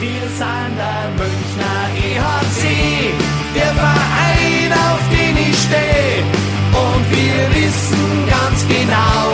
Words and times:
Wir 0.00 0.28
sind 0.28 0.76
der 0.78 1.10
Münchner 1.18 1.88
EHC, 1.96 3.12
der 3.56 3.74
Verein, 3.74 4.72
auf 4.72 5.00
den 5.10 5.36
ich 5.36 5.58
stehe. 5.58 6.22
Und 6.72 7.04
wir 7.10 7.40
wissen 7.56 8.28
ganz 8.30 8.64
genau, 8.68 9.26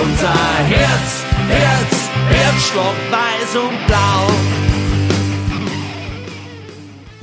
unser 0.00 0.38
Herz, 0.68 1.24
Herz, 1.48 2.08
Herzstock 2.30 2.94
weiß 3.10 3.56
und 3.56 3.86
blau. 3.88 4.65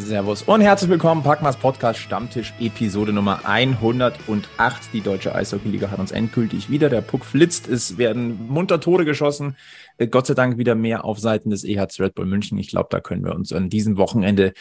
Servus 0.05 0.41
und 0.43 0.61
herzlich 0.61 0.89
willkommen, 0.89 1.23
Packmas 1.23 1.55
Podcast 1.55 1.99
Stammtisch, 1.99 2.53
Episode 2.59 3.13
Nummer 3.13 3.41
108. 3.45 4.93
Die 4.93 5.01
deutsche 5.01 5.33
Eishockey-Liga 5.33 5.89
hat 5.89 5.99
uns 5.99 6.11
endgültig 6.11 6.69
wieder. 6.69 6.89
Der 6.89 7.01
Puck 7.01 7.25
flitzt, 7.25 7.67
es 7.67 7.97
werden 7.97 8.47
munter 8.47 8.79
Tore 8.79 9.05
geschossen. 9.05 9.55
Äh, 9.97 10.07
Gott 10.07 10.27
sei 10.27 10.33
Dank 10.33 10.57
wieder 10.57 10.75
mehr 10.75 11.05
auf 11.05 11.19
Seiten 11.19 11.49
des 11.49 11.63
EHC 11.63 11.99
Red 12.01 12.15
Bull 12.15 12.25
München. 12.25 12.57
Ich 12.57 12.67
glaube, 12.67 12.87
da 12.91 12.99
können 12.99 13.23
wir 13.23 13.33
uns 13.33 13.53
an 13.53 13.69
diesem 13.69 13.97
Wochenende 13.97 14.53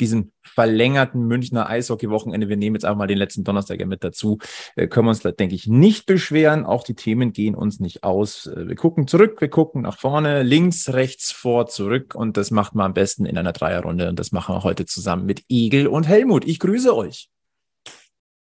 diesem 0.00 0.32
verlängerten 0.42 1.26
Münchner 1.26 1.68
Eishockey-Wochenende, 1.68 2.48
wir 2.48 2.56
nehmen 2.56 2.76
jetzt 2.76 2.84
einfach 2.84 2.98
mal 2.98 3.06
den 3.06 3.18
letzten 3.18 3.44
Donnerstag 3.44 3.80
ja 3.80 3.86
mit 3.86 4.02
dazu, 4.04 4.38
äh, 4.76 4.86
können 4.86 5.06
wir 5.06 5.10
uns 5.10 5.20
da, 5.20 5.32
denke 5.32 5.54
ich, 5.54 5.66
nicht 5.66 6.06
beschweren. 6.06 6.64
Auch 6.64 6.84
die 6.84 6.94
Themen 6.94 7.32
gehen 7.32 7.54
uns 7.54 7.80
nicht 7.80 8.04
aus. 8.04 8.46
Äh, 8.46 8.68
wir 8.68 8.76
gucken 8.76 9.06
zurück, 9.06 9.40
wir 9.40 9.48
gucken 9.48 9.82
nach 9.82 9.98
vorne, 9.98 10.42
links, 10.42 10.92
rechts, 10.92 11.32
vor, 11.32 11.66
zurück 11.66 12.14
und 12.14 12.36
das 12.36 12.50
macht 12.50 12.74
man 12.74 12.86
am 12.86 12.94
besten 12.94 13.26
in 13.26 13.38
einer 13.38 13.52
Dreierrunde 13.52 14.08
und 14.08 14.18
das 14.18 14.32
machen 14.32 14.54
wir 14.54 14.62
heute 14.62 14.86
zusammen 14.86 15.26
mit 15.26 15.44
Egel 15.48 15.86
und 15.86 16.08
Helmut. 16.08 16.44
Ich 16.46 16.58
grüße 16.58 16.94
euch. 16.94 17.28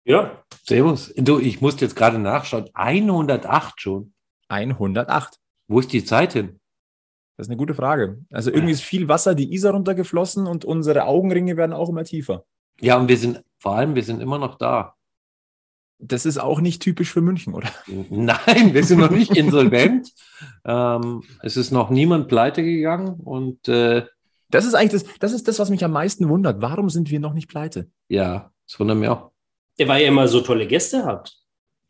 Ja, 0.04 0.44
servus. 0.64 1.14
Du, 1.16 1.40
ich 1.40 1.62
musste 1.62 1.86
jetzt 1.86 1.96
gerade 1.96 2.18
nachschauen. 2.18 2.70
108 2.74 3.80
schon. 3.80 4.14
108. 4.48 5.38
Wo 5.68 5.80
ist 5.80 5.94
die 5.94 6.04
Zeit 6.04 6.34
hin? 6.34 6.61
Das 7.42 7.48
ist 7.48 7.54
eine 7.54 7.58
gute 7.58 7.74
Frage. 7.74 8.24
Also 8.30 8.52
irgendwie 8.52 8.74
ist 8.74 8.84
viel 8.84 9.08
Wasser 9.08 9.34
die 9.34 9.52
Isar 9.52 9.74
runtergeflossen 9.74 10.46
und 10.46 10.64
unsere 10.64 11.06
Augenringe 11.06 11.58
werden 11.58 11.74
auch 11.74 11.90
immer 11.90 12.04
tiefer. 12.04 12.46
Ja, 12.80 13.00
und 13.00 13.10
wir 13.10 13.18
sind, 13.18 13.44
vor 13.58 13.78
allem, 13.78 13.96
wir 13.96 14.04
sind 14.04 14.22
immer 14.22 14.38
noch 14.38 14.60
da. 14.60 14.94
Das 15.98 16.28
ist 16.28 16.38
auch 16.38 16.62
nicht 16.62 16.84
typisch 16.84 17.12
für 17.12 17.22
München, 17.22 17.56
oder? 17.56 17.68
Nein, 18.12 18.76
wir 18.76 18.84
sind 18.84 19.00
noch 19.00 19.10
nicht 19.10 19.36
insolvent. 19.36 20.14
ähm, 20.66 21.24
es 21.42 21.58
ist 21.58 21.72
noch 21.72 21.90
niemand 21.90 22.28
pleite 22.28 22.62
gegangen 22.62 23.16
und 23.16 23.68
äh, 23.68 24.06
das 24.52 24.66
ist 24.66 24.76
eigentlich 24.76 25.02
das, 25.02 25.18
das 25.18 25.34
ist 25.34 25.48
das, 25.48 25.58
was 25.58 25.72
mich 25.72 25.84
am 25.84 25.94
meisten 25.94 26.30
wundert. 26.30 26.62
Warum 26.62 26.92
sind 26.92 27.10
wir 27.10 27.20
noch 27.20 27.34
nicht 27.34 27.48
pleite? 27.48 27.90
Ja, 28.08 28.52
das 28.68 28.80
wundert 28.80 28.98
mich 28.98 29.10
auch. 29.10 29.32
War 29.80 29.98
ja 29.98 30.10
immer 30.10 30.28
so 30.28 30.42
tolle 30.42 30.68
Gäste 30.68 31.06
habt. 31.06 31.41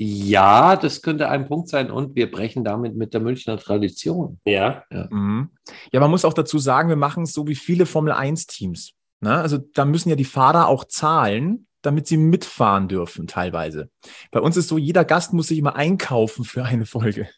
Ja, 0.03 0.77
das 0.77 1.03
könnte 1.03 1.29
ein 1.29 1.47
Punkt 1.47 1.69
sein 1.69 1.91
und 1.91 2.15
wir 2.15 2.31
brechen 2.31 2.63
damit 2.63 2.95
mit 2.95 3.13
der 3.13 3.21
Münchner 3.21 3.59
Tradition. 3.59 4.39
Ja. 4.45 4.83
Ja, 4.89 5.07
mhm. 5.11 5.51
ja 5.91 5.99
man 5.99 6.09
muss 6.09 6.25
auch 6.25 6.33
dazu 6.33 6.57
sagen, 6.57 6.89
wir 6.89 6.95
machen 6.95 7.21
es 7.21 7.33
so 7.33 7.47
wie 7.47 7.53
viele 7.53 7.85
Formel 7.85 8.11
1-Teams. 8.11 8.93
Ne? 9.19 9.37
Also 9.37 9.59
da 9.59 9.85
müssen 9.85 10.09
ja 10.09 10.15
die 10.15 10.25
Fahrer 10.25 10.69
auch 10.69 10.85
zahlen, 10.85 11.67
damit 11.83 12.07
sie 12.07 12.17
mitfahren 12.17 12.87
dürfen, 12.87 13.27
teilweise. 13.27 13.91
Bei 14.31 14.39
uns 14.39 14.57
ist 14.57 14.69
so, 14.69 14.79
jeder 14.79 15.05
Gast 15.05 15.33
muss 15.33 15.49
sich 15.49 15.59
immer 15.59 15.75
einkaufen 15.75 16.45
für 16.45 16.63
eine 16.65 16.87
Folge. 16.87 17.29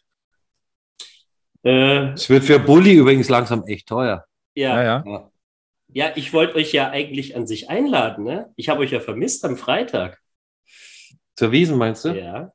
Äh, 1.64 2.12
es 2.12 2.30
wird 2.30 2.44
für 2.44 2.58
Bulli 2.58 2.94
übrigens 2.94 3.28
langsam 3.28 3.64
echt 3.64 3.88
teuer. 3.88 4.24
Ja, 4.54 4.82
ja. 4.82 5.04
Ja, 5.06 5.30
ja 5.92 6.12
ich 6.14 6.32
wollte 6.32 6.54
euch 6.54 6.72
ja 6.72 6.88
eigentlich 6.88 7.36
an 7.36 7.46
sich 7.46 7.68
einladen. 7.68 8.24
Ne? 8.24 8.50
Ich 8.56 8.70
habe 8.70 8.80
euch 8.80 8.92
ja 8.92 9.00
vermisst 9.00 9.44
am 9.44 9.58
Freitag. 9.58 10.23
Zur 11.36 11.52
Wiesen 11.52 11.76
meinst 11.76 12.04
du? 12.04 12.10
Ja. 12.10 12.52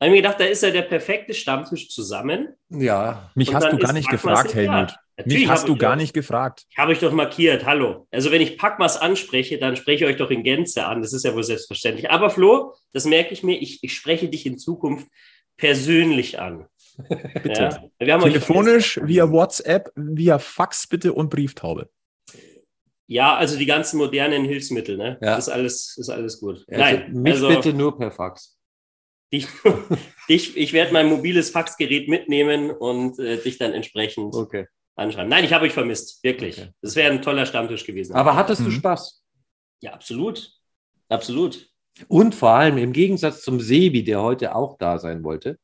Habe 0.00 0.10
mir 0.10 0.16
gedacht, 0.16 0.38
da 0.38 0.44
ist 0.44 0.62
ja 0.62 0.70
der 0.70 0.82
perfekte 0.82 1.32
Stammtisch 1.32 1.88
zusammen. 1.88 2.48
Ja. 2.68 3.30
Mich 3.34 3.54
hast 3.54 3.72
du 3.72 3.78
gar 3.78 3.92
nicht 3.92 4.10
gefragt, 4.10 4.54
Helmut. 4.54 4.94
Mich 5.24 5.48
hast 5.48 5.68
du 5.68 5.76
gar 5.76 5.96
nicht 5.96 6.12
gefragt. 6.12 6.66
Ich 6.68 6.76
habe 6.76 6.92
euch 6.92 6.98
doch 6.98 7.12
markiert. 7.12 7.64
Hallo. 7.64 8.06
Also 8.10 8.32
wenn 8.32 8.42
ich 8.42 8.58
Packmas 8.58 8.96
anspreche, 8.96 9.58
dann 9.58 9.76
spreche 9.76 10.04
ich 10.04 10.10
euch 10.10 10.16
doch 10.16 10.30
in 10.30 10.42
Gänze 10.42 10.84
an. 10.86 11.00
Das 11.00 11.12
ist 11.12 11.24
ja 11.24 11.34
wohl 11.34 11.44
selbstverständlich. 11.44 12.10
Aber 12.10 12.30
Flo, 12.30 12.74
das 12.92 13.04
merke 13.04 13.32
ich 13.32 13.42
mir, 13.42 13.56
ich, 13.56 13.82
ich 13.82 13.94
spreche 13.94 14.28
dich 14.28 14.44
in 14.44 14.58
Zukunft 14.58 15.06
persönlich 15.56 16.40
an. 16.40 16.66
bitte. 17.42 17.90
Ja? 18.00 18.18
Telefonisch, 18.18 19.00
via 19.02 19.30
WhatsApp, 19.30 19.90
via 19.94 20.38
Fax 20.38 20.86
bitte 20.86 21.12
und 21.12 21.30
Brieftaube. 21.30 21.88
Ja, 23.06 23.36
also 23.36 23.58
die 23.58 23.66
ganzen 23.66 23.98
modernen 23.98 24.44
Hilfsmittel, 24.44 24.96
ne? 24.96 25.18
Ja. 25.20 25.36
Das 25.36 25.48
ist 25.48 25.52
alles, 25.52 25.96
ist 25.96 26.08
alles 26.08 26.40
gut. 26.40 26.64
Also 26.68 26.80
Nein, 26.80 27.12
mich 27.12 27.34
also, 27.34 27.48
bitte 27.48 27.72
nur 27.74 27.96
per 27.96 28.10
Fax. 28.10 28.58
Dich, 29.32 29.46
dich, 30.28 30.56
ich 30.56 30.72
werde 30.72 30.92
mein 30.92 31.08
mobiles 31.08 31.50
Faxgerät 31.50 32.08
mitnehmen 32.08 32.70
und 32.70 33.18
äh, 33.18 33.36
dich 33.36 33.58
dann 33.58 33.72
entsprechend 33.72 34.34
okay. 34.34 34.66
anschreiben. 34.96 35.28
Nein, 35.28 35.44
ich 35.44 35.52
habe 35.52 35.66
euch 35.66 35.72
vermisst, 35.72 36.22
wirklich. 36.24 36.58
Okay. 36.58 36.70
Das 36.80 36.96
wäre 36.96 37.12
ein 37.12 37.20
toller 37.20 37.44
Stammtisch 37.44 37.84
gewesen. 37.84 38.14
Aber 38.14 38.36
hattest 38.36 38.62
mhm. 38.62 38.66
du 38.66 38.70
Spaß? 38.70 39.22
Ja, 39.80 39.92
absolut. 39.92 40.50
Absolut. 41.08 41.68
Und 42.08 42.34
vor 42.34 42.50
allem 42.50 42.78
im 42.78 42.92
Gegensatz 42.92 43.42
zum 43.42 43.60
Sebi, 43.60 44.02
der 44.02 44.22
heute 44.22 44.54
auch 44.54 44.78
da 44.78 44.98
sein 44.98 45.22
wollte, 45.22 45.58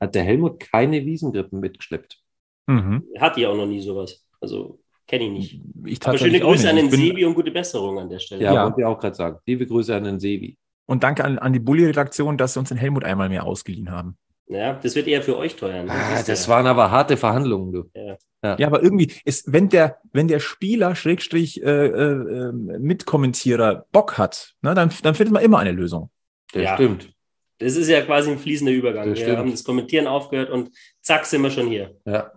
hat 0.00 0.14
der 0.14 0.22
Helmut 0.22 0.60
keine 0.60 1.04
Wiesengrippen 1.04 1.60
mitgeschleppt. 1.60 2.22
Mhm. 2.66 3.06
Hat 3.18 3.36
die 3.36 3.46
auch 3.46 3.56
noch 3.56 3.66
nie 3.66 3.80
sowas. 3.80 4.24
Also 4.40 4.80
Kenne 5.06 5.24
ich 5.24 5.30
nicht. 5.30 5.60
Ich 5.84 6.06
Aber 6.06 6.18
schöne 6.18 6.40
Grüße 6.40 6.68
an 6.68 6.76
den 6.76 6.90
Sebi 6.90 7.24
und 7.24 7.34
gute 7.34 7.50
Besserung 7.50 7.98
an 7.98 8.08
der 8.08 8.18
Stelle. 8.18 8.42
Ja, 8.42 8.54
ja. 8.54 8.64
wollte 8.64 8.80
ich 8.80 8.86
auch 8.86 8.98
gerade 8.98 9.14
sagen. 9.14 9.38
Liebe 9.46 9.66
Grüße 9.66 9.94
an 9.94 10.04
den 10.04 10.18
Sebi. 10.18 10.56
Und 10.86 11.02
danke 11.02 11.24
an, 11.24 11.38
an 11.38 11.52
die 11.52 11.60
Bulli-Redaktion, 11.60 12.36
dass 12.36 12.54
sie 12.54 12.58
uns 12.58 12.68
den 12.68 12.78
Helmut 12.78 13.04
einmal 13.04 13.28
mehr 13.28 13.44
ausgeliehen 13.44 13.90
haben. 13.90 14.16
Ja, 14.48 14.74
das 14.74 14.94
wird 14.94 15.08
eher 15.08 15.22
für 15.22 15.36
euch 15.36 15.56
teuer. 15.56 15.82
Ne? 15.82 15.90
Ah, 15.90 16.22
das 16.24 16.46
ja. 16.46 16.52
waren 16.52 16.66
aber 16.66 16.90
harte 16.90 17.16
Verhandlungen, 17.16 17.72
du. 17.72 17.90
Ja, 17.94 18.16
ja. 18.42 18.56
ja 18.58 18.66
aber 18.66 18.82
irgendwie 18.82 19.12
ist, 19.24 19.52
wenn 19.52 19.68
der, 19.68 19.98
wenn 20.12 20.28
der 20.28 20.38
Spieler, 20.38 20.94
Schrägstrich, 20.94 21.62
äh, 21.62 21.86
äh, 21.86 22.52
Mitkommentierer 22.52 23.86
Bock 23.90 24.18
hat, 24.18 24.54
ne, 24.62 24.74
dann, 24.74 24.92
dann 25.02 25.14
findet 25.14 25.32
man 25.32 25.42
immer 25.42 25.58
eine 25.58 25.72
Lösung. 25.72 26.10
Das 26.52 26.62
ja. 26.62 26.74
stimmt. 26.74 27.12
Das 27.58 27.74
ist 27.74 27.88
ja 27.88 28.02
quasi 28.02 28.30
ein 28.30 28.38
fließender 28.38 28.72
Übergang. 28.72 29.08
Das 29.08 29.18
wir 29.18 29.24
stimmt. 29.24 29.38
haben 29.38 29.50
das 29.50 29.64
Kommentieren 29.64 30.06
aufgehört 30.06 30.50
und 30.50 30.70
zack, 31.00 31.26
sind 31.26 31.42
wir 31.42 31.50
schon 31.50 31.66
hier. 31.66 31.96
Ja. 32.04 32.32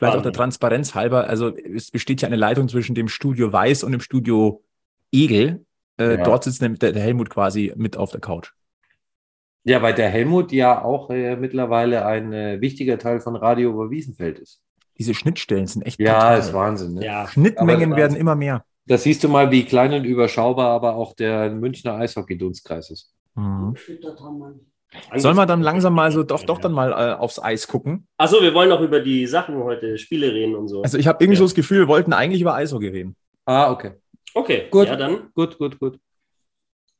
Vielleicht 0.00 0.16
auch 0.16 0.22
der 0.22 0.32
Transparenz 0.32 0.94
halber. 0.94 1.28
Also 1.28 1.54
es 1.54 1.90
besteht 1.90 2.22
ja 2.22 2.26
eine 2.26 2.36
Leitung 2.36 2.70
zwischen 2.70 2.94
dem 2.94 3.06
Studio 3.06 3.52
Weiß 3.52 3.84
und 3.84 3.92
dem 3.92 4.00
Studio 4.00 4.64
Egel. 5.12 5.66
Äh, 5.98 6.16
ja. 6.16 6.24
Dort 6.24 6.44
sitzt 6.44 6.62
der, 6.62 6.70
der, 6.70 7.02
Helmut 7.02 7.28
quasi 7.28 7.74
mit 7.76 7.98
auf 7.98 8.10
der 8.10 8.20
Couch. 8.20 8.52
Ja, 9.64 9.82
weil 9.82 9.92
der 9.92 10.08
Helmut 10.08 10.52
ja 10.52 10.82
auch 10.82 11.10
äh, 11.10 11.36
mittlerweile 11.36 12.06
ein 12.06 12.32
äh, 12.32 12.62
wichtiger 12.62 12.98
Teil 12.98 13.20
von 13.20 13.36
Radio 13.36 13.72
über 13.72 13.90
Wiesenfeld 13.90 14.38
ist. 14.38 14.62
Diese 14.96 15.12
Schnittstellen 15.12 15.66
sind 15.66 15.82
echt 15.82 16.00
Ja, 16.00 16.14
total. 16.14 16.38
ist 16.38 16.52
Wahnsinn. 16.54 16.94
Ne? 16.94 17.04
Ja. 17.04 17.28
Schnittmengen 17.28 17.94
werden 17.94 18.16
immer 18.16 18.36
mehr. 18.36 18.64
Das 18.86 19.02
siehst 19.02 19.22
du 19.22 19.28
mal, 19.28 19.50
wie 19.50 19.66
klein 19.66 19.92
und 19.92 20.04
überschaubar 20.04 20.70
aber 20.70 20.94
auch 20.94 21.12
der 21.12 21.50
Münchner 21.50 21.96
Eishockey-Dunstkreis 21.96 22.90
ist. 22.90 23.14
Mhm. 23.34 23.74
Sollen 25.16 25.36
wir 25.36 25.46
dann 25.46 25.62
langsam 25.62 25.94
mal 25.94 26.10
so 26.10 26.22
doch, 26.22 26.42
doch 26.42 26.58
dann 26.58 26.72
mal 26.72 26.90
äh, 26.90 27.14
aufs 27.14 27.38
Eis 27.38 27.68
gucken? 27.68 28.08
Achso, 28.16 28.42
wir 28.42 28.54
wollen 28.54 28.72
auch 28.72 28.80
über 28.80 29.00
die 29.00 29.26
Sachen 29.26 29.62
heute, 29.62 29.98
Spiele 29.98 30.32
reden 30.32 30.56
und 30.56 30.68
so. 30.68 30.82
Also 30.82 30.98
ich 30.98 31.06
habe 31.06 31.22
irgendwie 31.22 31.36
ja. 31.36 31.38
so 31.38 31.44
das 31.44 31.54
Gefühl, 31.54 31.80
wir 31.80 31.88
wollten 31.88 32.12
eigentlich 32.12 32.40
über 32.40 32.54
Eishockey 32.54 32.88
reden. 32.88 33.16
Ah, 33.44 33.70
okay. 33.70 33.92
Okay, 34.34 34.66
gut. 34.70 34.88
Ja, 34.88 34.96
dann. 34.96 35.30
Gut, 35.34 35.58
gut, 35.58 35.78
gut. 35.78 35.98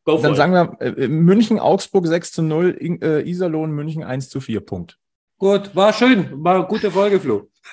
Go 0.04 0.18
dann 0.18 0.34
sagen 0.34 0.52
wir 0.52 0.80
äh, 0.80 1.08
München, 1.08 1.58
Augsburg 1.58 2.06
6 2.06 2.32
zu 2.32 2.42
0, 2.42 2.76
äh, 3.02 3.28
Iserlohn, 3.28 3.70
München 3.70 4.02
1 4.02 4.28
zu 4.28 4.40
4, 4.40 4.60
Punkt. 4.60 4.96
Gut, 5.38 5.74
war 5.74 5.92
schön, 5.92 6.44
war 6.44 6.56
eine 6.56 6.66
gute 6.66 6.90
Folge, 6.90 7.20
Flo. 7.20 7.48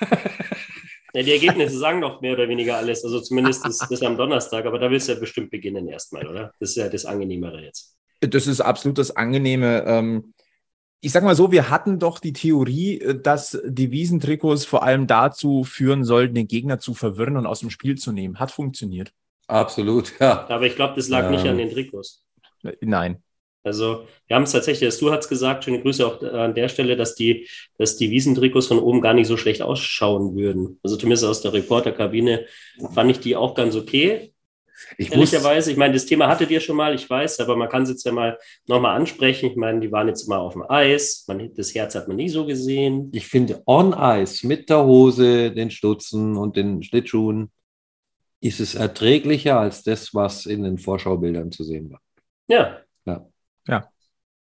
ja, 1.14 1.22
die 1.22 1.32
Ergebnisse 1.32 1.78
sagen 1.78 2.00
doch 2.00 2.20
mehr 2.20 2.32
oder 2.32 2.48
weniger 2.48 2.76
alles. 2.76 3.04
Also 3.04 3.20
zumindest 3.20 3.66
ist 3.66 3.86
das 3.90 4.02
am 4.02 4.16
Donnerstag, 4.16 4.66
aber 4.66 4.78
da 4.78 4.90
willst 4.90 5.08
du 5.08 5.12
ja 5.12 5.20
bestimmt 5.20 5.50
beginnen 5.50 5.88
erstmal, 5.88 6.26
oder? 6.26 6.52
Das 6.60 6.70
ist 6.70 6.76
ja 6.76 6.88
das 6.88 7.04
Angenehmere 7.04 7.62
jetzt. 7.62 7.97
Das 8.20 8.46
ist 8.46 8.60
absolut 8.60 8.98
das 8.98 9.14
Angenehme. 9.14 9.84
Ähm, 9.86 10.34
ich 11.00 11.12
sag 11.12 11.22
mal 11.22 11.36
so, 11.36 11.52
wir 11.52 11.70
hatten 11.70 11.98
doch 11.98 12.18
die 12.18 12.32
Theorie, 12.32 13.00
äh, 13.00 13.20
dass 13.20 13.58
die 13.64 13.90
Wiesentrikots 13.90 14.64
vor 14.64 14.82
allem 14.82 15.06
dazu 15.06 15.64
führen 15.64 16.04
sollten, 16.04 16.34
den 16.34 16.48
Gegner 16.48 16.78
zu 16.78 16.94
verwirren 16.94 17.36
und 17.36 17.46
aus 17.46 17.60
dem 17.60 17.70
Spiel 17.70 17.96
zu 17.96 18.12
nehmen. 18.12 18.40
Hat 18.40 18.50
funktioniert. 18.50 19.12
Absolut, 19.46 20.12
ja. 20.20 20.46
Aber 20.48 20.66
ich 20.66 20.76
glaube, 20.76 20.94
das 20.96 21.08
lag 21.08 21.26
ähm, 21.26 21.32
nicht 21.32 21.46
an 21.46 21.58
den 21.58 21.70
Trikots. 21.70 22.24
Nein. 22.80 23.22
Also 23.64 24.06
wir 24.26 24.36
haben 24.36 24.44
es 24.44 24.52
tatsächlich, 24.52 24.96
du 24.98 25.12
hast 25.12 25.28
gesagt, 25.28 25.64
schöne 25.64 25.82
Grüße 25.82 26.06
auch 26.06 26.22
an 26.22 26.54
der 26.54 26.68
Stelle, 26.68 26.96
dass 26.96 27.14
die, 27.14 27.48
dass 27.76 27.96
die 27.96 28.10
Wiesentrikots 28.10 28.66
von 28.66 28.78
oben 28.78 29.00
gar 29.00 29.14
nicht 29.14 29.26
so 29.26 29.36
schlecht 29.36 29.62
ausschauen 29.62 30.36
würden. 30.36 30.78
Also 30.82 30.96
zumindest 30.96 31.24
aus 31.24 31.42
der 31.42 31.52
Reporterkabine 31.52 32.46
fand 32.94 33.10
ich 33.10 33.20
die 33.20 33.36
auch 33.36 33.54
ganz 33.54 33.76
okay. 33.76 34.32
Ich 34.96 35.12
Ehrlicherweise, 35.12 35.70
ich 35.70 35.76
meine, 35.76 35.94
das 35.94 36.06
Thema 36.06 36.28
hattet 36.28 36.50
ihr 36.50 36.60
schon 36.60 36.76
mal, 36.76 36.94
ich 36.94 37.08
weiß, 37.08 37.40
aber 37.40 37.56
man 37.56 37.68
kann 37.68 37.82
es 37.82 37.90
jetzt 37.90 38.04
ja 38.04 38.12
mal 38.12 38.38
nochmal 38.66 38.96
ansprechen. 38.96 39.46
Ich 39.46 39.56
meine, 39.56 39.80
die 39.80 39.92
waren 39.92 40.08
jetzt 40.08 40.28
mal 40.28 40.38
auf 40.38 40.54
dem 40.54 40.68
Eis. 40.68 41.24
Man, 41.26 41.52
das 41.54 41.74
Herz 41.74 41.94
hat 41.94 42.08
man 42.08 42.16
nie 42.16 42.28
so 42.28 42.46
gesehen. 42.46 43.10
Ich 43.12 43.26
finde, 43.26 43.62
on 43.66 43.94
Eis 43.94 44.42
mit 44.42 44.70
der 44.70 44.84
Hose, 44.84 45.50
den 45.50 45.70
Stutzen 45.70 46.36
und 46.36 46.56
den 46.56 46.82
Schlittschuhen 46.82 47.50
ist 48.40 48.60
es 48.60 48.74
erträglicher 48.74 49.58
als 49.58 49.82
das, 49.82 50.14
was 50.14 50.46
in 50.46 50.62
den 50.62 50.78
Vorschaubildern 50.78 51.50
zu 51.50 51.64
sehen 51.64 51.90
war. 51.90 52.00
Ja. 52.46 52.78
Ja. 53.04 53.26
ja. 53.66 53.88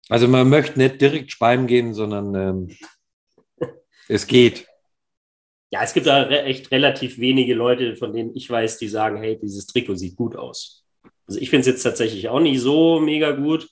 Also 0.09 0.29
man 0.29 0.49
möchte 0.49 0.79
nicht 0.79 1.01
direkt 1.01 1.31
speimen 1.31 1.67
gehen, 1.67 1.95
sondern 1.95 2.35
ähm, 2.35 2.77
es 4.09 4.27
geht. 4.27 4.67
Ja, 5.71 5.83
es 5.83 5.93
gibt 5.93 6.07
da 6.07 6.29
echt 6.29 6.71
relativ 6.71 7.19
wenige 7.19 7.55
Leute, 7.55 7.97
von 7.97 8.13
denen 8.13 8.35
ich 8.35 8.49
weiß, 8.49 8.79
die 8.79 8.89
sagen, 8.89 9.19
hey, 9.19 9.39
dieses 9.39 9.67
Trikot 9.67 9.97
sieht 9.97 10.17
gut 10.17 10.37
aus. 10.37 10.85
Also 11.27 11.41
ich 11.41 11.51
finde 11.51 11.63
es 11.63 11.67
jetzt 11.67 11.83
tatsächlich 11.83 12.29
auch 12.29 12.41
nicht 12.41 12.61
so 12.61 13.01
mega 13.01 13.33
gut. 13.33 13.69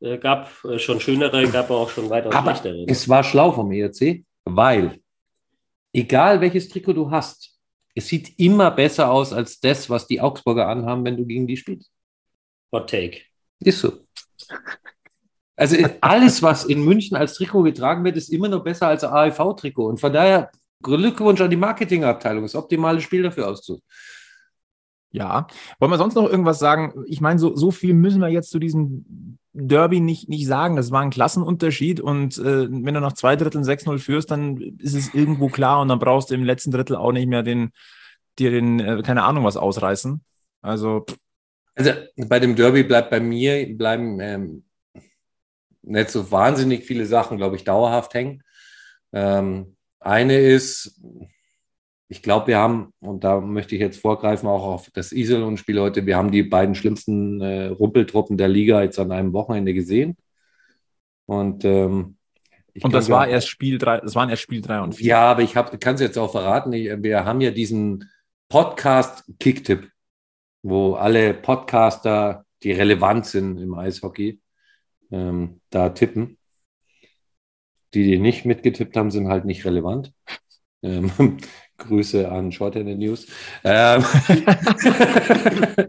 Äh, 0.00 0.18
gab 0.18 0.52
äh, 0.64 0.78
schon 0.78 1.00
schönere, 1.00 1.48
gab 1.48 1.70
auch 1.70 1.90
schon 1.90 2.10
weiter 2.10 2.32
Aber 2.32 2.54
schlechtere. 2.54 2.84
es 2.86 3.08
war 3.08 3.24
schlau 3.24 3.50
vom 3.52 3.72
ERC, 3.72 4.22
weil 4.44 5.00
egal 5.92 6.40
welches 6.40 6.68
Trikot 6.68 6.92
du 6.92 7.10
hast, 7.10 7.58
es 7.94 8.06
sieht 8.06 8.38
immer 8.38 8.70
besser 8.70 9.10
aus 9.10 9.32
als 9.32 9.58
das, 9.58 9.90
was 9.90 10.06
die 10.06 10.20
Augsburger 10.20 10.68
anhaben, 10.68 11.04
wenn 11.04 11.16
du 11.16 11.24
gegen 11.26 11.46
die 11.46 11.56
spielst. 11.56 11.90
Hot 12.70 12.88
Take. 12.88 13.22
Ist 13.60 13.80
so. 13.80 13.92
Also 15.56 15.76
alles, 16.00 16.40
was 16.42 16.64
in 16.64 16.84
München 16.84 17.16
als 17.16 17.34
Trikot 17.34 17.64
getragen 17.64 18.04
wird, 18.04 18.16
ist 18.16 18.28
immer 18.28 18.48
noch 18.48 18.62
besser 18.62 18.86
als 18.86 19.02
ein 19.02 19.10
AEV-Trikot. 19.10 19.88
Und 19.88 19.98
von 19.98 20.12
daher 20.12 20.52
Glückwunsch 20.82 21.40
an 21.40 21.50
die 21.50 21.56
Marketingabteilung. 21.56 22.42
Das 22.42 22.54
optimale 22.54 23.00
Spiel 23.00 23.22
dafür 23.22 23.48
auszusuchen. 23.48 23.82
Ja. 25.10 25.46
Wollen 25.78 25.90
wir 25.90 25.98
sonst 25.98 26.14
noch 26.14 26.28
irgendwas 26.28 26.58
sagen? 26.58 27.04
Ich 27.06 27.20
meine, 27.20 27.38
so, 27.38 27.56
so 27.56 27.70
viel 27.70 27.94
müssen 27.94 28.20
wir 28.20 28.28
jetzt 28.28 28.50
zu 28.50 28.58
diesem 28.58 29.38
Derby 29.52 30.00
nicht, 30.00 30.28
nicht 30.28 30.46
sagen. 30.46 30.76
Das 30.76 30.90
war 30.90 31.00
ein 31.00 31.10
Klassenunterschied. 31.10 32.00
Und 32.00 32.38
äh, 32.38 32.68
wenn 32.70 32.94
du 32.94 33.00
nach 33.00 33.14
zwei 33.14 33.34
Dritteln 33.34 33.64
6-0 33.64 33.98
führst, 33.98 34.30
dann 34.30 34.58
ist 34.78 34.94
es 34.94 35.14
irgendwo 35.14 35.48
klar 35.48 35.80
und 35.80 35.88
dann 35.88 35.98
brauchst 35.98 36.30
du 36.30 36.34
im 36.34 36.44
letzten 36.44 36.70
Drittel 36.70 36.96
auch 36.96 37.12
nicht 37.12 37.26
mehr 37.26 37.42
den, 37.42 37.72
dir 38.38 38.50
den, 38.50 38.80
äh, 38.80 39.02
keine 39.02 39.24
Ahnung, 39.24 39.44
was 39.44 39.56
ausreißen. 39.56 40.22
Also. 40.60 41.06
Also 41.74 41.92
bei 42.16 42.40
dem 42.40 42.56
Derby 42.56 42.82
bleibt 42.82 43.10
bei 43.10 43.20
mir, 43.20 43.76
bleiben 43.76 44.18
ähm, 44.20 44.64
nicht 45.82 46.10
so 46.10 46.30
wahnsinnig 46.30 46.84
viele 46.84 47.06
Sachen, 47.06 47.38
glaube 47.38 47.56
ich, 47.56 47.64
dauerhaft 47.64 48.14
hängen. 48.14 48.42
Ähm, 49.12 49.76
eine 50.00 50.38
ist, 50.38 51.00
ich 52.08 52.22
glaube, 52.22 52.48
wir 52.48 52.58
haben, 52.58 52.92
und 53.00 53.22
da 53.24 53.40
möchte 53.40 53.74
ich 53.74 53.80
jetzt 53.80 54.00
vorgreifen, 54.00 54.48
auch 54.48 54.64
auf 54.64 54.90
das 54.90 55.12
Iserlohn-Spiel 55.12 55.80
heute, 55.80 56.06
wir 56.06 56.16
haben 56.16 56.30
die 56.30 56.42
beiden 56.42 56.74
schlimmsten 56.74 57.40
äh, 57.40 57.66
Rumpeltruppen 57.66 58.38
der 58.38 58.48
Liga 58.48 58.82
jetzt 58.82 58.98
an 58.98 59.12
einem 59.12 59.32
Wochenende 59.34 59.74
gesehen. 59.74 60.16
Und, 61.26 61.64
ähm, 61.64 62.16
und 62.80 62.94
das 62.94 63.10
war 63.10 63.28
erst 63.28 63.48
Spiel 63.48 63.76
drei, 63.76 63.98
das 64.00 64.14
waren 64.14 64.30
erst 64.30 64.42
Spiel 64.42 64.62
drei 64.62 64.80
und 64.80 64.94
vier. 64.94 65.08
Ja, 65.08 65.30
aber 65.32 65.42
ich 65.42 65.52
kann 65.52 65.94
es 65.96 66.00
jetzt 66.00 66.16
auch 66.16 66.30
verraten. 66.30 66.72
Ich, 66.72 66.90
wir 67.02 67.24
haben 67.24 67.40
ja 67.40 67.50
diesen 67.50 68.08
Podcast-Kicktipp, 68.48 69.90
wo 70.62 70.94
alle 70.94 71.34
Podcaster, 71.34 72.46
die 72.62 72.72
relevant 72.72 73.26
sind 73.26 73.58
im 73.58 73.74
Eishockey, 73.74 74.40
ähm, 75.10 75.60
da 75.68 75.90
tippen. 75.90 76.37
Die, 77.94 78.04
die 78.04 78.18
nicht 78.18 78.44
mitgetippt 78.44 78.96
haben, 78.96 79.10
sind 79.10 79.28
halt 79.28 79.44
nicht 79.44 79.64
relevant. 79.64 80.12
Ähm, 80.82 81.10
Grüße 81.78 82.30
an 82.30 82.52
Shorthand 82.52 82.98
News. 82.98 83.26
Ähm, 83.62 84.04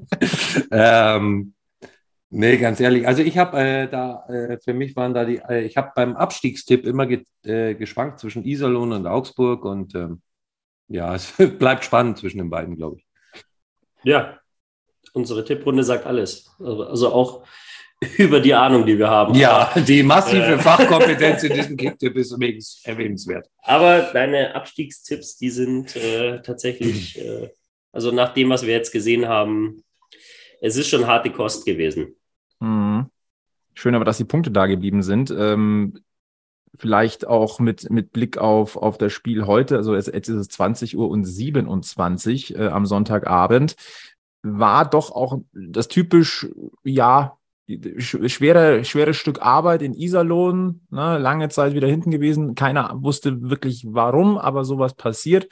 ähm, 0.72 1.54
nee, 2.30 2.58
ganz 2.58 2.80
ehrlich. 2.80 3.08
Also 3.08 3.24
ich 3.24 3.38
habe 3.38 3.60
äh, 3.60 3.90
da, 3.90 4.26
äh, 4.28 4.60
für 4.64 4.74
mich 4.74 4.96
waren 4.96 5.14
da 5.14 5.26
die, 5.26 5.38
äh, 5.38 5.66
ich 5.66 5.78
habe 5.78 5.92
beim 5.96 6.16
Abstiegstipp 6.16 6.86
immer 6.86 7.08
ge, 7.08 7.24
äh, 7.44 7.74
geschwankt 7.74 8.20
zwischen 8.20 8.46
Iserlohn 8.46 8.92
und 8.92 9.08
Augsburg 9.08 9.66
und 9.66 9.96
ähm, 9.96 10.22
ja, 10.88 11.16
es 11.16 11.34
bleibt 11.58 11.86
spannend 11.86 12.20
zwischen 12.20 12.38
den 12.38 12.50
beiden, 12.50 12.76
glaube 12.76 12.98
ich. 12.98 13.06
Ja, 14.04 14.40
unsere 15.14 15.44
Tipprunde 15.44 15.84
sagt 15.84 16.06
alles. 16.06 16.56
Also, 16.60 16.84
also 16.84 17.14
auch 17.14 17.48
über 18.18 18.40
die 18.40 18.54
Ahnung, 18.54 18.86
die 18.86 18.98
wir 18.98 19.10
haben. 19.10 19.36
Ja, 19.36 19.72
die 19.76 20.04
massive 20.04 20.54
äh, 20.54 20.58
Fachkompetenz 20.60 21.44
in 21.44 21.54
diesem 21.54 21.78
Kicktipp 21.78 22.16
ist 22.16 22.32
übrigens 22.32 22.82
erwähnenswert. 22.86 23.50
Aber 23.62 24.10
deine 24.14 24.56
Abstiegstipps, 24.56 25.38
die 25.38 25.50
sind 25.50 25.96
äh, 25.96 26.42
tatsächlich, 26.42 27.20
äh, 27.24 27.50
also 27.92 28.12
nach 28.12 28.34
dem, 28.34 28.50
was 28.50 28.66
wir 28.66 28.74
jetzt 28.74 28.92
gesehen 28.92 29.28
haben, 29.28 29.84
es 30.62 30.78
ist 30.78 30.88
schon 30.88 31.08
harte 31.08 31.32
Kost 31.32 31.66
gewesen. 31.66 32.16
Mhm. 32.60 33.10
Schön 33.74 33.96
aber, 33.96 34.06
dass 34.06 34.18
die 34.18 34.26
Punkte 34.26 34.52
da 34.52 34.66
geblieben 34.66 35.04
sind. 35.04 35.32
Ähm, 35.32 36.02
vielleicht 36.78 37.28
auch 37.28 37.60
mit, 37.60 37.90
mit 37.90 38.12
Blick 38.12 38.38
auf, 38.38 38.78
auf 38.78 38.98
das 38.98 39.12
Spiel 39.12 39.46
heute, 39.46 39.78
also 39.78 39.96
jetzt, 39.96 40.14
jetzt 40.14 40.30
ist 40.30 40.36
es 40.36 40.48
20 40.50 40.98
Uhr 40.98 41.10
und 41.10 41.26
27 41.26 42.56
äh, 42.56 42.68
am 42.68 42.86
Sonntagabend, 42.86 43.76
war 44.42 44.90
doch 44.90 45.12
auch 45.12 45.40
das 45.52 45.90
typisch, 45.90 46.48
ja, 46.84 47.39
schwere, 47.98 48.84
schweres 48.84 49.18
Stück 49.18 49.42
Arbeit 49.42 49.82
in 49.82 49.94
Iserlohn, 49.94 50.82
ne, 50.90 51.18
lange 51.18 51.50
Zeit 51.50 51.74
wieder 51.74 51.88
hinten 51.88 52.12
gewesen. 52.12 52.56
Keiner 52.56 52.92
wusste 53.02 53.50
wirklich 53.50 53.86
warum, 53.88 54.38
aber 54.38 54.66
sowas 54.66 54.94
passiert. 54.96 55.48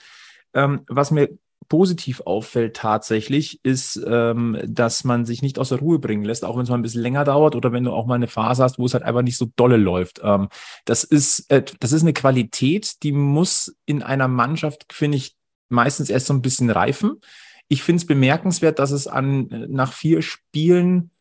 Ähm, 0.54 0.81
was 0.88 1.12
mir 1.12 1.30
positiv 1.69 2.22
auffällt 2.22 2.75
tatsächlich, 2.75 3.60
ist, 3.64 4.02
ähm, 4.08 4.58
dass 4.66 5.04
man 5.04 5.25
sich 5.25 5.42
nicht 5.42 5.60
aus 5.60 5.69
der 5.69 5.80
Ruhe 5.80 6.00
bringen 6.00 6.24
lässt, 6.24 6.46
auch 6.46 6.56
wenn 6.56 6.64
es 6.64 6.69
mal 6.69 6.75
ein 6.75 6.81
bisschen 6.81 7.02
länger 7.02 7.24
dauert 7.24 7.56
oder 7.56 7.72
wenn 7.72 7.84
du 7.84 7.92
auch 7.92 8.06
mal 8.06 8.16
eine 8.16 8.28
Phase 8.28 8.64
hast, 8.64 8.80
wo 8.80 8.86
es 8.86 8.94
halt 8.94 9.04
einfach 9.04 9.22
nicht 9.22 9.38
so 9.38 9.48
dolle 9.56 9.78
läuft. 9.78 10.22
Ähm, 10.24 10.50
das 10.86 11.04
ist, 11.04 11.52
äh, 11.52 11.64
das 11.80 11.92
ist 11.92 12.04
eine 12.04 12.14
Qualität, 12.14 13.04
die 13.04 13.12
muss 13.12 13.75
in 13.86 14.02
einer 14.02 14.28
Mannschaft, 14.28 14.86
finde 14.92 15.18
ich, 15.18 15.36
meistens 15.69 16.10
erst 16.10 16.28
so 16.28 16.34
ein 16.34 16.42
bisschen 16.42 16.69
reifen. 16.69 17.19
Ich 17.68 17.84
finde 17.84 18.02
es 18.02 18.08
bemerkenswert, 18.08 18.80
dass 18.80 18.92
es 18.92 19.08
an 19.08 19.50
äh, 19.52 19.68
nach 19.68 19.92
vier 19.92 20.22
Spielen 20.22 21.12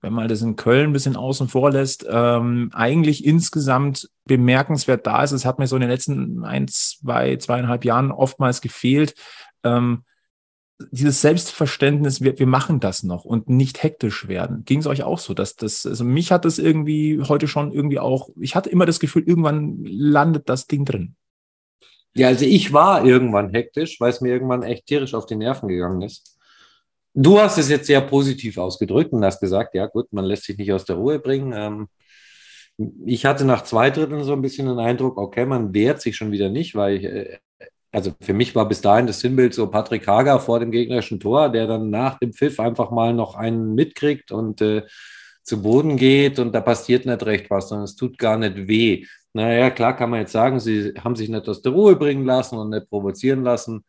wenn 0.00 0.12
man 0.12 0.28
das 0.28 0.42
in 0.42 0.56
Köln 0.56 0.90
ein 0.90 0.92
bisschen 0.92 1.16
außen 1.16 1.48
vor 1.48 1.70
lässt, 1.70 2.06
ähm, 2.08 2.70
eigentlich 2.72 3.24
insgesamt 3.24 4.08
bemerkenswert 4.24 5.06
da 5.06 5.22
ist. 5.22 5.32
Es 5.32 5.44
hat 5.44 5.58
mir 5.58 5.66
so 5.66 5.76
in 5.76 5.80
den 5.80 5.90
letzten 5.90 6.44
ein, 6.44 6.68
zwei, 6.68 7.36
zweieinhalb 7.36 7.84
Jahren 7.84 8.10
oftmals 8.10 8.60
gefehlt. 8.60 9.14
Ähm, 9.62 10.04
dieses 10.90 11.20
Selbstverständnis, 11.20 12.22
wir, 12.22 12.38
wir 12.38 12.46
machen 12.46 12.80
das 12.80 13.02
noch 13.02 13.24
und 13.24 13.50
nicht 13.50 13.82
hektisch 13.82 14.28
werden. 14.28 14.64
Ging 14.64 14.80
es 14.80 14.86
euch 14.86 15.02
auch 15.02 15.18
so? 15.18 15.34
Dass 15.34 15.56
das, 15.56 15.84
also 15.84 16.04
mich 16.04 16.32
hat 16.32 16.44
das 16.44 16.58
irgendwie 16.58 17.20
heute 17.28 17.48
schon 17.48 17.72
irgendwie 17.72 17.98
auch, 17.98 18.30
ich 18.40 18.54
hatte 18.54 18.70
immer 18.70 18.86
das 18.86 19.00
Gefühl, 19.00 19.24
irgendwann 19.26 19.84
landet 19.84 20.48
das 20.48 20.66
Ding 20.66 20.86
drin. 20.86 21.16
Ja, 22.14 22.28
also 22.28 22.44
ich 22.44 22.72
war 22.72 23.04
irgendwann 23.04 23.50
hektisch, 23.50 24.00
weil 24.00 24.10
es 24.10 24.20
mir 24.20 24.32
irgendwann 24.32 24.62
echt 24.62 24.86
tierisch 24.86 25.14
auf 25.14 25.26
die 25.26 25.36
Nerven 25.36 25.68
gegangen 25.68 26.02
ist. 26.02 26.38
Du 27.14 27.40
hast 27.40 27.58
es 27.58 27.68
jetzt 27.68 27.86
sehr 27.86 28.00
positiv 28.00 28.56
ausgedrückt 28.58 29.12
und 29.12 29.24
hast 29.24 29.40
gesagt, 29.40 29.74
ja 29.74 29.86
gut, 29.86 30.12
man 30.12 30.24
lässt 30.24 30.44
sich 30.44 30.56
nicht 30.56 30.72
aus 30.72 30.84
der 30.84 30.96
Ruhe 30.96 31.18
bringen. 31.18 31.52
Ähm, 31.54 31.88
ich 33.04 33.26
hatte 33.26 33.44
nach 33.44 33.64
zwei 33.64 33.90
Dritteln 33.90 34.24
so 34.24 34.32
ein 34.32 34.42
bisschen 34.42 34.66
den 34.66 34.78
Eindruck, 34.78 35.18
okay, 35.18 35.44
man 35.44 35.74
wehrt 35.74 36.00
sich 36.00 36.16
schon 36.16 36.32
wieder 36.32 36.48
nicht, 36.48 36.74
weil 36.74 36.96
ich, 36.96 37.04
äh, 37.04 37.38
also 37.92 38.12
für 38.20 38.32
mich 38.34 38.54
war 38.54 38.68
bis 38.68 38.80
dahin 38.80 39.06
das 39.06 39.20
Sinnbild 39.20 39.52
so 39.54 39.66
Patrick 39.68 40.06
Hager 40.06 40.38
vor 40.40 40.60
dem 40.60 40.70
gegnerischen 40.70 41.18
Tor, 41.20 41.48
der 41.50 41.66
dann 41.66 41.90
nach 41.90 42.18
dem 42.18 42.32
Pfiff 42.32 42.60
einfach 42.60 42.90
mal 42.90 43.12
noch 43.12 43.34
einen 43.34 43.74
mitkriegt 43.74 44.30
und 44.32 44.60
äh, 44.60 44.82
zu 45.42 45.62
Boden 45.62 45.96
geht 45.96 46.38
und 46.38 46.52
da 46.54 46.60
passiert 46.60 47.06
nicht 47.06 47.26
recht 47.26 47.50
was, 47.50 47.68
sondern 47.68 47.84
es 47.84 47.96
tut 47.96 48.18
gar 48.18 48.36
nicht 48.38 48.68
weh. 48.68 49.04
Naja, 49.32 49.70
klar 49.70 49.96
kann 49.96 50.10
man 50.10 50.20
jetzt 50.20 50.32
sagen, 50.32 50.60
sie 50.60 50.92
haben 51.02 51.16
sich 51.16 51.28
nicht 51.28 51.48
aus 51.48 51.62
der 51.62 51.72
Ruhe 51.72 51.96
bringen 51.96 52.24
lassen 52.24 52.56
und 52.58 52.70
nicht 52.70 52.88
provozieren 52.88 53.42
lassen. 53.42 53.84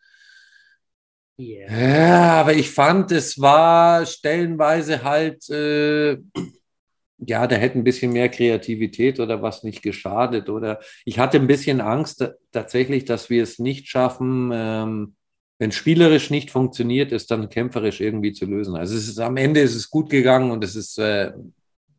Yeah. 1.42 1.72
Ja, 1.76 2.42
aber 2.42 2.54
ich 2.54 2.70
fand, 2.70 3.12
es 3.12 3.42
war 3.42 4.06
stellenweise 4.06 5.04
halt, 5.04 5.50
äh, 5.50 6.18
ja, 7.18 7.48
da 7.48 7.56
hätte 7.56 7.80
ein 7.80 7.84
bisschen 7.84 8.14
mehr 8.14 8.30
Kreativität 8.30 9.20
oder 9.20 9.42
was 9.42 9.64
nicht 9.64 9.82
geschadet. 9.82 10.50
Oder 10.50 10.80
ich 11.04 11.18
hatte 11.18 11.38
ein 11.38 11.48
bisschen 11.48 11.82
Angst 11.82 12.24
tatsächlich, 12.52 13.06
dass 13.06 13.30
wir 13.32 13.42
es 13.42 13.58
nicht 13.58 13.88
schaffen, 13.88 14.52
ähm, 14.54 15.16
wenn 15.58 15.72
spielerisch 15.72 16.30
nicht 16.30 16.52
funktioniert, 16.52 17.12
es 17.12 17.28
dann 17.28 17.50
kämpferisch 17.50 18.02
irgendwie 18.02 18.34
zu 18.34 18.46
lösen. 18.46 18.76
Also 18.76 18.96
es 18.96 19.08
ist, 19.08 19.20
am 19.20 19.38
Ende 19.38 19.62
ist 19.62 19.76
es 19.76 19.90
gut 19.90 20.10
gegangen 20.10 20.52
und 20.52 20.64
es 20.64 20.76
ist 20.76 20.98
äh, 21.00 21.32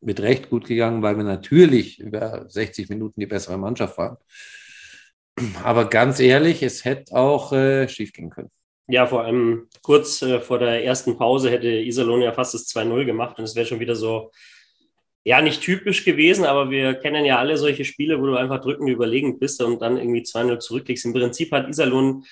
mit 0.01 0.21
Recht 0.21 0.51
gut 0.51 0.67
gegangen, 0.67 1.03
weil 1.03 1.17
wir 1.17 1.25
natürlich 1.25 1.99
über 2.01 2.45
60 2.49 2.89
Minuten 2.89 3.21
die 3.21 3.27
bessere 3.27 3.59
Mannschaft 3.59 3.99
waren. 3.99 4.17
Aber 5.63 5.89
ganz 5.89 6.21
ehrlich, 6.21 6.63
es 6.63 6.85
hätte 6.85 7.15
auch 7.17 7.53
äh, 7.53 7.89
schief 7.89 8.13
gehen 8.13 8.31
können. 8.31 8.51
Ja, 8.89 9.07
vor 9.07 9.25
allem 9.25 9.69
kurz 9.83 10.23
äh, 10.23 10.41
vor 10.41 10.59
der 10.59 10.85
ersten 10.85 11.17
Pause 11.17 11.51
hätte 11.51 11.69
Iserlohn 11.69 12.21
ja 12.23 12.33
fast 12.33 12.55
das 12.55 12.67
2-0 12.69 13.05
gemacht 13.05 13.39
und 13.39 13.45
es 13.45 13.55
wäre 13.55 13.67
schon 13.67 13.81
wieder 13.81 13.95
so, 13.95 14.33
ja, 15.25 15.41
nicht 15.41 15.63
typisch 15.63 16.05
gewesen, 16.05 16.45
aber 16.45 16.71
wir 16.71 16.95
kennen 16.95 17.25
ja 17.25 17.39
alle 17.39 17.57
solche 17.57 17.85
Spiele, 17.85 18.21
wo 18.21 18.27
du 18.27 18.37
einfach 18.37 18.61
drückend 18.61 18.91
überlegend 18.91 19.39
bist 19.39 19.63
und 19.63 19.81
dann 19.81 19.97
irgendwie 19.97 20.23
2-0 20.23 20.59
zurückliegst. 20.59 21.05
Im 21.05 21.13
Prinzip 21.13 21.53
hat 21.53 21.69
Iserlohn 21.69 22.25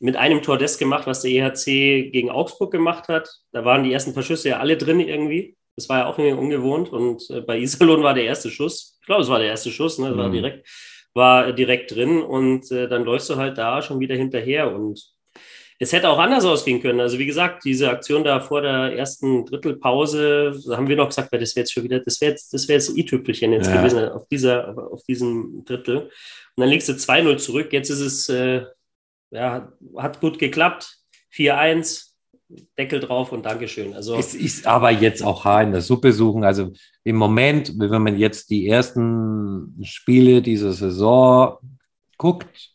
mit 0.00 0.16
einem 0.16 0.42
Tor 0.42 0.58
das 0.58 0.78
gemacht, 0.78 1.06
was 1.06 1.22
der 1.22 1.30
EHC 1.30 2.10
gegen 2.10 2.30
Augsburg 2.30 2.70
gemacht 2.72 3.08
hat. 3.08 3.28
Da 3.52 3.64
waren 3.64 3.84
die 3.84 3.92
ersten 3.92 4.14
paar 4.14 4.22
Schüsse 4.22 4.50
ja 4.50 4.58
alle 4.58 4.76
drin 4.76 5.00
irgendwie. 5.00 5.56
Das 5.76 5.88
war 5.88 6.00
ja 6.00 6.06
auch 6.06 6.18
irgendwie 6.18 6.38
ungewohnt 6.38 6.90
und 6.90 7.28
äh, 7.30 7.40
bei 7.40 7.58
Iserlohn 7.58 8.02
war 8.02 8.14
der 8.14 8.24
erste 8.24 8.50
Schuss, 8.50 8.96
ich 9.00 9.06
glaube, 9.06 9.22
es 9.22 9.28
war 9.28 9.38
der 9.38 9.48
erste 9.48 9.70
Schuss, 9.70 9.98
ne? 9.98 10.16
war 10.16 10.28
mhm. 10.28 10.32
direkt, 10.32 10.68
war 11.14 11.52
direkt 11.52 11.94
drin 11.94 12.22
und 12.22 12.70
äh, 12.70 12.88
dann 12.88 13.04
läufst 13.04 13.28
du 13.28 13.36
halt 13.36 13.58
da 13.58 13.82
schon 13.82 14.00
wieder 14.00 14.14
hinterher 14.14 14.74
und 14.74 15.13
es 15.78 15.92
hätte 15.92 16.08
auch 16.08 16.18
anders 16.18 16.44
ausgehen 16.44 16.80
können. 16.80 17.00
Also 17.00 17.18
wie 17.18 17.26
gesagt, 17.26 17.64
diese 17.64 17.90
Aktion 17.90 18.24
da 18.24 18.40
vor 18.40 18.62
der 18.62 18.96
ersten 18.96 19.44
Drittelpause, 19.44 20.60
da 20.66 20.76
haben 20.76 20.88
wir 20.88 20.96
noch 20.96 21.08
gesagt, 21.08 21.32
das 21.32 21.56
wäre 21.56 21.62
jetzt 21.62 21.72
schon 21.72 21.84
wieder, 21.84 22.00
das 22.00 22.20
wäre 22.20 22.32
jetzt, 22.32 22.54
das 22.54 22.68
wäre 22.68 22.78
jetzt 22.78 22.96
i-Tüpfelchen 22.96 23.52
jetzt 23.52 23.68
ja. 23.68 23.76
gewesen 23.76 24.08
auf 24.08 24.26
dieser, 24.28 24.76
auf 24.92 25.02
diesem 25.04 25.64
Drittel. 25.64 25.96
Und 25.98 26.10
dann 26.60 26.68
legst 26.68 26.88
du 26.88 26.92
2-0 26.92 27.36
zurück. 27.38 27.72
Jetzt 27.72 27.90
ist 27.90 28.00
es, 28.00 28.28
äh, 28.28 28.64
ja, 29.30 29.72
hat 29.96 30.20
gut 30.20 30.38
geklappt. 30.38 30.98
4-1, 31.34 32.14
Deckel 32.78 33.00
drauf 33.00 33.32
und 33.32 33.44
Dankeschön. 33.44 33.94
Also, 33.94 34.14
Es 34.14 34.34
ist 34.34 34.66
aber 34.66 34.90
jetzt 34.90 35.22
auch 35.22 35.44
Haar 35.44 35.62
in 35.62 35.72
der 35.72 35.80
Suppe 35.80 36.12
suchen. 36.12 36.44
Also 36.44 36.72
im 37.02 37.16
Moment, 37.16 37.72
wenn 37.78 38.02
man 38.02 38.16
jetzt 38.16 38.50
die 38.50 38.68
ersten 38.68 39.76
Spiele 39.82 40.40
dieser 40.40 40.72
Saison 40.72 41.58
guckt, 42.16 42.73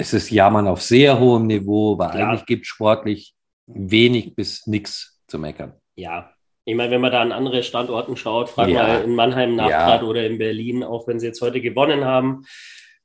ist 0.00 0.14
es 0.14 0.30
Jammern 0.30 0.66
auf 0.66 0.82
sehr 0.82 1.18
hohem 1.20 1.46
Niveau, 1.46 1.98
weil 1.98 2.10
Klar. 2.10 2.28
eigentlich 2.30 2.46
gibt 2.46 2.62
es 2.62 2.68
sportlich 2.68 3.34
wenig 3.66 4.34
bis 4.34 4.66
nichts 4.66 5.20
zu 5.26 5.38
meckern. 5.38 5.74
ja. 5.96 6.32
Ich 6.66 6.76
meine, 6.76 6.90
wenn 6.92 7.00
man 7.00 7.10
da 7.10 7.22
an 7.22 7.32
andere 7.32 7.62
Standorten 7.64 8.16
schaut, 8.16 8.50
frag 8.50 8.68
Ja. 8.68 8.82
mal 8.82 9.02
in 9.02 9.14
Mannheim 9.14 9.56
nach 9.56 9.68
Ja. 9.70 10.02
oder 10.02 10.24
in 10.26 10.38
Berlin, 10.38 10.84
auch 10.84 11.08
wenn 11.08 11.18
sie 11.18 11.26
jetzt 11.26 11.40
heute 11.40 11.60
gewonnen 11.60 12.04
haben. 12.04 12.44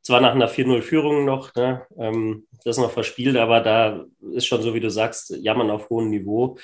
Zwar 0.02 0.20
nach 0.22 0.34
einer 0.36 0.50
4-0-Führung 0.50 1.26
noch, 1.26 1.56
ne, 1.56 1.84
ähm, 1.98 2.46
das 2.66 2.78
noch 2.78 2.92
verspielt, 2.92 3.38
aber 3.38 3.62
da 3.62 4.06
ist 4.34 4.46
schon 4.46 4.62
so, 4.62 4.76
wie 4.76 4.82
du 4.82 4.92
sagst, 4.92 5.36
Jammern 5.42 5.72
auf 5.72 5.90
hohem 5.90 6.10
Niveau. 6.10 6.58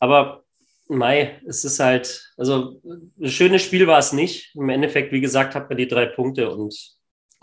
Aber 0.00 0.44
Mai, 0.88 1.40
es 1.46 1.64
ist 1.64 1.80
halt, 1.80 2.32
also 2.38 2.80
ein 3.20 3.28
schönes 3.28 3.62
Spiel 3.62 3.86
war 3.86 3.98
es 3.98 4.12
nicht. 4.12 4.54
Im 4.54 4.68
Endeffekt, 4.68 5.12
wie 5.12 5.20
gesagt, 5.20 5.54
hat 5.54 5.68
man 5.68 5.76
die 5.76 5.88
drei 5.88 6.06
Punkte 6.06 6.50
und 6.50 6.74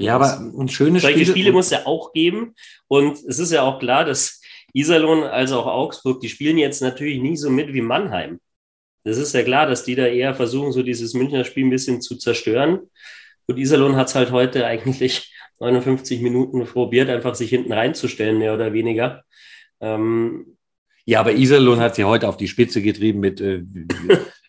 Ja, 0.01 0.15
aber 0.15 0.39
ein 0.39 0.67
schönes 0.69 1.01
solche 1.03 1.19
Spiel. 1.19 1.31
Spiele 1.31 1.51
muss 1.51 1.65
es 1.65 1.71
ja 1.71 1.85
auch 1.85 2.13
geben. 2.13 2.55
Und 2.87 3.17
es 3.27 3.39
ist 3.39 3.51
ja 3.51 3.61
auch 3.63 3.79
klar, 3.79 4.05
dass 4.05 4.41
Iserlohn 4.73 5.23
als 5.23 5.51
auch 5.51 5.65
Augsburg, 5.67 6.19
die 6.21 6.29
spielen 6.29 6.57
jetzt 6.57 6.81
natürlich 6.81 7.21
nie 7.21 7.35
so 7.37 7.49
mit 7.49 7.73
wie 7.73 7.81
Mannheim. 7.81 8.39
Das 9.03 9.17
ist 9.17 9.33
ja 9.33 9.43
klar, 9.43 9.65
dass 9.67 9.83
die 9.83 9.95
da 9.95 10.05
eher 10.05 10.35
versuchen, 10.35 10.71
so 10.71 10.83
dieses 10.83 11.13
Münchner 11.13 11.43
Spiel 11.43 11.65
ein 11.65 11.69
bisschen 11.71 12.01
zu 12.01 12.15
zerstören. 12.17 12.79
Und 13.47 13.57
Iserlohn 13.57 13.95
hat 13.95 14.07
es 14.07 14.15
halt 14.15 14.31
heute 14.31 14.65
eigentlich 14.71 15.33
59 15.59 16.21
Minuten 16.21 16.65
probiert, 16.65 17.09
einfach 17.09 17.35
sich 17.35 17.49
hinten 17.49 17.73
reinzustellen, 17.73 18.37
mehr 18.39 18.53
oder 18.53 18.73
weniger. 18.73 19.23
Ähm, 19.79 20.57
Ja, 21.05 21.19
aber 21.19 21.33
Iserlohn 21.33 21.79
hat 21.79 21.95
sie 21.95 22.03
heute 22.03 22.27
auf 22.29 22.37
die 22.37 22.47
Spitze 22.47 22.81
getrieben 22.81 23.19
mit, 23.19 23.41
äh, 23.41 23.63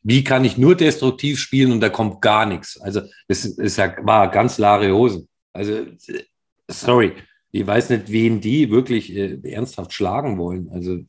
wie- 0.02 0.24
kann 0.24 0.44
ich 0.44 0.58
nur 0.58 0.74
destruktiv 0.74 1.38
spielen 1.38 1.72
und 1.72 1.80
da 1.80 1.88
kommt 1.88 2.20
gar 2.22 2.44
nichts. 2.46 2.80
Also 2.80 3.02
das 3.28 3.44
ist 3.44 3.76
ja, 3.78 3.94
war 4.02 4.30
ganz 4.30 4.56
klare 4.56 4.92
Hosen. 4.92 5.28
Also 5.52 5.72
äh, 5.74 6.24
sorry, 6.68 7.12
ich 7.50 7.66
weiß 7.66 7.90
nicht, 7.90 8.10
wen 8.10 8.40
die 8.40 8.70
wirklich 8.70 9.14
äh, 9.14 9.38
ernsthaft 9.44 9.92
schlagen 9.92 10.38
wollen. 10.38 10.70
Also 10.70 11.00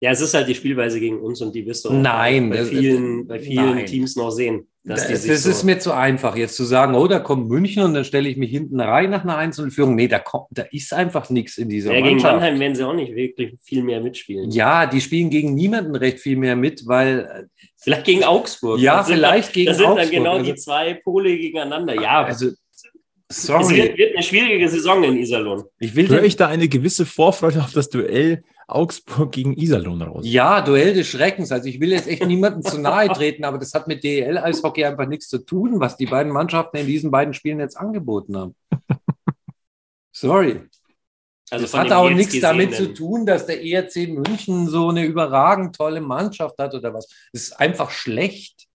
ja, 0.00 0.10
es 0.10 0.20
ist 0.20 0.34
halt 0.34 0.48
die 0.48 0.54
Spielweise 0.56 0.98
gegen 0.98 1.20
uns 1.20 1.40
und 1.42 1.54
die 1.54 1.64
wirst 1.64 1.84
du 1.84 1.90
auch 1.90 1.92
Nein, 1.92 2.50
bei 2.50 2.64
vielen, 2.64 3.28
bei 3.28 3.38
vielen 3.38 3.76
nein. 3.76 3.86
Teams 3.86 4.16
noch 4.16 4.32
sehen. 4.32 4.66
Das, 4.82 5.06
so, 5.06 5.48
ist 5.50 5.62
mir 5.62 5.78
zu 5.78 5.92
einfach, 5.92 6.34
jetzt 6.34 6.56
zu 6.56 6.64
sagen, 6.64 6.96
oh, 6.96 7.06
da 7.06 7.20
kommt 7.20 7.48
München 7.48 7.84
und 7.84 7.94
dann 7.94 8.04
stelle 8.04 8.28
ich 8.28 8.36
mich 8.36 8.50
hinten 8.50 8.80
rein 8.80 9.10
nach 9.10 9.22
einer 9.22 9.36
Einzelführung. 9.36 9.94
Nee, 9.94 10.08
da 10.08 10.18
kommt, 10.18 10.48
da 10.50 10.62
ist 10.72 10.92
einfach 10.92 11.30
nichts 11.30 11.56
in 11.56 11.68
dieser 11.68 11.92
ja, 11.92 12.00
gegen 12.00 12.16
Mannschaft. 12.16 12.34
Mannheim 12.34 12.58
werden 12.58 12.74
sie 12.74 12.84
auch 12.84 12.94
nicht 12.94 13.14
wirklich 13.14 13.54
viel 13.62 13.84
mehr 13.84 14.00
mitspielen. 14.00 14.50
Ja, 14.50 14.86
die 14.86 15.00
spielen 15.00 15.30
gegen 15.30 15.54
niemanden 15.54 15.94
recht 15.94 16.18
viel 16.18 16.36
mehr 16.36 16.56
mit, 16.56 16.84
weil 16.88 17.48
Vielleicht 17.80 18.04
gegen 18.04 18.24
Augsburg. 18.24 18.80
Ja, 18.80 19.04
vielleicht 19.04 19.52
gegen 19.52 19.66
Das 19.66 19.76
sind 19.76 19.86
dann 19.86 19.98
Augsburg. 19.98 20.10
genau 20.12 20.32
Also- 20.38 20.50
die 20.50 20.54
zwei 20.56 20.94
Pole 20.94 21.36
gegeneinander. 21.36 21.94
Ja, 21.94 22.24
also 22.24 22.50
es 23.32 23.46
sorry, 23.46 23.76
wird, 23.76 23.98
wird 23.98 24.14
eine 24.14 24.22
schwierige 24.22 24.68
Saison 24.68 25.02
in 25.04 25.16
Iserlohn. 25.16 25.64
ich 25.78 25.94
will 25.94 26.08
Höre 26.08 26.24
ich 26.24 26.36
da 26.36 26.48
eine 26.48 26.68
gewisse 26.68 27.06
Vorfreude 27.06 27.60
auf 27.60 27.72
das 27.72 27.88
Duell 27.88 28.42
Augsburg 28.68 29.32
gegen 29.32 29.54
Iserlohn 29.54 30.00
raus? 30.02 30.24
Ja, 30.26 30.60
Duell 30.60 30.94
des 30.94 31.08
Schreckens. 31.08 31.52
Also 31.52 31.68
ich 31.68 31.80
will 31.80 31.92
jetzt 31.92 32.08
echt 32.08 32.26
niemandem 32.26 32.62
zu 32.62 32.78
nahe 32.78 33.08
treten, 33.08 33.44
aber 33.44 33.58
das 33.58 33.74
hat 33.74 33.88
mit 33.88 34.02
DEL-Eishockey 34.02 34.84
einfach 34.84 35.06
nichts 35.06 35.28
zu 35.28 35.38
tun, 35.38 35.80
was 35.80 35.96
die 35.96 36.06
beiden 36.06 36.32
Mannschaften 36.32 36.78
in 36.78 36.86
diesen 36.86 37.10
beiden 37.10 37.34
Spielen 37.34 37.60
jetzt 37.60 37.76
angeboten 37.76 38.36
haben. 38.36 38.54
Sorry. 40.12 40.60
Also 41.50 41.64
das 41.64 41.74
hat 41.74 41.92
auch 41.92 42.08
nichts 42.08 42.40
damit 42.40 42.74
zu 42.74 42.94
tun, 42.94 43.26
dass 43.26 43.44
der 43.44 43.62
ERC 43.62 44.08
München 44.08 44.68
so 44.68 44.88
eine 44.88 45.04
überragend 45.04 45.76
tolle 45.76 46.00
Mannschaft 46.00 46.56
hat 46.58 46.74
oder 46.74 46.94
was. 46.94 47.08
Es 47.32 47.48
ist 47.48 47.60
einfach 47.60 47.90
schlecht. 47.90 48.68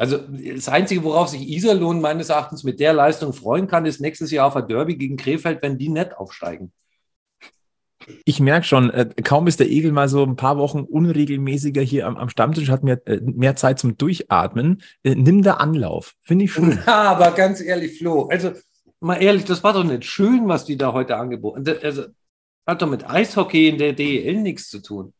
Also 0.00 0.16
das 0.16 0.70
Einzige, 0.70 1.04
worauf 1.04 1.28
sich 1.28 1.46
Iserlohn 1.46 2.00
meines 2.00 2.30
Erachtens 2.30 2.64
mit 2.64 2.80
der 2.80 2.94
Leistung 2.94 3.34
freuen 3.34 3.66
kann, 3.66 3.84
ist 3.84 4.00
nächstes 4.00 4.30
Jahr 4.30 4.46
auf 4.46 4.56
ein 4.56 4.66
Derby 4.66 4.96
gegen 4.96 5.18
Krefeld, 5.18 5.60
wenn 5.60 5.76
die 5.76 5.90
nicht 5.90 6.16
aufsteigen. 6.16 6.72
Ich 8.24 8.40
merke 8.40 8.64
schon, 8.64 8.88
äh, 8.88 9.10
kaum 9.22 9.46
ist 9.46 9.60
der 9.60 9.68
Egel 9.68 9.92
mal 9.92 10.08
so 10.08 10.24
ein 10.24 10.36
paar 10.36 10.56
Wochen 10.56 10.80
unregelmäßiger 10.80 11.82
hier 11.82 12.06
am, 12.06 12.16
am 12.16 12.30
Stammtisch, 12.30 12.70
hat 12.70 12.82
mehr, 12.82 13.06
äh, 13.06 13.20
mehr 13.20 13.56
Zeit 13.56 13.78
zum 13.78 13.98
Durchatmen. 13.98 14.80
Äh, 15.02 15.16
nimm 15.16 15.42
da 15.42 15.56
Anlauf. 15.56 16.14
Finde 16.22 16.46
ich 16.46 16.52
schön. 16.54 16.78
Ja, 16.86 17.02
aber 17.02 17.32
ganz 17.32 17.60
ehrlich, 17.60 17.98
Flo, 17.98 18.26
also 18.30 18.52
mal 19.00 19.16
ehrlich, 19.16 19.44
das 19.44 19.62
war 19.62 19.74
doch 19.74 19.84
nicht 19.84 20.06
schön, 20.06 20.48
was 20.48 20.64
die 20.64 20.78
da 20.78 20.94
heute 20.94 21.16
angeboten 21.16 21.68
haben. 21.68 21.78
Also, 21.82 22.04
hat 22.66 22.80
doch 22.80 22.88
mit 22.88 23.06
Eishockey 23.06 23.68
in 23.68 23.76
der 23.76 23.92
DEL 23.92 24.40
nichts 24.40 24.70
zu 24.70 24.80
tun. 24.80 25.12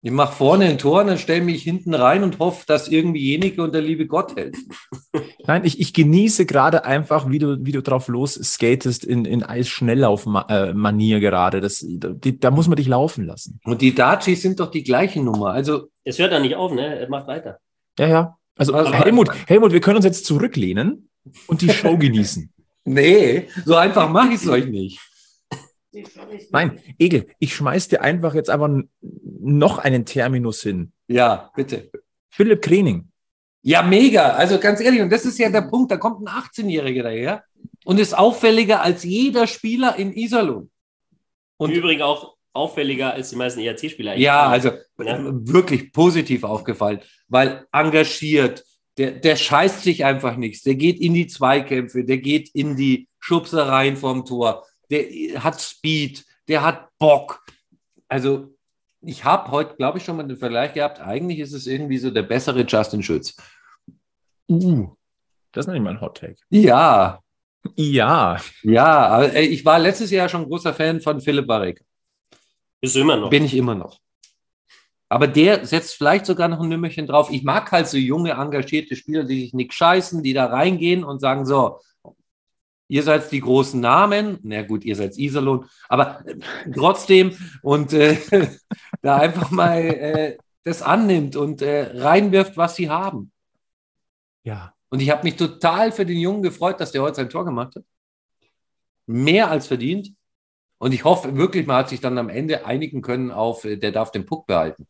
Ich 0.00 0.12
mache 0.12 0.32
vorne 0.36 0.66
ein 0.66 0.78
Tor, 0.78 1.02
dann 1.04 1.18
stelle 1.18 1.42
mich 1.42 1.64
hinten 1.64 1.92
rein 1.92 2.22
und 2.22 2.38
hoffe, 2.38 2.64
dass 2.68 2.86
irgendwie 2.86 3.32
Jenike 3.32 3.60
und 3.62 3.74
der 3.74 3.82
liebe 3.82 4.06
Gott 4.06 4.36
helfen. 4.36 4.68
Nein, 5.46 5.64
ich, 5.64 5.80
ich 5.80 5.92
genieße 5.92 6.46
gerade 6.46 6.84
einfach, 6.84 7.28
wie 7.30 7.40
du, 7.40 7.58
wie 7.64 7.72
du 7.72 7.82
drauf 7.82 8.06
los 8.06 8.34
skatest 8.34 9.04
in, 9.04 9.24
in 9.24 9.42
Eisschnelllauf-Manier 9.42 11.18
gerade. 11.18 11.60
Das, 11.60 11.84
die, 11.84 12.38
da 12.38 12.52
muss 12.52 12.68
man 12.68 12.76
dich 12.76 12.86
laufen 12.86 13.24
lassen. 13.26 13.58
Und 13.64 13.82
die 13.82 13.92
Dachis 13.92 14.42
sind 14.42 14.60
doch 14.60 14.70
die 14.70 14.84
gleiche 14.84 15.20
Nummer. 15.20 15.48
Also, 15.50 15.88
Es 16.04 16.18
hört 16.20 16.30
da 16.32 16.38
nicht 16.38 16.54
auf, 16.54 16.72
ne? 16.72 17.00
Er 17.00 17.08
macht 17.08 17.26
weiter. 17.26 17.58
Ja, 17.98 18.06
ja. 18.06 18.38
Also 18.56 18.74
Also- 18.74 18.92
Helmut, 18.92 19.30
Helmut, 19.48 19.72
wir 19.72 19.80
können 19.80 19.96
uns 19.96 20.04
jetzt 20.04 20.26
zurücklehnen 20.26 21.08
und 21.48 21.60
die 21.60 21.70
Show 21.70 21.96
genießen. 21.96 22.52
nee, 22.84 23.48
so 23.64 23.74
einfach 23.74 24.08
mache 24.08 24.28
ich 24.28 24.42
es 24.42 24.48
euch 24.48 24.66
nicht. 24.66 25.00
Nein, 26.50 26.78
Egel, 26.98 27.26
ich 27.38 27.54
schmeiß 27.56 27.88
dir 27.88 28.02
einfach 28.02 28.34
jetzt 28.34 28.50
aber 28.50 28.82
noch 29.40 29.78
einen 29.78 30.04
Terminus 30.04 30.62
hin. 30.62 30.92
Ja, 31.06 31.50
bitte. 31.54 31.90
Philipp 32.30 32.62
Krening. 32.62 33.08
Ja, 33.62 33.82
mega. 33.82 34.30
Also 34.30 34.58
ganz 34.58 34.80
ehrlich, 34.80 35.00
und 35.00 35.10
das 35.10 35.24
ist 35.24 35.38
ja 35.38 35.50
der 35.50 35.62
Punkt, 35.62 35.90
da 35.90 35.96
kommt 35.96 36.20
ein 36.20 36.28
18-Jähriger 36.28 37.02
daher 37.02 37.44
und 37.84 37.98
ist 37.98 38.16
auffälliger 38.16 38.82
als 38.82 39.04
jeder 39.04 39.46
Spieler 39.46 39.96
in 39.96 40.12
Iserlohn. 40.12 40.70
Und 41.56 41.70
Und 41.70 41.72
Im 41.72 41.78
Übrigen 41.78 42.02
auch 42.02 42.36
auffälliger 42.52 43.12
als 43.14 43.30
die 43.30 43.36
meisten 43.36 43.60
ERC-Spieler. 43.60 44.16
Ja, 44.16 44.48
also 44.48 44.70
Ja. 44.98 45.18
wirklich 45.46 45.92
positiv 45.92 46.44
aufgefallen, 46.44 47.00
weil 47.28 47.66
engagiert, 47.72 48.64
der, 48.96 49.12
der 49.12 49.36
scheißt 49.36 49.82
sich 49.82 50.04
einfach 50.04 50.36
nichts. 50.36 50.62
Der 50.62 50.74
geht 50.74 51.00
in 51.00 51.14
die 51.14 51.26
Zweikämpfe, 51.26 52.04
der 52.04 52.18
geht 52.18 52.50
in 52.54 52.76
die 52.76 53.08
Schubsereien 53.20 53.96
vom 53.96 54.24
Tor, 54.24 54.64
der 54.90 55.04
hat 55.42 55.60
Speed, 55.60 56.24
der 56.48 56.62
hat 56.62 56.88
Bock. 56.98 57.44
Also 58.08 58.54
ich 59.00 59.24
habe 59.24 59.50
heute, 59.50 59.76
glaube 59.76 59.98
ich, 59.98 60.04
schon 60.04 60.16
mal 60.16 60.26
den 60.26 60.36
Vergleich 60.36 60.74
gehabt, 60.74 61.00
eigentlich 61.00 61.38
ist 61.38 61.52
es 61.52 61.66
irgendwie 61.66 61.98
so 61.98 62.10
der 62.10 62.22
bessere 62.22 62.62
Justin 62.62 63.02
Schütz. 63.02 63.36
Uh, 64.48 64.88
das 65.52 65.66
ist 65.66 65.72
nicht 65.72 65.82
mal 65.82 65.90
ein 65.90 66.00
Hot 66.00 66.18
Take. 66.18 66.36
Ja, 66.50 67.20
Ja, 67.76 68.40
ja, 68.62 69.06
aber 69.08 69.34
ich 69.34 69.64
war 69.64 69.78
letztes 69.78 70.10
Jahr 70.10 70.28
schon 70.28 70.44
großer 70.44 70.74
Fan 70.74 71.00
von 71.00 71.20
Philipp 71.20 71.46
Barek. 71.46 71.84
Bist 72.80 72.94
du 72.94 73.00
immer 73.00 73.16
noch. 73.16 73.30
Bin 73.30 73.44
ich 73.44 73.54
immer 73.54 73.74
noch. 73.74 73.98
Aber 75.08 75.26
der 75.26 75.66
setzt 75.66 75.94
vielleicht 75.94 76.26
sogar 76.26 76.48
noch 76.48 76.60
ein 76.60 76.68
Nümmerchen 76.68 77.06
drauf. 77.06 77.30
Ich 77.30 77.42
mag 77.42 77.70
halt 77.72 77.88
so 77.88 77.96
junge, 77.96 78.32
engagierte 78.32 78.94
Spieler, 78.94 79.24
die 79.24 79.40
sich 79.40 79.54
nicht 79.54 79.72
scheißen, 79.72 80.22
die 80.22 80.34
da 80.34 80.46
reingehen 80.46 81.02
und 81.02 81.18
sagen: 81.20 81.46
So, 81.46 81.80
ihr 82.88 83.02
seid 83.02 83.30
die 83.30 83.40
großen 83.40 83.80
Namen. 83.80 84.38
Na 84.42 84.62
gut, 84.62 84.84
ihr 84.84 84.96
seid 84.96 85.16
Iserlohn, 85.16 85.66
aber 85.88 86.26
äh, 86.26 86.36
trotzdem 86.74 87.36
und 87.62 87.92
äh, 87.92 88.18
da 89.02 89.18
einfach 89.18 89.50
mal 89.50 89.78
äh, 89.78 90.38
das 90.64 90.82
annimmt 90.82 91.36
und 91.36 91.62
äh, 91.62 91.90
reinwirft, 91.94 92.56
was 92.56 92.76
sie 92.76 92.90
haben. 92.90 93.30
ja. 94.42 94.74
Und 94.90 95.00
ich 95.00 95.10
habe 95.10 95.24
mich 95.24 95.36
total 95.36 95.92
für 95.92 96.06
den 96.06 96.18
Jungen 96.18 96.42
gefreut, 96.42 96.80
dass 96.80 96.92
der 96.92 97.02
heute 97.02 97.16
sein 97.16 97.28
Tor 97.28 97.44
gemacht 97.44 97.76
hat. 97.76 97.84
Mehr 99.06 99.50
als 99.50 99.66
verdient. 99.66 100.14
Und 100.78 100.94
ich 100.94 101.04
hoffe 101.04 101.36
wirklich, 101.36 101.66
man 101.66 101.76
hat 101.76 101.88
sich 101.88 102.00
dann 102.00 102.16
am 102.18 102.28
Ende 102.28 102.64
einigen 102.64 103.02
können 103.02 103.30
auf, 103.30 103.64
äh, 103.64 103.76
der 103.76 103.92
darf 103.92 104.12
den 104.12 104.24
Puck 104.24 104.46
behalten. 104.46 104.86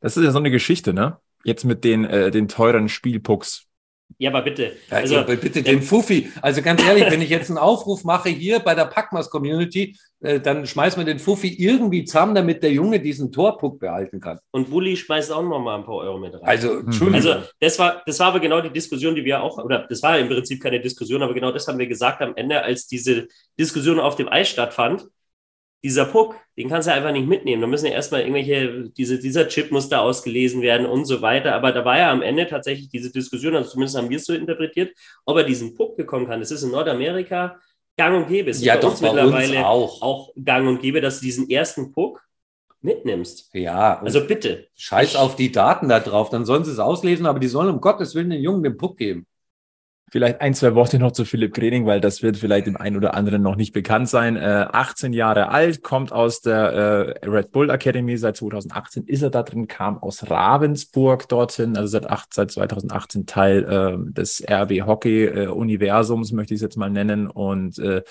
Das 0.00 0.16
ist 0.16 0.24
ja 0.24 0.32
so 0.32 0.38
eine 0.38 0.50
Geschichte, 0.50 0.94
ne? 0.94 1.20
Jetzt 1.44 1.64
mit 1.64 1.84
den, 1.84 2.04
äh, 2.04 2.30
den 2.30 2.48
teuren 2.48 2.88
Spielpucks. 2.88 3.67
Ja, 4.20 4.30
aber 4.30 4.42
bitte. 4.42 4.72
Also, 4.90 5.18
Also, 5.18 5.36
bitte 5.36 5.62
den 5.62 5.80
Fuffi. 5.80 6.28
Also 6.42 6.60
ganz 6.60 6.84
ehrlich, 6.84 7.08
wenn 7.08 7.22
ich 7.22 7.30
jetzt 7.30 7.50
einen 7.50 7.58
Aufruf 7.58 8.02
mache 8.02 8.28
hier 8.28 8.58
bei 8.58 8.74
der 8.74 8.86
Packmas 8.86 9.30
Community, 9.30 9.96
äh, 10.20 10.40
dann 10.40 10.66
schmeißen 10.66 11.00
wir 11.00 11.06
den 11.06 11.20
Fuffi 11.20 11.54
irgendwie 11.56 12.04
zusammen, 12.04 12.34
damit 12.34 12.64
der 12.64 12.72
Junge 12.72 12.98
diesen 12.98 13.30
Torpuck 13.30 13.78
behalten 13.78 14.20
kann. 14.20 14.40
und 14.50 14.72
Wulli 14.72 14.96
schmeißt 14.96 15.30
auch 15.30 15.42
noch 15.42 15.60
mal 15.60 15.76
ein 15.76 15.84
paar 15.84 15.94
Euro 15.96 16.18
mit 16.18 16.34
rein. 16.34 16.42
Also, 16.42 16.80
Entschuldigung. 16.80 17.14
Also 17.32 17.46
das 17.60 17.78
war, 17.78 18.02
das 18.04 18.18
war 18.18 18.26
aber 18.28 18.40
genau 18.40 18.60
die 18.60 18.72
Diskussion, 18.72 19.14
die 19.14 19.24
wir 19.24 19.40
auch, 19.40 19.56
oder 19.58 19.86
das 19.88 20.02
war 20.02 20.18
im 20.18 20.26
Prinzip 20.28 20.60
keine 20.60 20.80
Diskussion, 20.80 21.22
aber 21.22 21.32
genau 21.32 21.52
das 21.52 21.68
haben 21.68 21.78
wir 21.78 21.86
gesagt 21.86 22.20
am 22.20 22.34
Ende, 22.34 22.60
als 22.62 22.88
diese 22.88 23.28
Diskussion 23.58 24.00
auf 24.00 24.16
dem 24.16 24.28
Eis 24.28 24.48
stattfand. 24.48 25.06
Dieser 25.84 26.06
Puck, 26.06 26.34
den 26.56 26.68
kannst 26.68 26.88
du 26.88 26.92
einfach 26.92 27.12
nicht 27.12 27.28
mitnehmen. 27.28 27.60
Da 27.62 27.68
müssen 27.68 27.86
ja 27.86 27.92
erstmal 27.92 28.22
irgendwelche, 28.22 28.90
diese, 28.96 29.18
dieser 29.20 29.46
Chip 29.46 29.70
muss 29.70 29.88
da 29.88 30.00
ausgelesen 30.00 30.60
werden 30.60 30.86
und 30.86 31.04
so 31.04 31.22
weiter. 31.22 31.54
Aber 31.54 31.70
da 31.70 31.84
war 31.84 31.96
ja 31.98 32.10
am 32.10 32.20
Ende 32.22 32.46
tatsächlich 32.48 32.88
diese 32.88 33.12
Diskussion, 33.12 33.54
also 33.54 33.70
zumindest 33.70 33.96
haben 33.96 34.10
wir 34.10 34.16
es 34.16 34.24
so 34.24 34.32
interpretiert, 34.34 34.92
ob 35.24 35.36
er 35.36 35.44
diesen 35.44 35.76
Puck 35.76 35.96
bekommen 35.96 36.26
kann. 36.26 36.40
Das 36.40 36.50
ist 36.50 36.64
in 36.64 36.72
Nordamerika 36.72 37.60
gang 37.96 38.16
und 38.16 38.28
gäbe. 38.28 38.50
Es 38.50 38.60
Ja, 38.62 38.74
bei 38.74 38.80
doch, 38.80 38.90
uns 38.90 39.00
bei 39.00 39.10
uns 39.10 39.20
mittlerweile 39.22 39.66
auch. 39.66 40.02
auch 40.02 40.32
gang 40.44 40.66
und 40.68 40.80
gäbe, 40.80 41.00
dass 41.00 41.20
du 41.20 41.26
diesen 41.26 41.48
ersten 41.48 41.92
Puck 41.92 42.22
mitnimmst. 42.80 43.50
Ja, 43.54 44.00
Also 44.00 44.24
bitte. 44.26 44.66
scheiß 44.74 45.16
auf 45.16 45.36
die 45.36 45.50
Daten 45.52 45.88
da 45.88 46.00
drauf, 46.00 46.30
dann 46.30 46.44
sollen 46.44 46.64
sie 46.64 46.70
es 46.72 46.78
auslesen, 46.78 47.26
aber 47.26 47.38
die 47.40 47.48
sollen 47.48 47.70
um 47.70 47.80
Gottes 47.80 48.14
Willen 48.14 48.30
den 48.30 48.42
Jungen 48.42 48.62
den 48.62 48.76
Puck 48.76 48.96
geben. 48.98 49.26
Vielleicht 50.10 50.40
ein, 50.40 50.54
zwei 50.54 50.74
Worte 50.74 50.98
noch 50.98 51.12
zu 51.12 51.26
Philipp 51.26 51.52
Grening, 51.52 51.84
weil 51.84 52.00
das 52.00 52.22
wird 52.22 52.38
vielleicht 52.38 52.66
dem 52.66 52.78
einen 52.78 52.96
oder 52.96 53.12
anderen 53.12 53.42
noch 53.42 53.56
nicht 53.56 53.72
bekannt 53.72 54.08
sein. 54.08 54.36
Äh, 54.36 54.66
18 54.72 55.12
Jahre 55.12 55.50
alt, 55.50 55.82
kommt 55.82 56.12
aus 56.12 56.40
der 56.40 56.72
äh, 57.22 57.28
Red 57.28 57.52
Bull 57.52 57.68
Academy. 57.68 58.16
Seit 58.16 58.38
2018 58.38 59.04
ist 59.04 59.20
er 59.20 59.28
da 59.28 59.42
drin, 59.42 59.68
kam 59.68 59.98
aus 59.98 60.30
Ravensburg 60.30 61.28
dorthin, 61.28 61.76
also 61.76 61.88
seit, 61.88 62.08
acht, 62.08 62.32
seit 62.32 62.50
2018 62.50 63.26
Teil 63.26 63.64
äh, 63.64 64.12
des 64.12 64.42
RB 64.50 64.86
Hockey 64.86 65.26
äh, 65.26 65.46
Universums, 65.48 66.32
möchte 66.32 66.54
ich 66.54 66.58
es 66.58 66.62
jetzt 66.62 66.78
mal 66.78 66.90
nennen. 66.90 67.28
Und 67.28 67.78
äh, 67.78 68.02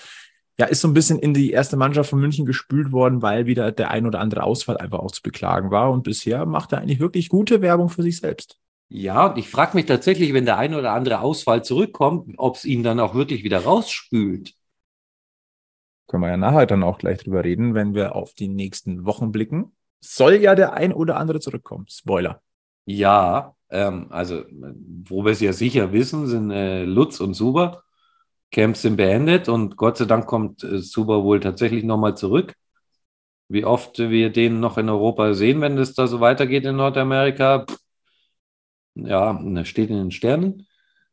ja, 0.56 0.66
ist 0.66 0.80
so 0.80 0.88
ein 0.88 0.94
bisschen 0.94 1.18
in 1.18 1.34
die 1.34 1.50
erste 1.50 1.76
Mannschaft 1.76 2.10
von 2.10 2.20
München 2.20 2.46
gespült 2.46 2.92
worden, 2.92 3.22
weil 3.22 3.46
wieder 3.46 3.72
der 3.72 3.90
ein 3.90 4.06
oder 4.06 4.20
andere 4.20 4.44
Ausfall 4.44 4.76
einfach 4.76 5.00
auch 5.00 5.10
zu 5.10 5.22
beklagen 5.22 5.72
war. 5.72 5.90
Und 5.90 6.04
bisher 6.04 6.46
macht 6.46 6.72
er 6.72 6.78
eigentlich 6.78 7.00
wirklich 7.00 7.28
gute 7.28 7.60
Werbung 7.60 7.88
für 7.88 8.02
sich 8.02 8.18
selbst. 8.18 8.58
Ja, 8.90 9.26
und 9.26 9.38
ich 9.38 9.50
frage 9.50 9.76
mich 9.76 9.86
tatsächlich, 9.86 10.32
wenn 10.32 10.46
der 10.46 10.56
ein 10.58 10.74
oder 10.74 10.92
andere 10.92 11.20
Ausfall 11.20 11.62
zurückkommt, 11.62 12.34
ob 12.38 12.56
es 12.56 12.64
ihn 12.64 12.82
dann 12.82 13.00
auch 13.00 13.14
wirklich 13.14 13.44
wieder 13.44 13.64
rausspült. 13.64 14.54
Können 16.06 16.22
wir 16.22 16.30
ja 16.30 16.36
nachher 16.38 16.64
dann 16.64 16.82
auch 16.82 16.96
gleich 16.96 17.18
drüber 17.18 17.44
reden, 17.44 17.74
wenn 17.74 17.94
wir 17.94 18.16
auf 18.16 18.32
die 18.32 18.48
nächsten 18.48 19.04
Wochen 19.04 19.30
blicken. 19.30 19.76
Soll 20.00 20.34
ja 20.36 20.54
der 20.54 20.72
ein 20.72 20.92
oder 20.94 21.16
andere 21.16 21.38
zurückkommen. 21.40 21.86
Spoiler. 21.90 22.40
Ja, 22.86 23.54
ähm, 23.68 24.06
also 24.08 24.44
wo 25.04 25.24
wir 25.24 25.32
es 25.32 25.40
ja 25.40 25.52
sicher 25.52 25.92
wissen, 25.92 26.26
sind 26.26 26.50
äh, 26.50 26.84
Lutz 26.84 27.20
und 27.20 27.34
Suber. 27.34 27.82
Camps 28.50 28.80
sind 28.82 28.96
beendet 28.96 29.50
und 29.50 29.76
Gott 29.76 29.98
sei 29.98 30.06
Dank 30.06 30.26
kommt 30.26 30.64
äh, 30.64 30.78
Suber 30.78 31.22
wohl 31.24 31.40
tatsächlich 31.40 31.84
nochmal 31.84 32.16
zurück. 32.16 32.54
Wie 33.48 33.64
oft 33.64 33.98
wir 33.98 34.30
den 34.30 34.60
noch 34.60 34.78
in 34.78 34.88
Europa 34.88 35.34
sehen, 35.34 35.60
wenn 35.60 35.76
es 35.78 35.94
da 35.94 36.06
so 36.06 36.20
weitergeht 36.20 36.64
in 36.64 36.76
Nordamerika, 36.76 37.66
pff, 37.66 37.78
ja, 39.06 39.40
das 39.42 39.68
steht 39.68 39.90
in 39.90 39.96
den 39.96 40.10
Sternen. 40.10 40.66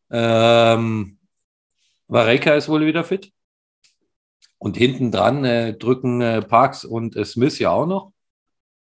Ähm, 0.09 1.17
Vareka 2.07 2.53
ist 2.53 2.69
wohl 2.69 2.85
wieder 2.85 3.03
fit. 3.03 3.31
Und 4.57 4.77
hinten 4.77 5.11
dran 5.11 5.43
äh, 5.45 5.73
drücken 5.75 6.21
äh, 6.21 6.41
Parks 6.41 6.85
und 6.85 7.15
äh, 7.15 7.25
Smith 7.25 7.59
ja 7.59 7.71
auch 7.71 7.85
noch. 7.85 8.13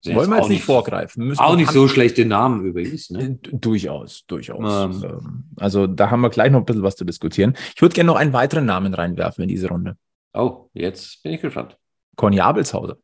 Sind 0.03 0.15
Wollen 0.15 0.31
wir 0.31 0.37
jetzt 0.37 0.49
nicht 0.49 0.63
vorgreifen. 0.63 1.27
Müssen 1.27 1.39
Auch 1.39 1.55
nicht 1.55 1.71
so 1.71 1.87
schlechte 1.87 2.25
Namen 2.25 2.65
übrigens. 2.65 3.11
Ne? 3.11 3.39
Äh, 3.43 3.49
Durchaus, 3.51 4.25
durchaus. 4.25 4.85
Ähm. 4.85 5.03
Ähm, 5.03 5.43
Also 5.57 5.85
da 5.85 6.09
haben 6.09 6.21
wir 6.21 6.31
gleich 6.31 6.51
noch 6.51 6.59
ein 6.59 6.65
bisschen 6.65 6.81
was 6.81 6.95
zu 6.95 7.05
diskutieren. 7.05 7.55
Ich 7.75 7.81
würde 7.81 7.93
gerne 7.93 8.07
noch 8.07 8.15
einen 8.15 8.33
weiteren 8.33 8.65
Namen 8.65 8.95
reinwerfen 8.95 9.43
in 9.43 9.49
diese 9.49 9.67
Runde. 9.67 9.97
Oh, 10.33 10.69
jetzt 10.73 11.21
bin 11.21 11.33
ich 11.33 11.41
gespannt. 11.41 11.77
Conny 12.15 12.39
Abelshauser. 12.39 12.97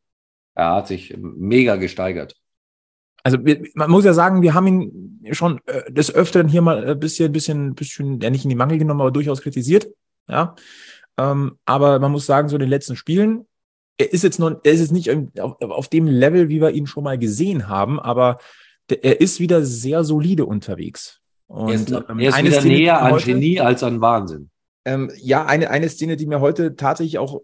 Er 0.56 0.76
hat 0.76 0.88
sich 0.88 1.16
mega 1.18 1.76
gesteigert. 1.76 2.36
Also 3.24 3.46
wir, 3.46 3.62
man 3.76 3.92
muss 3.92 4.06
ja 4.06 4.14
sagen, 4.14 4.42
wir 4.42 4.56
haben 4.56 4.68
ihn 4.68 4.97
schon 5.34 5.60
äh, 5.66 5.92
des 5.92 6.14
Öfteren 6.14 6.48
hier 6.48 6.62
mal 6.62 6.86
ein 6.86 7.00
bisschen, 7.00 7.32
bisschen, 7.32 7.76
bisschen, 7.76 8.20
ja 8.20 8.30
nicht 8.30 8.44
in 8.46 8.50
die 8.50 8.56
Mangel 8.56 8.78
genommen, 8.78 9.02
aber 9.02 9.12
durchaus 9.12 9.42
kritisiert. 9.42 9.88
Ja. 10.28 10.56
Ähm, 11.18 11.58
aber 11.66 12.00
man 12.00 12.12
muss 12.12 12.26
sagen, 12.26 12.50
so 12.50 12.56
in 12.56 12.62
den 12.62 12.70
letzten 12.70 12.96
Spielen, 12.96 13.46
er 13.98 14.14
ist 14.14 14.24
jetzt 14.24 14.40
noch, 14.40 14.52
er 14.64 14.72
ist 14.72 14.80
jetzt 14.80 14.92
nicht 14.92 15.10
auf, 15.40 15.60
auf 15.62 15.88
dem 15.88 16.08
Level, 16.08 16.50
wie 16.50 16.62
wir 16.62 16.72
ihn 16.72 16.88
schon 16.88 17.04
mal 17.04 17.18
gesehen 17.18 17.68
haben, 17.68 18.00
aber 18.00 18.38
der, 18.90 19.04
er 19.04 19.22
ist 19.22 19.40
wieder 19.40 19.64
sehr 19.64 20.04
solide 20.04 20.46
unterwegs. 20.46 21.20
Und 21.48 21.70
er 21.70 21.76
ist, 21.76 21.92
ähm, 21.92 22.20
er 22.20 22.30
ist 22.30 22.44
wieder 22.44 22.60
Szene, 22.62 22.76
näher 22.76 23.02
an 23.02 23.12
heute- 23.14 23.26
Genie 23.26 23.60
als 23.60 23.84
an 23.84 24.02
Wahnsinn. 24.02 24.50
Ähm, 24.86 25.12
ja, 25.18 25.46
eine, 25.46 25.70
eine 25.70 25.90
Szene, 25.90 26.16
die 26.16 26.28
mir 26.28 26.40
heute 26.40 26.76
tatsächlich 26.76 27.18
auch 27.18 27.42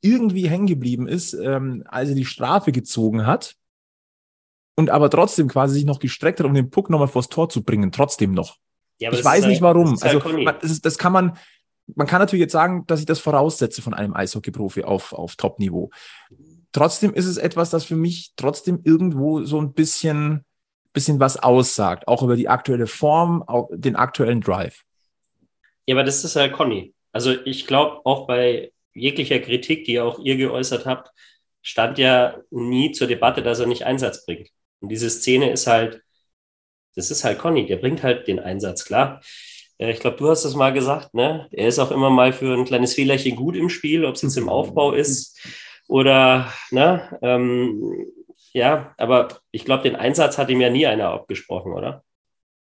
irgendwie 0.00 0.48
hängen 0.48 0.66
geblieben 0.66 1.08
ist, 1.08 1.32
ähm, 1.32 1.82
als 1.86 2.10
er 2.10 2.14
die 2.14 2.26
Strafe 2.26 2.70
gezogen 2.70 3.26
hat 3.26 3.56
und 4.76 4.90
aber 4.90 5.10
trotzdem 5.10 5.48
quasi 5.48 5.74
sich 5.74 5.84
noch 5.84 5.98
gestreckt 5.98 6.40
hat, 6.40 6.46
um 6.46 6.54
den 6.54 6.70
Puck 6.70 6.90
nochmal 6.90 7.08
vors 7.08 7.28
Tor 7.28 7.48
zu 7.48 7.62
bringen, 7.62 7.92
trotzdem 7.92 8.32
noch. 8.32 8.56
Ja, 8.98 9.12
ich 9.12 9.24
weiß 9.24 9.46
nicht 9.46 9.62
halt- 9.62 9.74
warum. 9.74 9.90
halt 9.90 10.04
also 10.04 10.20
Conny. 10.20 10.44
man, 10.44 10.56
das, 10.60 10.70
ist, 10.70 10.86
das 10.86 10.98
kann 10.98 11.12
man, 11.12 11.36
man 11.94 12.06
kann 12.06 12.20
natürlich 12.20 12.42
jetzt 12.42 12.52
sagen, 12.52 12.84
dass 12.86 13.00
ich 13.00 13.06
das 13.06 13.20
voraussetze 13.20 13.82
von 13.82 13.94
einem 13.94 14.14
Eishockey-Profi 14.14 14.84
auf, 14.84 15.12
auf 15.12 15.36
Top-Niveau. 15.36 15.90
Trotzdem 16.72 17.12
ist 17.14 17.26
es 17.26 17.36
etwas, 17.36 17.70
das 17.70 17.84
für 17.84 17.96
mich 17.96 18.32
trotzdem 18.36 18.80
irgendwo 18.84 19.44
so 19.44 19.60
ein 19.60 19.74
bisschen, 19.74 20.44
bisschen 20.92 21.20
was 21.20 21.36
aussagt, 21.36 22.08
auch 22.08 22.22
über 22.22 22.36
die 22.36 22.48
aktuelle 22.48 22.86
Form, 22.86 23.42
auch 23.42 23.68
den 23.72 23.96
aktuellen 23.96 24.40
Drive. 24.40 24.82
Ja, 25.86 25.94
aber 25.94 26.04
das 26.04 26.24
ist 26.24 26.36
halt 26.36 26.52
Conny. 26.52 26.94
Also 27.12 27.32
ich 27.44 27.66
glaube, 27.66 28.00
auch 28.04 28.26
bei 28.26 28.72
jeglicher 28.94 29.38
Kritik, 29.38 29.84
die 29.84 30.00
auch 30.00 30.18
ihr 30.18 30.36
geäußert 30.36 30.86
habt, 30.86 31.10
stand 31.62 31.98
ja 31.98 32.38
nie 32.50 32.92
zur 32.92 33.06
Debatte, 33.06 33.42
dass 33.42 33.60
er 33.60 33.66
nicht 33.66 33.84
Einsatz 33.84 34.24
bringt. 34.24 34.48
Und 34.80 34.88
diese 34.90 35.10
Szene 35.10 35.50
ist 35.50 35.66
halt, 35.66 36.02
das 36.96 37.10
ist 37.10 37.24
halt 37.24 37.38
Conny, 37.38 37.66
der 37.66 37.76
bringt 37.76 38.02
halt 38.02 38.28
den 38.28 38.38
Einsatz, 38.40 38.84
klar. 38.84 39.20
Äh, 39.78 39.92
Ich 39.92 40.00
glaube, 40.00 40.16
du 40.16 40.28
hast 40.28 40.44
es 40.44 40.54
mal 40.54 40.72
gesagt, 40.72 41.14
ne? 41.14 41.48
Er 41.50 41.68
ist 41.68 41.78
auch 41.78 41.90
immer 41.90 42.10
mal 42.10 42.32
für 42.32 42.54
ein 42.56 42.64
kleines 42.64 42.94
Fehlerchen 42.94 43.36
gut 43.36 43.56
im 43.56 43.68
Spiel, 43.68 44.04
ob 44.04 44.14
es 44.14 44.22
jetzt 44.22 44.36
im 44.36 44.48
Aufbau 44.48 44.92
ist 44.92 45.38
oder, 45.88 46.52
ne? 46.70 47.18
Ähm, 47.22 48.06
ja, 48.52 48.94
aber 48.98 49.40
ich 49.50 49.64
glaube, 49.64 49.82
den 49.82 49.96
Einsatz 49.96 50.38
hat 50.38 50.48
ihm 50.50 50.60
ja 50.60 50.70
nie 50.70 50.86
einer 50.86 51.08
abgesprochen, 51.10 51.72
oder? 51.72 52.04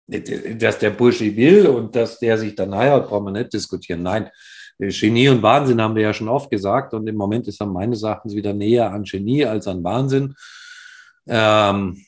Dass 0.06 0.78
der 0.78 0.90
Bursche 0.90 1.34
will 1.36 1.66
und 1.66 1.96
dass 1.96 2.18
der 2.18 2.36
sich 2.38 2.54
dann 2.54 2.74
heiratet, 2.74 3.08
brauchen 3.08 3.26
wir 3.26 3.32
nicht 3.32 3.52
diskutieren. 3.52 4.02
Nein, 4.02 4.30
Genie 4.78 5.28
und 5.28 5.42
Wahnsinn 5.42 5.80
haben 5.80 5.94
wir 5.94 6.02
ja 6.02 6.12
schon 6.12 6.28
oft 6.28 6.50
gesagt 6.50 6.92
und 6.94 7.06
im 7.06 7.16
Moment 7.16 7.46
ist 7.48 7.60
er 7.60 7.66
meines 7.66 8.02
Erachtens 8.02 8.34
wieder 8.34 8.52
näher 8.52 8.90
an 8.92 9.04
Genie 9.04 9.44
als 9.44 9.66
an 9.66 9.82
Wahnsinn. 9.84 10.34
Ähm, 11.26 12.04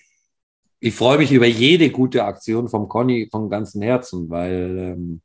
ich 0.80 0.94
freue 0.94 1.18
mich 1.18 1.32
über 1.32 1.46
jede 1.46 1.90
gute 1.90 2.24
Aktion 2.24 2.68
vom 2.68 2.88
Conny 2.88 3.28
von 3.30 3.48
ganzem 3.48 3.82
Herzen, 3.82 4.28
weil 4.28 4.78
ähm, 4.78 5.22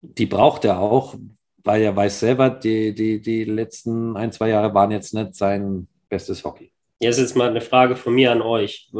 die 0.00 0.26
braucht 0.26 0.64
er 0.64 0.80
auch, 0.80 1.14
weil 1.62 1.82
er 1.82 1.94
weiß 1.94 2.20
selber, 2.20 2.50
die, 2.50 2.94
die, 2.94 3.20
die 3.20 3.44
letzten 3.44 4.16
ein, 4.16 4.32
zwei 4.32 4.48
Jahre 4.48 4.74
waren 4.74 4.90
jetzt 4.90 5.14
nicht 5.14 5.34
sein 5.34 5.88
bestes 6.08 6.42
Hockey. 6.44 6.72
Jetzt 7.00 7.18
ist 7.18 7.36
mal 7.36 7.50
eine 7.50 7.60
Frage 7.60 7.96
von 7.96 8.14
mir 8.14 8.32
an 8.32 8.42
euch. 8.42 8.90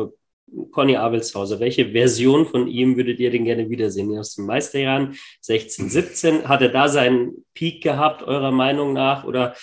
Conny 0.70 0.96
Abelshauser, 0.96 1.60
welche 1.60 1.92
Version 1.92 2.46
von 2.46 2.68
ihm 2.68 2.96
würdet 2.96 3.18
ihr 3.20 3.30
denn 3.30 3.44
gerne 3.44 3.70
wiedersehen? 3.70 4.16
Aus 4.18 4.34
den 4.34 4.44
Meisterjahren 4.44 5.16
16, 5.40 5.88
17? 5.88 6.48
Hat 6.48 6.60
er 6.60 6.68
da 6.68 6.88
seinen 6.88 7.46
Peak 7.54 7.82
gehabt, 7.82 8.22
eurer 8.22 8.50
Meinung 8.50 8.92
nach? 8.92 9.24
Oder 9.24 9.54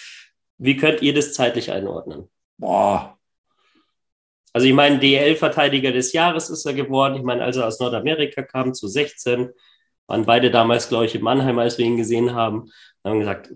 wie 0.57 0.77
könnt 0.77 1.01
ihr 1.01 1.13
das 1.13 1.33
zeitlich 1.33 1.71
einordnen? 1.71 2.27
Boah, 2.57 3.18
Also 4.53 4.67
ich 4.67 4.73
meine, 4.73 4.99
DL-Verteidiger 4.99 5.91
des 5.91 6.13
Jahres 6.13 6.49
ist 6.49 6.65
er 6.65 6.73
geworden. 6.73 7.15
Ich 7.15 7.23
meine, 7.23 7.43
als 7.43 7.57
er 7.57 7.67
aus 7.67 7.79
Nordamerika 7.79 8.41
kam 8.41 8.73
zu 8.73 8.87
16, 8.87 9.49
waren 10.07 10.25
beide 10.25 10.49
damals, 10.49 10.89
glaube 10.89 11.05
ich, 11.05 11.15
in 11.15 11.21
Mannheim, 11.21 11.59
als 11.59 11.77
wir 11.77 11.85
ihn 11.85 11.97
gesehen 11.97 12.33
haben, 12.33 12.71
haben 13.03 13.19
gesagt, 13.19 13.51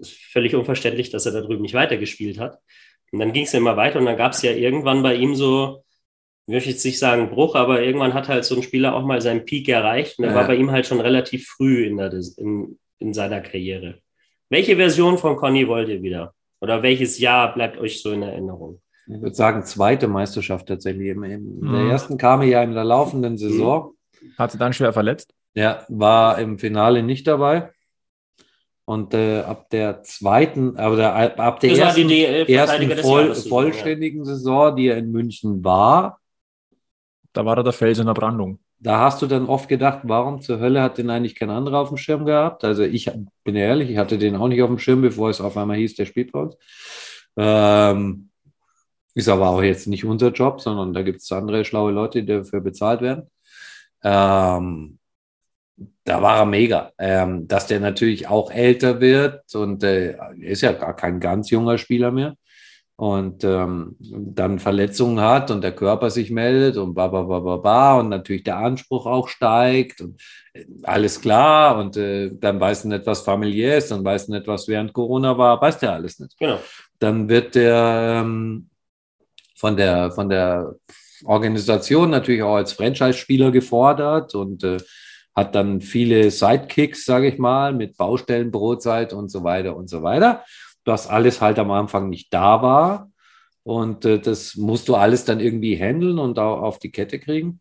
ist 0.00 0.12
völlig 0.32 0.54
unverständlich, 0.54 1.10
dass 1.10 1.26
er 1.26 1.32
da 1.32 1.40
drüben 1.42 1.62
nicht 1.62 1.74
weitergespielt 1.74 2.38
hat. 2.38 2.58
Und 3.12 3.18
dann 3.20 3.32
ging 3.32 3.44
es 3.44 3.52
ja 3.52 3.58
immer 3.58 3.76
weiter 3.76 3.98
und 4.00 4.06
dann 4.06 4.16
gab 4.16 4.32
es 4.32 4.42
ja 4.42 4.50
irgendwann 4.50 5.02
bei 5.02 5.14
ihm 5.14 5.34
so, 5.36 5.84
ich 6.46 6.52
möchte 6.54 6.70
jetzt 6.70 6.84
nicht 6.84 6.98
sagen 6.98 7.30
Bruch, 7.30 7.54
aber 7.54 7.82
irgendwann 7.82 8.12
hat 8.14 8.28
halt 8.28 8.44
so 8.44 8.56
ein 8.56 8.62
Spieler 8.62 8.94
auch 8.94 9.04
mal 9.04 9.20
seinen 9.20 9.44
Peak 9.44 9.68
erreicht 9.68 10.18
und 10.18 10.24
der 10.24 10.32
Ja. 10.32 10.38
war 10.40 10.46
bei 10.46 10.56
ihm 10.56 10.70
halt 10.70 10.86
schon 10.86 11.00
relativ 11.00 11.46
früh 11.46 11.84
in, 11.84 11.96
der, 11.96 12.12
in, 12.38 12.78
in 12.98 13.14
seiner 13.14 13.40
Karriere. 13.40 13.98
Welche 14.50 14.76
Version 14.76 15.16
von 15.16 15.36
Conny 15.36 15.68
wollt 15.68 15.88
ihr 15.88 16.02
wieder? 16.02 16.34
Oder 16.60 16.82
welches 16.82 17.18
Jahr 17.18 17.54
bleibt 17.54 17.78
euch 17.78 18.02
so 18.02 18.10
in 18.12 18.22
Erinnerung? 18.22 18.80
Ich 19.06 19.20
würde 19.20 19.34
sagen, 19.34 19.64
zweite 19.64 20.08
Meisterschaft 20.08 20.66
tatsächlich. 20.66 21.08
Im, 21.08 21.22
im, 21.24 21.60
Mhm. 21.60 21.72
Der 21.72 21.82
ersten 21.82 22.16
kam 22.18 22.40
er 22.42 22.46
ja 22.48 22.62
in 22.62 22.72
der 22.74 22.84
laufenden 22.84 23.36
Saison. 23.36 23.92
Hat 24.38 24.52
sie 24.52 24.58
dann 24.58 24.72
schwer 24.72 24.92
verletzt? 24.92 25.32
Ja, 25.54 25.84
war 25.88 26.38
im 26.38 26.58
Finale 26.58 27.02
nicht 27.02 27.26
dabei. 27.26 27.70
Und 28.86 29.14
äh, 29.14 29.40
ab 29.40 29.70
der 29.70 30.02
zweiten, 30.02 30.76
aber 30.76 30.96
der, 30.96 31.38
ab 31.40 31.60
der 31.60 31.70
Das 31.70 31.78
ersten, 31.78 32.10
ersten 32.10 32.90
voll, 33.02 33.22
Jahres. 33.24 33.46
vollständigen 33.48 34.24
Saison, 34.26 34.76
die 34.76 34.88
er 34.88 34.98
in 34.98 35.10
München 35.10 35.64
war, 35.64 36.20
Da 37.32 37.44
war 37.46 37.56
er 37.56 37.62
der 37.64 37.72
Fels 37.72 37.98
in 37.98 38.06
der 38.06 38.14
Brandung. 38.14 38.58
da 38.78 38.98
hast 39.00 39.22
du 39.22 39.26
dann 39.26 39.46
oft 39.46 39.68
gedacht, 39.70 40.00
warum 40.02 40.42
zur 40.42 40.60
Hölle 40.60 40.82
hat 40.82 40.98
den 40.98 41.08
eigentlich 41.08 41.34
kein 41.34 41.48
anderer 41.50 41.78
auf 41.80 41.88
dem 41.88 41.96
Schirm 41.96 42.26
gehabt? 42.26 42.62
Also 42.64 42.82
ich 42.82 43.10
bin 43.42 43.56
ehrlich, 43.56 43.88
ich 43.90 43.96
hatte 43.96 44.18
den 44.18 44.36
auch 44.36 44.48
nicht 44.48 44.60
auf 44.62 44.68
dem 44.68 44.78
Schirm, 44.78 45.00
bevor 45.00 45.30
es 45.30 45.40
auf 45.40 45.56
einmal 45.56 45.78
hieß, 45.78 45.94
der 45.96 46.04
spielt 46.04 46.32
bei 46.32 46.40
uns. 46.40 46.56
Ähm, 47.38 48.28
ist 49.14 49.28
aber 49.28 49.48
auch 49.50 49.62
jetzt 49.62 49.86
nicht 49.86 50.04
unser 50.04 50.30
Job, 50.32 50.60
sondern 50.60 50.92
da 50.92 51.02
gibt 51.02 51.20
es 51.22 51.32
andere 51.32 51.64
schlaue 51.64 51.92
Leute, 51.92 52.22
die 52.22 52.26
dafür 52.26 52.60
bezahlt 52.60 53.00
werden. 53.00 53.30
Ähm, 54.02 54.98
da 56.04 56.22
war 56.22 56.38
er 56.38 56.46
mega. 56.46 56.92
Ähm, 56.98 57.48
dass 57.48 57.66
der 57.66 57.80
natürlich 57.80 58.28
auch 58.28 58.50
älter 58.50 59.00
wird 59.00 59.54
und 59.54 59.82
äh, 59.84 60.16
ist 60.38 60.62
ja 60.62 60.72
gar 60.72 60.94
kein 60.94 61.20
ganz 61.20 61.50
junger 61.50 61.78
Spieler 61.78 62.10
mehr. 62.10 62.34
und 62.96 63.42
ähm, 63.42 63.96
dann 63.98 64.60
Verletzungen 64.60 65.20
hat 65.20 65.50
und 65.50 65.62
der 65.64 65.74
Körper 65.74 66.10
sich 66.10 66.30
meldet 66.30 66.76
und 66.76 66.94
ba, 66.94 67.08
ba, 67.08 67.22
ba, 67.22 67.40
ba, 67.40 67.56
ba 67.56 67.98
und 67.98 68.08
natürlich 68.08 68.44
der 68.44 68.58
Anspruch 68.58 69.06
auch 69.06 69.26
steigt 69.28 70.00
und 70.00 70.20
äh, 70.52 70.64
alles 70.84 71.20
klar 71.20 71.78
und 71.78 71.96
äh, 71.96 72.30
dann 72.32 72.60
weiß 72.60 72.84
nicht, 72.84 73.04
was 73.06 73.22
familiär 73.22 73.78
ist, 73.78 73.90
dann 73.90 74.04
weiß 74.04 74.28
nicht, 74.28 74.46
was 74.46 74.68
während 74.68 74.92
Corona 74.92 75.36
war, 75.36 75.60
weiß 75.60 75.80
der 75.80 75.92
alles 75.92 76.20
nicht. 76.20 76.38
Genau. 76.38 76.60
Dann 77.00 77.28
wird 77.28 77.56
der 77.56 78.22
ähm, 78.24 78.70
von 79.64 79.76
der, 79.76 80.10
von 80.12 80.28
der 80.28 80.74
Organisation 81.24 82.10
natürlich 82.10 82.42
auch 82.42 82.56
als 82.56 82.72
Franchise-Spieler 82.74 83.50
gefordert 83.50 84.34
und 84.34 84.62
äh, 84.64 84.78
hat 85.34 85.54
dann 85.54 85.80
viele 85.80 86.30
Sidekicks, 86.30 87.04
sage 87.04 87.28
ich 87.28 87.38
mal, 87.38 87.72
mit 87.72 87.96
Baustellen, 87.96 88.50
Brotzeit 88.50 89.12
und 89.12 89.30
so 89.30 89.42
weiter 89.42 89.74
und 89.76 89.88
so 89.88 90.02
weiter 90.02 90.44
das 90.84 91.06
alles 91.06 91.40
halt 91.40 91.58
am 91.58 91.70
Anfang 91.70 92.08
nicht 92.08 92.32
da 92.32 92.62
war. 92.62 93.10
Und 93.62 94.04
äh, 94.04 94.20
das 94.20 94.56
musst 94.56 94.88
du 94.88 94.94
alles 94.94 95.24
dann 95.24 95.40
irgendwie 95.40 95.76
handeln 95.76 96.18
und 96.18 96.38
auch 96.38 96.60
auf 96.60 96.78
die 96.78 96.90
Kette 96.90 97.18
kriegen. 97.18 97.60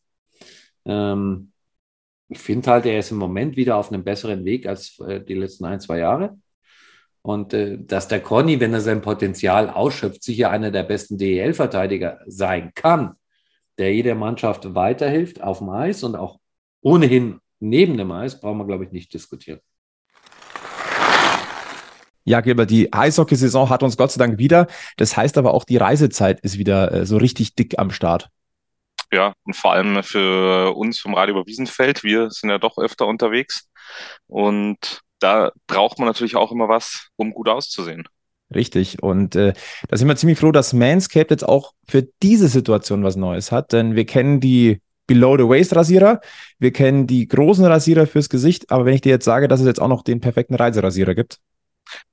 Ähm, 0.86 1.52
ich 2.28 2.40
finde 2.40 2.72
halt, 2.72 2.86
er 2.86 3.00
ist 3.00 3.12
im 3.12 3.18
Moment 3.18 3.56
wieder 3.56 3.78
auf 3.78 3.92
einem 3.92 4.04
besseren 4.04 4.44
Weg 4.44 4.68
als 4.68 5.00
äh, 5.00 5.22
die 5.24 5.36
letzten 5.36 5.66
ein, 5.66 5.80
zwei 5.80 6.00
Jahre. 6.00 6.38
Und 7.24 7.54
äh, 7.54 7.78
dass 7.80 8.10
der 8.10 8.22
Conny, 8.22 8.60
wenn 8.60 8.74
er 8.74 8.82
sein 8.82 9.02
Potenzial 9.02 9.70
ausschöpft, 9.70 10.24
sicher 10.24 10.52
einer 10.52 10.72
der 10.72 10.84
besten 10.84 11.18
DEL-Verteidiger 11.18 12.20
sein 12.28 12.74
kann, 12.76 13.16
der 13.78 13.94
jeder 13.94 14.14
Mannschaft 14.14 14.76
weiterhilft 14.76 15.42
auf 15.42 15.60
dem 15.60 15.70
Eis 15.70 16.04
und 16.04 16.16
auch 16.16 16.38
ohnehin 16.82 17.40
neben 17.60 17.98
dem 17.98 18.12
Eis, 18.12 18.40
brauchen 18.40 18.58
wir, 18.58 18.68
glaube 18.68 18.84
ich, 18.84 18.92
nicht 18.92 19.14
diskutieren. 19.14 19.62
Ja, 22.26 22.42
Gilbert, 22.42 22.70
die 22.70 22.92
Eishockeysaison 22.92 23.70
hat 23.70 23.84
uns 23.84 23.98
Gott 23.98 24.12
sei 24.12 24.20
Dank 24.20 24.38
wieder. 24.38 24.68
Das 24.98 25.16
heißt 25.16 25.38
aber 25.38 25.54
auch, 25.54 25.64
die 25.64 25.78
Reisezeit 25.78 26.42
ist 26.42 26.58
wieder 26.58 26.92
äh, 26.92 27.06
so 27.06 27.18
richtig 27.18 27.56
dick 27.56 27.80
am 27.80 27.92
Start. 27.92 28.30
Ja, 29.14 29.34
und 29.44 29.56
vor 29.56 29.74
allem 29.74 30.04
für 30.04 30.76
uns 30.76 31.00
vom 31.00 31.14
Radio 31.14 31.36
über 31.36 31.46
Wiesenfeld. 31.46 32.04
Wir 32.04 32.32
sind 32.32 32.50
ja 32.50 32.58
doch 32.58 32.78
öfter 32.78 33.08
unterwegs. 33.08 33.70
Und 34.28 35.02
da 35.24 35.52
braucht 35.68 36.00
man 36.00 36.08
natürlich 36.08 36.36
auch 36.36 36.52
immer 36.52 36.68
was, 36.68 37.08
um 37.16 37.32
gut 37.32 37.48
auszusehen. 37.48 38.04
Richtig. 38.54 39.02
Und 39.02 39.36
äh, 39.36 39.54
da 39.88 39.98
sind 39.98 40.08
wir 40.08 40.16
ziemlich 40.16 40.38
froh, 40.38 40.52
dass 40.52 40.74
Manscaped 40.74 41.32
jetzt 41.32 41.48
auch 41.48 41.74
für 41.88 42.08
diese 42.22 42.48
Situation 42.50 43.04
was 43.04 43.16
Neues 43.16 43.52
hat. 43.52 43.72
Denn 43.72 43.96
wir 43.96 44.06
kennen 44.06 44.40
die 44.40 44.82
Below-the-Waist-Rasierer, 45.08 46.22
wir 46.60 46.72
kennen 46.72 47.08
die 47.08 47.28
großen 47.28 47.66
Rasierer 47.66 48.06
fürs 48.06 48.30
Gesicht. 48.30 48.70
Aber 48.72 48.86
wenn 48.86 48.94
ich 48.94 49.02
dir 49.02 49.10
jetzt 49.10 49.26
sage, 49.26 49.48
dass 49.48 49.60
es 49.60 49.66
jetzt 49.66 49.82
auch 49.82 49.88
noch 49.88 50.04
den 50.04 50.22
perfekten 50.22 50.56
Reiserasierer 50.56 51.16
gibt, 51.16 51.40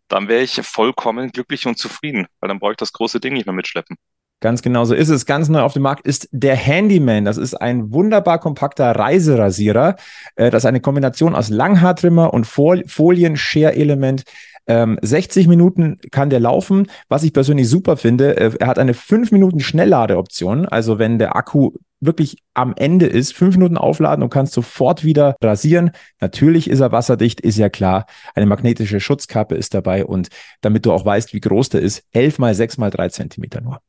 dann 0.09 0.29
wäre 0.29 0.43
ich 0.43 0.61
vollkommen 0.63 1.31
glücklich 1.31 1.67
und 1.67 1.79
zufrieden, 1.79 2.27
weil 2.41 2.49
dann 2.49 2.59
brauche 2.59 2.73
ich 2.73 2.79
das 2.79 2.93
große 2.93 3.21
Ding 3.21 3.35
nicht 3.35 3.47
mehr 3.47 3.55
mitschleppen. 3.55 3.97
Ganz 4.41 4.63
genau 4.63 4.85
so 4.85 4.95
ist 4.95 5.11
es. 5.11 5.27
Ganz 5.27 5.49
neu 5.49 5.61
auf 5.61 5.75
dem 5.75 5.83
Markt 5.83 6.07
ist 6.07 6.29
der 6.33 6.57
Handyman. 6.57 7.27
Das 7.27 7.37
ist 7.37 7.55
ein 7.55 7.93
wunderbar 7.93 8.41
kompakter 8.41 8.91
Reiserasierer. 8.93 9.97
Äh, 10.37 10.51
das 10.51 10.63
ist 10.65 10.67
eine 10.67 10.81
Kombination 10.81 11.35
aus 11.35 11.51
Langhaartrimmer 11.51 12.33
und 12.33 12.47
Folien-Share-Element. 12.47 14.25
60 14.67 15.45
ähm, 15.45 15.51
Minuten 15.51 15.99
kann 16.13 16.31
der 16.31 16.39
laufen. 16.39 16.87
Was 17.09 17.25
ich 17.25 17.33
persönlich 17.33 17.69
super 17.69 17.97
finde, 17.97 18.37
äh, 18.37 18.53
er 18.59 18.67
hat 18.69 18.79
eine 18.79 18.95
5 18.95 19.33
Minuten 19.33 19.61
Schnellladeoption. 19.61 20.67
Also 20.67 20.99
wenn 20.99 21.19
der 21.19 21.35
Akku 21.35 21.73
wirklich 22.01 22.39
am 22.55 22.75
Ende 22.77 23.07
ist, 23.07 23.35
fünf 23.35 23.57
Minuten 23.57 23.77
aufladen 23.77 24.23
und 24.23 24.31
kannst 24.31 24.55
sofort 24.55 25.05
wieder 25.05 25.37
rasieren. 25.43 25.91
Natürlich 26.19 26.71
ist 26.71 26.81
er 26.81 26.93
wasserdicht, 26.93 27.41
ist 27.41 27.59
ja 27.59 27.69
klar. 27.69 28.07
Eine 28.35 28.47
magnetische 28.47 29.01
Schutzkappe 29.01 29.55
ist 29.55 29.75
dabei 29.75 30.07
und 30.07 30.29
damit 30.63 30.87
du 30.87 30.93
auch 30.93 31.05
weißt, 31.05 31.35
wie 31.35 31.41
groß 31.41 31.69
der 31.69 31.83
ist, 31.83 32.03
elf 32.13 32.39
mal 32.39 32.55
sechs 32.55 32.79
mal 32.79 32.91
drei 32.91 33.11
Zentimeter 33.11 33.61
nur. 33.61 33.83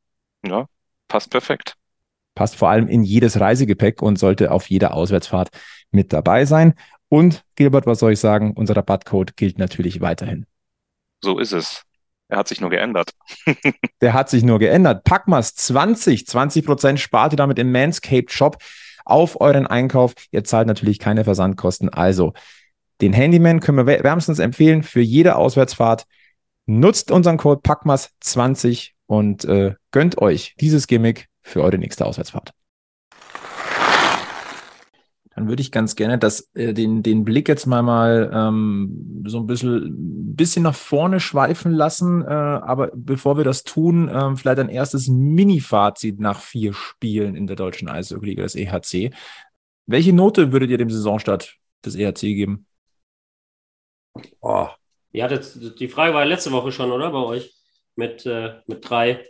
Ja, 0.45 0.67
passt 1.08 1.30
perfekt. 1.30 1.75
Passt 2.36 2.56
vor 2.56 2.69
allem 2.69 2.88
in 2.88 3.04
jedes 3.04 3.39
Reisegepäck 3.39 4.01
und 4.01 4.17
sollte 4.17 4.51
auf 4.51 4.69
jeder 4.69 4.93
Auswärtsfahrt 4.93 5.49
mit 5.91 6.13
dabei 6.13 6.45
sein. 6.45 6.75
Und 7.10 7.43
Gilbert, 7.56 7.86
was 7.86 7.99
soll 7.99 8.13
ich 8.13 8.19
sagen? 8.19 8.54
Unser 8.56 8.77
Rabattcode 8.77 9.36
gilt 9.36 9.60
natürlich 9.60 9.99
weiterhin. 9.99 10.45
So 11.21 11.39
ist 11.39 11.51
es. 11.51 11.84
Er 12.30 12.38
hat 12.38 12.47
sich 12.47 12.62
nur 12.62 12.69
geändert. 12.69 13.12
Der 14.01 14.13
hat 14.13 14.30
sich 14.30 14.43
nur 14.43 14.58
geändert. 14.60 15.04
Packmas 15.04 15.54
20, 15.54 16.25
20 16.25 16.65
Prozent 16.65 16.99
spart 17.01 17.34
ihr 17.34 17.38
damit 17.38 17.60
im 17.60 17.73
Manscaped 17.73 18.32
Shop 18.32 18.58
auf 19.04 19.41
euren 19.41 19.67
Einkauf. 19.67 20.13
Ihr 20.32 20.45
zahlt 20.45 20.67
natürlich 20.67 20.99
keine 20.99 21.25
Versandkosten. 21.25 21.89
Also 21.89 22.32
den 23.01 23.12
Handyman 23.12 23.60
können 23.60 23.86
wir 23.86 24.04
wärmstens 24.04 24.39
empfehlen 24.39 24.84
für 24.84 25.01
jede 25.01 25.36
Auswärtsfahrt. 25.36 26.06
Nutzt 26.65 27.12
unseren 27.12 27.38
Code 27.38 27.60
Packmas 27.62 28.12
20 28.21 28.95
und 29.12 29.43
äh, 29.43 29.76
gönnt 29.91 30.19
euch 30.19 30.56
dieses 30.62 30.88
Gimmick 30.88 31.28
für 31.41 31.62
eure 31.62 31.78
nächste 31.78 32.06
Auswärtsfahrt 32.06 32.54
dann 35.36 35.47
würde 35.47 35.62
ich 35.62 35.71
ganz 35.71 35.95
gerne 35.95 36.17
das, 36.17 36.50
äh, 36.54 36.74
den, 36.74 37.04
den 37.04 37.24
Blick 37.24 37.47
jetzt 37.47 37.65
mal, 37.65 37.82
mal 37.82 38.32
ähm, 38.34 39.24
so 39.26 39.39
ein 39.39 39.47
bisschen, 39.47 40.36
bisschen 40.36 40.63
nach 40.63 40.76
vorne 40.76 41.19
schweifen 41.19 41.71
lassen. 41.71 42.21
Äh, 42.21 42.28
aber 42.28 42.91
bevor 42.93 43.38
wir 43.38 43.43
das 43.43 43.63
tun, 43.63 44.10
äh, 44.10 44.36
vielleicht 44.36 44.60
ein 44.60 44.69
erstes 44.69 45.08
Mini-Fazit 45.08 46.19
nach 46.19 46.41
vier 46.41 46.74
Spielen 46.74 47.36
in 47.36 47.47
der 47.47 47.56
deutschen 47.56 47.88
Eishockey-Liga 47.88 48.43
des 48.43 48.56
EHC. 48.56 49.13
Welche 49.88 50.13
Note 50.13 50.52
würdet 50.52 50.69
ihr 50.69 50.78
dem 50.78 50.89
Saisonstart 50.89 51.56
des 51.86 51.95
EHC 51.95 52.36
geben? 52.36 52.67
Oh. 54.41 54.67
Ja, 55.12 55.28
das, 55.28 55.58
die 55.58 55.88
Frage 55.88 56.13
war 56.13 56.26
letzte 56.26 56.52
Woche 56.52 56.71
schon, 56.71 56.91
oder? 56.91 57.10
Bei 57.10 57.19
euch? 57.19 57.61
Mit, 57.95 58.25
äh, 58.25 58.56
mit 58.67 58.89
drei 58.89 59.23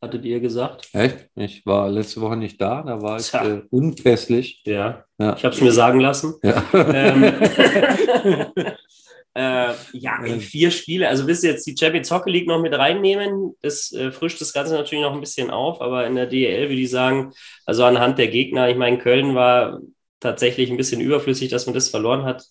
hattet 0.00 0.24
ihr 0.24 0.40
gesagt. 0.40 0.88
Echt? 0.92 1.28
Ich 1.34 1.66
war 1.66 1.88
letzte 1.90 2.20
Woche 2.20 2.36
nicht 2.36 2.60
da, 2.60 2.82
da 2.82 3.02
war 3.02 3.18
ich 3.18 3.32
äh, 3.34 3.62
unpässlich. 3.70 4.62
Ja. 4.64 5.04
ja. 5.18 5.36
ich 5.36 5.44
habe 5.44 5.54
es 5.54 5.60
mir 5.60 5.72
sagen 5.72 6.00
lassen. 6.00 6.34
Ja. 6.42 6.64
Ähm, 6.72 7.24
äh, 9.34 9.72
ja, 9.92 10.22
vier 10.38 10.70
Spiele. 10.70 11.08
Also 11.08 11.26
willst 11.26 11.42
du 11.42 11.48
jetzt 11.48 11.66
die 11.66 11.76
Champions 11.78 12.10
Hockey 12.10 12.30
League 12.30 12.46
noch 12.46 12.60
mit 12.60 12.74
reinnehmen? 12.74 13.54
Das 13.60 13.92
äh, 13.92 14.12
frischt 14.12 14.40
das 14.40 14.52
Ganze 14.52 14.74
natürlich 14.74 15.02
noch 15.02 15.14
ein 15.14 15.20
bisschen 15.20 15.50
auf, 15.50 15.80
aber 15.80 16.06
in 16.06 16.14
der 16.14 16.26
DEL 16.26 16.68
würde 16.68 16.80
ich 16.80 16.90
sagen, 16.90 17.32
also 17.66 17.84
anhand 17.84 18.18
der 18.18 18.28
Gegner, 18.28 18.68
ich 18.68 18.76
meine, 18.76 18.98
Köln 18.98 19.34
war 19.34 19.80
tatsächlich 20.20 20.70
ein 20.70 20.76
bisschen 20.76 21.00
überflüssig, 21.00 21.48
dass 21.50 21.66
man 21.66 21.74
das 21.74 21.88
verloren 21.88 22.24
hat. 22.24 22.44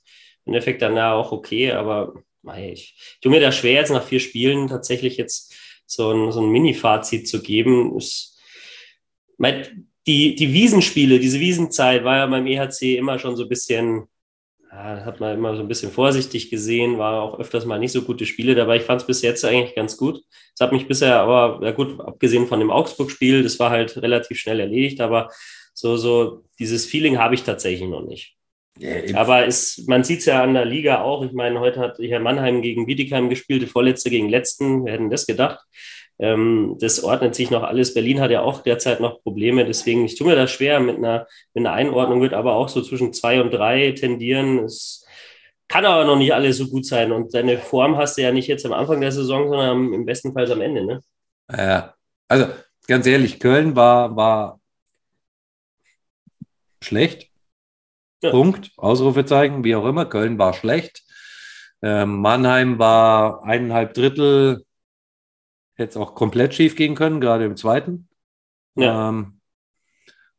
Im 0.46 0.54
Endeffekt 0.54 0.82
dann 0.82 0.96
ja 0.96 1.14
auch 1.14 1.32
okay, 1.32 1.74
aber 1.74 2.14
ich, 2.58 2.96
ich 2.98 3.20
tue 3.22 3.32
mir 3.32 3.42
da 3.42 3.52
schwer, 3.52 3.74
jetzt 3.74 3.92
nach 3.92 4.06
vier 4.06 4.22
Spielen 4.22 4.68
tatsächlich 4.68 5.18
jetzt 5.18 5.54
so 5.88 6.12
ein, 6.12 6.32
so 6.32 6.42
ein 6.42 6.52
Mini-Fazit 6.52 7.28
zu 7.28 7.42
geben. 7.42 7.98
Ist, 7.98 8.40
die, 10.06 10.36
die 10.36 10.54
Wiesenspiele, 10.54 11.20
diese 11.20 11.40
Wiesenzeit 11.40 12.04
war 12.04 12.18
ja 12.18 12.26
beim 12.28 12.46
EHC 12.46 12.98
immer 12.98 13.18
schon 13.20 13.36
so 13.36 13.44
ein 13.44 13.50
bisschen, 13.50 14.08
ja, 14.72 15.04
hat 15.06 15.20
man 15.20 15.38
immer 15.38 15.56
so 15.56 15.62
ein 15.62 15.68
bisschen 15.68 15.92
vorsichtig 15.92 16.50
gesehen, 16.50 16.98
war 16.98 17.22
auch 17.22 17.40
öfters 17.40 17.66
mal 17.66 17.80
nicht 17.80 17.92
so 17.92 18.04
gute 18.04 18.26
Spiele 18.26 18.56
dabei. 18.56 18.78
Ich 18.78 18.84
fand 18.84 19.02
es 19.02 19.08
bis 19.08 19.22
jetzt 19.22 19.44
eigentlich 19.44 19.76
ganz 19.76 19.98
gut. 19.98 20.22
Es 20.54 20.62
hat 20.62 20.72
mich 20.72 20.88
bisher 20.88 21.20
aber, 21.20 21.66
ja 21.66 21.72
gut, 21.72 22.00
abgesehen 22.00 22.48
von 22.48 22.60
dem 22.60 22.72
Augsburg-Spiel, 22.72 23.44
das 23.44 23.60
war 23.60 23.70
halt 23.70 23.98
relativ 23.98 24.38
schnell 24.38 24.60
erledigt, 24.60 25.02
aber 25.02 25.30
so, 25.74 25.98
so 25.98 26.44
dieses 26.58 26.86
Feeling 26.86 27.18
habe 27.18 27.36
ich 27.36 27.44
tatsächlich 27.44 27.90
noch 27.90 28.04
nicht. 28.04 28.37
Ja, 28.80 29.18
Aber 29.18 29.46
ist, 29.46 29.88
man 29.88 30.04
sieht 30.04 30.20
es 30.20 30.26
ja 30.26 30.44
an 30.44 30.54
der 30.54 30.66
Liga 30.66 31.02
auch. 31.02 31.24
Ich 31.24 31.32
meine, 31.32 31.60
heute 31.60 31.80
hat 31.80 31.98
hier 31.98 32.20
Mannheim 32.20 32.62
gegen 32.62 32.86
Bietigheim 32.86 33.30
gespielt, 33.30 33.62
die 33.62 33.68
vorletzte 33.68 34.10
gegen 34.10 34.30
letzten. 34.30 34.86
Wir 34.86 34.94
hätten 34.94 35.10
das 35.10 35.26
gedacht. 35.26 35.60
Ähm, 36.20 36.78
das 36.80 37.04
ordnet 37.04 37.36
sich 37.36 37.52
noch 37.52 37.64
alles. 37.64 37.94
Berlin 37.94 38.20
hat 38.20 38.32
ja 38.32 38.42
auch 38.42 38.62
derzeit 38.62 39.00
noch 39.00 39.22
Probleme. 39.22 39.66
Deswegen, 39.66 40.06
ich 40.06 40.18
tue 40.18 40.28
mir 40.28 40.36
das 40.36 40.52
schwer 40.52 40.80
mit 40.80 40.98
einer, 40.98 41.28
mit 41.54 41.66
einer 41.66 41.74
Einordnung, 41.74 42.22
wird 42.22 42.34
aber 42.34 42.56
auch 42.56 42.70
so 42.70 42.82
zwischen 42.82 43.14
zwei 43.14 43.42
und 43.42 43.52
drei 43.52 43.92
tendieren. 43.92 44.60
Es 44.60 45.06
kann 45.68 45.86
aber 45.86 46.06
noch 46.06 46.18
nicht 46.18 46.34
alles 46.34 46.58
so 46.58 46.68
gut 46.68 46.86
sein. 46.86 47.12
Und 47.12 47.34
deine 47.34 47.58
Form 47.58 47.98
hast 47.98 48.18
du 48.18 48.22
ja 48.22 48.32
nicht 48.32 48.48
jetzt 48.48 48.66
am 48.66 48.74
Anfang 48.74 49.02
der 49.02 49.12
Saison, 49.12 49.50
sondern 49.50 49.94
im 49.94 50.06
besten 50.06 50.34
Fall 50.34 50.52
am 50.52 50.62
Ende. 50.62 50.86
Ne? 50.86 51.02
Ja, 51.56 51.94
also 52.28 52.48
ganz 52.88 53.06
ehrlich, 53.06 53.40
Köln 53.40 53.76
war, 53.76 54.16
war 54.16 54.60
schlecht 56.82 57.27
ja. 58.22 58.32
Punkt, 58.32 58.72
Ausrufezeichen, 58.78 59.64
wie 59.64 59.76
auch 59.76 59.86
immer. 59.86 60.06
Köln 60.06 60.38
war 60.38 60.54
schlecht. 60.54 61.04
Ähm, 61.82 62.22
Mannheim 62.22 62.80
war 62.80 63.44
eineinhalb 63.44 63.94
Drittel, 63.94 64.66
hätte 65.76 65.92
es 65.92 65.98
auch 65.98 66.16
komplett 66.16 66.56
schief 66.56 66.76
gehen 66.76 66.96
können, 66.96 67.22
gerade 67.22 67.46
im 67.46 67.56
zweiten. 67.56 68.10
Ja. 68.76 69.10
Ähm, 69.10 69.40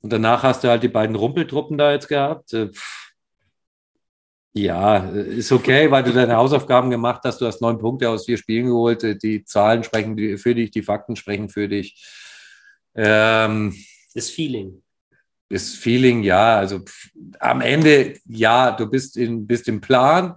und 0.00 0.12
danach 0.12 0.42
hast 0.42 0.64
du 0.64 0.68
halt 0.68 0.82
die 0.82 0.88
beiden 0.88 1.16
Rumpeltruppen 1.16 1.78
da 1.78 1.92
jetzt 1.92 2.08
gehabt. 2.08 2.52
Äh, 2.52 2.70
ja, 4.52 4.98
ist 5.10 5.52
okay, 5.52 5.90
weil 5.90 6.02
du 6.02 6.12
deine 6.12 6.36
Hausaufgaben 6.36 6.90
gemacht 6.90 7.20
hast. 7.24 7.40
Du 7.40 7.46
hast 7.46 7.60
neun 7.60 7.78
Punkte 7.78 8.08
aus 8.10 8.26
vier 8.26 8.38
Spielen 8.38 8.66
geholt. 8.66 9.04
Äh, 9.04 9.16
die 9.16 9.44
Zahlen 9.44 9.84
sprechen 9.84 10.38
für 10.38 10.54
dich, 10.54 10.72
die 10.72 10.82
Fakten 10.82 11.14
sprechen 11.14 11.48
für 11.48 11.68
dich. 11.68 12.04
Ähm, 12.96 13.76
das 14.14 14.30
Feeling 14.30 14.82
das 15.50 15.70
Feeling, 15.70 16.22
ja, 16.22 16.58
also 16.58 16.80
am 17.40 17.60
Ende, 17.60 18.14
ja, 18.26 18.72
du 18.72 18.86
bist, 18.88 19.16
in, 19.16 19.46
bist 19.46 19.68
im 19.68 19.80
Plan. 19.80 20.34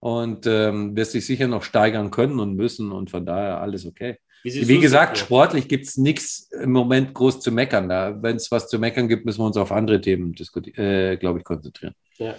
und 0.00 0.46
ähm, 0.46 0.96
wirst 0.96 1.14
dich 1.14 1.26
sicher 1.26 1.48
noch 1.48 1.62
steigern 1.64 2.10
können 2.10 2.38
und 2.38 2.54
müssen 2.54 2.92
und 2.92 3.10
von 3.10 3.26
daher 3.26 3.60
alles 3.60 3.86
okay. 3.86 4.18
Wie, 4.44 4.68
Wie 4.68 4.78
gesagt, 4.78 5.18
sportlich 5.18 5.68
gibt 5.68 5.86
es 5.86 5.96
nichts 5.96 6.50
im 6.52 6.70
Moment 6.70 7.12
groß 7.12 7.40
zu 7.40 7.50
meckern. 7.50 7.88
Wenn 8.22 8.36
es 8.36 8.50
was 8.52 8.68
zu 8.68 8.78
meckern 8.78 9.08
gibt, 9.08 9.26
müssen 9.26 9.40
wir 9.40 9.46
uns 9.46 9.56
auf 9.56 9.72
andere 9.72 10.00
Themen, 10.00 10.32
äh, 10.76 11.16
glaube 11.16 11.40
ich, 11.40 11.44
konzentrieren. 11.44 11.94
Ja. 12.18 12.36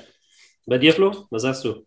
Bei 0.66 0.78
dir, 0.78 0.94
Flo? 0.94 1.26
Was 1.30 1.42
sagst 1.42 1.66
du? 1.66 1.86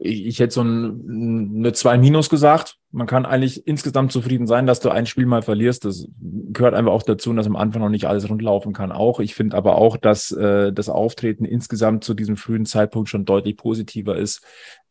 Ich, 0.00 0.38
hätte 0.38 0.54
so 0.54 0.62
ein, 0.62 1.56
eine 1.58 1.72
2 1.72 1.98
Minus 1.98 2.30
gesagt. 2.30 2.76
Man 2.90 3.06
kann 3.06 3.26
eigentlich 3.26 3.66
insgesamt 3.66 4.12
zufrieden 4.12 4.46
sein, 4.46 4.66
dass 4.66 4.80
du 4.80 4.88
ein 4.88 5.06
Spiel 5.06 5.26
mal 5.26 5.42
verlierst. 5.42 5.84
Das 5.84 6.08
gehört 6.20 6.74
einfach 6.74 6.92
auch 6.92 7.02
dazu, 7.02 7.32
dass 7.34 7.46
am 7.46 7.56
Anfang 7.56 7.82
noch 7.82 7.90
nicht 7.90 8.06
alles 8.06 8.28
rundlaufen 8.28 8.72
kann. 8.72 8.92
Auch 8.92 9.20
ich 9.20 9.34
finde 9.34 9.56
aber 9.56 9.76
auch, 9.76 9.96
dass 9.96 10.30
äh, 10.30 10.72
das 10.72 10.88
Auftreten 10.88 11.44
insgesamt 11.44 12.04
zu 12.04 12.14
diesem 12.14 12.36
frühen 12.36 12.64
Zeitpunkt 12.64 13.08
schon 13.08 13.24
deutlich 13.24 13.56
positiver 13.56 14.16
ist, 14.16 14.42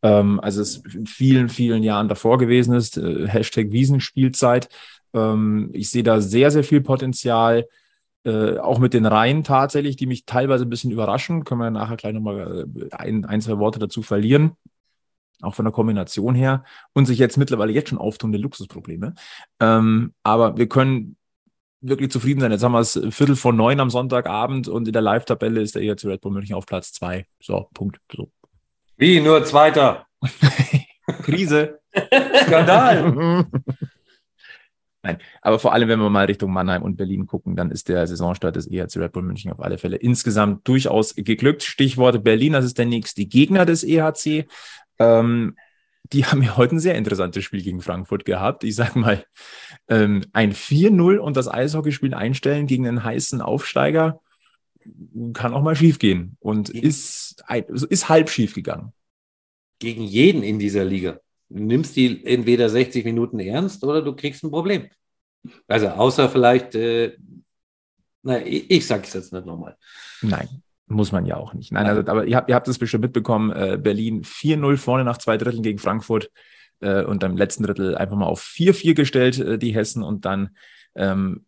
ähm, 0.04 0.39
als 0.39 0.58
es 0.58 0.84
in 0.93 1.08
vielen, 1.08 1.50
vielen 1.50 1.82
Jahren 1.82 2.08
davor 2.08 2.38
gewesen 2.38 2.76
ist. 2.76 2.97
Äh, 2.97 3.28
Hashtag 3.28 3.71
Wiesenspielzeit. 3.71 4.69
Ähm, 5.13 5.69
ich 5.73 5.89
sehe 5.89 6.04
da 6.04 6.21
sehr, 6.21 6.52
sehr 6.52 6.63
viel 6.63 6.82
Potenzial. 6.82 7.67
Äh, 8.26 8.58
auch 8.58 8.78
mit 8.78 8.93
den 8.93 9.06
Reihen 9.06 9.43
tatsächlich, 9.43 9.95
die 9.95 10.06
mich 10.06 10.26
teilweise 10.26 10.65
ein 10.65 10.69
bisschen 10.69 10.91
überraschen. 10.91 11.45
Können 11.45 11.62
wir 11.62 11.71
nachher 11.71 11.97
gleich 11.97 12.13
nochmal 12.13 12.67
äh, 12.76 12.95
ein, 12.95 13.26
ein, 13.26 13.41
zwei 13.41 13.58
Worte 13.58 13.80
dazu 13.80 14.04
verlieren 14.04 14.52
auch 15.41 15.56
von 15.56 15.65
der 15.65 15.71
Kombination 15.71 16.36
her 16.36 16.63
und 16.93 17.06
sich 17.06 17.19
jetzt 17.19 17.38
mittlerweile 17.38 17.71
jetzt 17.71 17.89
schon 17.89 17.97
auftunende 17.97 18.39
Luxusprobleme. 18.39 19.13
Ähm, 19.60 20.13
aber 20.23 20.58
wir 20.58 20.67
können 20.67 21.17
wirklich 21.82 22.12
zufrieden 22.12 22.39
sein. 22.39 22.52
Jetzt 22.52 22.63
haben 22.63 22.71
wir 22.71 22.80
es 22.80 23.00
Viertel 23.12 23.36
vor 23.36 23.54
neun 23.54 23.80
am 23.80 23.89
Sonntagabend 23.89 24.67
und 24.67 24.88
in 24.88 24.93
der 24.93 25.02
Live-Tabelle 25.02 25.62
ist 25.62 25.76
der 25.76 25.84
ERC 25.84 26.06
Red 26.06 26.21
Bull 26.21 26.32
München 26.32 26.56
auf 26.56 26.65
Platz 26.65 26.91
zwei. 26.91 27.26
So, 27.39 27.69
Punkt. 27.73 28.00
So. 28.12 28.32
Wie, 28.97 29.19
nur 29.21 29.43
Zweiter? 29.43 30.08
Krise. 31.23 31.80
Skandal. 32.45 33.45
Nein, 35.04 35.19
aber 35.41 35.58
vor 35.60 35.71
allem, 35.71 35.88
wenn 35.88 36.00
wir 36.00 36.10
mal 36.10 36.26
Richtung 36.26 36.52
Mannheim 36.52 36.82
und 36.82 36.97
Berlin 36.97 37.28
gucken, 37.28 37.56
dann 37.56 37.71
ist 37.71 37.88
der 37.88 38.06
Saisonstart 38.08 38.56
des 38.56 38.69
EHC 38.69 38.97
Red 38.97 39.13
Bull 39.13 39.23
München 39.23 39.52
auf 39.54 39.62
alle 39.62 39.78
Fälle 39.78 39.95
insgesamt 39.95 40.67
durchaus 40.67 41.15
geglückt. 41.15 41.63
Stichwort 41.63 42.23
Berlin, 42.23 42.54
das 42.54 42.65
ist 42.65 42.78
der 42.78 42.88
nächste 42.88 43.26
Gegner 43.26 43.65
des 43.65 43.86
EHC. 43.86 44.47
Ähm, 44.99 45.55
die 46.13 46.25
haben 46.25 46.41
ja 46.41 46.55
heute 46.57 46.75
ein 46.75 46.79
sehr 46.79 46.95
interessantes 46.95 47.43
Spiel 47.43 47.62
gegen 47.62 47.81
Frankfurt 47.81 48.25
gehabt. 48.25 48.63
Ich 48.63 48.75
sag 48.75 48.95
mal, 48.95 49.25
ähm, 49.89 50.23
ein 50.33 50.53
4-0 50.53 51.17
und 51.17 51.36
das 51.36 51.47
Eishockeyspiel 51.47 52.13
einstellen 52.13 52.67
gegen 52.67 52.88
einen 52.88 53.03
heißen 53.03 53.41
Aufsteiger 53.41 54.21
kann 55.33 55.53
auch 55.53 55.62
mal 55.62 55.75
schief 55.75 55.99
gehen 55.99 56.38
und 56.39 56.69
ist, 56.69 57.43
ist 57.89 58.10
halb 58.10 58.29
schief 58.29 58.53
gegangen. 58.53 58.93
Gegen 59.79 60.03
jeden 60.03 60.43
in 60.43 60.60
dieser 60.60 60.86
Liga. 60.86 61.19
Du 61.49 61.63
nimmst 61.63 61.95
die 61.95 62.25
entweder 62.25 62.69
60 62.69 63.05
Minuten 63.05 63.39
ernst 63.39 63.83
oder 63.83 64.01
du 64.01 64.15
kriegst 64.15 64.43
ein 64.43 64.51
Problem. 64.51 64.89
Also 65.67 65.88
außer 65.88 66.29
vielleicht, 66.29 66.75
äh, 66.75 67.15
na, 68.23 68.45
ich, 68.45 68.69
ich 68.69 68.88
sage 68.88 69.03
es 69.03 69.13
jetzt 69.13 69.33
nicht 69.33 69.45
nochmal. 69.45 69.77
Nein, 70.21 70.63
muss 70.88 71.12
man 71.12 71.26
ja 71.26 71.38
auch 71.38 71.54
nicht. 71.54 71.71
Nein, 71.71 71.86
also, 71.86 72.10
aber 72.10 72.26
ihr 72.26 72.36
habt, 72.38 72.50
ihr 72.50 72.56
habt 72.56 72.67
es 72.67 72.80
bestimmt 72.80 73.04
mitbekommen, 73.04 73.52
äh, 73.52 73.78
Berlin 73.82 74.23
4-0 74.23 74.78
vorne 74.78 75.04
nach 75.04 75.17
zwei 75.17 75.38
Dritteln 75.38 75.63
gegen 75.63 75.80
Frankfurt 75.80 76.32
äh, 76.80 77.04
und 77.04 77.23
am 77.23 77.38
letzten 77.38 77.63
Drittel 77.63 77.95
einfach 77.95 78.15
mal 78.15 78.26
auf 78.26 78.41
4-4 78.41 78.93
gestellt, 78.93 79.39
äh, 79.39 79.58
die 79.58 79.76
Hessen 79.76 80.04
und 80.04 80.26
dann 80.26 80.56
ähm, 80.95 81.45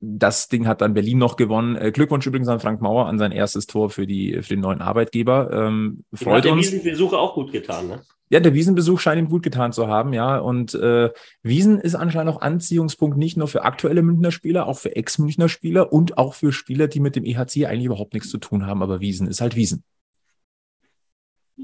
das 0.00 0.48
Ding 0.48 0.66
hat 0.66 0.80
dann 0.80 0.94
Berlin 0.94 1.18
noch 1.18 1.36
gewonnen. 1.36 1.76
Äh, 1.76 1.92
Glückwunsch 1.92 2.26
übrigens 2.26 2.48
an 2.48 2.60
Frank 2.60 2.80
Mauer 2.80 3.06
an 3.06 3.18
sein 3.18 3.32
erstes 3.32 3.66
Tor 3.66 3.90
für, 3.90 4.06
die, 4.06 4.40
für 4.42 4.54
den 4.54 4.60
neuen 4.60 4.80
Arbeitgeber. 4.80 5.50
Ähm, 5.52 6.04
freut 6.14 6.44
hat 6.44 6.52
uns. 6.52 6.72
Wiesenbesuch 6.72 7.12
auch 7.12 7.34
gut 7.34 7.52
getan, 7.52 7.88
ne? 7.88 8.02
Ja, 8.30 8.38
der 8.38 8.54
Wiesenbesuch 8.54 9.00
scheint 9.00 9.18
ihm 9.18 9.28
gut 9.28 9.42
getan 9.42 9.72
zu 9.72 9.88
haben, 9.88 10.12
ja. 10.12 10.38
Und 10.38 10.74
äh, 10.74 11.10
Wiesen 11.42 11.78
ist 11.80 11.96
anscheinend 11.96 12.32
auch 12.32 12.40
Anziehungspunkt 12.40 13.18
nicht 13.18 13.36
nur 13.36 13.48
für 13.48 13.64
aktuelle 13.64 14.02
Münchner 14.02 14.30
Spieler, 14.30 14.66
auch 14.66 14.78
für 14.78 14.94
Ex-Münchner 14.94 15.48
Spieler 15.48 15.92
und 15.92 16.16
auch 16.16 16.34
für 16.34 16.52
Spieler, 16.52 16.86
die 16.86 17.00
mit 17.00 17.16
dem 17.16 17.24
EHC 17.24 17.66
eigentlich 17.66 17.86
überhaupt 17.86 18.14
nichts 18.14 18.30
zu 18.30 18.38
tun 18.38 18.66
haben. 18.66 18.82
Aber 18.82 19.00
Wiesen 19.00 19.26
ist 19.26 19.40
halt 19.40 19.56
Wiesen. 19.56 19.82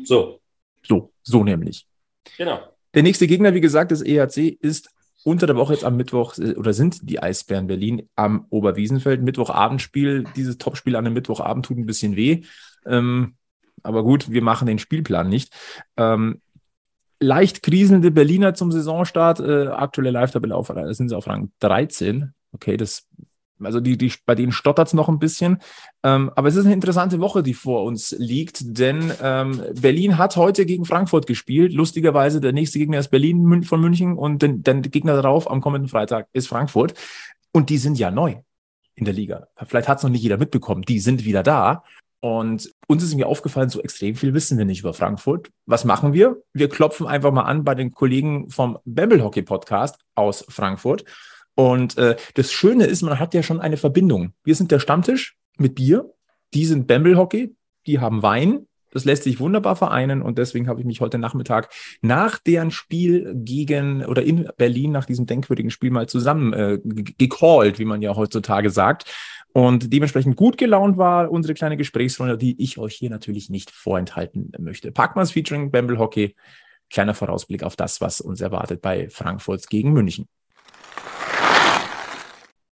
So, 0.04 0.40
So, 0.82 1.12
so 1.22 1.44
nämlich. 1.44 1.86
genau. 2.36 2.58
Der 2.94 3.02
nächste 3.02 3.26
Gegner, 3.26 3.54
wie 3.54 3.60
gesagt, 3.60 3.90
des 3.92 4.02
EHC 4.02 4.48
ist 4.60 4.90
unter 5.22 5.46
der 5.46 5.56
Woche 5.56 5.74
jetzt 5.74 5.84
am 5.84 5.96
Mittwoch 5.96 6.36
äh, 6.38 6.54
oder 6.54 6.72
sind 6.72 7.08
die 7.08 7.20
Eisbären 7.22 7.68
Berlin 7.68 8.08
am 8.16 8.46
Oberwiesenfeld. 8.50 9.22
Mittwochabendspiel. 9.22 10.24
Dieses 10.34 10.58
Topspiel 10.58 10.96
an 10.96 11.06
einem 11.06 11.14
Mittwochabend 11.14 11.64
tut 11.66 11.78
ein 11.78 11.86
bisschen 11.86 12.16
weh. 12.16 12.42
Ähm, 12.86 13.36
aber 13.82 14.02
gut, 14.02 14.30
wir 14.30 14.42
machen 14.42 14.66
den 14.66 14.78
Spielplan 14.78 15.28
nicht. 15.28 15.54
Ähm, 15.96 16.40
leicht 17.20 17.62
kriselnde 17.62 18.10
Berliner 18.10 18.54
zum 18.54 18.72
Saisonstart. 18.72 19.40
Äh, 19.40 19.68
aktuelle 19.68 20.10
Live-Tabelle 20.10 20.54
auf, 20.54 20.70
äh, 20.70 20.92
sind 20.94 21.08
sie 21.08 21.16
auf 21.16 21.26
Rang 21.26 21.50
13. 21.60 22.32
Okay, 22.52 22.76
das, 22.76 23.06
also 23.62 23.80
die, 23.80 23.96
die, 23.96 24.12
bei 24.24 24.34
denen 24.34 24.52
stottert 24.52 24.88
es 24.88 24.94
noch 24.94 25.08
ein 25.08 25.18
bisschen. 25.18 25.58
Ähm, 26.02 26.30
aber 26.34 26.48
es 26.48 26.56
ist 26.56 26.64
eine 26.64 26.74
interessante 26.74 27.20
Woche, 27.20 27.42
die 27.42 27.54
vor 27.54 27.84
uns 27.84 28.14
liegt, 28.18 28.78
denn 28.78 29.12
ähm, 29.22 29.62
Berlin 29.80 30.18
hat 30.18 30.36
heute 30.36 30.66
gegen 30.66 30.84
Frankfurt 30.84 31.26
gespielt. 31.26 31.72
Lustigerweise, 31.72 32.40
der 32.40 32.52
nächste 32.52 32.78
Gegner 32.78 32.98
ist 32.98 33.08
Berlin 33.08 33.62
von 33.62 33.80
München 33.80 34.16
und 34.16 34.42
den, 34.42 34.62
den 34.62 34.82
Gegner 34.82 35.14
darauf 35.14 35.50
am 35.50 35.60
kommenden 35.60 35.88
Freitag 35.88 36.28
ist 36.32 36.48
Frankfurt. 36.48 36.94
Und 37.52 37.70
die 37.70 37.78
sind 37.78 37.98
ja 37.98 38.10
neu 38.10 38.36
in 38.94 39.04
der 39.04 39.14
Liga. 39.14 39.48
Vielleicht 39.64 39.88
hat 39.88 39.98
es 39.98 40.04
noch 40.04 40.10
nicht 40.10 40.22
jeder 40.22 40.38
mitbekommen. 40.38 40.82
Die 40.82 41.00
sind 41.00 41.24
wieder 41.24 41.42
da. 41.42 41.84
Und 42.20 42.72
uns 42.88 43.02
ist 43.02 43.14
mir 43.14 43.26
aufgefallen, 43.26 43.68
so 43.68 43.80
extrem 43.82 44.14
viel 44.14 44.34
wissen 44.34 44.58
wir 44.58 44.64
nicht 44.64 44.80
über 44.80 44.94
Frankfurt. 44.94 45.50
Was 45.66 45.84
machen 45.84 46.12
wir? 46.12 46.42
Wir 46.52 46.68
klopfen 46.68 47.06
einfach 47.06 47.32
mal 47.32 47.42
an 47.42 47.64
bei 47.64 47.74
den 47.74 47.92
Kollegen 47.92 48.50
vom 48.50 48.78
Bamble 48.84 49.22
Hockey 49.22 49.42
Podcast 49.42 49.98
aus 50.14 50.44
Frankfurt. 50.48 51.04
Und 51.54 51.96
äh, 51.98 52.16
das 52.34 52.52
Schöne 52.52 52.84
ist, 52.84 53.02
man 53.02 53.18
hat 53.18 53.34
ja 53.34 53.42
schon 53.42 53.60
eine 53.60 53.76
Verbindung. 53.76 54.32
Wir 54.44 54.54
sind 54.54 54.70
der 54.70 54.78
Stammtisch 54.78 55.36
mit 55.56 55.74
Bier. 55.74 56.12
Die 56.54 56.66
sind 56.66 56.86
Bamble 56.86 57.16
Hockey. 57.16 57.54
Die 57.86 57.98
haben 57.98 58.22
Wein. 58.22 58.66
Das 58.90 59.04
lässt 59.04 59.24
sich 59.24 59.40
wunderbar 59.40 59.76
vereinen 59.76 60.22
und 60.22 60.38
deswegen 60.38 60.68
habe 60.68 60.80
ich 60.80 60.86
mich 60.86 61.00
heute 61.00 61.18
Nachmittag 61.18 61.70
nach 62.02 62.38
deren 62.38 62.70
Spiel 62.70 63.34
gegen 63.34 64.04
oder 64.04 64.22
in 64.22 64.48
Berlin 64.56 64.92
nach 64.92 65.04
diesem 65.04 65.26
denkwürdigen 65.26 65.70
Spiel 65.70 65.90
mal 65.90 66.08
zusammen 66.08 66.52
äh, 66.52 66.78
ge- 66.82 67.14
gecallt, 67.18 67.78
wie 67.78 67.84
man 67.84 68.00
ja 68.00 68.16
heutzutage 68.16 68.70
sagt. 68.70 69.12
Und 69.52 69.92
dementsprechend 69.92 70.36
gut 70.36 70.58
gelaunt 70.58 70.98
war 70.98 71.30
unsere 71.30 71.54
kleine 71.54 71.76
Gesprächsrunde, 71.76 72.36
die 72.36 72.62
ich 72.62 72.78
euch 72.78 72.94
hier 72.94 73.10
natürlich 73.10 73.48
nicht 73.50 73.70
vorenthalten 73.70 74.52
möchte. 74.58 74.92
Packmas 74.92 75.32
featuring 75.32 75.70
Bamble 75.70 75.98
Hockey. 75.98 76.36
Kleiner 76.88 77.14
Vorausblick 77.14 77.64
auf 77.64 77.74
das, 77.74 78.00
was 78.00 78.20
uns 78.20 78.40
erwartet 78.40 78.80
bei 78.80 79.08
Frankfurt 79.08 79.68
gegen 79.68 79.92
München. 79.92 80.28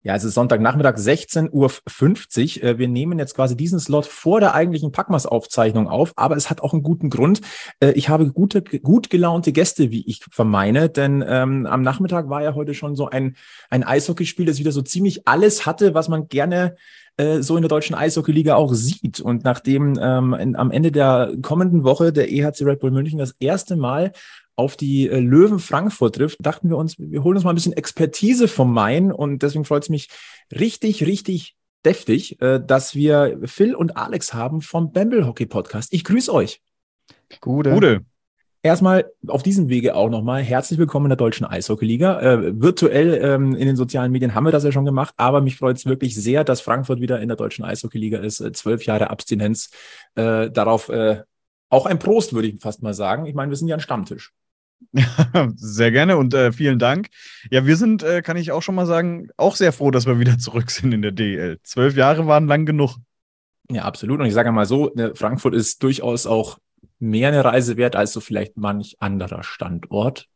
Ja, 0.04 0.16
es 0.16 0.24
ist 0.24 0.34
Sonntagnachmittag, 0.34 0.96
16.50 0.96 1.52
Uhr. 1.52 2.64
Äh, 2.64 2.78
Wir 2.78 2.88
nehmen 2.88 3.20
jetzt 3.20 3.36
quasi 3.36 3.56
diesen 3.56 3.78
Slot 3.78 4.04
vor 4.06 4.40
der 4.40 4.52
eigentlichen 4.52 4.90
Packmas-Aufzeichnung 4.90 5.86
auf, 5.88 6.12
aber 6.16 6.36
es 6.36 6.50
hat 6.50 6.60
auch 6.60 6.72
einen 6.72 6.82
guten 6.82 7.08
Grund. 7.08 7.40
Äh, 7.78 7.92
Ich 7.92 8.08
habe 8.08 8.32
gute, 8.32 8.62
gut 8.62 9.10
gelaunte 9.10 9.52
Gäste, 9.52 9.92
wie 9.92 10.04
ich 10.08 10.24
vermeine, 10.28 10.88
denn 10.88 11.24
ähm, 11.24 11.66
am 11.66 11.82
Nachmittag 11.82 12.28
war 12.28 12.42
ja 12.42 12.56
heute 12.56 12.74
schon 12.74 12.96
so 12.96 13.10
ein, 13.10 13.36
ein 13.70 13.84
Eishockeyspiel, 13.84 14.44
das 14.44 14.58
wieder 14.58 14.72
so 14.72 14.82
ziemlich 14.82 15.28
alles 15.28 15.66
hatte, 15.66 15.94
was 15.94 16.08
man 16.08 16.26
gerne 16.26 16.74
äh, 17.16 17.40
so 17.40 17.56
in 17.56 17.62
der 17.62 17.68
deutschen 17.68 17.94
Eishockeyliga 17.94 18.56
auch 18.56 18.72
sieht. 18.74 19.20
Und 19.20 19.44
nachdem 19.44 19.98
ähm, 20.00 20.34
in, 20.34 20.56
am 20.56 20.72
Ende 20.72 20.90
der 20.90 21.32
kommenden 21.42 21.84
Woche 21.84 22.12
der 22.12 22.32
EHC 22.32 22.62
Red 22.62 22.80
Bull 22.80 22.90
München 22.90 23.18
das 23.18 23.36
erste 23.38 23.76
Mal 23.76 24.12
auf 24.56 24.76
die 24.76 25.08
äh, 25.08 25.18
Löwen 25.18 25.58
Frankfurt 25.58 26.16
trifft, 26.16 26.44
dachten 26.44 26.68
wir 26.68 26.76
uns, 26.76 26.98
wir 26.98 27.24
holen 27.24 27.36
uns 27.36 27.44
mal 27.44 27.50
ein 27.50 27.56
bisschen 27.56 27.72
Expertise 27.72 28.48
vom 28.48 28.72
Main 28.72 29.12
und 29.12 29.42
deswegen 29.42 29.64
freut 29.64 29.84
es 29.84 29.88
mich 29.88 30.08
richtig, 30.50 31.06
richtig 31.06 31.56
deftig, 31.84 32.40
äh, 32.40 32.60
dass 32.64 32.94
wir 32.94 33.40
Phil 33.44 33.74
und 33.74 33.96
Alex 33.96 34.34
haben 34.34 34.60
vom 34.60 34.92
Bamble 34.92 35.26
Hockey 35.26 35.46
Podcast. 35.46 35.92
Ich 35.92 36.04
grüße 36.04 36.32
euch. 36.32 36.60
Gute. 37.40 37.72
Gute. 37.72 38.04
Erstmal 38.64 39.10
auf 39.26 39.42
diesem 39.42 39.68
Wege 39.68 39.96
auch 39.96 40.08
nochmal 40.08 40.40
herzlich 40.40 40.78
willkommen 40.78 41.06
in 41.06 41.10
der 41.10 41.16
Deutschen 41.16 41.44
Eishockeyliga. 41.44 42.20
Äh, 42.20 42.62
virtuell 42.62 43.18
ähm, 43.20 43.56
in 43.56 43.66
den 43.66 43.74
sozialen 43.74 44.12
Medien 44.12 44.36
haben 44.36 44.44
wir 44.44 44.52
das 44.52 44.62
ja 44.62 44.70
schon 44.70 44.84
gemacht, 44.84 45.14
aber 45.16 45.40
mich 45.40 45.56
freut 45.56 45.78
es 45.78 45.86
wirklich 45.86 46.14
sehr, 46.14 46.44
dass 46.44 46.60
Frankfurt 46.60 47.00
wieder 47.00 47.20
in 47.20 47.26
der 47.26 47.36
Deutschen 47.36 47.64
Eishockeyliga 47.64 48.18
ist. 48.18 48.38
Äh, 48.38 48.52
Zwölf 48.52 48.84
Jahre 48.84 49.10
Abstinenz. 49.10 49.70
Äh, 50.14 50.48
darauf 50.50 50.90
äh, 50.90 51.22
auch 51.70 51.86
ein 51.86 51.98
Prost, 51.98 52.34
würde 52.34 52.48
ich 52.48 52.60
fast 52.60 52.82
mal 52.82 52.94
sagen. 52.94 53.26
Ich 53.26 53.34
meine, 53.34 53.50
wir 53.50 53.56
sind 53.56 53.66
ja 53.66 53.74
ein 53.74 53.80
Stammtisch. 53.80 54.32
Sehr 55.56 55.90
gerne 55.90 56.16
und 56.16 56.34
äh, 56.34 56.52
vielen 56.52 56.78
Dank. 56.78 57.08
Ja, 57.50 57.66
wir 57.66 57.76
sind, 57.76 58.02
äh, 58.02 58.22
kann 58.22 58.36
ich 58.36 58.52
auch 58.52 58.62
schon 58.62 58.74
mal 58.74 58.86
sagen, 58.86 59.28
auch 59.36 59.56
sehr 59.56 59.72
froh, 59.72 59.90
dass 59.90 60.06
wir 60.06 60.18
wieder 60.18 60.38
zurück 60.38 60.70
sind 60.70 60.92
in 60.92 61.02
der 61.02 61.12
DEL. 61.12 61.58
Zwölf 61.62 61.96
Jahre 61.96 62.26
waren 62.26 62.46
lang 62.46 62.66
genug. 62.66 62.96
Ja, 63.70 63.84
absolut. 63.84 64.20
Und 64.20 64.26
ich 64.26 64.34
sage 64.34 64.52
mal 64.52 64.66
so, 64.66 64.92
ne, 64.94 65.14
Frankfurt 65.14 65.54
ist 65.54 65.82
durchaus 65.82 66.26
auch 66.26 66.58
mehr 66.98 67.28
eine 67.28 67.44
Reise 67.44 67.76
wert 67.76 67.96
als 67.96 68.12
so 68.12 68.20
vielleicht 68.20 68.56
manch 68.56 68.96
anderer 69.00 69.42
Standort. 69.42 70.28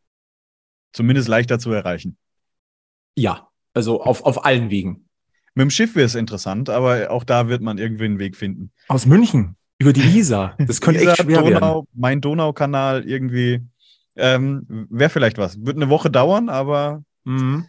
Zumindest 0.93 1.29
leichter 1.29 1.59
zu 1.59 1.71
erreichen. 1.73 2.17
Ja, 3.15 3.49
also 3.75 4.03
auf, 4.03 4.25
auf 4.25 4.45
allen 4.45 4.71
Wegen. 4.71 5.09
Mit 5.55 5.63
dem 5.63 5.71
Schiff 5.71 5.95
wäre 5.95 6.07
es 6.07 6.15
interessant, 6.15 6.69
aber 6.69 7.11
auch 7.11 7.25
da 7.25 7.49
wird 7.49 7.63
man 7.63 7.79
irgendwie 7.79 8.05
einen 8.05 8.19
Weg 8.19 8.37
finden. 8.37 8.73
Aus 8.89 9.07
München. 9.07 9.57
Über 9.79 9.93
die 9.93 10.19
Isar. 10.19 10.55
Das 10.59 10.81
könnte 10.81 11.01
Isar, 11.01 11.13
echt 11.13 11.23
schwer 11.23 11.43
Donau, 11.43 11.75
werden. 11.75 11.89
Mein 11.95 12.21
Donaukanal 12.21 13.07
irgendwie. 13.07 13.63
Ähm, 14.17 14.87
Wäre 14.91 15.11
vielleicht 15.11 15.39
was. 15.39 15.65
Wird 15.65 15.77
eine 15.77 15.91
Woche 15.91 16.11
dauern, 16.11 16.49
aber 16.49 17.03
Mhm. 17.27 17.67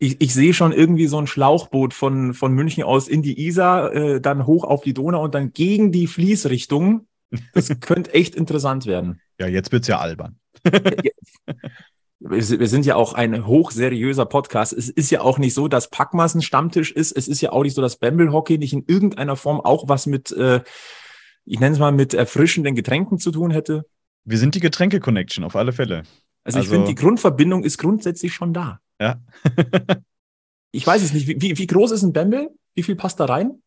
Ich, 0.00 0.20
ich 0.20 0.34
sehe 0.34 0.54
schon 0.54 0.72
irgendwie 0.72 1.06
so 1.06 1.18
ein 1.18 1.26
Schlauchboot 1.26 1.94
von, 1.94 2.34
von 2.34 2.52
München 2.52 2.82
aus 2.84 3.06
in 3.06 3.22
die 3.22 3.46
Isar, 3.46 3.92
äh, 3.94 4.20
dann 4.20 4.46
hoch 4.46 4.64
auf 4.64 4.82
die 4.82 4.94
Donau 4.94 5.22
und 5.22 5.34
dann 5.34 5.52
gegen 5.52 5.92
die 5.92 6.06
Fließrichtung. 6.06 7.06
Das 7.52 7.68
könnte 7.80 8.14
echt 8.14 8.34
interessant 8.34 8.86
werden. 8.86 9.20
ja, 9.38 9.46
jetzt 9.46 9.70
wird's 9.70 9.88
ja 9.88 9.98
albern. 9.98 10.38
Wir 12.20 12.42
sind 12.42 12.58
wir 12.58 12.66
sind 12.66 12.84
ja 12.84 12.96
auch 12.96 13.14
ein 13.14 13.46
hochseriöser 13.46 14.26
Podcast. 14.26 14.72
Es 14.72 14.88
ist 14.88 15.12
ja 15.12 15.20
auch 15.20 15.38
nicht 15.38 15.54
so, 15.54 15.68
dass 15.68 15.88
Packmas 15.88 16.34
ein 16.34 16.42
Stammtisch 16.42 16.90
ist. 16.90 17.12
Es 17.12 17.28
ist 17.28 17.40
ja 17.40 17.52
auch 17.52 17.62
nicht 17.62 17.74
so, 17.74 17.80
dass 17.80 17.98
Bamble 17.98 18.32
Hockey 18.32 18.58
nicht 18.58 18.72
in 18.72 18.82
irgendeiner 18.88 19.36
Form 19.36 19.60
auch 19.60 19.88
was 19.88 20.06
mit, 20.06 20.32
äh, 20.32 20.60
ich 21.44 21.60
nenne 21.60 21.74
es 21.74 21.78
mal, 21.78 21.92
mit 21.92 22.14
erfrischenden 22.14 22.74
Getränken 22.74 23.20
zu 23.20 23.30
tun 23.30 23.52
hätte. 23.52 23.84
Wir 24.24 24.38
sind 24.38 24.54
die 24.54 24.60
Getränke-Connection, 24.60 25.44
auf 25.44 25.56
alle 25.56 25.72
Fälle. 25.72 26.02
Also, 26.44 26.58
ich 26.58 26.64
Also- 26.66 26.70
finde, 26.72 26.88
die 26.88 26.94
Grundverbindung 26.94 27.64
ist 27.64 27.78
grundsätzlich 27.78 28.34
schon 28.34 28.52
da. 28.52 28.80
Ja. 29.00 29.20
Ich 30.70 30.86
weiß 30.86 31.02
es 31.02 31.14
nicht. 31.14 31.26
Wie, 31.26 31.56
wie, 31.56 31.66
groß 31.66 31.92
ist 31.92 32.02
ein 32.02 32.12
Bamble? 32.12 32.50
Wie 32.74 32.82
viel 32.82 32.94
passt 32.94 33.18
da 33.20 33.24
rein? 33.24 33.62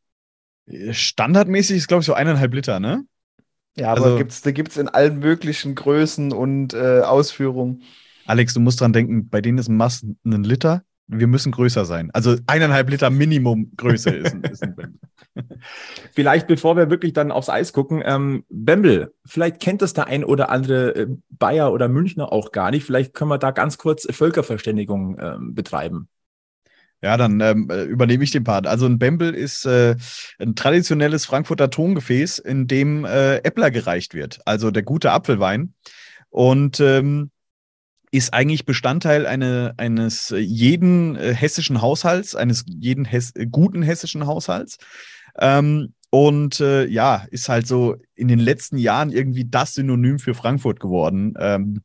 Standardmäßig 0.91 1.77
ist, 1.77 1.87
glaube 1.87 2.01
ich, 2.01 2.05
so 2.05 2.13
eineinhalb 2.13 2.53
Liter, 2.53 2.79
ne? 2.79 3.05
Ja, 3.75 3.91
aber 3.91 4.05
Also- 4.05 4.17
gibt's, 4.17 4.41
da 4.43 4.51
gibt 4.51 4.69
es 4.69 4.77
in 4.77 4.87
allen 4.87 5.17
möglichen 5.19 5.73
Größen 5.73 6.31
und 6.31 6.75
äh, 6.75 7.01
Ausführungen. 7.01 7.81
Alex, 8.27 8.53
du 8.53 8.59
musst 8.59 8.81
dran 8.81 8.93
denken, 8.93 9.29
bei 9.29 9.41
denen 9.41 9.57
ist 9.57 9.67
ein 9.67 9.77
Maß 9.77 10.05
ein 10.25 10.43
Liter. 10.43 10.83
Wir 11.07 11.25
müssen 11.27 11.51
größer 11.51 11.85
sein. 11.85 12.11
Also 12.13 12.37
eineinhalb 12.45 12.89
Liter 12.89 13.09
Minimum 13.09 13.71
Größe 13.75 14.11
ist 14.11 14.33
ein, 14.35 14.43
ist 14.43 14.61
ein 14.61 14.75
Bamble. 14.75 14.99
Vielleicht, 16.13 16.48
bevor 16.48 16.76
wir 16.76 16.89
wirklich 16.89 17.13
dann 17.13 17.32
aufs 17.32 17.50
Eis 17.50 17.74
gucken, 17.74 18.02
ähm, 18.06 18.44
Bamble, 18.50 19.13
vielleicht 19.26 19.60
kennt 19.62 19.82
das 19.82 19.94
der 19.94 20.08
ein 20.08 20.24
oder 20.24 20.50
andere 20.50 20.96
äh, 20.96 21.08
Bayer 21.30 21.72
oder 21.72 21.88
Münchner 21.88 22.32
auch 22.32 22.52
gar 22.52 22.72
nicht. 22.72 22.86
Vielleicht 22.86 23.13
können 23.13 23.30
wir 23.30 23.38
da 23.38 23.52
ganz 23.52 23.78
kurz 23.78 24.08
Völkerverständigung 24.10 25.17
ähm, 25.20 25.56
betreiben. 25.56 26.10
Ja, 27.04 27.17
dann 27.17 27.39
ähm, 27.39 27.67
äh, 27.72 27.84
übernehme 27.84 28.24
ich 28.24 28.32
den 28.32 28.44
Part. 28.44 28.67
Also 28.67 28.86
ein 28.86 29.00
Bembel 29.00 29.34
ist 29.34 29.65
äh, 29.65 29.96
ein 30.38 30.56
traditionelles 30.56 31.26
Frankfurter 31.26 31.72
Tongefäß, 31.72 32.38
in 32.38 32.67
dem 32.67 33.06
äh, 33.06 33.38
Äppler 33.38 33.72
gereicht 33.72 34.13
wird, 34.13 34.39
also 34.46 34.70
der 34.70 34.84
gute 34.84 35.12
Apfelwein. 35.12 35.74
Und 36.30 36.80
ähm, 36.80 37.32
ist 38.12 38.34
eigentlich 38.34 38.65
Bestandteil 38.65 39.26
eine, 39.26 39.74
eines 39.78 40.34
jeden 40.38 41.15
äh, 41.15 41.34
hessischen 41.34 41.82
Haushalts, 41.82 42.36
eines 42.36 42.65
jeden 42.67 43.06
Hess 43.06 43.34
guten 43.50 43.82
hessischen 43.82 44.28
Haushalts. 44.28 44.78
Ähm, 45.38 45.94
und 46.10 46.60
äh, 46.60 46.86
ja, 46.88 47.26
ist 47.32 47.48
halt 47.48 47.67
so 47.67 47.96
in 48.15 48.28
den 48.28 48.39
letzten 48.39 48.78
Jahren 48.78 49.12
irgendwie 49.12 49.46
das 49.46 49.74
Synonym 49.76 50.20
für 50.20 50.34
Frankfurt 50.34 50.80
geworden. 50.80 51.34
Ähm, 51.39 51.82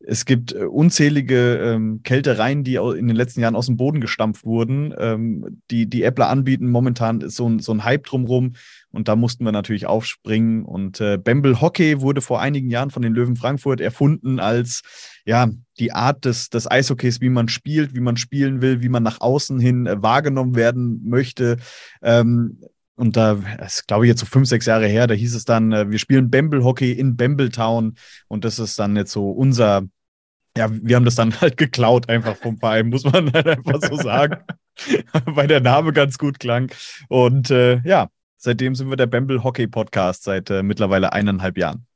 es 0.00 0.24
gibt 0.24 0.52
äh, 0.52 0.64
unzählige 0.64 1.56
ähm, 1.56 2.02
Kältereien, 2.04 2.62
die 2.62 2.76
in 2.76 3.08
den 3.08 3.16
letzten 3.16 3.40
Jahren 3.40 3.56
aus 3.56 3.66
dem 3.66 3.76
Boden 3.76 4.00
gestampft 4.00 4.44
wurden, 4.44 4.94
ähm, 4.96 5.60
die 5.70 5.88
die 5.88 6.04
Äppler 6.04 6.28
anbieten. 6.28 6.70
Momentan 6.70 7.20
ist 7.20 7.36
so 7.36 7.48
ein, 7.48 7.58
so 7.58 7.72
ein 7.72 7.84
Hype 7.84 8.04
drumrum 8.04 8.54
und 8.90 9.08
da 9.08 9.16
mussten 9.16 9.44
wir 9.44 9.52
natürlich 9.52 9.86
aufspringen. 9.86 10.64
Und 10.64 11.00
äh, 11.00 11.18
Bamble 11.18 11.60
Hockey 11.60 12.00
wurde 12.00 12.20
vor 12.20 12.40
einigen 12.40 12.70
Jahren 12.70 12.90
von 12.90 13.02
den 13.02 13.12
Löwen 13.12 13.36
Frankfurt 13.36 13.80
erfunden 13.80 14.38
als 14.38 14.82
ja 15.24 15.48
die 15.78 15.92
Art 15.92 16.24
des, 16.24 16.48
des 16.48 16.70
Eishockeys, 16.70 17.20
wie 17.20 17.28
man 17.28 17.48
spielt, 17.48 17.94
wie 17.94 18.00
man 18.00 18.16
spielen 18.16 18.62
will, 18.62 18.82
wie 18.82 18.88
man 18.88 19.02
nach 19.02 19.20
außen 19.20 19.58
hin 19.58 19.86
äh, 19.86 20.00
wahrgenommen 20.00 20.54
werden 20.54 21.00
möchte. 21.04 21.56
Ähm, 22.02 22.60
und 22.98 23.16
da, 23.16 23.38
ist, 23.64 23.86
glaube 23.86 24.04
ich, 24.04 24.08
jetzt 24.08 24.18
so 24.18 24.26
fünf, 24.26 24.48
sechs 24.48 24.66
Jahre 24.66 24.88
her, 24.88 25.06
da 25.06 25.14
hieß 25.14 25.36
es 25.36 25.44
dann, 25.44 25.70
äh, 25.70 25.88
wir 25.88 26.00
spielen 26.00 26.30
Bamble 26.30 26.64
Hockey 26.64 26.90
in 26.90 27.16
Bambletown. 27.16 27.94
Und 28.26 28.44
das 28.44 28.58
ist 28.58 28.76
dann 28.78 28.96
jetzt 28.96 29.12
so 29.12 29.30
unser, 29.30 29.84
ja, 30.56 30.68
wir 30.70 30.96
haben 30.96 31.04
das 31.04 31.14
dann 31.14 31.32
halt 31.40 31.56
geklaut 31.56 32.08
einfach 32.08 32.34
vom 32.34 32.58
Verein, 32.58 32.88
muss 32.88 33.04
man 33.04 33.32
halt 33.32 33.46
einfach 33.46 33.80
so 33.82 33.96
sagen. 33.96 34.42
Weil 35.26 35.46
der 35.46 35.60
Name 35.60 35.92
ganz 35.92 36.18
gut 36.18 36.40
klang. 36.40 36.72
Und 37.08 37.52
äh, 37.52 37.80
ja, 37.84 38.08
seitdem 38.36 38.74
sind 38.74 38.90
wir 38.90 38.96
der 38.96 39.06
Bamble 39.06 39.44
Hockey 39.44 39.68
Podcast 39.68 40.24
seit 40.24 40.50
äh, 40.50 40.64
mittlerweile 40.64 41.12
eineinhalb 41.12 41.56
Jahren. 41.56 41.86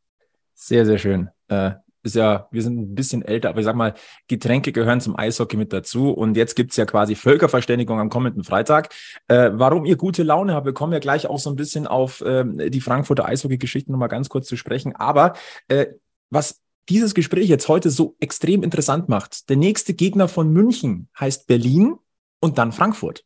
Sehr, 0.54 0.86
sehr 0.86 0.98
schön. 0.98 1.30
Äh, 1.48 1.72
ist 2.02 2.16
ja, 2.16 2.48
wir 2.50 2.62
sind 2.62 2.78
ein 2.78 2.94
bisschen 2.94 3.22
älter, 3.22 3.48
aber 3.48 3.60
ich 3.60 3.64
sag 3.64 3.76
mal, 3.76 3.94
Getränke 4.28 4.72
gehören 4.72 5.00
zum 5.00 5.16
Eishockey 5.16 5.56
mit 5.56 5.72
dazu. 5.72 6.10
Und 6.10 6.36
jetzt 6.36 6.56
gibt's 6.56 6.76
ja 6.76 6.84
quasi 6.84 7.14
Völkerverständigung 7.14 8.00
am 8.00 8.10
kommenden 8.10 8.44
Freitag. 8.44 8.92
Äh, 9.28 9.50
warum 9.54 9.84
ihr 9.84 9.96
gute 9.96 10.22
Laune 10.22 10.54
habt, 10.54 10.66
wir 10.66 10.72
kommen 10.72 10.92
ja 10.92 10.98
gleich 10.98 11.26
auch 11.26 11.38
so 11.38 11.50
ein 11.50 11.56
bisschen 11.56 11.86
auf 11.86 12.22
ähm, 12.26 12.58
die 12.70 12.80
Frankfurter 12.80 13.26
Eishockey-Geschichten 13.26 13.92
nochmal 13.92 14.08
ganz 14.08 14.28
kurz 14.28 14.48
zu 14.48 14.56
sprechen. 14.56 14.96
Aber 14.96 15.34
äh, 15.68 15.86
was 16.30 16.60
dieses 16.88 17.14
Gespräch 17.14 17.48
jetzt 17.48 17.68
heute 17.68 17.90
so 17.90 18.16
extrem 18.20 18.62
interessant 18.62 19.08
macht, 19.08 19.48
der 19.48 19.56
nächste 19.56 19.94
Gegner 19.94 20.28
von 20.28 20.52
München 20.52 21.08
heißt 21.18 21.46
Berlin 21.46 21.96
und 22.40 22.58
dann 22.58 22.72
Frankfurt. 22.72 23.24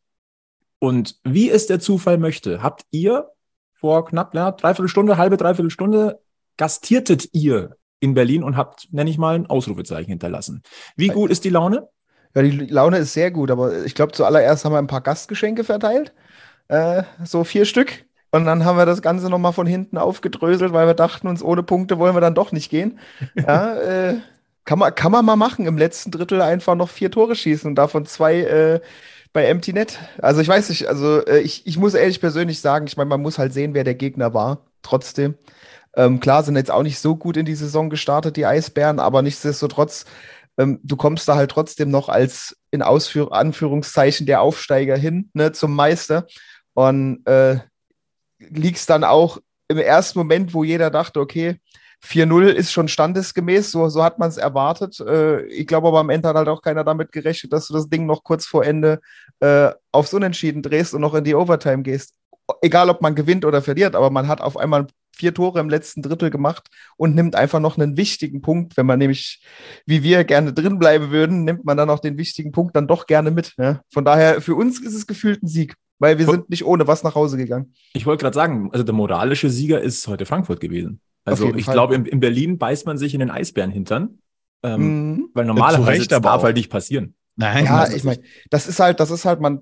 Und 0.79 1.19
wie 1.25 1.51
es 1.51 1.67
der 1.67 1.81
Zufall 1.81 2.19
möchte, 2.19 2.62
habt 2.62 2.85
ihr 2.91 3.31
vor 3.73 4.05
knapp 4.05 4.35
ja, 4.35 4.53
dreiviertel 4.53 4.89
Stunde, 4.89 5.17
halbe, 5.17 5.37
dreiviertel 5.37 5.71
Stunde 5.71 6.21
gastiertet 6.57 7.29
ihr 7.33 7.77
in 8.07 8.14
Berlin 8.14 8.42
und 8.42 8.57
habt, 8.57 8.88
nenne 8.92 9.11
ich 9.11 9.19
mal, 9.19 9.35
ein 9.35 9.47
Ausrufezeichen 9.47 10.09
hinterlassen. 10.09 10.62
Wie 10.97 11.09
gut 11.09 11.31
ist 11.31 11.45
die 11.45 11.51
Laune? 11.51 11.88
Ja, 12.35 12.42
die 12.42 12.51
Laune 12.51 12.99
ist 12.99 13.12
sehr 13.12 13.31
gut, 13.31 13.51
aber 13.51 13.85
ich 13.85 13.95
glaube, 13.95 14.12
zuallererst 14.12 14.64
haben 14.64 14.73
wir 14.73 14.79
ein 14.79 14.87
paar 14.87 15.01
Gastgeschenke 15.01 15.64
verteilt. 15.64 16.12
Äh, 16.69 17.03
so 17.25 17.45
vier 17.45 17.64
Stück. 17.64 18.05
Und 18.31 18.45
dann 18.45 18.64
haben 18.64 18.77
wir 18.77 18.87
das 18.87 19.03
Ganze 19.03 19.31
nochmal 19.31 19.53
von 19.53 19.66
hinten 19.66 19.99
aufgedröselt, 19.99 20.73
weil 20.73 20.87
wir 20.87 20.95
dachten 20.95 21.29
uns, 21.29 21.42
ohne 21.42 21.62
Punkte 21.62 21.99
wollen 21.99 22.14
wir 22.14 22.21
dann 22.21 22.35
doch 22.35 22.53
nicht 22.53 22.71
gehen. 22.71 22.99
Ja, 23.35 23.75
äh, 23.77 24.16
kann, 24.64 24.79
man, 24.79 24.95
kann 24.95 25.12
man 25.12 25.25
mal 25.25 25.37
machen, 25.37 25.66
im 25.66 25.79
letzten 25.79 26.11
Drittel 26.11 26.42
einfach 26.42 26.75
noch 26.75 26.88
vier 26.88 27.11
Tore 27.11 27.37
schießen 27.37 27.69
und 27.69 27.77
davon 27.77 28.05
zwei 28.05 28.40
äh, 28.40 28.81
bei 29.33 29.47
Empty 29.47 29.73
Net. 29.73 29.99
Also 30.21 30.40
ich 30.40 30.49
weiß 30.49 30.69
nicht, 30.71 30.88
also 30.88 31.25
äh, 31.27 31.40
ich, 31.40 31.66
ich 31.66 31.79
muss 31.79 31.95
ehrlich 31.95 32.21
persönlich 32.21 32.61
sagen, 32.61 32.87
ich 32.87 32.97
meine, 32.97 33.09
man 33.09 33.23
muss 33.23 33.38
halt 33.38 33.53
sehen, 33.53 33.75
wer 33.75 33.85
der 33.85 33.95
Gegner 33.95 34.35
war, 34.35 34.66
trotzdem. 34.83 35.37
Ähm, 35.96 36.20
klar 36.20 36.44
sind 36.44 36.56
jetzt 36.56 36.70
auch 36.70 36.82
nicht 36.82 36.98
so 36.98 37.16
gut 37.16 37.37
in 37.37 37.46
die 37.46 37.54
Saison 37.54 37.90
gestartet, 37.90 38.37
die 38.37 38.46
Eisbären, 38.46 39.00
aber 39.00 39.22
nichtsdestotrotz, 39.22 40.04
ähm, 40.59 40.78
du 40.82 40.96
kommst 40.96 41.26
da 41.28 41.37
halt 41.37 41.50
trotzdem 41.50 41.90
noch 41.90 42.09
als 42.09 42.56
in 42.70 42.82
Ausführ 42.82 43.32
Anführungszeichen 43.32 44.26
der 44.26 44.42
Aufsteiger 44.42 44.96
hin, 44.96 45.30
ne, 45.32 45.52
zum 45.52 45.74
Meister. 45.74 46.26
Und 46.74 47.26
äh, 47.26 47.61
liegst 48.38 48.90
dann 48.90 49.04
auch 49.04 49.38
im 49.68 49.78
ersten 49.78 50.18
Moment, 50.18 50.52
wo 50.52 50.62
jeder 50.62 50.90
dachte, 50.90 51.20
okay, 51.20 51.59
4-0 52.04 52.48
ist 52.48 52.72
schon 52.72 52.88
standesgemäß, 52.88 53.70
so, 53.70 53.88
so 53.88 54.04
hat 54.04 54.18
man 54.18 54.28
es 54.28 54.37
erwartet. 54.37 55.00
Äh, 55.00 55.46
ich 55.46 55.66
glaube 55.66 55.88
aber 55.88 56.00
am 56.00 56.11
Ende 56.11 56.28
hat 56.28 56.37
halt 56.37 56.48
auch 56.48 56.62
keiner 56.62 56.85
damit 56.85 57.12
gerechnet, 57.12 57.52
dass 57.52 57.68
du 57.68 57.74
das 57.74 57.88
Ding 57.88 58.06
noch 58.06 58.22
kurz 58.22 58.46
vor 58.46 58.64
Ende 58.64 59.00
äh, 59.40 59.70
aufs 59.92 60.14
Unentschieden 60.14 60.62
drehst 60.62 60.94
und 60.94 61.00
noch 61.00 61.14
in 61.14 61.24
die 61.24 61.35
Overtime 61.35 61.82
gehst. 61.82 62.14
Egal, 62.61 62.90
ob 62.90 63.00
man 63.00 63.14
gewinnt 63.14 63.44
oder 63.44 63.62
verliert, 63.62 63.96
aber 63.96 64.11
man 64.11 64.28
hat 64.28 64.40
auf 64.40 64.56
einmal 64.56 64.87
vier 65.16 65.35
Tore 65.35 65.61
im 65.61 65.68
letzten 65.68 66.02
Drittel 66.02 66.31
gemacht 66.31 66.68
und 66.96 67.14
nimmt 67.14 67.35
einfach 67.35 67.61
noch 67.61 67.79
einen 67.79 67.96
wichtigen 67.96 68.42
Punkt. 68.42 68.76
Wenn 68.76 68.87
man 68.87 68.98
nämlich, 68.98 69.42
wie 69.87 70.02
wir, 70.02 70.24
gerne 70.24 70.52
drin 70.52 70.79
bleiben 70.79 71.11
würden, 71.11 71.44
nimmt 71.44 71.64
man 71.64 71.76
dann 71.76 71.90
auch 71.90 72.00
den 72.00 72.18
wichtigen 72.18 72.52
Punkt 72.52 72.76
dann 72.76 72.87
doch 72.87 73.07
gerne 73.07 73.31
mit. 73.31 73.55
Ne? 73.57 73.81
Von 73.92 74.05
daher, 74.05 74.40
für 74.40 74.55
uns 74.55 74.81
ist 74.81 74.94
es 74.94 75.07
gefühlt 75.07 75.42
ein 75.42 75.48
Sieg, 75.48 75.74
weil 75.98 76.18
wir 76.18 76.26
sind 76.26 76.50
nicht 76.50 76.64
ohne 76.64 76.87
was 76.87 77.02
nach 77.02 77.14
Hause 77.14 77.37
gegangen. 77.37 77.74
Ich 77.94 78.07
wollte 78.07 78.22
gerade 78.22 78.35
sagen, 78.35 78.70
also 78.72 78.85
der 78.85 78.94
moralische 78.94 79.50
Sieger 79.50 79.81
ist 79.81 80.07
heute 80.07 80.26
Frankfurt 80.26 80.61
gewesen. 80.61 81.00
Also 81.24 81.52
ich 81.55 81.64
Fall. 81.64 81.74
glaube, 81.74 81.94
in, 81.96 82.07
in 82.07 82.20
Berlin 82.20 82.59
beißt 82.59 82.87
man 82.87 82.98
sich 82.98 83.12
in 83.14 83.20
den 83.20 83.31
Eisbären 83.31 83.70
hintern. 83.70 84.18
Ähm, 84.62 85.16
Mhm. 85.16 85.31
Weil 85.35 85.44
normalerweise 85.44 86.00
Recht 86.00 86.12
darf 86.12 86.42
halt 86.42 86.57
nicht 86.57 86.70
passieren. 86.70 87.14
Nein, 87.38 87.66
Ja, 87.66 87.87
ich 87.88 88.03
meine, 88.03 88.22
das 88.51 88.66
ist 88.66 88.81
halt, 88.81 88.99
das 88.99 89.11
ist 89.11 89.27
halt, 89.27 89.40
man, 89.40 89.61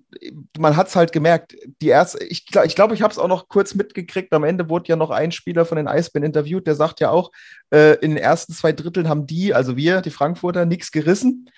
man 0.58 0.76
hat 0.76 0.86
es 0.86 0.94
halt 0.96 1.10
gemerkt. 1.10 1.56
Die 1.82 1.88
erste, 1.88 2.22
ich 2.24 2.46
glaube, 2.46 2.66
ich, 2.68 2.76
glaub, 2.76 2.92
ich 2.92 3.02
habe 3.02 3.12
es 3.12 3.18
auch 3.18 3.28
noch 3.28 3.48
kurz 3.48 3.74
mitgekriegt. 3.74 4.32
Am 4.32 4.44
Ende 4.44 4.68
wurde 4.68 4.88
ja 4.88 4.96
noch 4.96 5.10
ein 5.10 5.32
Spieler 5.32 5.64
von 5.64 5.76
den 5.76 5.88
Eisbären 5.88 6.24
interviewt, 6.24 6.68
der 6.68 6.76
sagt 6.76 7.00
ja 7.00 7.10
auch, 7.10 7.32
äh, 7.72 7.94
in 7.96 8.12
den 8.12 8.18
ersten 8.18 8.52
zwei 8.52 8.72
Dritteln 8.72 9.08
haben 9.08 9.26
die, 9.26 9.54
also 9.54 9.76
wir, 9.76 10.02
die 10.02 10.10
Frankfurter, 10.10 10.66
nichts 10.66 10.92
gerissen. 10.92 11.50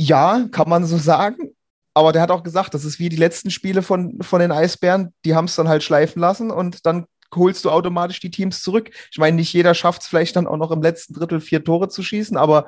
Ja, 0.00 0.48
kann 0.50 0.70
man 0.70 0.86
so 0.86 0.96
sagen. 0.96 1.54
Aber 1.92 2.12
der 2.12 2.22
hat 2.22 2.30
auch 2.30 2.42
gesagt, 2.42 2.74
das 2.74 2.84
ist 2.84 2.98
wie 2.98 3.10
die 3.10 3.16
letzten 3.16 3.50
Spiele 3.50 3.82
von, 3.82 4.20
von 4.22 4.40
den 4.40 4.50
Eisbären, 4.50 5.14
die 5.24 5.34
haben 5.34 5.44
es 5.44 5.54
dann 5.54 5.68
halt 5.68 5.82
schleifen 5.84 6.18
lassen 6.20 6.50
und 6.50 6.86
dann 6.86 7.06
holst 7.34 7.64
du 7.64 7.70
automatisch 7.70 8.20
die 8.20 8.30
Teams 8.30 8.62
zurück. 8.62 8.90
Ich 9.10 9.18
meine, 9.18 9.36
nicht 9.36 9.52
jeder 9.52 9.74
schafft 9.74 10.02
es 10.02 10.08
vielleicht 10.08 10.36
dann 10.36 10.46
auch 10.46 10.56
noch 10.56 10.70
im 10.70 10.82
letzten 10.82 11.14
Drittel 11.14 11.40
vier 11.40 11.62
Tore 11.62 11.88
zu 11.88 12.02
schießen, 12.02 12.36
aber 12.36 12.66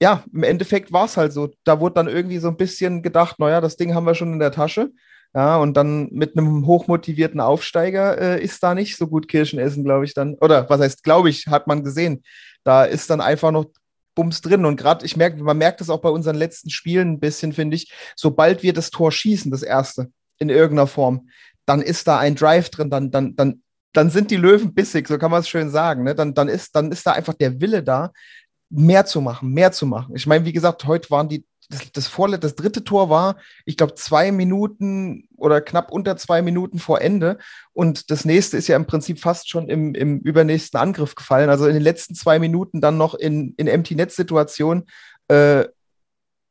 ja, 0.00 0.24
im 0.32 0.42
Endeffekt 0.42 0.92
war 0.92 1.06
es 1.06 1.16
halt 1.16 1.32
so. 1.32 1.50
Da 1.64 1.80
wurde 1.80 1.94
dann 1.94 2.08
irgendwie 2.08 2.38
so 2.38 2.48
ein 2.48 2.56
bisschen 2.56 3.02
gedacht, 3.02 3.38
naja, 3.38 3.60
das 3.60 3.76
Ding 3.76 3.94
haben 3.94 4.06
wir 4.06 4.14
schon 4.14 4.32
in 4.32 4.38
der 4.38 4.52
Tasche. 4.52 4.90
Ja, 5.34 5.58
und 5.58 5.76
dann 5.76 6.08
mit 6.10 6.38
einem 6.38 6.66
hochmotivierten 6.66 7.40
Aufsteiger 7.40 8.18
äh, 8.18 8.42
ist 8.42 8.62
da 8.62 8.74
nicht 8.74 8.96
so 8.96 9.08
gut 9.08 9.28
Kirschen 9.28 9.58
essen, 9.58 9.84
glaube 9.84 10.04
ich 10.04 10.14
dann. 10.14 10.34
Oder 10.34 10.68
was 10.70 10.80
heißt, 10.80 11.02
glaube 11.04 11.28
ich, 11.28 11.48
hat 11.48 11.66
man 11.66 11.84
gesehen. 11.84 12.22
Da 12.64 12.84
ist 12.84 13.10
dann 13.10 13.20
einfach 13.20 13.50
noch 13.50 13.66
Bums 14.14 14.40
drin. 14.40 14.64
Und 14.64 14.76
gerade, 14.76 15.04
ich 15.04 15.16
merke, 15.16 15.42
man 15.42 15.58
merkt 15.58 15.80
es 15.80 15.90
auch 15.90 16.00
bei 16.00 16.08
unseren 16.08 16.36
letzten 16.36 16.70
Spielen 16.70 17.12
ein 17.12 17.20
bisschen, 17.20 17.52
finde 17.52 17.76
ich, 17.76 17.92
sobald 18.16 18.62
wir 18.62 18.72
das 18.72 18.90
Tor 18.90 19.12
schießen, 19.12 19.50
das 19.50 19.62
erste, 19.62 20.10
in 20.38 20.48
irgendeiner 20.48 20.86
Form, 20.86 21.28
dann 21.66 21.82
ist 21.82 22.08
da 22.08 22.18
ein 22.18 22.34
Drive 22.34 22.70
drin, 22.70 22.88
dann, 22.90 23.10
dann, 23.10 23.36
dann 23.36 23.62
dann 23.92 24.10
sind 24.10 24.30
die 24.30 24.36
Löwen 24.36 24.74
bissig, 24.74 25.08
so 25.08 25.18
kann 25.18 25.30
man 25.30 25.40
es 25.40 25.48
schön 25.48 25.70
sagen. 25.70 26.04
Ne? 26.04 26.14
Dann, 26.14 26.34
dann, 26.34 26.48
ist, 26.48 26.76
dann 26.76 26.92
ist 26.92 27.06
da 27.06 27.12
einfach 27.12 27.34
der 27.34 27.60
Wille 27.60 27.82
da, 27.82 28.12
mehr 28.70 29.06
zu 29.06 29.20
machen, 29.20 29.50
mehr 29.50 29.72
zu 29.72 29.86
machen. 29.86 30.14
Ich 30.14 30.26
meine, 30.26 30.44
wie 30.44 30.52
gesagt, 30.52 30.84
heute 30.84 31.10
waren 31.10 31.28
die, 31.28 31.44
das, 31.70 31.92
das, 31.92 32.06
vorletzte, 32.06 32.46
das 32.46 32.54
dritte 32.54 32.84
Tor 32.84 33.10
war, 33.10 33.36
ich 33.64 33.76
glaube, 33.76 33.94
zwei 33.94 34.32
Minuten 34.32 35.28
oder 35.36 35.60
knapp 35.60 35.90
unter 35.90 36.16
zwei 36.16 36.42
Minuten 36.42 36.78
vor 36.78 37.00
Ende. 37.00 37.38
Und 37.72 38.10
das 38.10 38.24
nächste 38.24 38.56
ist 38.56 38.68
ja 38.68 38.76
im 38.76 38.86
Prinzip 38.86 39.20
fast 39.20 39.48
schon 39.48 39.68
im, 39.68 39.94
im 39.94 40.20
übernächsten 40.20 40.80
Angriff 40.80 41.14
gefallen. 41.14 41.50
Also 41.50 41.66
in 41.66 41.74
den 41.74 41.82
letzten 41.82 42.14
zwei 42.14 42.38
Minuten 42.38 42.80
dann 42.80 42.96
noch 42.96 43.14
in, 43.14 43.54
in 43.56 43.68
Empty-Net-Situation 43.68 44.84
äh, 45.28 45.64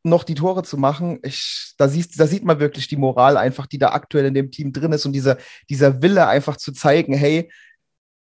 noch 0.04 0.24
die 0.24 0.36
Tore 0.36 0.64
zu 0.64 0.78
machen. 0.78 1.20
Ich, 1.24 1.74
da, 1.78 1.88
siehst, 1.88 2.20
da 2.20 2.28
sieht 2.28 2.46
man 2.46 2.60
wirklich 2.60 2.88
die 2.88 2.98
Moral 2.98 3.38
einfach, 3.38 3.66
die 3.68 3.78
da 3.78 3.90
aktuell 3.90 4.26
in 4.26 4.34
dem 4.34 4.52
Team 4.52 4.72
drin 4.72 4.94
ist 4.94 5.06
und 5.06 5.14
dieser, 5.14 5.38
dieser 5.70 6.02
Wille 6.02 6.28
einfach 6.28 6.58
zu 6.58 6.72
zeigen, 6.72 7.14
hey, 7.14 7.52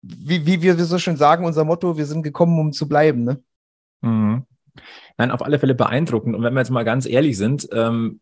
wie, 0.02 0.46
wie 0.46 0.62
wir 0.62 0.76
so 0.84 0.98
schön 0.98 1.16
sagen, 1.16 1.44
unser 1.44 1.64
Motto, 1.64 1.96
wir 1.96 2.06
sind 2.06 2.22
gekommen, 2.22 2.58
um 2.58 2.72
zu 2.72 2.88
bleiben. 2.88 3.24
Ne? 3.24 3.42
Mhm. 4.02 4.44
Nein, 5.18 5.30
auf 5.30 5.42
alle 5.42 5.58
Fälle 5.58 5.74
beeindruckend. 5.74 6.34
Und 6.34 6.42
wenn 6.42 6.54
wir 6.54 6.60
jetzt 6.60 6.70
mal 6.70 6.84
ganz 6.84 7.06
ehrlich 7.06 7.36
sind, 7.36 7.68
ähm, 7.72 8.20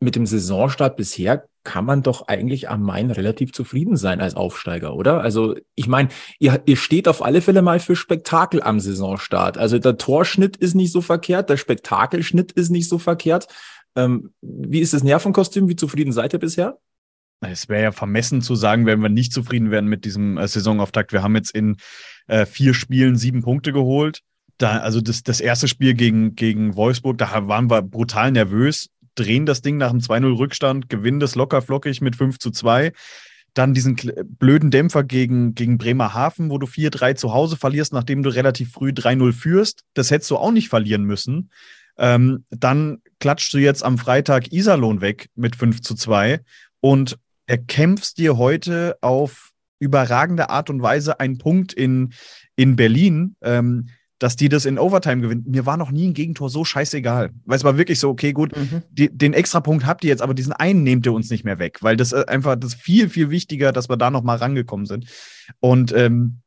mit 0.00 0.16
dem 0.16 0.26
Saisonstart 0.26 0.96
bisher 0.96 1.46
kann 1.64 1.84
man 1.84 2.02
doch 2.02 2.26
eigentlich 2.26 2.68
am 2.68 2.82
Main 2.82 3.12
relativ 3.12 3.52
zufrieden 3.52 3.96
sein 3.96 4.20
als 4.20 4.34
Aufsteiger, 4.34 4.94
oder? 4.94 5.20
Also 5.20 5.54
ich 5.76 5.86
meine, 5.86 6.08
ihr, 6.40 6.60
ihr 6.66 6.76
steht 6.76 7.06
auf 7.06 7.24
alle 7.24 7.40
Fälle 7.40 7.62
mal 7.62 7.78
für 7.78 7.94
Spektakel 7.94 8.62
am 8.62 8.80
Saisonstart. 8.80 9.58
Also 9.58 9.78
der 9.78 9.96
Torschnitt 9.96 10.56
ist 10.56 10.74
nicht 10.74 10.92
so 10.92 11.00
verkehrt, 11.00 11.50
der 11.50 11.56
Spektakelschnitt 11.56 12.50
ist 12.52 12.70
nicht 12.70 12.88
so 12.88 12.98
verkehrt. 12.98 13.46
Ähm, 13.94 14.32
wie 14.40 14.80
ist 14.80 14.92
das 14.92 15.04
Nervenkostüm? 15.04 15.68
Wie 15.68 15.76
zufrieden 15.76 16.12
seid 16.12 16.32
ihr 16.32 16.40
bisher? 16.40 16.78
Es 17.40 17.68
wäre 17.68 17.82
ja 17.82 17.92
vermessen 17.92 18.40
zu 18.40 18.54
sagen, 18.54 18.86
wenn 18.86 19.00
wir 19.00 19.08
nicht 19.08 19.32
zufrieden 19.32 19.70
wären 19.70 19.86
mit 19.86 20.04
diesem 20.04 20.36
äh, 20.38 20.48
Saisonauftakt. 20.48 21.12
Wir 21.12 21.22
haben 21.22 21.36
jetzt 21.36 21.54
in 21.54 21.76
äh, 22.26 22.44
vier 22.44 22.74
Spielen 22.74 23.16
sieben 23.16 23.42
Punkte 23.42 23.72
geholt 23.72 24.22
da, 24.58 24.78
also 24.78 25.00
das, 25.00 25.22
das 25.22 25.40
erste 25.40 25.68
Spiel 25.68 25.94
gegen, 25.94 26.34
gegen 26.36 26.76
Wolfsburg, 26.76 27.18
da 27.18 27.48
waren 27.48 27.70
wir 27.70 27.82
brutal 27.82 28.30
nervös, 28.32 28.90
drehen 29.14 29.46
das 29.46 29.62
Ding 29.62 29.76
nach 29.76 29.90
einem 29.90 30.00
2-0 30.00 30.38
Rückstand, 30.38 30.88
gewinnen 30.88 31.20
das 31.20 31.34
locker 31.34 31.62
flockig 31.62 32.00
mit 32.00 32.16
5 32.16 32.38
zu 32.38 32.50
2. 32.50 32.92
Dann 33.54 33.74
diesen 33.74 33.96
blöden 34.38 34.70
Dämpfer 34.70 35.04
gegen, 35.04 35.54
gegen 35.54 35.76
Bremerhaven, 35.76 36.50
wo 36.50 36.56
du 36.56 36.66
4-3 36.66 37.16
zu 37.16 37.34
Hause 37.34 37.56
verlierst, 37.56 37.92
nachdem 37.92 38.22
du 38.22 38.30
relativ 38.30 38.72
früh 38.72 38.90
3-0 38.90 39.32
führst. 39.32 39.82
Das 39.92 40.10
hättest 40.10 40.30
du 40.30 40.38
auch 40.38 40.52
nicht 40.52 40.70
verlieren 40.70 41.04
müssen. 41.04 41.50
Ähm, 41.98 42.44
dann 42.48 43.02
klatschst 43.20 43.52
du 43.52 43.58
jetzt 43.58 43.84
am 43.84 43.98
Freitag 43.98 44.52
Iserlohn 44.52 45.02
weg 45.02 45.28
mit 45.34 45.54
5 45.56 45.82
zu 45.82 45.94
2 45.94 46.40
und 46.80 47.18
erkämpfst 47.46 48.14
dir 48.16 48.38
heute 48.38 48.96
auf 49.02 49.50
überragende 49.78 50.48
Art 50.48 50.70
und 50.70 50.80
Weise 50.80 51.20
einen 51.20 51.38
Punkt 51.38 51.72
in, 51.72 52.14
in 52.56 52.76
Berlin. 52.76 53.36
Ähm, 53.42 53.88
dass 54.22 54.36
die 54.36 54.48
das 54.48 54.66
in 54.66 54.78
Overtime 54.78 55.20
gewinnen. 55.20 55.44
Mir 55.48 55.66
war 55.66 55.76
noch 55.76 55.90
nie 55.90 56.08
ein 56.08 56.14
Gegentor 56.14 56.48
so 56.48 56.64
scheißegal. 56.64 57.30
Weil 57.44 57.56
es 57.56 57.64
war 57.64 57.76
wirklich 57.76 57.98
so, 57.98 58.08
okay, 58.08 58.32
gut, 58.32 58.56
mhm. 58.56 58.82
die, 58.90 59.08
den 59.10 59.32
Extrapunkt 59.32 59.84
habt 59.84 60.04
ihr 60.04 60.10
jetzt, 60.10 60.22
aber 60.22 60.32
diesen 60.32 60.52
einen 60.52 60.84
nehmt 60.84 61.06
ihr 61.06 61.12
uns 61.12 61.28
nicht 61.28 61.44
mehr 61.44 61.58
weg, 61.58 61.78
weil 61.80 61.96
das 61.96 62.12
äh, 62.12 62.24
einfach 62.28 62.54
das 62.54 62.74
viel, 62.74 63.08
viel 63.08 63.30
wichtiger, 63.30 63.72
dass 63.72 63.88
wir 63.88 63.96
da 63.96 64.10
nochmal 64.10 64.36
rangekommen 64.36 64.86
sind. 64.86 65.06
Und 65.58 65.92
ähm, 65.92 66.42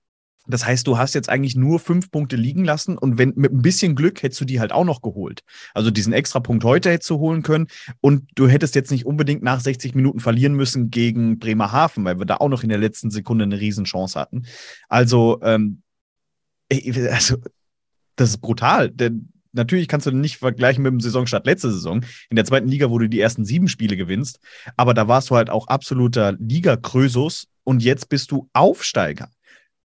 das 0.47 0.65
heißt, 0.65 0.87
du 0.87 0.97
hast 0.97 1.15
jetzt 1.15 1.27
eigentlich 1.27 1.55
nur 1.55 1.79
fünf 1.79 2.11
Punkte 2.11 2.37
liegen 2.37 2.63
lassen 2.63 2.97
und 2.97 3.17
wenn 3.17 3.33
mit 3.35 3.51
ein 3.51 3.61
bisschen 3.61 3.95
Glück 3.95 4.23
hättest 4.23 4.39
du 4.39 4.45
die 4.45 4.59
halt 4.59 4.71
auch 4.71 4.85
noch 4.85 5.01
geholt. 5.01 5.41
Also 5.73 5.91
diesen 5.91 6.13
Extrapunkt 6.13 6.63
heute 6.63 6.91
hättest 6.91 7.09
du 7.09 7.17
holen 7.17 7.41
können 7.41 7.67
und 7.99 8.29
du 8.35 8.47
hättest 8.47 8.75
jetzt 8.75 8.91
nicht 8.91 9.05
unbedingt 9.05 9.43
nach 9.43 9.59
60 9.59 9.95
Minuten 9.95 10.19
verlieren 10.19 10.53
müssen 10.53 10.91
gegen 10.91 11.39
Bremerhaven, 11.39 12.05
weil 12.05 12.19
wir 12.19 12.25
da 12.25 12.37
auch 12.37 12.49
noch 12.49 12.63
in 12.63 12.69
der 12.69 12.77
letzten 12.77 13.09
Sekunde 13.09 13.43
eine 13.43 13.59
Riesenchance 13.59 14.19
hatten. 14.19 14.45
Also, 14.87 15.39
ähm, 15.41 15.81
also 17.11 17.37
das 18.15 18.29
ist 18.29 18.37
brutal. 18.39 18.89
Denn 18.91 19.29
natürlich 19.55 19.87
kannst 19.87 20.05
du 20.05 20.11
nicht 20.11 20.37
vergleichen 20.37 20.83
mit 20.83 20.91
dem 20.91 20.99
Saisonstart 20.99 21.45
letzte 21.45 21.71
Saison 21.71 22.05
in 22.29 22.35
der 22.35 22.45
zweiten 22.45 22.67
Liga, 22.67 22.89
wo 22.89 22.99
du 22.99 23.09
die 23.09 23.19
ersten 23.19 23.45
sieben 23.45 23.67
Spiele 23.67 23.97
gewinnst. 23.97 24.39
Aber 24.77 24.93
da 24.93 25.07
warst 25.07 25.29
du 25.29 25.35
halt 25.35 25.49
auch 25.49 25.67
absoluter 25.67 26.33
Liga-Krösus 26.33 27.47
und 27.63 27.81
jetzt 27.81 28.09
bist 28.09 28.31
du 28.31 28.49
Aufsteiger. 28.53 29.29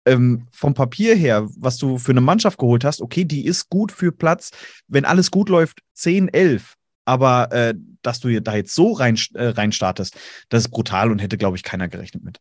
Ähm, 0.05 0.47
vom 0.51 0.73
Papier 0.73 1.15
her, 1.15 1.47
was 1.57 1.77
du 1.77 1.97
für 1.97 2.11
eine 2.11 2.21
Mannschaft 2.21 2.57
geholt 2.57 2.83
hast, 2.83 3.01
okay, 3.01 3.25
die 3.25 3.45
ist 3.45 3.69
gut 3.69 3.91
für 3.91 4.11
Platz, 4.11 4.51
wenn 4.87 5.05
alles 5.05 5.29
gut 5.29 5.49
läuft, 5.49 5.81
10, 5.93 6.29
11. 6.29 6.75
Aber 7.05 7.51
äh, 7.51 7.73
dass 8.01 8.19
du 8.19 8.41
da 8.41 8.55
jetzt 8.55 8.73
so 8.73 8.93
rein, 8.93 9.19
äh, 9.33 9.47
rein 9.47 9.71
startest, 9.71 10.17
das 10.49 10.65
ist 10.65 10.69
brutal 10.69 11.11
und 11.11 11.19
hätte, 11.19 11.37
glaube 11.37 11.57
ich, 11.57 11.63
keiner 11.63 11.87
gerechnet 11.87 12.23
mit. 12.23 12.39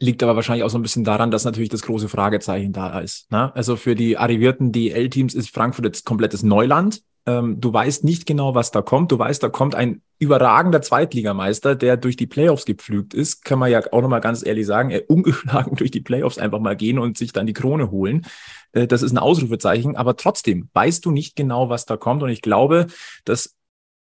Liegt 0.00 0.22
aber 0.22 0.36
wahrscheinlich 0.36 0.64
auch 0.64 0.70
so 0.70 0.78
ein 0.78 0.82
bisschen 0.82 1.04
daran, 1.04 1.30
dass 1.30 1.44
natürlich 1.44 1.70
das 1.70 1.82
große 1.82 2.08
Fragezeichen 2.08 2.72
da 2.72 3.00
ist. 3.00 3.30
Ne? 3.32 3.54
Also 3.54 3.76
für 3.76 3.94
die 3.94 4.16
arrivierten 4.16 4.72
DL-Teams 4.72 5.34
ist 5.34 5.50
Frankfurt 5.50 5.84
jetzt 5.84 6.04
komplettes 6.04 6.42
Neuland. 6.42 7.02
Ähm, 7.26 7.60
du 7.60 7.72
weißt 7.72 8.04
nicht 8.04 8.24
genau, 8.24 8.54
was 8.54 8.70
da 8.70 8.80
kommt. 8.80 9.12
Du 9.12 9.18
weißt, 9.18 9.42
da 9.42 9.50
kommt 9.50 9.74
ein 9.74 10.00
überragender 10.18 10.80
Zweitligameister, 10.80 11.74
der 11.74 11.96
durch 11.96 12.16
die 12.16 12.26
Playoffs 12.26 12.64
gepflügt 12.64 13.12
ist. 13.12 13.44
Kann 13.44 13.58
man 13.58 13.70
ja 13.70 13.82
auch 13.92 14.00
nochmal 14.00 14.22
ganz 14.22 14.46
ehrlich 14.46 14.66
sagen, 14.66 14.90
er 14.90 15.10
ungeschlagen 15.10 15.74
durch 15.76 15.90
die 15.90 16.00
Playoffs 16.00 16.38
einfach 16.38 16.60
mal 16.60 16.76
gehen 16.76 16.98
und 16.98 17.18
sich 17.18 17.32
dann 17.32 17.46
die 17.46 17.52
Krone 17.52 17.90
holen. 17.90 18.24
Äh, 18.72 18.86
das 18.86 19.02
ist 19.02 19.12
ein 19.12 19.18
Ausrufezeichen. 19.18 19.94
Aber 19.94 20.16
trotzdem 20.16 20.70
weißt 20.72 21.04
du 21.04 21.10
nicht 21.10 21.36
genau, 21.36 21.68
was 21.68 21.84
da 21.84 21.96
kommt. 21.96 22.22
Und 22.22 22.30
ich 22.30 22.40
glaube, 22.40 22.86
das 23.24 23.56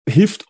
hilft 0.07 0.45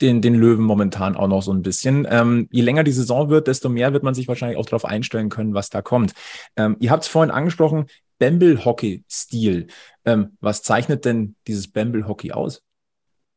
den, 0.00 0.22
den 0.22 0.34
Löwen 0.34 0.64
momentan 0.64 1.16
auch 1.16 1.28
noch 1.28 1.42
so 1.42 1.52
ein 1.52 1.62
bisschen. 1.62 2.06
Ähm, 2.10 2.48
je 2.50 2.62
länger 2.62 2.84
die 2.84 2.92
Saison 2.92 3.30
wird, 3.30 3.48
desto 3.48 3.68
mehr 3.68 3.92
wird 3.92 4.02
man 4.02 4.14
sich 4.14 4.28
wahrscheinlich 4.28 4.58
auch 4.58 4.66
darauf 4.66 4.84
einstellen 4.84 5.28
können, 5.28 5.54
was 5.54 5.70
da 5.70 5.82
kommt. 5.82 6.12
Ähm, 6.56 6.76
ihr 6.80 6.90
habt 6.90 7.04
es 7.04 7.08
vorhin 7.08 7.30
angesprochen, 7.30 7.86
Bamble-Hockey-Stil. 8.18 9.68
Ähm, 10.04 10.36
was 10.40 10.62
zeichnet 10.62 11.04
denn 11.04 11.36
dieses 11.46 11.68
Bamble-Hockey 11.68 12.32
aus? 12.32 12.62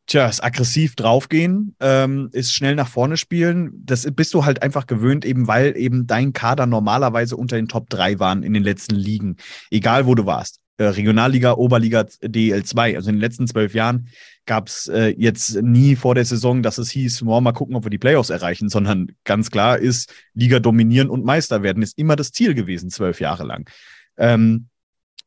Tja, 0.08 0.28
ist 0.28 0.44
aggressiv 0.44 0.96
draufgehen, 0.96 1.76
ähm, 1.80 2.30
ist 2.34 2.54
schnell 2.54 2.76
nach 2.76 2.90
vorne 2.90 3.18
spielen. 3.18 3.72
Das 3.86 4.06
bist 4.12 4.34
du 4.34 4.44
halt 4.44 4.62
einfach 4.62 4.88
gewöhnt, 4.88 5.24
eben 5.26 5.48
weil 5.48 5.78
eben 5.78 6.08
dein 6.08 6.34
Kader 6.34 6.66
normalerweise 6.66 7.38
unter 7.38 7.56
den 7.56 7.68
Top 7.68 7.90
3 7.90 8.20
waren 8.20 8.44
in 8.44 8.54
den 8.54 8.64
letzten 8.64 8.96
Ligen. 8.96 9.38
Egal 9.70 10.08
wo 10.08 10.16
du 10.16 10.26
warst. 10.26 10.61
Äh, 10.78 10.86
Regionalliga, 10.86 11.54
Oberliga, 11.54 12.02
DL2. 12.02 12.96
Also 12.96 13.10
in 13.10 13.16
den 13.16 13.22
letzten 13.22 13.48
zwölf 13.48 13.74
Jahren 13.74 14.08
gab 14.46 14.68
es 14.68 14.88
äh, 14.88 15.14
jetzt 15.18 15.62
nie 15.62 15.96
vor 15.96 16.16
der 16.16 16.26
Saison, 16.26 16.64
dass 16.64 16.78
es 16.78 16.90
hieß, 16.90 17.24
oh, 17.24 17.42
mal 17.42 17.52
gucken, 17.52 17.76
ob 17.76 17.86
wir 17.86 17.92
die 17.92 17.98
Playoffs 17.98 18.30
erreichen, 18.30 18.70
sondern 18.70 19.12
ganz 19.24 19.52
klar 19.52 19.78
ist, 19.78 20.14
Liga 20.34 20.60
dominieren 20.60 21.10
und 21.10 21.26
Meister 21.26 21.62
werden 21.64 21.84
ist 21.84 21.98
immer 21.98 22.16
das 22.16 22.32
Ziel 22.32 22.54
gewesen, 22.54 22.90
zwölf 22.90 23.20
Jahre 23.20 23.44
lang. 23.44 23.70
Ähm, 24.18 24.68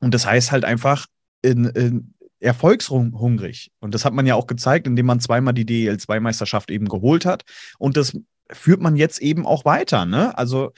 und 0.01 0.13
das 0.13 0.27
heißt 0.27 0.51
halt 0.53 0.65
einfach, 0.65 1.07
in, 1.43 1.67
in 1.67 2.15
erfolgshungrig. 2.41 3.73
Und 3.81 3.95
das 3.95 4.05
hat 4.05 4.13
man 4.13 4.27
ja 4.27 4.35
auch 4.35 4.47
gezeigt, 4.47 4.87
indem 4.87 5.07
man 5.07 5.21
zweimal 5.21 5.55
die 5.55 5.65
DEL2-Meisterschaft 5.65 6.71
eben 6.71 6.89
geholt 6.89 7.25
hat. 7.25 7.45
Und 7.79 7.97
das 7.97 8.17
führt 8.51 8.81
man 8.81 8.97
jetzt 8.97 9.21
eben 9.21 9.47
auch 9.47 9.65
weiter. 9.65 10.05
Ne? 10.05 10.37
Also 10.37 10.73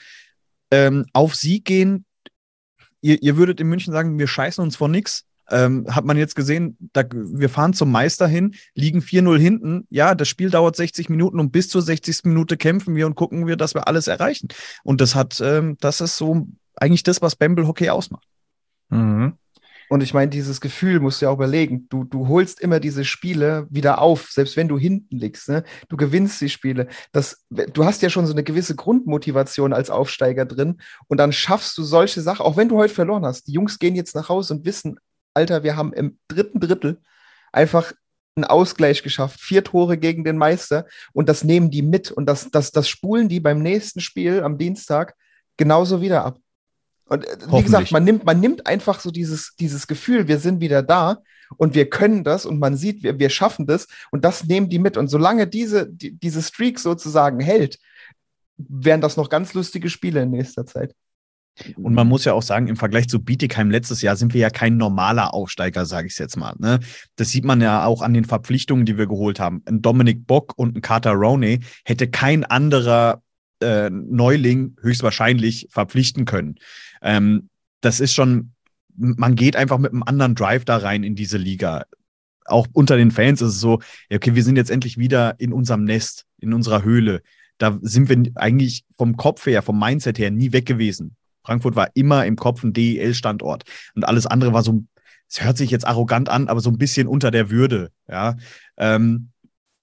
ähm, 0.70 1.06
auf 1.12 1.34
Sieg 1.34 1.64
gehen, 1.64 2.04
ihr, 3.06 3.22
ihr 3.22 3.36
würdet 3.36 3.60
in 3.60 3.68
München 3.68 3.92
sagen, 3.92 4.18
wir 4.18 4.26
scheißen 4.26 4.62
uns 4.62 4.76
vor 4.76 4.88
nichts. 4.88 5.24
Ähm, 5.48 5.86
hat 5.88 6.04
man 6.04 6.16
jetzt 6.16 6.34
gesehen, 6.34 6.76
da, 6.92 7.04
wir 7.12 7.48
fahren 7.48 7.72
zum 7.72 7.92
Meister 7.92 8.26
hin, 8.26 8.56
liegen 8.74 8.98
4-0 8.98 9.38
hinten. 9.38 9.86
Ja, 9.90 10.16
das 10.16 10.28
Spiel 10.28 10.50
dauert 10.50 10.74
60 10.74 11.08
Minuten 11.08 11.38
und 11.38 11.52
bis 11.52 11.68
zur 11.68 11.82
60. 11.82 12.24
Minute 12.24 12.56
kämpfen 12.56 12.96
wir 12.96 13.06
und 13.06 13.14
gucken 13.14 13.46
wir, 13.46 13.56
dass 13.56 13.74
wir 13.74 13.86
alles 13.86 14.08
erreichen. 14.08 14.48
Und 14.82 15.00
das 15.00 15.14
hat, 15.14 15.40
ähm, 15.40 15.76
das 15.80 16.00
ist 16.00 16.16
so 16.16 16.48
eigentlich 16.74 17.04
das, 17.04 17.22
was 17.22 17.36
Bamble 17.36 17.68
Hockey 17.68 17.90
ausmacht. 17.90 18.26
Mhm. 18.88 19.34
Und 19.88 20.02
ich 20.02 20.14
meine, 20.14 20.30
dieses 20.30 20.60
Gefühl 20.60 21.00
musst 21.00 21.20
du 21.20 21.26
ja 21.26 21.30
auch 21.30 21.36
überlegen. 21.36 21.88
Du, 21.88 22.04
du 22.04 22.28
holst 22.28 22.60
immer 22.60 22.80
diese 22.80 23.04
Spiele 23.04 23.66
wieder 23.70 24.00
auf, 24.00 24.30
selbst 24.30 24.56
wenn 24.56 24.68
du 24.68 24.78
hinten 24.78 25.16
liegst. 25.16 25.48
Ne? 25.48 25.64
Du 25.88 25.96
gewinnst 25.96 26.40
die 26.40 26.48
Spiele. 26.48 26.88
Das, 27.12 27.44
du 27.50 27.84
hast 27.84 28.02
ja 28.02 28.10
schon 28.10 28.26
so 28.26 28.32
eine 28.32 28.42
gewisse 28.42 28.74
Grundmotivation 28.74 29.72
als 29.72 29.90
Aufsteiger 29.90 30.44
drin. 30.44 30.80
Und 31.06 31.18
dann 31.18 31.32
schaffst 31.32 31.78
du 31.78 31.84
solche 31.84 32.20
Sachen, 32.20 32.44
auch 32.44 32.56
wenn 32.56 32.68
du 32.68 32.76
heute 32.76 32.94
verloren 32.94 33.24
hast. 33.24 33.46
Die 33.46 33.52
Jungs 33.52 33.78
gehen 33.78 33.94
jetzt 33.94 34.14
nach 34.14 34.28
Hause 34.28 34.54
und 34.54 34.64
wissen, 34.64 34.98
Alter, 35.34 35.62
wir 35.62 35.76
haben 35.76 35.92
im 35.92 36.18
dritten 36.28 36.60
Drittel 36.60 37.00
einfach 37.52 37.92
einen 38.34 38.44
Ausgleich 38.44 39.02
geschafft. 39.02 39.40
Vier 39.40 39.64
Tore 39.64 39.98
gegen 39.98 40.24
den 40.24 40.36
Meister. 40.36 40.86
Und 41.12 41.28
das 41.28 41.44
nehmen 41.44 41.70
die 41.70 41.82
mit. 41.82 42.10
Und 42.10 42.26
das, 42.26 42.50
das, 42.50 42.72
das 42.72 42.88
spulen 42.88 43.28
die 43.28 43.40
beim 43.40 43.62
nächsten 43.62 44.00
Spiel 44.00 44.42
am 44.42 44.58
Dienstag 44.58 45.14
genauso 45.56 46.00
wieder 46.00 46.24
ab. 46.24 46.38
Und 47.08 47.24
äh, 47.24 47.36
wie 47.50 47.62
gesagt, 47.62 47.92
man 47.92 48.04
nimmt, 48.04 48.24
man 48.24 48.40
nimmt 48.40 48.66
einfach 48.66 49.00
so 49.00 49.10
dieses, 49.10 49.54
dieses 49.58 49.86
Gefühl, 49.86 50.28
wir 50.28 50.38
sind 50.38 50.60
wieder 50.60 50.82
da 50.82 51.18
und 51.56 51.74
wir 51.74 51.88
können 51.88 52.24
das 52.24 52.46
und 52.46 52.58
man 52.58 52.76
sieht, 52.76 53.02
wir, 53.02 53.18
wir 53.18 53.30
schaffen 53.30 53.66
das 53.66 53.86
und 54.10 54.24
das 54.24 54.44
nehmen 54.44 54.68
die 54.68 54.78
mit. 54.78 54.96
Und 54.96 55.08
solange 55.08 55.46
diese, 55.46 55.88
die, 55.88 56.12
diese 56.12 56.42
Streak 56.42 56.78
sozusagen 56.78 57.40
hält, 57.40 57.78
wären 58.56 59.00
das 59.00 59.16
noch 59.16 59.28
ganz 59.28 59.54
lustige 59.54 59.90
Spiele 59.90 60.22
in 60.22 60.30
nächster 60.30 60.66
Zeit. 60.66 60.94
Und 61.76 61.94
man 61.94 62.06
muss 62.06 62.26
ja 62.26 62.34
auch 62.34 62.42
sagen, 62.42 62.66
im 62.68 62.76
Vergleich 62.76 63.08
zu 63.08 63.22
Bietigheim 63.22 63.70
letztes 63.70 64.02
Jahr 64.02 64.16
sind 64.16 64.34
wir 64.34 64.42
ja 64.42 64.50
kein 64.50 64.76
normaler 64.76 65.32
Aufsteiger, 65.32 65.86
sage 65.86 66.06
ich 66.06 66.12
es 66.12 66.18
jetzt 66.18 66.36
mal. 66.36 66.54
Ne? 66.58 66.80
Das 67.16 67.30
sieht 67.30 67.44
man 67.44 67.62
ja 67.62 67.86
auch 67.86 68.02
an 68.02 68.12
den 68.12 68.26
Verpflichtungen, 68.26 68.84
die 68.84 68.98
wir 68.98 69.06
geholt 69.06 69.40
haben. 69.40 69.62
Ein 69.64 69.80
Dominik 69.80 70.26
Bock 70.26 70.52
und 70.56 70.76
ein 70.76 70.82
Carter 70.82 71.12
Roney 71.12 71.60
hätte 71.84 72.08
kein 72.08 72.44
anderer 72.44 73.22
äh, 73.60 73.90
Neuling 73.90 74.76
höchstwahrscheinlich 74.80 75.68
verpflichten 75.70 76.24
können. 76.24 76.56
Ähm, 77.02 77.48
das 77.80 78.00
ist 78.00 78.14
schon, 78.14 78.52
man 78.96 79.34
geht 79.34 79.56
einfach 79.56 79.78
mit 79.78 79.92
einem 79.92 80.02
anderen 80.02 80.34
Drive 80.34 80.64
da 80.64 80.78
rein 80.78 81.04
in 81.04 81.14
diese 81.14 81.38
Liga. 81.38 81.84
Auch 82.46 82.66
unter 82.72 82.96
den 82.96 83.10
Fans 83.10 83.42
ist 83.42 83.54
es 83.54 83.60
so, 83.60 83.80
okay, 84.12 84.34
wir 84.34 84.44
sind 84.44 84.56
jetzt 84.56 84.70
endlich 84.70 84.98
wieder 84.98 85.34
in 85.38 85.52
unserem 85.52 85.84
Nest, 85.84 86.24
in 86.38 86.52
unserer 86.52 86.82
Höhle. 86.82 87.22
Da 87.58 87.78
sind 87.82 88.08
wir 88.08 88.30
eigentlich 88.34 88.84
vom 88.96 89.16
Kopf 89.16 89.46
her, 89.46 89.62
vom 89.62 89.78
Mindset 89.78 90.18
her 90.18 90.30
nie 90.30 90.52
weg 90.52 90.66
gewesen. 90.66 91.16
Frankfurt 91.44 91.76
war 91.76 91.90
immer 91.94 92.26
im 92.26 92.36
Kopf 92.36 92.62
ein 92.62 92.72
DEL-Standort. 92.72 93.64
Und 93.94 94.04
alles 94.04 94.26
andere 94.26 94.52
war 94.52 94.62
so, 94.62 94.84
es 95.28 95.42
hört 95.42 95.56
sich 95.56 95.70
jetzt 95.70 95.86
arrogant 95.86 96.28
an, 96.28 96.48
aber 96.48 96.60
so 96.60 96.70
ein 96.70 96.78
bisschen 96.78 97.08
unter 97.08 97.30
der 97.30 97.50
Würde. 97.50 97.90
Ja. 98.08 98.36
Ähm, 98.76 99.30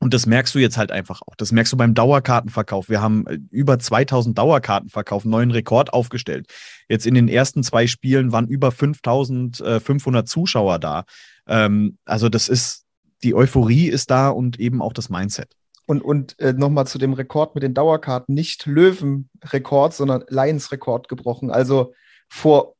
und 0.03 0.13
das 0.13 0.25
merkst 0.25 0.53
du 0.53 0.59
jetzt 0.59 0.77
halt 0.77 0.91
einfach 0.91 1.21
auch. 1.21 1.35
Das 1.37 1.53
merkst 1.53 1.71
du 1.71 1.77
beim 1.77 1.93
Dauerkartenverkauf. 1.93 2.89
Wir 2.89 3.01
haben 3.01 3.25
äh, 3.25 3.39
über 3.51 3.79
2000 3.79 4.37
Dauerkartenverkauf, 4.37 5.23
neuen 5.23 5.49
Rekord 5.49 5.93
aufgestellt. 5.93 6.47
Jetzt 6.89 7.07
in 7.07 7.13
den 7.13 7.29
ersten 7.29 7.63
zwei 7.63 7.87
Spielen 7.87 8.33
waren 8.33 8.47
über 8.47 8.71
5500 8.71 10.27
Zuschauer 10.27 10.79
da. 10.79 11.05
Ähm, 11.47 11.97
also 12.03 12.27
das 12.27 12.49
ist, 12.49 12.83
die 13.23 13.33
Euphorie 13.33 13.87
ist 13.87 14.11
da 14.11 14.27
und 14.27 14.59
eben 14.59 14.81
auch 14.81 14.91
das 14.91 15.09
Mindset. 15.09 15.55
Und, 15.85 16.01
und 16.01 16.37
äh, 16.37 16.51
nochmal 16.51 16.85
zu 16.85 16.97
dem 16.97 17.13
Rekord 17.13 17.55
mit 17.55 17.63
den 17.63 17.73
Dauerkarten, 17.73 18.35
nicht 18.35 18.65
Löwen-Rekord, 18.65 19.93
sondern 19.93 20.25
Lions-Rekord 20.27 21.07
gebrochen. 21.07 21.49
Also 21.49 21.93
vor 22.27 22.72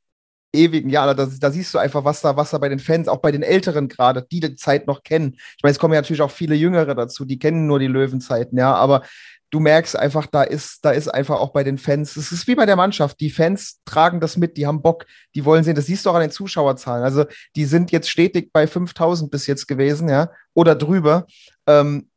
ewigen 0.54 0.90
Jahren, 0.90 1.18
da, 1.18 1.26
da, 1.26 1.52
siehst 1.52 1.74
du 1.74 1.80
einfach, 1.80 2.04
was 2.06 2.22
da, 2.22 2.38
was 2.38 2.52
da 2.52 2.58
bei 2.58 2.70
den 2.70 2.80
Fans, 2.80 3.08
auch 3.08 3.18
bei 3.18 3.32
den 3.32 3.44
Älteren 3.44 3.88
gerade, 3.88 4.26
die 4.32 4.40
die 4.40 4.56
Zeit 4.56 4.88
noch 4.88 5.04
kennen. 5.04 5.34
Ich 5.58 5.64
meine, 5.64 5.72
es 5.72 5.80
kommen 5.80 5.94
ja 5.94 6.02
natürlich 6.02 6.22
auch 6.22 6.32
viele 6.32 6.56
Jüngere 6.56 6.96
dazu, 6.96 7.26
die 7.26 7.40
kennen 7.40 7.68
nur 7.68 7.80
die 7.80 7.88
Löwenzeiten, 7.88 8.58
ja, 8.58 8.74
aber 8.74 9.04
du 9.50 9.60
merkst 9.60 9.96
einfach, 9.96 10.26
da 10.26 10.42
ist, 10.42 10.84
da 10.84 10.92
ist 10.92 11.08
einfach 11.08 11.40
auch 11.40 11.52
bei 11.52 11.64
den 11.64 11.78
Fans, 11.78 12.16
es 12.16 12.32
ist 12.32 12.48
wie 12.48 12.56
bei 12.56 12.66
der 12.66 12.76
Mannschaft, 12.76 13.20
die 13.20 13.30
Fans 13.30 13.82
tragen 13.86 14.20
das 14.20 14.36
mit, 14.36 14.58
die 14.58 14.66
haben 14.66 14.82
Bock, 14.82 15.06
die 15.36 15.46
wollen 15.46 15.64
sehen, 15.64 15.76
das 15.76 15.86
siehst 15.86 16.06
du 16.06 16.10
auch 16.10 16.16
an 16.16 16.22
den 16.22 16.32
Zuschauerzahlen. 16.32 17.04
Also 17.04 17.26
die 17.56 17.66
sind 17.66 17.92
jetzt 17.92 18.10
stetig 18.10 18.52
bei 18.52 18.66
5000 18.66 19.30
bis 19.30 19.46
jetzt 19.46 19.68
gewesen, 19.68 20.10
ja, 20.10 20.32
oder 20.56 20.74
drüber. 20.74 21.28
Ähm, 21.68 22.10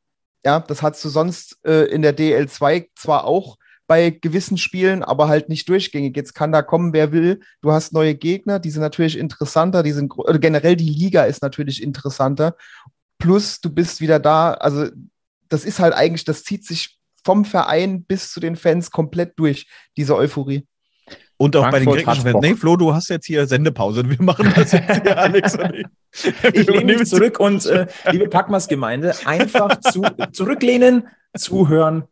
ja, 0.46 0.60
das 0.60 0.80
hast 0.80 1.04
du 1.04 1.10
sonst 1.10 1.58
äh, 1.66 1.84
in 1.86 2.02
der 2.02 2.16
DL2 2.16 2.88
zwar 2.94 3.24
auch 3.24 3.58
bei 3.86 4.10
gewissen 4.10 4.58
Spielen, 4.58 5.02
aber 5.02 5.28
halt 5.28 5.48
nicht 5.48 5.68
durchgängig. 5.68 6.16
Jetzt 6.16 6.34
kann 6.34 6.52
da 6.52 6.62
kommen, 6.62 6.92
wer 6.92 7.12
will. 7.12 7.40
Du 7.62 7.72
hast 7.72 7.92
neue 7.92 8.14
Gegner, 8.14 8.58
die 8.58 8.70
sind 8.70 8.82
natürlich 8.82 9.18
interessanter, 9.18 9.82
die 9.82 9.92
sind 9.92 10.12
oder 10.16 10.38
generell 10.38 10.76
die 10.76 10.88
Liga 10.88 11.24
ist 11.24 11.42
natürlich 11.42 11.82
interessanter. 11.82 12.56
Plus 13.18 13.60
du 13.60 13.70
bist 13.70 14.00
wieder 14.00 14.18
da, 14.18 14.54
also 14.54 14.88
das 15.48 15.64
ist 15.64 15.78
halt 15.78 15.94
eigentlich, 15.94 16.24
das 16.24 16.42
zieht 16.42 16.64
sich 16.64 16.98
vom 17.24 17.44
Verein 17.44 18.04
bis 18.04 18.32
zu 18.32 18.40
den 18.40 18.56
Fans 18.56 18.90
komplett 18.90 19.38
durch, 19.38 19.66
diese 19.96 20.16
Euphorie. 20.16 20.66
Und 21.38 21.54
auch 21.54 21.68
Frankfurt 21.68 21.72
bei 21.72 21.78
den 21.96 22.04
griechischen 22.04 22.30
Fans. 22.30 22.42
Nee, 22.42 22.54
Flo, 22.54 22.76
du 22.76 22.94
hast 22.94 23.08
jetzt 23.08 23.26
hier 23.26 23.46
Sendepause. 23.46 24.08
Wir 24.08 24.22
machen 24.22 24.52
das 24.54 24.72
jetzt 24.72 25.02
hier, 25.02 25.18
Alex 25.22 25.54
und 25.54 25.74
ich. 25.74 25.86
Ich 26.54 26.66
lehne 26.66 26.96
mich 26.96 27.08
zurück 27.08 27.38
und 27.38 27.66
äh, 27.66 27.86
liebe 28.10 28.28
Packmas-Gemeinde, 28.28 29.14
einfach 29.26 29.80
zu, 29.80 30.02
zurücklehnen, 30.32 31.08
zuhören, 31.36 32.04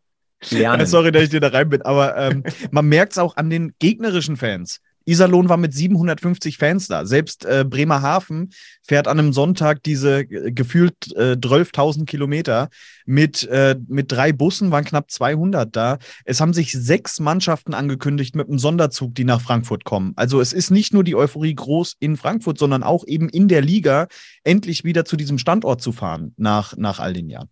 lernen. 0.50 0.86
Sorry, 0.86 1.12
dass 1.12 1.24
ich 1.24 1.30
dir 1.30 1.40
da 1.40 1.48
rein 1.48 1.68
bin, 1.68 1.82
aber 1.82 2.16
ähm, 2.16 2.44
man 2.70 2.86
merkt 2.86 3.12
es 3.12 3.18
auch 3.18 3.36
an 3.36 3.50
den 3.50 3.72
gegnerischen 3.78 4.36
Fans. 4.36 4.80
Iserlohn 5.06 5.48
war 5.48 5.56
mit 5.56 5.74
750 5.74 6.58
Fans 6.58 6.88
da. 6.88 7.04
Selbst 7.04 7.44
äh, 7.44 7.64
Bremerhaven 7.68 8.50
fährt 8.82 9.06
an 9.06 9.18
einem 9.18 9.32
Sonntag 9.32 9.82
diese 9.82 10.20
äh, 10.20 10.52
gefühlt 10.52 11.12
äh, 11.14 11.32
12.000 11.32 12.06
Kilometer 12.06 12.70
mit, 13.04 13.44
äh, 13.48 13.76
mit 13.86 14.10
drei 14.10 14.32
Bussen, 14.32 14.70
waren 14.70 14.84
knapp 14.84 15.10
200 15.10 15.74
da. 15.74 15.98
Es 16.24 16.40
haben 16.40 16.54
sich 16.54 16.72
sechs 16.72 17.20
Mannschaften 17.20 17.74
angekündigt 17.74 18.34
mit 18.34 18.48
einem 18.48 18.58
Sonderzug, 18.58 19.14
die 19.14 19.24
nach 19.24 19.40
Frankfurt 19.40 19.84
kommen. 19.84 20.12
Also 20.16 20.40
es 20.40 20.52
ist 20.52 20.70
nicht 20.70 20.94
nur 20.94 21.04
die 21.04 21.16
Euphorie 21.16 21.54
groß 21.54 21.96
in 22.00 22.16
Frankfurt, 22.16 22.58
sondern 22.58 22.82
auch 22.82 23.06
eben 23.06 23.28
in 23.28 23.48
der 23.48 23.60
Liga 23.60 24.08
endlich 24.42 24.84
wieder 24.84 25.04
zu 25.04 25.16
diesem 25.16 25.38
Standort 25.38 25.82
zu 25.82 25.92
fahren 25.92 26.32
nach, 26.36 26.76
nach 26.76 26.98
all 26.98 27.12
den 27.12 27.28
Jahren. 27.28 27.50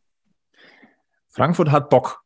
Frankfurt 1.28 1.70
hat 1.70 1.88
Bock 1.88 2.21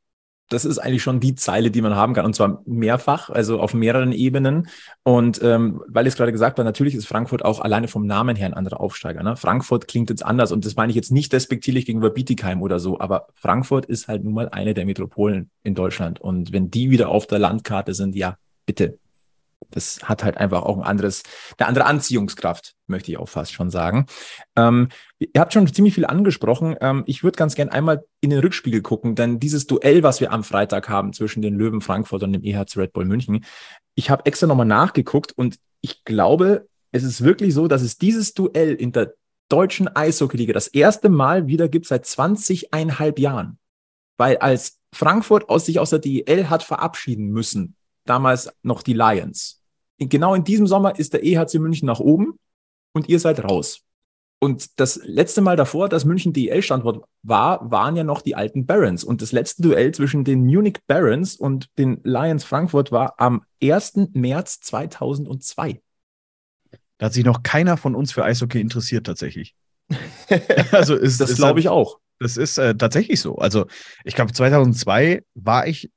das 0.48 0.64
ist 0.64 0.78
eigentlich 0.78 1.02
schon 1.02 1.20
die 1.20 1.34
Zeile, 1.34 1.70
die 1.70 1.82
man 1.82 1.96
haben 1.96 2.14
kann. 2.14 2.24
Und 2.24 2.34
zwar 2.34 2.62
mehrfach, 2.66 3.30
also 3.30 3.60
auf 3.60 3.74
mehreren 3.74 4.12
Ebenen. 4.12 4.68
Und 5.02 5.42
ähm, 5.42 5.82
weil 5.88 6.06
ich 6.06 6.12
es 6.12 6.16
gerade 6.16 6.32
gesagt 6.32 6.58
habe, 6.58 6.64
natürlich 6.64 6.94
ist 6.94 7.06
Frankfurt 7.06 7.44
auch 7.44 7.60
alleine 7.60 7.88
vom 7.88 8.06
Namen 8.06 8.36
her 8.36 8.46
ein 8.46 8.54
anderer 8.54 8.80
Aufsteiger. 8.80 9.22
Ne? 9.22 9.36
Frankfurt 9.36 9.88
klingt 9.88 10.10
jetzt 10.10 10.24
anders 10.24 10.52
und 10.52 10.64
das 10.64 10.76
meine 10.76 10.90
ich 10.90 10.96
jetzt 10.96 11.10
nicht 11.10 11.32
respektierlich 11.34 11.86
gegenüber 11.86 12.10
Bietigheim 12.10 12.62
oder 12.62 12.78
so, 12.78 13.00
aber 13.00 13.26
Frankfurt 13.34 13.86
ist 13.86 14.08
halt 14.08 14.24
nun 14.24 14.34
mal 14.34 14.48
eine 14.48 14.74
der 14.74 14.86
Metropolen 14.86 15.50
in 15.62 15.74
Deutschland. 15.74 16.20
Und 16.20 16.52
wenn 16.52 16.70
die 16.70 16.90
wieder 16.90 17.08
auf 17.08 17.26
der 17.26 17.38
Landkarte 17.38 17.94
sind, 17.94 18.14
ja, 18.14 18.36
bitte, 18.66 18.98
das 19.70 20.00
hat 20.04 20.24
halt 20.24 20.36
einfach 20.36 20.62
auch 20.62 20.76
ein 20.76 20.82
anderes, 20.82 21.22
eine 21.58 21.68
andere 21.68 21.86
Anziehungskraft, 21.86 22.74
möchte 22.86 23.10
ich 23.10 23.18
auch 23.18 23.28
fast 23.28 23.52
schon 23.52 23.70
sagen. 23.70 24.06
Ähm, 24.56 24.88
ihr 25.18 25.40
habt 25.40 25.52
schon 25.52 25.72
ziemlich 25.72 25.94
viel 25.94 26.06
angesprochen. 26.06 26.76
Ähm, 26.80 27.04
ich 27.06 27.24
würde 27.24 27.36
ganz 27.36 27.54
gern 27.54 27.68
einmal 27.68 28.04
in 28.20 28.30
den 28.30 28.40
Rückspiegel 28.40 28.82
gucken, 28.82 29.14
denn 29.14 29.40
dieses 29.40 29.66
Duell, 29.66 30.02
was 30.02 30.20
wir 30.20 30.32
am 30.32 30.44
Freitag 30.44 30.88
haben 30.88 31.12
zwischen 31.12 31.42
den 31.42 31.54
Löwen 31.54 31.80
Frankfurt 31.80 32.22
und 32.22 32.32
dem 32.32 32.42
EHC 32.42 32.76
Red 32.76 32.92
Bull 32.92 33.04
München, 33.04 33.44
ich 33.94 34.10
habe 34.10 34.26
extra 34.26 34.46
nochmal 34.46 34.66
nachgeguckt 34.66 35.32
und 35.32 35.58
ich 35.80 36.04
glaube, 36.04 36.68
es 36.92 37.02
ist 37.02 37.22
wirklich 37.22 37.54
so, 37.54 37.68
dass 37.68 37.82
es 37.82 37.98
dieses 37.98 38.34
Duell 38.34 38.74
in 38.74 38.92
der 38.92 39.14
deutschen 39.48 39.88
Eishockey-Liga 39.88 40.52
das 40.52 40.68
erste 40.68 41.08
Mal 41.08 41.46
wieder 41.46 41.68
gibt 41.68 41.86
seit 41.86 42.04
20,5 42.04 43.20
Jahren. 43.20 43.58
Weil 44.16 44.38
als 44.38 44.78
Frankfurt 44.92 45.48
aus 45.48 45.66
sich 45.66 45.78
aus 45.78 45.90
der 45.90 45.98
DEL 45.98 46.48
hat 46.48 46.62
verabschieden 46.62 47.28
müssen, 47.28 47.76
damals 48.04 48.50
noch 48.62 48.82
die 48.82 48.94
Lions. 48.94 49.55
Genau 49.98 50.34
in 50.34 50.44
diesem 50.44 50.66
Sommer 50.66 50.98
ist 50.98 51.12
der 51.12 51.24
EHC 51.24 51.58
München 51.58 51.86
nach 51.86 52.00
oben 52.00 52.38
und 52.92 53.08
ihr 53.08 53.18
seid 53.18 53.42
raus. 53.42 53.82
Und 54.38 54.78
das 54.78 55.00
letzte 55.02 55.40
Mal 55.40 55.56
davor, 55.56 55.88
dass 55.88 56.04
München 56.04 56.34
DEL-Standort 56.34 57.04
war, 57.22 57.70
waren 57.70 57.96
ja 57.96 58.04
noch 58.04 58.20
die 58.20 58.34
alten 58.34 58.66
Barons. 58.66 59.02
Und 59.02 59.22
das 59.22 59.32
letzte 59.32 59.62
Duell 59.62 59.92
zwischen 59.92 60.24
den 60.24 60.44
Munich 60.44 60.78
Barons 60.86 61.36
und 61.36 61.70
den 61.78 62.00
Lions 62.04 62.44
Frankfurt 62.44 62.92
war 62.92 63.14
am 63.18 63.44
1. 63.62 64.10
März 64.12 64.60
2002. 64.60 65.80
Da 66.98 67.06
hat 67.06 67.14
sich 67.14 67.24
noch 67.24 67.42
keiner 67.42 67.76
von 67.76 67.94
uns 67.94 68.12
für 68.12 68.24
Eishockey 68.24 68.60
interessiert, 68.60 69.06
tatsächlich. 69.06 69.54
also 70.72 70.94
ist, 70.96 71.20
das 71.20 71.36
glaube 71.36 71.60
ich 71.60 71.68
auch. 71.68 71.98
Das 72.18 72.36
ist 72.36 72.58
äh, 72.58 72.74
tatsächlich 72.74 73.20
so. 73.20 73.36
Also 73.36 73.66
ich 74.04 74.14
glaube, 74.14 74.32
2002 74.32 75.22
war 75.34 75.66
ich 75.66 75.90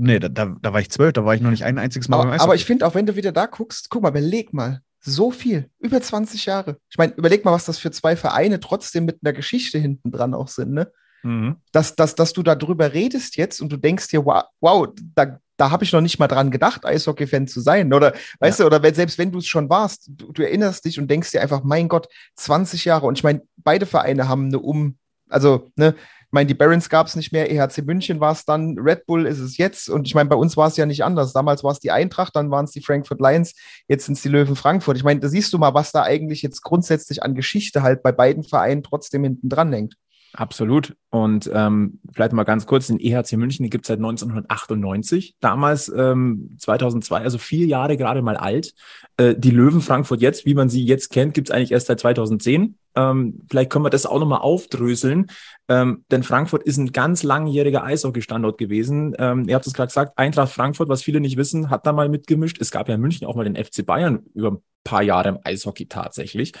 Nee, 0.00 0.18
da, 0.20 0.28
da, 0.28 0.56
da, 0.60 0.72
war 0.72 0.80
ich 0.80 0.90
zwölf, 0.90 1.12
da 1.12 1.24
war 1.24 1.34
ich 1.34 1.40
noch 1.40 1.50
nicht 1.50 1.64
ein 1.64 1.78
einziges 1.78 2.08
Mal 2.08 2.20
aber, 2.20 2.30
beim 2.30 2.40
Aber 2.40 2.54
ich 2.54 2.64
finde, 2.64 2.86
auch 2.86 2.94
wenn 2.94 3.06
du 3.06 3.16
wieder 3.16 3.32
da 3.32 3.46
guckst, 3.46 3.90
guck 3.90 4.02
mal, 4.02 4.10
überleg 4.10 4.52
mal, 4.52 4.80
so 5.00 5.30
viel, 5.30 5.70
über 5.78 6.00
20 6.00 6.46
Jahre. 6.46 6.78
Ich 6.90 6.98
meine, 6.98 7.14
überleg 7.14 7.44
mal, 7.44 7.52
was 7.52 7.64
das 7.64 7.78
für 7.78 7.90
zwei 7.90 8.16
Vereine 8.16 8.60
trotzdem 8.60 9.04
mit 9.04 9.18
einer 9.22 9.32
Geschichte 9.32 9.78
hinten 9.78 10.10
dran 10.10 10.34
auch 10.34 10.48
sind, 10.48 10.72
ne? 10.72 10.90
Mhm. 11.22 11.56
Dass, 11.72 11.96
dass, 11.96 12.14
dass 12.14 12.32
du 12.32 12.42
darüber 12.42 12.92
redest 12.92 13.36
jetzt 13.36 13.60
und 13.60 13.72
du 13.72 13.76
denkst 13.76 14.08
dir, 14.08 14.24
wow, 14.24 14.44
wow 14.60 14.88
da, 15.14 15.40
da 15.56 15.70
habe 15.70 15.82
ich 15.82 15.92
noch 15.92 16.00
nicht 16.00 16.18
mal 16.18 16.28
dran 16.28 16.50
gedacht, 16.50 16.86
Eishockey-Fan 16.86 17.48
zu 17.48 17.60
sein. 17.60 17.92
Oder 17.92 18.14
weißt 18.38 18.60
ja. 18.60 18.62
du, 18.62 18.66
oder 18.68 18.82
wenn, 18.82 18.94
selbst 18.94 19.18
wenn 19.18 19.32
du 19.32 19.38
es 19.38 19.46
schon 19.46 19.68
warst, 19.68 20.08
du, 20.08 20.32
du, 20.32 20.42
erinnerst 20.42 20.84
dich 20.84 21.00
und 21.00 21.10
denkst 21.10 21.32
dir 21.32 21.42
einfach, 21.42 21.64
mein 21.64 21.88
Gott, 21.88 22.08
20 22.36 22.84
Jahre. 22.84 23.06
Und 23.06 23.18
ich 23.18 23.24
meine, 23.24 23.42
beide 23.56 23.84
Vereine 23.84 24.28
haben 24.28 24.46
eine 24.46 24.60
Um, 24.60 24.96
also, 25.28 25.68
ne, 25.74 25.94
ich 26.28 26.32
meine, 26.32 26.46
die 26.46 26.52
Barons 26.52 26.90
gab 26.90 27.06
es 27.06 27.16
nicht 27.16 27.32
mehr, 27.32 27.50
EHC 27.50 27.86
München 27.86 28.20
war 28.20 28.32
es 28.32 28.44
dann, 28.44 28.78
Red 28.78 29.06
Bull 29.06 29.24
ist 29.24 29.38
es 29.38 29.56
jetzt. 29.56 29.88
Und 29.88 30.06
ich 30.06 30.14
meine, 30.14 30.28
bei 30.28 30.36
uns 30.36 30.58
war 30.58 30.68
es 30.68 30.76
ja 30.76 30.84
nicht 30.84 31.02
anders. 31.02 31.32
Damals 31.32 31.64
war 31.64 31.72
es 31.72 31.78
die 31.78 31.90
Eintracht, 31.90 32.36
dann 32.36 32.50
waren 32.50 32.66
es 32.66 32.72
die 32.72 32.82
Frankfurt 32.82 33.18
Lions, 33.18 33.54
jetzt 33.88 34.04
sind 34.04 34.18
es 34.18 34.22
die 34.22 34.28
Löwen 34.28 34.54
Frankfurt. 34.54 34.98
Ich 34.98 35.04
meine, 35.04 35.20
da 35.20 35.28
siehst 35.30 35.54
du 35.54 35.58
mal, 35.58 35.72
was 35.72 35.90
da 35.90 36.02
eigentlich 36.02 36.42
jetzt 36.42 36.60
grundsätzlich 36.60 37.22
an 37.22 37.34
Geschichte 37.34 37.82
halt 37.82 38.02
bei 38.02 38.12
beiden 38.12 38.44
Vereinen 38.44 38.82
trotzdem 38.82 39.24
hinten 39.24 39.48
dran 39.48 39.72
hängt. 39.72 39.94
Absolut. 40.34 40.94
Und 41.10 41.50
ähm, 41.54 42.00
vielleicht 42.12 42.32
mal 42.32 42.44
ganz 42.44 42.66
kurz, 42.66 42.88
den 42.88 43.00
EHC 43.00 43.36
München, 43.36 43.68
gibt 43.70 43.86
es 43.86 43.88
seit 43.88 43.98
1998. 43.98 45.36
Damals 45.40 45.88
ähm, 45.88 46.50
2002, 46.58 47.22
also 47.22 47.38
vier 47.38 47.66
Jahre 47.66 47.96
gerade 47.96 48.20
mal 48.20 48.36
alt. 48.36 48.74
Äh, 49.16 49.34
die 49.36 49.50
Löwen 49.50 49.80
Frankfurt 49.80 50.20
jetzt, 50.20 50.44
wie 50.44 50.54
man 50.54 50.68
sie 50.68 50.84
jetzt 50.84 51.10
kennt, 51.10 51.32
gibt 51.32 51.48
es 51.48 51.54
eigentlich 51.54 51.72
erst 51.72 51.86
seit 51.86 52.00
2010. 52.00 52.76
Ähm, 52.94 53.40
vielleicht 53.48 53.70
können 53.70 53.84
wir 53.84 53.90
das 53.90 54.04
auch 54.04 54.18
nochmal 54.18 54.40
aufdröseln. 54.40 55.28
Ähm, 55.68 56.04
denn 56.10 56.22
Frankfurt 56.22 56.62
ist 56.62 56.76
ein 56.76 56.92
ganz 56.92 57.22
langjähriger 57.22 57.84
Eishockey-Standort 57.84 58.58
gewesen. 58.58 59.14
Ähm, 59.18 59.48
ihr 59.48 59.54
habt 59.54 59.66
es 59.66 59.72
gerade 59.72 59.88
gesagt, 59.88 60.18
Eintracht 60.18 60.52
Frankfurt, 60.52 60.90
was 60.90 61.02
viele 61.02 61.20
nicht 61.20 61.38
wissen, 61.38 61.70
hat 61.70 61.86
da 61.86 61.92
mal 61.92 62.08
mitgemischt. 62.08 62.60
Es 62.60 62.70
gab 62.70 62.88
ja 62.88 62.96
in 62.96 63.00
München 63.00 63.26
auch 63.26 63.34
mal 63.34 63.50
den 63.50 63.56
FC 63.56 63.84
Bayern 63.84 64.24
über 64.34 64.52
ein 64.52 64.58
paar 64.84 65.02
Jahre 65.02 65.30
im 65.30 65.38
Eishockey 65.42 65.86
tatsächlich. 65.86 66.52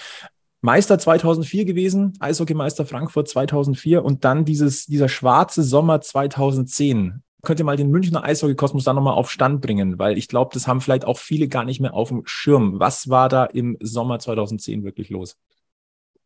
Meister 0.60 0.98
2004 0.98 1.64
gewesen, 1.64 2.14
Eishockeymeister 2.20 2.84
Frankfurt 2.84 3.28
2004 3.28 4.04
und 4.04 4.24
dann 4.24 4.44
dieses, 4.44 4.86
dieser 4.86 5.08
schwarze 5.08 5.62
Sommer 5.62 6.00
2010. 6.00 7.22
Könnt 7.42 7.60
ihr 7.60 7.64
mal 7.64 7.76
den 7.76 7.90
Münchner 7.90 8.24
Eishockeykosmos 8.24 8.84
da 8.84 8.92
nochmal 8.92 9.14
auf 9.14 9.30
Stand 9.30 9.60
bringen, 9.60 9.98
weil 9.98 10.18
ich 10.18 10.26
glaube, 10.26 10.50
das 10.52 10.66
haben 10.66 10.80
vielleicht 10.80 11.04
auch 11.04 11.18
viele 11.18 11.48
gar 11.48 11.64
nicht 11.64 11.80
mehr 11.80 11.94
auf 11.94 12.08
dem 12.08 12.22
Schirm. 12.24 12.80
Was 12.80 13.08
war 13.08 13.28
da 13.28 13.44
im 13.44 13.76
Sommer 13.80 14.18
2010 14.18 14.82
wirklich 14.82 15.10
los? 15.10 15.36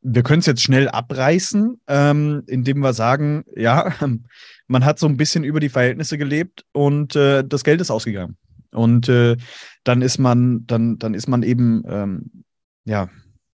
wir 0.03 0.23
können 0.23 0.41
es 0.41 0.47
jetzt 0.47 0.63
schnell 0.63 0.89
abreißen, 0.89 1.81
ähm, 1.87 2.43
indem 2.49 2.81
wir 2.81 2.93
sagen, 2.93 3.45
ja, 3.55 3.93
man 4.67 4.85
hat 4.85 4.99
so 4.99 5.07
ein 5.07 5.17
bisschen 5.17 5.45
über 5.45 5.61
die 5.61 5.69
Verhältnisse 5.69 6.19
gelebt 6.19 6.65
und 6.73 7.17
äh, 7.17 7.45
das 7.47 7.65
Geld 7.65 7.81
ist 7.81 7.91
ausgegangen. 7.91 8.37
Und 8.73 9.09
äh, 9.09 9.37
dann 9.85 10.03
ist 10.03 10.19
man, 10.19 10.67
dann, 10.67 10.99
dann 10.99 11.15
ist 11.15 11.29
man 11.29 11.43
eben 11.43 11.85
ähm, 11.87 12.45
ja, 12.85 13.09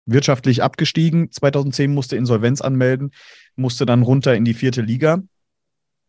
wirtschaftlich 0.09 0.63
abgestiegen. 0.63 1.31
2010 1.31 1.93
musste 1.93 2.17
Insolvenz 2.17 2.61
anmelden, 2.61 3.13
musste 3.57 3.87
dann 3.87 4.03
runter 4.03 4.35
in 4.35 4.45
die 4.45 4.55
vierte 4.55 4.83
Liga. 4.83 5.23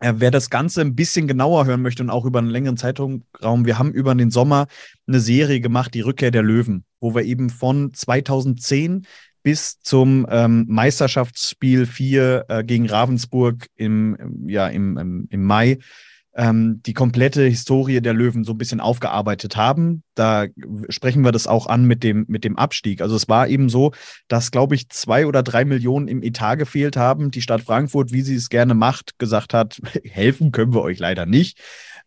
Wer 0.01 0.31
das 0.31 0.49
Ganze 0.49 0.79
ein 0.79 0.95
bisschen 0.95 1.27
genauer 1.27 1.65
hören 1.65 1.81
möchte 1.81 2.01
und 2.01 2.09
auch 2.09 2.23
über 2.23 2.39
einen 2.39 2.49
längeren 2.49 2.77
Zeitraum, 2.77 3.25
wir 3.41 3.77
haben 3.77 3.91
über 3.91 4.15
den 4.15 4.31
Sommer 4.31 4.67
eine 5.05 5.19
Serie 5.19 5.59
gemacht, 5.59 5.93
die 5.93 5.99
Rückkehr 5.99 6.31
der 6.31 6.41
Löwen, 6.41 6.85
wo 7.01 7.13
wir 7.13 7.23
eben 7.23 7.49
von 7.49 7.93
2010 7.93 9.05
bis 9.43 9.81
zum 9.81 10.25
ähm, 10.29 10.65
Meisterschaftsspiel 10.69 11.85
4 11.85 12.45
äh, 12.47 12.63
gegen 12.63 12.89
Ravensburg 12.89 13.67
im, 13.75 14.45
ja, 14.47 14.67
im, 14.67 14.97
im, 14.97 15.27
im 15.29 15.43
Mai 15.43 15.79
ähm, 16.39 16.81
die 16.85 16.93
komplette 16.93 17.43
Historie 17.43 17.99
der 17.99 18.13
Löwen 18.13 18.45
so 18.45 18.53
ein 18.53 18.57
bisschen 18.57 18.79
aufgearbeitet 18.79 19.57
haben. 19.57 20.03
Da 20.15 20.45
sprechen 20.87 21.25
wir 21.25 21.33
das 21.33 21.47
auch 21.47 21.67
an 21.67 21.83
mit 21.83 22.01
dem, 22.01 22.23
mit 22.29 22.45
dem 22.45 22.57
Abstieg. 22.57 23.01
Also 23.01 23.17
es 23.17 23.27
war 23.27 23.49
eben 23.49 23.67
so, 23.67 23.91
dass, 24.29 24.49
glaube 24.49 24.73
ich, 24.73 24.87
zwei 24.87 25.27
oder 25.27 25.43
drei 25.43 25.65
Millionen 25.65 26.07
im 26.07 26.23
Etat 26.23 26.55
gefehlt 26.55 26.95
haben. 26.95 27.29
Die 27.29 27.41
Stadt 27.41 27.61
Frankfurt, 27.61 28.13
wie 28.13 28.21
sie 28.21 28.35
es 28.35 28.47
gerne 28.47 28.73
macht, 28.73 29.19
gesagt 29.19 29.53
hat, 29.53 29.81
helfen 30.05 30.53
können 30.53 30.73
wir 30.73 30.81
euch 30.81 30.97
leider 30.97 31.25
nicht. 31.25 31.59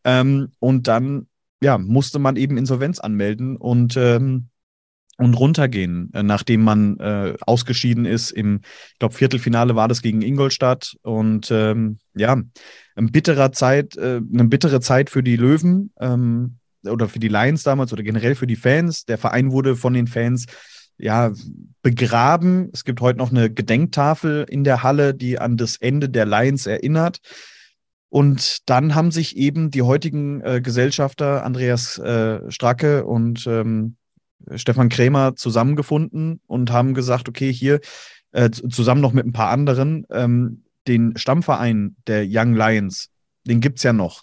Ähm, 0.02 0.52
und 0.58 0.88
dann 0.88 1.26
ja, 1.62 1.76
musste 1.76 2.18
man 2.18 2.36
eben 2.36 2.56
Insolvenz 2.56 3.00
anmelden 3.00 3.58
und 3.58 3.98
ähm, 3.98 4.48
und 5.22 5.34
runtergehen, 5.34 6.10
äh, 6.14 6.22
nachdem 6.22 6.62
man 6.62 6.98
äh, 6.98 7.34
ausgeschieden 7.46 8.04
ist. 8.04 8.30
Im, 8.30 8.60
ich 8.92 8.98
glaube, 8.98 9.14
Viertelfinale 9.14 9.76
war 9.76 9.88
das 9.88 10.02
gegen 10.02 10.22
Ingolstadt. 10.22 10.96
Und 11.02 11.50
ähm, 11.50 11.98
ja, 12.14 12.40
eine 12.96 13.08
bittere 13.08 13.50
Zeit, 13.52 13.96
äh, 13.96 14.20
eine 14.32 14.44
bittere 14.44 14.80
Zeit 14.80 15.10
für 15.10 15.22
die 15.22 15.36
Löwen 15.36 15.92
ähm, 16.00 16.56
oder 16.84 17.08
für 17.08 17.20
die 17.20 17.28
Lions 17.28 17.62
damals 17.62 17.92
oder 17.92 18.02
generell 18.02 18.34
für 18.34 18.46
die 18.46 18.56
Fans. 18.56 19.04
Der 19.04 19.18
Verein 19.18 19.52
wurde 19.52 19.76
von 19.76 19.94
den 19.94 20.06
Fans 20.06 20.46
ja 20.98 21.32
begraben. 21.82 22.70
Es 22.72 22.84
gibt 22.84 23.00
heute 23.00 23.18
noch 23.18 23.30
eine 23.30 23.50
Gedenktafel 23.50 24.46
in 24.48 24.64
der 24.64 24.82
Halle, 24.82 25.14
die 25.14 25.38
an 25.38 25.56
das 25.56 25.76
Ende 25.76 26.08
der 26.08 26.26
Lions 26.26 26.66
erinnert. 26.66 27.18
Und 28.08 28.68
dann 28.68 28.94
haben 28.94 29.10
sich 29.10 29.38
eben 29.38 29.70
die 29.70 29.82
heutigen 29.82 30.42
äh, 30.42 30.60
Gesellschafter 30.60 31.44
Andreas 31.44 31.98
äh, 31.98 32.50
Stracke 32.50 33.06
und 33.06 33.46
ähm, 33.46 33.96
Stefan 34.56 34.88
Krämer 34.88 35.36
zusammengefunden 35.36 36.40
und 36.46 36.70
haben 36.70 36.94
gesagt, 36.94 37.28
okay, 37.28 37.52
hier 37.52 37.80
äh, 38.32 38.50
zusammen 38.50 39.00
noch 39.00 39.12
mit 39.12 39.26
ein 39.26 39.32
paar 39.32 39.50
anderen, 39.50 40.06
ähm, 40.10 40.64
den 40.86 41.16
Stammverein 41.16 41.96
der 42.06 42.24
Young 42.26 42.54
Lions, 42.54 43.10
den 43.44 43.60
gibt 43.60 43.78
es 43.78 43.84
ja 43.84 43.92
noch. 43.92 44.22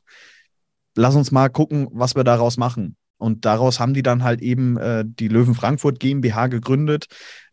Lass 0.96 1.16
uns 1.16 1.32
mal 1.32 1.50
gucken, 1.50 1.88
was 1.92 2.16
wir 2.16 2.24
daraus 2.24 2.58
machen. 2.58 2.96
Und 3.18 3.46
daraus 3.46 3.80
haben 3.80 3.94
die 3.94 4.04
dann 4.04 4.24
halt 4.24 4.42
eben 4.42 4.78
äh, 4.78 5.04
die 5.06 5.28
Löwen 5.28 5.54
Frankfurt 5.54 6.00
GmbH 6.00 6.48
gegründet, 6.48 7.08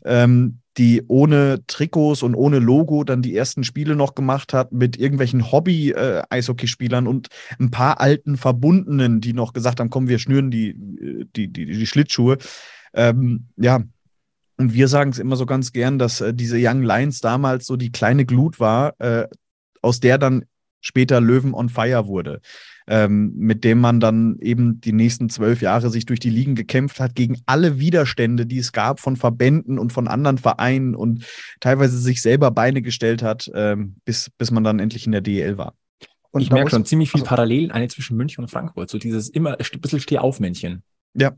ähm, 0.05 0.61
die 0.79 1.03
ohne 1.09 1.65
Trikots 1.67 2.23
und 2.23 2.35
ohne 2.35 2.59
Logo 2.59 3.05
dann 3.05 3.23
die 3.23 3.35
ersten 3.35 3.65
Spiele 3.65 3.97
noch 3.97 4.15
gemacht 4.15 4.53
hat 4.53 4.73
mit 4.73 4.99
irgendwelchen 4.99 5.51
Hobby-Eishockeyspielern 5.51 7.07
und 7.07 7.29
ein 7.59 7.71
paar 7.71 8.01
alten 8.01 8.37
Verbundenen, 8.37 9.21
die 9.21 9.33
noch 9.33 9.53
gesagt 9.53 9.81
haben, 9.81 9.91
komm, 9.91 10.09
wir 10.09 10.19
schnüren 10.19 10.51
die, 10.51 10.75
die, 11.35 11.49
die, 11.49 11.67
die 11.67 11.87
Schlittschuhe. 11.87 12.39
Ähm, 12.93 13.47
ja, 13.57 13.83
und 14.59 14.75
wir 14.75 14.89
sagen 14.89 15.11
es 15.11 15.19
immer 15.19 15.37
so 15.37 15.47
ganz 15.47 15.73
gern, 15.73 15.99
dass 15.99 16.21
äh, 16.21 16.35
diese 16.35 16.57
Young 16.59 16.83
Lions 16.83 17.21
damals 17.21 17.67
so 17.67 17.77
die 17.77 17.93
kleine 17.93 18.25
Glut 18.25 18.61
war, 18.61 18.95
äh, 19.01 19.29
aus 19.83 20.01
der 20.01 20.19
dann 20.19 20.45
später 20.81 21.21
Löwen 21.21 21.55
on 21.55 21.69
Fire 21.69 22.07
wurde 22.07 22.41
ähm, 22.87 23.33
mit 23.37 23.65
dem 23.65 23.81
man 23.81 24.01
dann 24.01 24.39
eben 24.41 24.81
die 24.81 24.93
nächsten 24.93 25.29
zwölf 25.29 25.61
Jahre 25.61 25.91
sich 25.91 26.07
durch 26.07 26.21
die 26.21 26.31
Ligen 26.31 26.55
gekämpft 26.55 27.01
hat, 27.01 27.15
gegen 27.15 27.41
alle 27.47 27.79
Widerstände, 27.79 28.47
die 28.47 28.59
es 28.59 28.73
gab 28.73 29.01
von 29.01 29.17
Verbänden 29.17 29.79
und 29.79 29.93
von 29.93 30.09
anderen 30.09 30.39
Vereinen 30.39 30.95
und 30.95 31.25
teilweise 31.61 31.99
sich 31.99 32.23
selber 32.23 32.51
Beine 32.51 32.83
gestellt 32.83 33.23
hat, 33.23 33.51
ähm, 33.55 33.97
bis, 34.05 34.31
bis 34.39 34.51
man 34.51 34.65
dann 34.65 34.79
endlich 34.79 35.07
in 35.07 35.13
der 35.13 35.21
DEL 35.21 35.59
war. 35.59 35.75
Und 36.31 36.43
ich 36.43 36.51
merke 36.51 36.71
schon 36.71 36.85
ziemlich 36.85 37.11
viel 37.11 37.23
also, 37.23 37.29
Parallelen 37.29 37.71
eine 37.71 37.89
zwischen 37.89 38.17
München 38.17 38.45
und 38.45 38.51
Frankfurt, 38.51 38.91
so 38.91 38.99
dieses 38.99 39.29
immer 39.31 39.59
ein 39.59 39.81
bisschen 39.81 40.01
Stehaufmännchen. 40.01 40.83
Ja, 41.15 41.33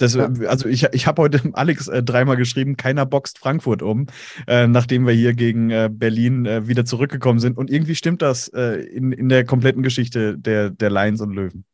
das, 0.00 0.14
ja. 0.14 0.30
Also 0.46 0.68
ich, 0.68 0.86
ich 0.92 1.06
habe 1.06 1.22
heute 1.22 1.40
Alex 1.52 1.88
äh, 1.88 2.02
dreimal 2.02 2.36
geschrieben, 2.36 2.76
keiner 2.76 3.06
boxt 3.06 3.38
Frankfurt 3.38 3.82
um, 3.82 4.06
äh, 4.46 4.66
nachdem 4.66 5.06
wir 5.06 5.12
hier 5.12 5.34
gegen 5.34 5.70
äh, 5.70 5.90
Berlin 5.92 6.46
äh, 6.46 6.66
wieder 6.66 6.84
zurückgekommen 6.84 7.38
sind. 7.38 7.58
Und 7.58 7.70
irgendwie 7.70 7.94
stimmt 7.94 8.22
das 8.22 8.48
äh, 8.48 8.80
in, 8.80 9.12
in 9.12 9.28
der 9.28 9.44
kompletten 9.44 9.82
Geschichte 9.82 10.38
der, 10.38 10.70
der 10.70 10.90
Lions 10.90 11.20
und 11.20 11.32
Löwen. 11.34 11.64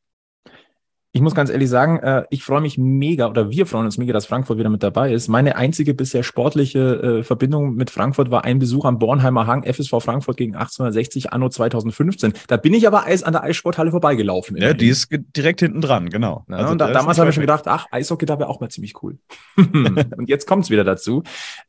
Ich 1.17 1.23
muss 1.23 1.35
ganz 1.35 1.49
ehrlich 1.49 1.71
sagen, 1.71 1.99
äh, 2.01 2.25
ich 2.29 2.43
freue 2.43 2.61
mich 2.61 2.77
mega 2.77 3.27
oder 3.27 3.49
wir 3.51 3.65
freuen 3.65 3.87
uns 3.87 3.97
mega, 3.97 4.13
dass 4.13 4.27
Frankfurt 4.27 4.59
wieder 4.59 4.69
mit 4.69 4.83
dabei 4.83 5.15
ist. 5.15 5.29
Meine 5.29 5.57
einzige 5.57 5.95
bisher 5.95 6.23
sportliche 6.23 6.79
äh, 6.81 7.23
Verbindung 7.23 7.75
mit 7.75 7.89
Frankfurt 7.89 8.31
war 8.31 8.45
ein 8.45 8.59
Besuch 8.59 8.85
am 8.85 8.99
Bornheimer 8.99 9.47
Hang, 9.47 9.65
FSV 9.65 9.93
Frankfurt 10.01 10.37
gegen 10.37 10.55
1860 10.55 11.33
anno 11.33 11.49
2015. 11.49 12.35
Da 12.49 12.59
bin 12.59 12.75
ich 12.75 12.87
aber 12.87 13.07
Eis 13.07 13.23
an 13.23 13.33
der 13.33 13.45
Eissporthalle 13.45 13.93
vorbeigelaufen. 13.93 14.59
Ja, 14.59 14.75
die 14.75 14.89
ist 14.89 15.09
direkt 15.35 15.61
hinten 15.61 15.81
dran, 15.81 16.11
genau. 16.11 16.45
Ja, 16.51 16.57
also 16.57 16.73
und 16.73 16.79
da, 16.83 16.91
damals 16.91 17.19
habe 17.19 17.31
ich 17.31 17.35
schon 17.35 17.41
gedacht, 17.41 17.67
ach, 17.67 17.87
Eishockey, 17.91 18.27
da 18.27 18.39
wäre 18.39 18.51
auch 18.51 18.61
mal 18.61 18.69
ziemlich 18.69 19.03
cool. 19.03 19.17
und 19.57 20.29
jetzt 20.29 20.47
kommt 20.47 20.65
es 20.65 20.71
wieder 20.71 20.85
dazu. 20.85 21.23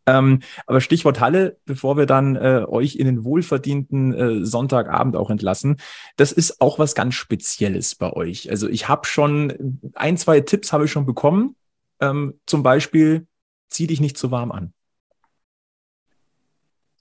Ähm, 0.06 0.42
aber 0.66 0.82
Stichwort 0.82 1.22
Halle, 1.22 1.56
bevor 1.66 1.96
wir 1.96 2.06
dann 2.06 2.36
äh, 2.36 2.66
euch 2.68 2.98
in 2.98 3.06
den 3.06 3.24
wohlverdienten 3.24 4.14
äh, 4.14 4.46
Sonntagabend 4.46 5.16
auch 5.16 5.30
entlassen, 5.30 5.78
das 6.18 6.34
ist 6.34 6.60
auch 6.60 6.80
was 6.80 6.96
ganz 6.96 7.16
Spezielles 7.16 7.96
bei 7.96 8.12
euch. 8.12 8.50
Also 8.50 8.68
ich 8.68 8.90
habe 8.90 9.08
schon 9.08 9.37
ein, 9.94 10.18
zwei 10.18 10.42
Tipps 10.42 10.74
habe 10.74 10.86
ich 10.86 10.92
schon 10.92 11.06
bekommen. 11.06 11.56
Ähm, 12.00 12.40
zum 12.46 12.64
Beispiel, 12.64 13.28
zieh 13.70 13.88
dich 13.88 14.00
nicht 14.00 14.18
zu 14.18 14.32
warm 14.32 14.52
an. 14.52 14.74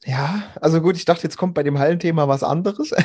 Ja, 0.05 0.45
also 0.61 0.81
gut, 0.81 0.97
ich 0.97 1.05
dachte, 1.05 1.25
jetzt 1.25 1.37
kommt 1.37 1.55
bei 1.55 1.63
dem 1.63 1.79
Hallenthema 1.79 2.29
was 2.29 2.43
anderes. 2.43 2.93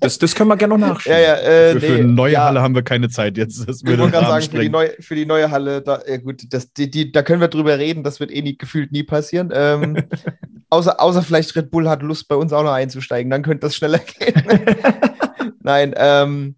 Das, 0.00 0.18
das 0.18 0.34
können 0.34 0.48
wir 0.48 0.56
gerne 0.56 0.78
noch 0.78 0.88
nachschauen. 0.88 1.14
Ja, 1.14 1.20
ja, 1.20 1.34
äh, 1.36 1.72
für, 1.72 1.78
nee, 1.78 1.86
für, 1.86 1.94
eine 1.96 2.04
neue 2.04 2.32
ja. 2.32 2.44
Halle 2.44 2.62
haben 2.62 2.74
wir 2.74 2.82
keine 2.82 3.10
Zeit 3.10 3.36
jetzt. 3.36 3.68
Das 3.68 3.82
würde 3.82 3.92
ich 3.92 3.98
wollte 3.98 4.12
gerade 4.12 4.28
sagen, 4.28 4.50
für 4.50 4.62
die, 4.62 4.68
neue, 4.70 4.92
für 4.98 5.14
die 5.14 5.26
neue 5.26 5.50
Halle, 5.50 5.82
da, 5.82 6.00
ja 6.08 6.16
gut, 6.16 6.42
das, 6.48 6.72
die, 6.72 6.90
die, 6.90 7.12
da 7.12 7.22
können 7.22 7.42
wir 7.42 7.48
drüber 7.48 7.78
reden, 7.78 8.02
das 8.02 8.18
wird 8.18 8.30
eh 8.30 8.40
nie, 8.40 8.56
gefühlt 8.56 8.92
nie 8.92 9.02
passieren. 9.02 9.50
Ähm, 9.52 10.02
außer, 10.70 10.98
außer 10.98 11.22
vielleicht 11.22 11.54
Red 11.54 11.70
Bull 11.70 11.86
hat 11.86 12.02
Lust, 12.02 12.28
bei 12.28 12.34
uns 12.34 12.50
auch 12.54 12.62
noch 12.62 12.72
einzusteigen, 12.72 13.30
dann 13.30 13.42
könnte 13.42 13.66
das 13.66 13.76
schneller 13.76 13.98
gehen. 13.98 14.42
Nein, 15.62 15.92
ähm, 15.98 16.56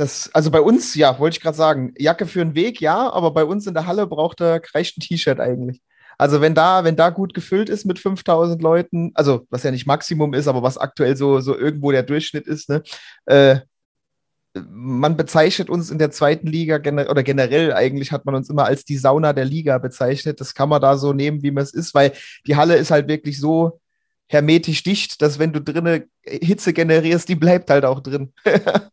das, 0.00 0.30
also 0.34 0.50
bei 0.50 0.60
uns, 0.60 0.94
ja, 0.94 1.18
wollte 1.18 1.36
ich 1.36 1.42
gerade 1.42 1.56
sagen, 1.56 1.92
Jacke 1.98 2.26
für 2.26 2.40
den 2.40 2.54
Weg, 2.54 2.80
ja, 2.80 3.10
aber 3.12 3.32
bei 3.32 3.44
uns 3.44 3.66
in 3.66 3.74
der 3.74 3.86
Halle 3.86 4.06
braucht 4.06 4.40
er 4.40 4.62
reicht 4.74 4.96
ein 4.96 5.00
T-Shirt 5.00 5.40
eigentlich. 5.40 5.80
Also 6.18 6.40
wenn 6.40 6.54
da, 6.54 6.84
wenn 6.84 6.96
da 6.96 7.10
gut 7.10 7.34
gefüllt 7.34 7.68
ist 7.68 7.86
mit 7.86 7.98
5000 7.98 8.60
Leuten, 8.62 9.12
also 9.14 9.46
was 9.50 9.62
ja 9.62 9.70
nicht 9.70 9.86
Maximum 9.86 10.34
ist, 10.34 10.48
aber 10.48 10.62
was 10.62 10.78
aktuell 10.78 11.16
so, 11.16 11.40
so 11.40 11.56
irgendwo 11.56 11.92
der 11.92 12.02
Durchschnitt 12.02 12.46
ist, 12.46 12.68
ne, 12.68 12.82
äh, 13.26 13.60
man 14.68 15.16
bezeichnet 15.16 15.70
uns 15.70 15.90
in 15.90 15.98
der 15.98 16.10
zweiten 16.10 16.46
Liga 16.48 16.78
gener 16.78 17.08
oder 17.08 17.22
generell 17.22 17.72
eigentlich 17.72 18.10
hat 18.10 18.26
man 18.26 18.34
uns 18.34 18.50
immer 18.50 18.64
als 18.64 18.84
die 18.84 18.96
Sauna 18.96 19.32
der 19.32 19.44
Liga 19.44 19.78
bezeichnet. 19.78 20.40
Das 20.40 20.54
kann 20.54 20.68
man 20.68 20.80
da 20.82 20.96
so 20.96 21.12
nehmen, 21.12 21.42
wie 21.42 21.52
man 21.52 21.62
es 21.62 21.72
ist, 21.72 21.94
weil 21.94 22.12
die 22.46 22.56
Halle 22.56 22.76
ist 22.76 22.90
halt 22.90 23.08
wirklich 23.08 23.38
so 23.38 23.80
hermetisch 24.28 24.82
dicht, 24.82 25.22
dass 25.22 25.38
wenn 25.38 25.52
du 25.52 25.60
drinnen 25.60 26.04
Hitze 26.22 26.72
generierst, 26.72 27.28
die 27.28 27.36
bleibt 27.36 27.70
halt 27.70 27.84
auch 27.84 28.00
drin. 28.00 28.32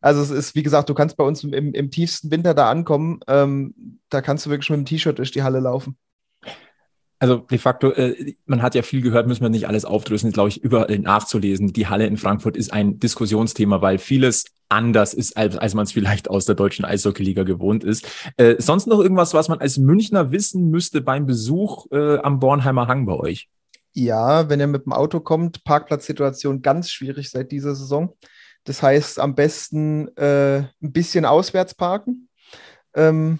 Also 0.00 0.22
es 0.22 0.30
ist, 0.30 0.54
wie 0.54 0.62
gesagt, 0.62 0.88
du 0.88 0.94
kannst 0.94 1.16
bei 1.16 1.24
uns 1.24 1.44
im, 1.44 1.74
im 1.74 1.90
tiefsten 1.90 2.30
Winter 2.30 2.54
da 2.54 2.70
ankommen. 2.70 3.20
Ähm, 3.26 4.00
da 4.08 4.20
kannst 4.20 4.46
du 4.46 4.50
wirklich 4.50 4.70
mit 4.70 4.78
dem 4.78 4.86
T-Shirt 4.86 5.18
durch 5.18 5.30
die 5.30 5.42
Halle 5.42 5.60
laufen. 5.60 5.96
Also 7.20 7.38
de 7.38 7.58
facto, 7.58 7.90
äh, 7.90 8.34
man 8.46 8.62
hat 8.62 8.76
ja 8.76 8.82
viel 8.82 9.02
gehört, 9.02 9.26
müssen 9.26 9.42
wir 9.42 9.48
nicht 9.48 9.66
alles 9.66 9.84
aufdröseln, 9.84 10.32
glaube 10.32 10.50
ich, 10.50 10.62
überall 10.62 10.98
nachzulesen. 10.98 11.72
Die 11.72 11.88
Halle 11.88 12.06
in 12.06 12.16
Frankfurt 12.16 12.56
ist 12.56 12.72
ein 12.72 13.00
Diskussionsthema, 13.00 13.82
weil 13.82 13.98
vieles 13.98 14.44
anders 14.68 15.14
ist, 15.14 15.36
als, 15.36 15.56
als 15.56 15.74
man 15.74 15.84
es 15.84 15.92
vielleicht 15.92 16.30
aus 16.30 16.44
der 16.44 16.54
deutschen 16.54 16.84
Eishockeyliga 16.84 17.42
gewohnt 17.42 17.82
ist. 17.82 18.06
Äh, 18.36 18.56
sonst 18.58 18.86
noch 18.86 19.00
irgendwas, 19.00 19.34
was 19.34 19.48
man 19.48 19.58
als 19.58 19.78
Münchner 19.78 20.30
wissen 20.30 20.70
müsste 20.70 21.00
beim 21.00 21.26
Besuch 21.26 21.86
äh, 21.90 22.18
am 22.18 22.38
Bornheimer 22.38 22.86
Hang 22.86 23.06
bei 23.06 23.14
euch? 23.14 23.48
Ja, 23.94 24.48
wenn 24.48 24.60
ihr 24.60 24.68
mit 24.68 24.84
dem 24.84 24.92
Auto 24.92 25.18
kommt, 25.18 25.64
Parkplatzsituation 25.64 26.62
ganz 26.62 26.90
schwierig 26.90 27.30
seit 27.30 27.50
dieser 27.50 27.74
Saison. 27.74 28.14
Das 28.68 28.82
heißt, 28.82 29.18
am 29.18 29.34
besten 29.34 30.14
äh, 30.18 30.58
ein 30.58 30.92
bisschen 30.92 31.24
auswärts 31.24 31.74
parken. 31.74 32.28
Ähm, 32.94 33.38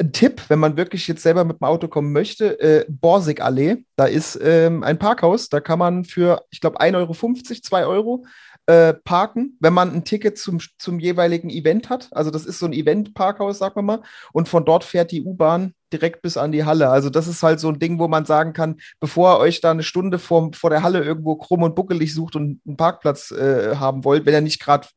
ein 0.00 0.12
Tipp, 0.12 0.42
wenn 0.48 0.58
man 0.58 0.78
wirklich 0.78 1.06
jetzt 1.08 1.22
selber 1.22 1.44
mit 1.44 1.60
dem 1.60 1.64
Auto 1.64 1.88
kommen 1.88 2.10
möchte, 2.10 2.58
äh, 2.58 2.86
Borsig-Allee, 2.88 3.84
da 3.96 4.06
ist 4.06 4.40
ähm, 4.42 4.82
ein 4.82 4.98
Parkhaus, 4.98 5.50
da 5.50 5.60
kann 5.60 5.78
man 5.78 6.06
für, 6.06 6.42
ich 6.50 6.62
glaube, 6.62 6.80
1,50 6.80 6.96
Euro, 6.96 7.12
2 7.60 7.86
Euro 7.86 8.26
äh, 8.66 8.94
parken, 8.94 9.56
wenn 9.60 9.72
man 9.72 9.92
ein 9.92 10.04
Ticket 10.04 10.38
zum, 10.38 10.60
zum 10.78 11.00
jeweiligen 11.00 11.50
Event 11.50 11.90
hat. 11.90 12.08
Also 12.12 12.30
das 12.30 12.46
ist 12.46 12.58
so 12.58 12.66
ein 12.66 12.72
Event-Parkhaus, 12.72 13.58
sagen 13.58 13.76
wir 13.76 13.82
mal. 13.82 14.02
Und 14.32 14.48
von 14.48 14.64
dort 14.64 14.84
fährt 14.84 15.10
die 15.10 15.22
U-Bahn 15.22 15.74
direkt 15.92 16.22
bis 16.22 16.36
an 16.36 16.52
die 16.52 16.64
Halle. 16.64 16.88
Also 16.88 17.10
das 17.10 17.26
ist 17.26 17.42
halt 17.42 17.60
so 17.60 17.68
ein 17.68 17.78
Ding, 17.78 17.98
wo 17.98 18.08
man 18.08 18.24
sagen 18.24 18.52
kann, 18.52 18.76
bevor 19.00 19.34
ihr 19.34 19.40
euch 19.40 19.60
da 19.60 19.72
eine 19.72 19.82
Stunde 19.82 20.18
vor, 20.18 20.50
vor 20.54 20.70
der 20.70 20.82
Halle 20.82 21.02
irgendwo 21.02 21.36
krumm 21.36 21.62
und 21.62 21.74
buckelig 21.74 22.14
sucht 22.14 22.36
und 22.36 22.60
einen 22.66 22.76
Parkplatz 22.76 23.30
äh, 23.32 23.76
haben 23.76 24.04
wollt, 24.04 24.26
wenn 24.26 24.34
ihr 24.34 24.40
nicht 24.40 24.60
gerade 24.60 24.88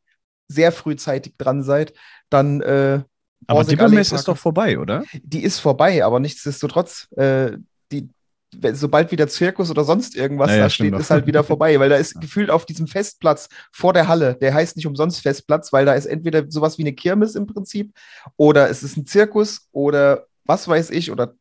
sehr 0.48 0.72
frühzeitig 0.72 1.36
dran 1.38 1.64
seid, 1.64 1.94
dann 2.30 2.62
äh, 2.62 3.02
Aber 3.48 3.64
die 3.64 3.76
Messe 3.76 4.16
ist 4.16 4.28
doch 4.28 4.38
vorbei, 4.38 4.78
oder? 4.80 5.04
die 5.24 5.44
ist 5.44 5.60
vorbei, 5.60 6.06
aber 6.06 6.20
nichtsdestotrotz, 6.20 7.08
äh, 7.18 7.58
die, 7.92 8.10
sobald 8.74 9.12
wieder 9.12 9.28
Zirkus 9.28 9.70
oder 9.70 9.84
sonst 9.84 10.16
irgendwas 10.16 10.50
Ja, 10.52 10.56
ja, 10.56 10.64
da 10.64 10.70
steht, 10.70 10.94
ist 10.96 11.10
halt 11.10 11.28
wieder 11.28 11.44
vorbei, 11.44 11.80
weil 11.80 11.90
da 11.90 11.96
ist 11.96 12.14
gefühlt 12.22 12.50
auf 12.50 12.66
diesem 12.66 12.88
Festplatz 12.88 13.50
vor 13.72 13.94
der 13.94 14.08
Halle, 14.08 14.36
der 14.36 14.54
heißt 14.54 14.76
nicht 14.76 14.88
umsonst 14.88 15.22
Festplatz, 15.22 15.72
weil 15.74 15.86
da 15.86 15.94
ist 15.94 16.06
entweder 16.06 16.50
sowas 16.50 16.78
wie 16.78 16.84
eine 16.84 16.94
Kirmes 16.94 17.36
im 17.36 17.48
Prinzip 17.48 17.94
oder 18.38 18.70
es 18.70 18.84
ist 18.84 18.98
ein 18.98 19.06
Zirkus 19.06 19.68
oder 19.72 20.26
was 20.46 20.68
weiß 20.68 20.90
ich 20.92 21.12
oder 21.12 21.36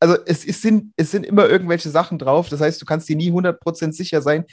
also 0.00 0.16
es, 0.26 0.44
es, 0.44 0.60
sind, 0.60 0.92
es 0.96 1.10
sind 1.10 1.24
immer 1.24 1.48
irgendwelche 1.48 1.90
Sachen 1.90 2.18
drauf, 2.18 2.48
das 2.48 2.60
heißt, 2.60 2.80
du 2.80 2.86
kannst 2.86 3.08
dir 3.08 3.16
nie 3.16 3.30
100% 3.30 3.92
sicher 3.92 4.22
sein, 4.22 4.44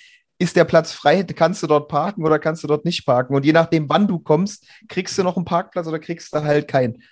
ist 0.41 0.55
der 0.55 0.65
Platz 0.65 0.91
frei, 0.91 1.23
kannst 1.23 1.61
du 1.61 1.67
dort 1.67 1.87
parken 1.87 2.25
oder 2.25 2.39
kannst 2.39 2.63
du 2.63 2.67
dort 2.67 2.83
nicht 2.83 3.05
parken? 3.05 3.35
Und 3.35 3.45
je 3.45 3.53
nachdem, 3.53 3.87
wann 3.89 4.07
du 4.07 4.17
kommst, 4.17 4.65
kriegst 4.87 5.15
du 5.17 5.23
noch 5.23 5.35
einen 5.35 5.45
Parkplatz 5.45 5.85
oder 5.85 5.99
kriegst 5.99 6.33
du 6.33 6.43
halt 6.43 6.67
keinen. 6.67 7.03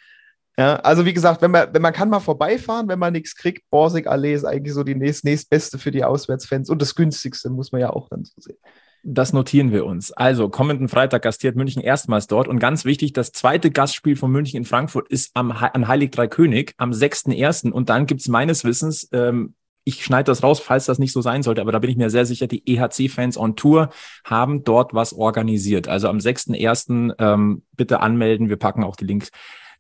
Ja, 0.60 0.76
also 0.76 1.06
wie 1.06 1.14
gesagt, 1.14 1.42
wenn 1.42 1.52
man, 1.52 1.74
wenn 1.74 1.82
man 1.82 1.94
kann 1.94 2.10
mal 2.10 2.20
vorbeifahren, 2.20 2.90
wenn 2.90 3.00
man 3.00 3.14
nichts 3.14 3.34
kriegt, 3.34 3.70
Borsig 3.70 4.08
Allee 4.08 4.34
ist 4.34 4.44
eigentlich 4.44 4.74
so 4.74 4.84
die 4.84 4.94
nächst, 4.94 5.24
nächstbeste 5.24 5.80
für 5.80 5.90
die 5.90 6.04
Auswärtsfans 6.04 6.70
und 6.70 6.82
das 6.82 6.96
günstigste, 6.96 7.50
muss 7.50 7.72
man 7.72 7.80
ja 7.80 7.92
auch 7.92 8.10
dann 8.10 8.26
so 8.26 8.34
sehen. 8.42 8.58
Das 9.02 9.32
notieren 9.32 9.72
wir 9.72 9.86
uns. 9.86 10.12
Also, 10.12 10.50
kommenden 10.50 10.90
Freitag 10.90 11.22
gastiert 11.22 11.56
München 11.56 11.82
erstmals 11.82 12.28
dort. 12.28 12.50
Und 12.50 12.60
ganz 12.60 12.84
wichtig, 12.84 13.14
das 13.14 13.32
zweite 13.32 13.72
Gastspiel 13.72 14.18
von 14.18 14.34
München 14.34 14.58
in 14.58 14.66
Frankfurt 14.66 15.08
ist 15.08 15.32
am, 15.34 15.52
an 15.52 15.88
Heilig 15.88 16.12
Drei 16.12 16.28
König 16.28 16.74
am 16.76 16.92
6.1. 16.92 17.72
Und 17.72 17.88
dann 17.88 18.06
gibt's 18.06 18.28
meines 18.28 18.66
Wissens, 18.66 19.08
ähm, 19.14 19.56
ich 19.86 20.04
schneide 20.04 20.26
das 20.26 20.44
raus, 20.44 20.60
falls 20.60 20.86
das 20.86 21.00
nicht 21.00 21.14
so 21.14 21.22
sein 21.22 21.42
sollte, 21.42 21.62
aber 21.62 21.72
da 21.72 21.80
bin 21.80 21.90
ich 21.90 21.96
mir 21.96 22.10
sehr 22.10 22.26
sicher, 22.26 22.48
die 22.48 22.64
EHC-Fans 22.68 23.38
on 23.38 23.56
Tour 23.56 23.90
haben 24.26 24.66
dort 24.66 24.94
was 24.94 25.14
organisiert. 25.14 25.88
Also 25.88 26.10
am 26.10 26.18
6.1. 26.18 27.14
Ähm, 27.18 27.64
bitte 27.78 28.02
anmelden. 28.02 28.50
Wir 28.50 28.58
packen 28.58 28.84
auch 28.84 28.98
die 28.98 29.06
Links, 29.06 29.32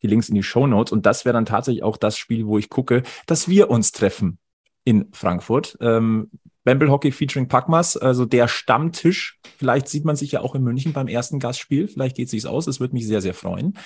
die 0.01 0.07
Links 0.07 0.29
in 0.29 0.35
die 0.35 0.43
Show 0.43 0.67
Notes. 0.67 0.91
Und 0.91 1.05
das 1.05 1.25
wäre 1.25 1.33
dann 1.33 1.45
tatsächlich 1.45 1.83
auch 1.83 1.97
das 1.97 2.17
Spiel, 2.17 2.47
wo 2.47 2.57
ich 2.57 2.69
gucke, 2.69 3.03
dass 3.25 3.47
wir 3.47 3.69
uns 3.69 3.91
treffen 3.91 4.37
in 4.83 5.07
Frankfurt. 5.11 5.77
Ähm, 5.81 6.29
Bamble 6.63 6.91
Hockey 6.91 7.11
featuring 7.11 7.47
Packmas, 7.47 7.97
also 7.97 8.25
der 8.25 8.47
Stammtisch. 8.47 9.39
Vielleicht 9.57 9.87
sieht 9.87 10.05
man 10.05 10.15
sich 10.15 10.31
ja 10.31 10.41
auch 10.41 10.55
in 10.55 10.63
München 10.63 10.93
beim 10.93 11.07
ersten 11.07 11.39
Gastspiel. 11.39 11.87
Vielleicht 11.87 12.15
geht 12.15 12.29
sich's 12.29 12.45
aus. 12.45 12.67
Es 12.67 12.79
würde 12.79 12.93
mich 12.93 13.07
sehr, 13.07 13.21
sehr 13.21 13.33
freuen. 13.33 13.77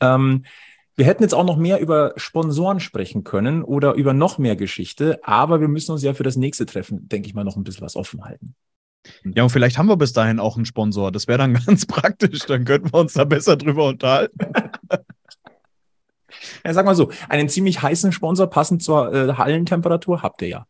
Ähm, 0.00 0.44
wir 0.96 1.06
hätten 1.06 1.22
jetzt 1.22 1.34
auch 1.34 1.44
noch 1.44 1.56
mehr 1.56 1.80
über 1.80 2.12
Sponsoren 2.16 2.80
sprechen 2.80 3.24
können 3.24 3.62
oder 3.62 3.94
über 3.94 4.12
noch 4.12 4.38
mehr 4.38 4.56
Geschichte, 4.56 5.20
aber 5.22 5.60
wir 5.60 5.68
müssen 5.68 5.92
uns 5.92 6.02
ja 6.02 6.14
für 6.14 6.24
das 6.24 6.36
nächste 6.36 6.66
Treffen, 6.66 7.08
denke 7.08 7.26
ich 7.26 7.34
mal, 7.34 7.44
noch 7.44 7.56
ein 7.56 7.64
bisschen 7.64 7.82
was 7.82 7.96
offen 7.96 8.24
halten. 8.24 8.54
Ja, 9.24 9.44
und 9.44 9.50
vielleicht 9.50 9.78
haben 9.78 9.88
wir 9.88 9.96
bis 9.96 10.12
dahin 10.12 10.38
auch 10.38 10.56
einen 10.56 10.66
Sponsor. 10.66 11.10
Das 11.10 11.26
wäre 11.26 11.38
dann 11.38 11.54
ganz 11.66 11.86
praktisch. 11.86 12.40
Dann 12.40 12.64
könnten 12.64 12.92
wir 12.92 13.00
uns 13.00 13.14
da 13.14 13.24
besser 13.24 13.56
drüber 13.56 13.88
unterhalten. 13.88 14.38
Ja, 16.64 16.74
sag 16.74 16.86
mal 16.86 16.94
so, 16.94 17.10
einen 17.28 17.48
ziemlich 17.48 17.82
heißen 17.82 18.12
Sponsor 18.12 18.48
passend 18.48 18.82
zur 18.82 19.12
äh, 19.12 19.32
Hallentemperatur 19.34 20.22
habt 20.22 20.42
ihr 20.42 20.48
ja. 20.48 20.66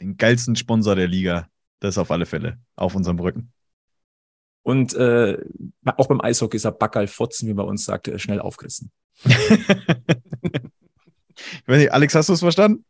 Den 0.00 0.16
geilsten 0.16 0.56
Sponsor 0.56 0.94
der 0.96 1.08
Liga. 1.08 1.48
Das 1.80 1.98
auf 1.98 2.10
alle 2.10 2.26
Fälle. 2.26 2.58
Auf 2.76 2.94
unserem 2.94 3.18
Rücken. 3.18 3.52
Und 4.62 4.94
äh, 4.94 5.38
auch 5.96 6.06
beim 6.06 6.20
Eishockey 6.20 6.56
ist 6.56 6.64
er 6.64 6.72
Backerl 6.72 7.08
Fotzen, 7.08 7.48
wie 7.48 7.54
man 7.54 7.66
uns 7.66 7.84
sagt, 7.84 8.08
äh, 8.08 8.18
schnell 8.18 8.40
aufgerissen. 8.40 8.92
ich 9.24 9.34
weiß 11.66 11.78
nicht, 11.78 11.92
Alex, 11.92 12.14
hast 12.14 12.28
du 12.28 12.34
es 12.34 12.40
verstanden? 12.40 12.84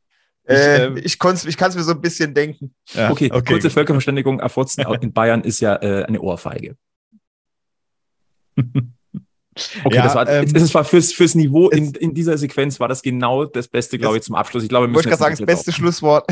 Ich, 0.45 0.51
Äh, 0.51 0.85
ähm, 0.85 0.97
ich 0.99 1.05
ich 1.05 1.19
kann 1.57 1.71
es 1.71 1.77
mir 1.77 1.83
so 1.83 1.93
ein 1.93 2.01
bisschen 2.01 2.35
denken. 2.35 2.75
Ja, 2.93 3.11
Okay, 3.11 3.29
kurze 3.29 3.69
gut. 3.69 3.73
Völkerverständigung, 3.73 4.41
Erfotzen 4.41 4.85
in 5.01 5.13
Bayern 5.13 5.43
ist 5.43 5.61
ja 5.61 5.77
äh, 5.77 6.05
eine 6.05 6.21
Ohrfeige. 6.21 6.77
Okay, 9.85 9.97
Ja, 9.97 10.05
das 10.05 10.15
war, 10.15 10.29
ähm, 10.29 10.47
es 10.55 10.73
war 10.75 10.85
fürs, 10.85 11.13
fürs 11.13 11.35
Niveau 11.35 11.69
in, 11.69 11.85
es- 11.85 11.93
in 11.93 12.15
dieser 12.15 12.39
Sequenz 12.39 12.81
war 12.81 12.89
das 12.89 13.03
genau 13.03 13.45
das 13.45 13.69
Beste, 13.69 13.99
glaube 13.99 14.17
ich, 14.17 14.23
zum 14.23 14.35
Abschluss. 14.35 14.63
Ich 14.63 14.69
glaube, 14.71 14.87
wir 14.87 14.93
müssen 14.93 15.01
ich 15.09 15.11
gerade 15.11 15.37
sagen, 15.37 15.37
das 15.37 15.47
beste 15.47 15.73
Schlusswort. 15.73 16.27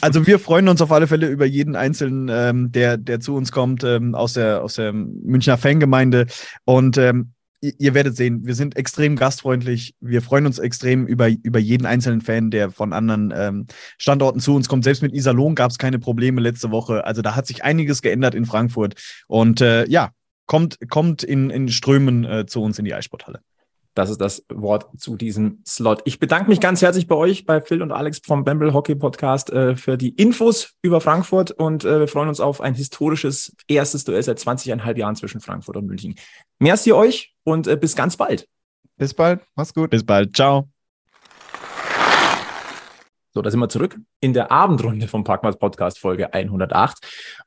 Also 0.00 0.26
wir 0.26 0.38
freuen 0.38 0.68
uns 0.68 0.82
auf 0.82 0.92
alle 0.92 1.06
Fälle 1.06 1.28
über 1.28 1.46
jeden 1.46 1.76
Einzelnen, 1.76 2.28
ähm, 2.30 2.72
der, 2.72 2.96
der 2.96 3.20
zu 3.20 3.34
uns 3.34 3.52
kommt 3.52 3.84
ähm, 3.84 4.14
aus, 4.14 4.34
der, 4.34 4.62
aus 4.62 4.74
der 4.74 4.92
Münchner 4.92 5.56
Fangemeinde. 5.58 6.26
Und 6.64 6.98
ähm, 6.98 7.32
ihr, 7.60 7.72
ihr 7.78 7.94
werdet 7.94 8.16
sehen, 8.16 8.42
wir 8.44 8.54
sind 8.54 8.76
extrem 8.76 9.16
gastfreundlich. 9.16 9.94
Wir 10.00 10.22
freuen 10.22 10.46
uns 10.46 10.58
extrem 10.58 11.06
über, 11.06 11.28
über 11.42 11.58
jeden 11.58 11.86
einzelnen 11.86 12.20
Fan, 12.20 12.50
der 12.50 12.70
von 12.70 12.92
anderen 12.92 13.32
ähm, 13.34 13.66
Standorten 13.98 14.40
zu 14.40 14.54
uns 14.54 14.68
kommt. 14.68 14.84
Selbst 14.84 15.02
mit 15.02 15.14
Iserlohn 15.14 15.54
gab 15.54 15.70
es 15.70 15.78
keine 15.78 15.98
Probleme 15.98 16.40
letzte 16.40 16.70
Woche. 16.70 17.04
Also 17.04 17.22
da 17.22 17.34
hat 17.34 17.46
sich 17.46 17.64
einiges 17.64 18.02
geändert 18.02 18.34
in 18.34 18.44
Frankfurt. 18.44 18.94
Und 19.26 19.60
äh, 19.60 19.88
ja, 19.88 20.10
kommt, 20.46 20.78
kommt 20.88 21.22
in, 21.22 21.50
in 21.50 21.68
Strömen 21.68 22.24
äh, 22.24 22.46
zu 22.46 22.62
uns 22.62 22.78
in 22.78 22.84
die 22.84 22.94
Eissporthalle. 22.94 23.40
Das 23.96 24.10
ist 24.10 24.20
das 24.20 24.44
Wort 24.52 24.90
zu 24.98 25.16
diesem 25.16 25.62
Slot. 25.66 26.02
Ich 26.04 26.18
bedanke 26.18 26.50
mich 26.50 26.60
ganz 26.60 26.82
herzlich 26.82 27.06
bei 27.06 27.14
euch, 27.14 27.46
bei 27.46 27.62
Phil 27.62 27.80
und 27.80 27.92
Alex 27.92 28.20
vom 28.22 28.44
Bamble 28.44 28.74
Hockey 28.74 28.94
Podcast 28.94 29.48
äh, 29.50 29.74
für 29.74 29.96
die 29.96 30.10
Infos 30.10 30.74
über 30.82 31.00
Frankfurt 31.00 31.50
und 31.50 31.86
äh, 31.86 32.00
wir 32.00 32.08
freuen 32.08 32.28
uns 32.28 32.38
auf 32.38 32.60
ein 32.60 32.74
historisches 32.74 33.56
erstes 33.68 34.04
Duell 34.04 34.22
seit 34.22 34.38
20,5 34.38 34.98
Jahren 34.98 35.16
zwischen 35.16 35.40
Frankfurt 35.40 35.78
und 35.78 35.86
München. 35.86 36.14
Merci 36.58 36.92
euch 36.92 37.34
und 37.42 37.66
äh, 37.68 37.76
bis 37.76 37.96
ganz 37.96 38.18
bald. 38.18 38.46
Bis 38.98 39.14
bald, 39.14 39.40
mach's 39.54 39.72
gut. 39.72 39.88
Bis 39.88 40.04
bald. 40.04 40.36
Ciao. 40.36 40.68
So, 43.32 43.40
da 43.40 43.50
sind 43.50 43.60
wir 43.60 43.70
zurück 43.70 43.98
in 44.20 44.34
der 44.34 44.52
Abendrunde 44.52 45.08
vom 45.08 45.24
Parkmas 45.24 45.58
Podcast 45.58 45.98
Folge 45.98 46.34
108 46.34 46.98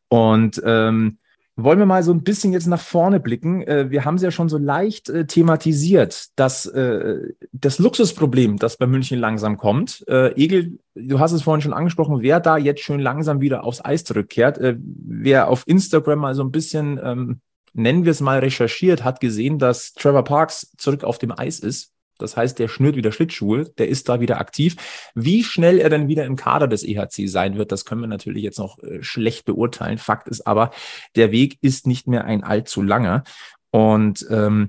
und 0.08 0.60
ähm, 0.66 1.20
wollen 1.64 1.80
wir 1.80 1.86
mal 1.86 2.04
so 2.04 2.12
ein 2.12 2.24
bisschen 2.24 2.54
jetzt 2.54 2.68
nach 2.68 2.82
vorne 2.82 3.20
blicken. 3.20 3.62
Äh, 3.62 3.90
wir 3.90 4.06
haben 4.06 4.16
es 4.16 4.22
ja 4.22 4.32
schon 4.32 4.50
so 4.50 4.58
leicht 4.58 5.10
äh, 5.10 5.26
thematisiert, 5.26 6.28
dass 6.36 6.66
äh, 6.66 7.34
das 7.52 7.80
Luxusproblem, 7.80 8.58
das 8.58 8.78
bei 8.78 8.88
München 8.88 9.20
langsam 9.20 9.58
kommt. 9.58 10.04
Egel, 10.08 10.80
du 10.96 11.20
hast 11.20 11.32
es 11.32 11.44
vorhin 11.44 11.62
schon 11.62 11.74
angesprochen, 11.74 12.22
wer 12.22 12.40
da 12.40 12.58
jetzt 12.58 12.82
schön 12.82 13.00
langsam 13.00 13.42
wieder 13.42 13.64
aufs 13.64 13.84
Eis 13.84 14.04
zurückkehrt. 14.04 14.60
Wer 14.62 15.50
auf 15.50 15.64
Instagram 15.68 16.20
mal 16.20 16.36
so 16.36 16.44
ein 16.44 16.52
bisschen, 16.52 17.00
ähm, 17.04 17.42
nennen 17.74 18.06
wir 18.06 18.12
es 18.12 18.22
mal, 18.22 18.40
recherchiert, 18.40 19.04
hat 19.04 19.20
gesehen, 19.20 19.60
dass 19.60 19.94
Trevor 19.94 20.24
Parks 20.24 20.74
zurück 20.78 21.04
auf 21.04 21.18
dem 21.18 21.38
Eis 21.38 21.60
ist. 21.60 21.94
Das 22.20 22.38
heißt, 22.38 22.60
der 22.60 22.68
schnürt 22.68 22.96
wieder 22.96 23.12
Schlittschuhe, 23.12 23.66
der 23.78 23.88
ist 23.88 24.10
da 24.10 24.20
wieder 24.20 24.40
aktiv. 24.40 24.76
Wie 25.16 25.44
schnell 25.44 25.80
er 25.80 25.90
dann 25.90 26.08
wieder 26.08 26.26
im 26.26 26.36
Kader 26.36 26.68
des 26.68 26.84
EHC 26.84 27.28
sein 27.28 27.58
wird, 27.58 27.72
das 27.72 27.86
können 27.86 28.02
wir 28.02 28.08
natürlich 28.08 28.44
jetzt 28.44 28.60
noch 28.60 28.78
äh, 28.80 29.02
schlecht 29.02 29.46
beurteilen. 29.46 29.98
Fakt 29.98 30.28
ist 30.28 30.46
aber, 30.46 30.72
der 31.16 31.32
Weg 31.32 31.58
ist 31.62 31.88
nicht 31.88 32.08
mehr 32.08 32.26
ein 32.26 32.44
allzu 32.44 32.82
langer. 32.82 33.24
Und 33.72 34.26
ähm, 34.30 34.68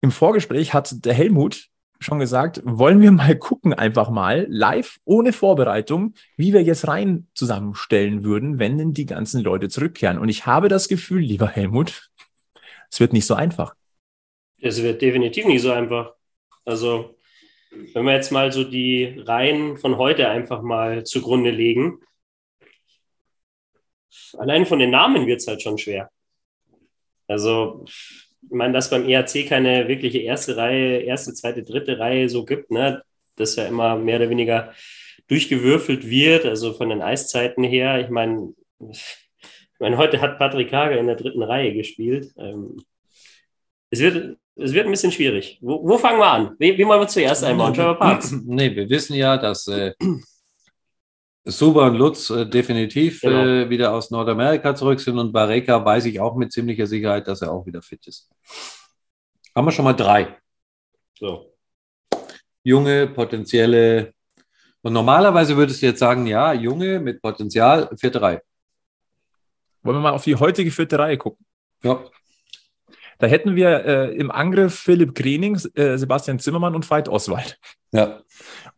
im 0.00 0.10
Vorgespräch 0.10 0.74
hat 0.74 1.04
der 1.04 1.14
Helmut 1.14 1.68
schon 1.98 2.18
gesagt, 2.18 2.60
wollen 2.64 3.00
wir 3.00 3.10
mal 3.10 3.36
gucken, 3.36 3.72
einfach 3.72 4.10
mal 4.10 4.46
live, 4.50 4.98
ohne 5.04 5.32
Vorbereitung, 5.32 6.14
wie 6.36 6.52
wir 6.52 6.62
jetzt 6.62 6.86
rein 6.86 7.26
zusammenstellen 7.34 8.24
würden, 8.24 8.58
wenn 8.58 8.78
denn 8.78 8.92
die 8.92 9.06
ganzen 9.06 9.42
Leute 9.42 9.68
zurückkehren. 9.68 10.18
Und 10.18 10.28
ich 10.28 10.46
habe 10.46 10.68
das 10.68 10.88
Gefühl, 10.88 11.22
lieber 11.22 11.48
Helmut, 11.48 12.10
es 12.90 13.00
wird 13.00 13.12
nicht 13.12 13.26
so 13.26 13.34
einfach. 13.34 13.74
Es 14.60 14.82
wird 14.82 15.02
definitiv 15.02 15.46
nicht 15.46 15.62
so 15.62 15.70
einfach. 15.70 16.15
Also, 16.66 17.16
wenn 17.94 18.04
wir 18.04 18.14
jetzt 18.14 18.32
mal 18.32 18.52
so 18.52 18.64
die 18.64 19.20
Reihen 19.24 19.78
von 19.78 19.96
heute 19.98 20.28
einfach 20.28 20.62
mal 20.62 21.04
zugrunde 21.04 21.50
legen, 21.50 22.00
allein 24.36 24.66
von 24.66 24.80
den 24.80 24.90
Namen 24.90 25.26
wird 25.26 25.40
es 25.40 25.46
halt 25.46 25.62
schon 25.62 25.78
schwer. 25.78 26.10
Also, 27.28 27.84
ich 27.86 28.50
meine, 28.50 28.72
dass 28.74 28.90
beim 28.90 29.08
ERC 29.08 29.46
keine 29.48 29.88
wirkliche 29.88 30.18
erste 30.18 30.56
Reihe, 30.56 30.98
erste, 30.98 31.34
zweite, 31.34 31.62
dritte 31.62 31.98
Reihe 31.98 32.28
so 32.28 32.44
gibt, 32.44 32.70
ne? 32.70 33.02
das 33.36 33.56
ja 33.56 33.66
immer 33.66 33.96
mehr 33.96 34.16
oder 34.16 34.30
weniger 34.30 34.74
durchgewürfelt 35.28 36.08
wird, 36.08 36.46
also 36.46 36.72
von 36.72 36.88
den 36.88 37.02
Eiszeiten 37.02 37.64
her. 37.64 38.00
Ich 38.00 38.08
meine, 38.08 38.54
ich 38.80 39.80
meine, 39.80 39.98
heute 39.98 40.20
hat 40.20 40.38
Patrick 40.38 40.72
Hager 40.72 40.98
in 40.98 41.06
der 41.06 41.16
dritten 41.16 41.42
Reihe 41.42 41.72
gespielt. 41.74 42.32
Ähm, 42.38 42.82
es 43.90 44.00
wird, 44.00 44.38
es 44.56 44.72
wird 44.72 44.86
ein 44.86 44.90
bisschen 44.90 45.12
schwierig. 45.12 45.58
Wo, 45.60 45.82
wo 45.86 45.98
fangen 45.98 46.18
wir 46.18 46.26
an? 46.26 46.56
Wie, 46.58 46.76
wie 46.76 46.86
wollen 46.86 47.00
wir 47.00 47.08
zuerst 47.08 47.44
einbauen? 47.44 47.72
Trevor 47.74 47.94
Parks. 47.98 48.32
Nee, 48.44 48.74
wir 48.74 48.88
wissen 48.88 49.14
ja, 49.14 49.36
dass 49.36 49.66
äh, 49.68 49.92
Suba 51.44 51.86
und 51.88 51.96
Lutz 51.96 52.30
äh, 52.30 52.46
definitiv 52.46 53.20
Genau. 53.20 53.44
äh, 53.44 53.70
wieder 53.70 53.92
aus 53.94 54.10
Nordamerika 54.10 54.74
zurück 54.74 54.98
sind 55.00 55.18
und 55.18 55.32
Bareka 55.32 55.84
weiß 55.84 56.06
ich 56.06 56.18
auch 56.20 56.34
mit 56.36 56.52
ziemlicher 56.52 56.86
Sicherheit, 56.86 57.28
dass 57.28 57.42
er 57.42 57.52
auch 57.52 57.64
wieder 57.66 57.82
fit 57.82 58.06
ist. 58.06 58.28
Haben 59.54 59.66
wir 59.66 59.72
schon 59.72 59.84
mal 59.84 59.92
drei 59.94 60.36
So. 61.18 61.52
junge, 62.62 63.06
potenzielle. 63.06 64.12
Und 64.82 64.92
normalerweise 64.92 65.56
würdest 65.56 65.82
du 65.82 65.86
jetzt 65.86 65.98
sagen, 66.00 66.26
ja, 66.26 66.52
junge 66.52 66.98
mit 67.00 67.20
Potenzial, 67.22 67.88
vierte 67.98 68.20
Reihe. 68.20 68.42
Wollen 69.82 69.96
wir 69.98 70.00
mal 70.02 70.12
auf 70.12 70.24
die 70.24 70.34
heutige 70.34 70.70
vierte 70.70 70.98
Reihe 70.98 71.16
gucken? 71.16 71.44
Ja. 71.82 72.04
Da 73.18 73.26
hätten 73.26 73.56
wir 73.56 73.84
äh, 73.84 74.14
im 74.16 74.30
Angriff 74.30 74.74
Philipp 74.78 75.14
Grening, 75.14 75.58
äh, 75.74 75.96
Sebastian 75.96 76.38
Zimmermann 76.38 76.74
und 76.74 76.88
Veit 76.90 77.08
Oswald. 77.08 77.58
ja. 77.92 78.20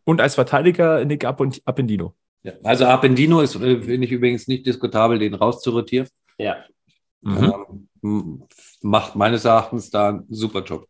Und 0.05 0.21
als 0.21 0.35
Verteidiger 0.35 1.03
Nick 1.05 1.25
Append- 1.25 1.61
Appendino. 1.65 2.15
ja. 2.43 2.53
Also 2.63 2.85
Appendino 2.85 3.41
ist, 3.41 3.55
äh, 3.55 3.81
finde 3.81 4.05
ich 4.05 4.11
übrigens 4.11 4.47
nicht 4.47 4.65
diskutabel, 4.65 5.19
den 5.19 5.33
rauszurotieren. 5.33 6.07
Ja. 6.37 6.63
Mhm. 7.21 7.87
Ähm, 8.03 8.43
macht 8.81 9.15
meines 9.15 9.43
Erachtens 9.45 9.89
da 9.89 10.09
einen 10.09 10.25
super 10.29 10.63
Job. 10.63 10.87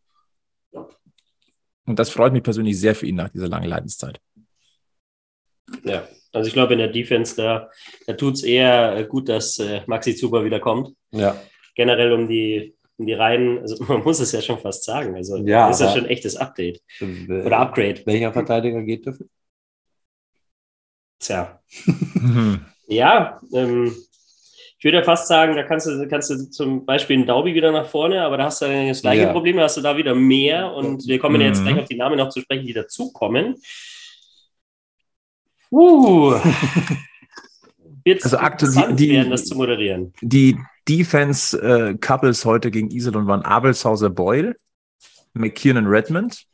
Und 1.86 1.98
das 1.98 2.12
freut 2.12 2.34
mich 2.34 2.44
persönlich 2.44 2.80
sehr 2.80 2.94
für 2.94 3.08
ihn 3.08 3.16
nach 3.16 3.30
dieser 3.30 3.48
langen 3.48 3.68
Leidenszeit. 3.68 4.20
Ja, 5.84 6.08
also 6.32 6.48
ich 6.48 6.54
glaube, 6.54 6.74
in 6.74 6.80
der 6.80 6.90
Defense, 6.90 7.36
da, 7.36 7.70
da 8.06 8.14
tut 8.14 8.36
es 8.36 8.44
eher 8.44 9.04
gut, 9.06 9.28
dass 9.28 9.58
äh, 9.58 9.82
Maxi 9.88 10.16
Zuber 10.16 10.46
wieder 10.46 10.60
kommt. 10.60 10.96
Ja. 11.12 11.36
Generell 11.76 12.12
um 12.12 12.28
die, 12.28 12.76
die 13.06 13.14
Reihen, 13.14 13.60
also 13.60 13.84
man 13.88 14.04
muss 14.04 14.20
es 14.20 14.32
ja 14.32 14.42
schon 14.42 14.60
fast 14.60 14.84
sagen. 14.84 15.16
Also 15.16 15.38
Ja, 15.38 15.68
das 15.68 15.78
ist 15.78 15.82
ja 15.82 15.88
aber- 15.88 15.96
schon 15.98 16.06
ein 16.06 16.12
echtes 16.12 16.36
Update 16.36 16.82
Äh, 17.00 17.42
oder 17.46 17.58
Upgrade. 17.60 18.02
Welcher 18.06 18.32
Verteidiger 18.34 18.82
geht 18.84 19.06
dafür? 19.08 19.28
Tja. 21.20 21.60
Mhm. 22.14 22.66
Ja, 22.88 23.40
ähm, 23.54 23.94
ich 24.78 24.84
würde 24.86 25.00
ja 25.00 25.04
fast 25.04 25.28
sagen, 25.28 25.56
da 25.58 25.64
kannst 25.64 25.88
du, 25.88 26.08
kannst 26.08 26.30
du 26.30 26.50
zum 26.50 26.86
Beispiel 26.86 27.18
einen 27.18 27.26
Daubi 27.26 27.54
wieder 27.54 27.72
nach 27.74 27.86
vorne, 27.88 28.22
aber 28.24 28.38
da 28.38 28.46
hast 28.46 28.62
du 28.62 28.66
dann 28.68 28.88
das 28.88 29.02
gleiche 29.02 29.24
Ja. 29.24 29.34
Problem, 29.34 29.58
da 29.58 29.64
hast 29.64 29.76
du 29.76 29.82
da 29.82 29.98
wieder 29.98 30.16
mehr 30.16 30.72
und 30.74 31.06
wir 31.06 31.20
kommen 31.20 31.42
ja 31.42 31.48
jetzt 31.48 31.60
Mhm. 31.62 31.66
gleich 31.68 31.80
auf 31.82 31.88
die 31.90 31.98
Namen 31.98 32.18
noch 32.18 32.30
zu 32.30 32.40
sprechen, 32.40 32.66
die 32.66 32.74
dazukommen. 32.74 33.56
Uh. 35.72 36.34
Wird 38.06 38.24
Also 38.24 38.38
aktuell 38.38 38.94
die- 38.96 39.08
die- 39.08 39.10
werden, 39.12 39.30
das 39.32 39.46
zu 39.46 39.56
moderieren. 39.56 40.14
Die 40.22 40.58
Defense-Couples 40.90 42.46
heute 42.46 42.72
gegen 42.72 42.90
Iserlohn 42.90 43.28
waren 43.28 43.44
Abelshauser 43.44 44.10
Boyle, 44.10 44.56
McKiernan 45.34 45.86
Redmond 45.88 46.46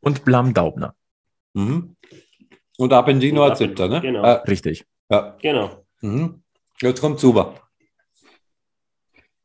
und 0.00 0.24
Blam 0.24 0.54
Daubner. 0.54 0.94
Mhm. 1.54 1.96
Und 2.76 2.92
Appendino 2.92 3.42
als 3.42 3.58
siebter, 3.58 3.88
ne? 3.88 4.00
Genau. 4.00 4.22
Ah, 4.22 4.34
Richtig. 4.46 4.84
ja. 5.10 5.36
Genau. 5.42 5.84
Mhm. 6.00 6.42
Jetzt 6.80 7.00
kommt 7.00 7.18
Zuber. 7.18 7.54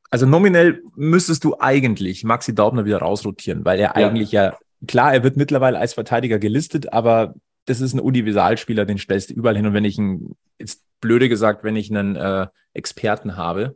Also 0.10 0.26
nominell 0.26 0.82
müsstest 0.96 1.44
du 1.44 1.58
eigentlich 1.60 2.24
Maxi 2.24 2.56
Daubner 2.56 2.86
wieder 2.86 3.00
rausrotieren, 3.00 3.66
weil 3.66 3.80
er 3.80 3.88
Ja. 3.88 4.08
eigentlich 4.08 4.32
ja, 4.32 4.58
klar, 4.88 5.14
er 5.14 5.24
wird 5.24 5.36
mittlerweile 5.36 5.80
als 5.80 5.94
Verteidiger 5.94 6.40
gelistet, 6.40 6.94
aber 6.94 7.34
das 7.66 7.82
ist 7.82 7.94
ein 7.94 8.00
Universalspieler, 8.00 8.86
den 8.86 8.98
stellst 8.98 9.32
du 9.32 9.34
überall 9.34 9.58
hin. 9.58 9.66
Und 9.66 9.74
wenn 9.74 9.84
ich 9.86 9.98
einen, 9.98 10.36
jetzt 10.60 10.84
blöde 11.02 11.28
gesagt, 11.28 11.64
wenn 11.64 11.76
ich 11.76 11.90
einen 11.90 12.16
äh, 12.16 12.48
Experten 12.74 13.36
habe. 13.38 13.76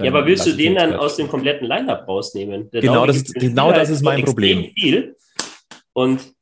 Ja, 0.00 0.10
aber 0.10 0.26
willst 0.26 0.46
du 0.46 0.52
den 0.52 0.74
dann 0.74 0.94
aus 0.94 1.16
dem 1.16 1.28
kompletten 1.28 1.66
Line-Up 1.66 2.06
rausnehmen? 2.06 2.70
Der 2.70 2.82
Genau 2.82 3.06
Daubi 3.06 3.18
das 3.18 3.32
genau 3.32 3.72
das 3.72 3.88
ist 3.88 4.02
mein 4.02 4.24
Problem. 4.24 4.70
Viel. 4.74 5.16
Und 5.94 6.34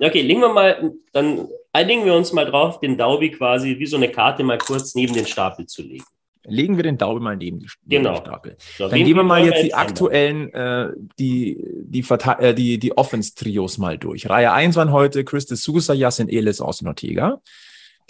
okay, 0.00 0.22
legen 0.22 0.40
wir 0.40 0.52
mal, 0.52 0.92
dann 1.12 1.48
einigen 1.72 2.04
wir 2.04 2.14
uns 2.14 2.32
mal 2.32 2.44
drauf, 2.44 2.80
den 2.80 2.98
Daubi 2.98 3.30
quasi 3.30 3.78
wie 3.78 3.86
so 3.86 3.96
eine 3.96 4.10
Karte 4.10 4.42
mal 4.42 4.58
kurz 4.58 4.94
neben 4.94 5.14
den 5.14 5.26
Stapel 5.26 5.66
zu 5.66 5.82
legen. 5.82 6.04
Legen 6.48 6.76
wir 6.76 6.84
den 6.84 6.96
Daumen 6.96 7.22
mal 7.22 7.36
neben 7.36 7.58
die, 7.58 7.66
Genau. 7.86 8.14
den 8.14 8.24
Stapel. 8.24 8.56
So, 8.78 8.88
Dann 8.88 9.04
gehen 9.04 9.16
wir 9.16 9.24
mal 9.24 9.44
jetzt 9.44 9.64
die 9.64 9.74
aktuellen, 9.74 10.52
äh, 10.52 10.90
die, 11.18 11.58
die, 11.82 12.04
äh, 12.08 12.54
die, 12.54 12.78
die 12.78 12.96
Offense-Trios 12.96 13.78
mal 13.78 13.98
durch. 13.98 14.28
Reihe 14.28 14.52
1 14.52 14.76
waren 14.76 14.92
heute 14.92 15.24
Chris 15.24 15.46
de 15.46 15.56
Sousa, 15.56 15.92
Yassin 15.92 16.28
Elis, 16.28 16.60
Austin 16.60 16.86
Ortega. 16.88 17.40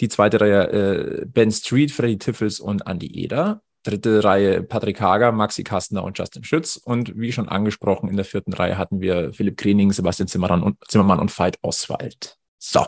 Die 0.01 0.07
zweite 0.07 0.39
Reihe 0.39 1.21
äh, 1.21 1.25
Ben 1.25 1.51
Street, 1.51 1.91
Freddy 1.91 2.19
Tiffels 2.19 2.59
und 2.59 2.83
Andy 2.85 3.07
Eder. 3.07 3.63
Dritte 3.87 4.23
Reihe 4.23 4.63
Patrick 4.63 4.99
Hager, 4.99 5.31
Maxi 5.31 5.63
Kastner 5.63 6.03
und 6.03 6.17
Justin 6.17 6.43
Schütz. 6.43 6.75
Und 6.75 7.17
wie 7.17 7.31
schon 7.31 7.47
angesprochen, 7.47 8.09
in 8.09 8.17
der 8.17 8.25
vierten 8.25 8.51
Reihe 8.51 8.77
hatten 8.77 8.99
wir 8.99 9.31
Philipp 9.33 9.55
Krening, 9.57 9.93
Sebastian 9.93 10.27
Zimmermann 10.27 10.61
und, 10.61 10.77
Zimmermann 10.89 11.19
und 11.19 11.37
Veit 11.37 11.57
Oswald. 11.61 12.37
So. 12.59 12.85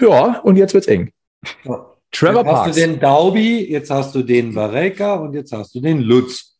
Ja, 0.00 0.40
und 0.40 0.56
jetzt 0.56 0.74
wird's 0.74 0.86
eng. 0.88 1.12
Trevor 2.10 2.40
jetzt 2.40 2.46
hast 2.46 2.54
Parks 2.54 2.76
du 2.76 2.80
den 2.82 3.00
Daubi, 3.00 3.70
jetzt 3.70 3.90
hast 3.90 4.14
du 4.14 4.22
den 4.22 4.54
Vareka 4.54 5.14
und 5.14 5.34
jetzt 5.34 5.52
hast 5.52 5.74
du 5.74 5.80
den 5.80 6.00
Lutz. 6.00 6.58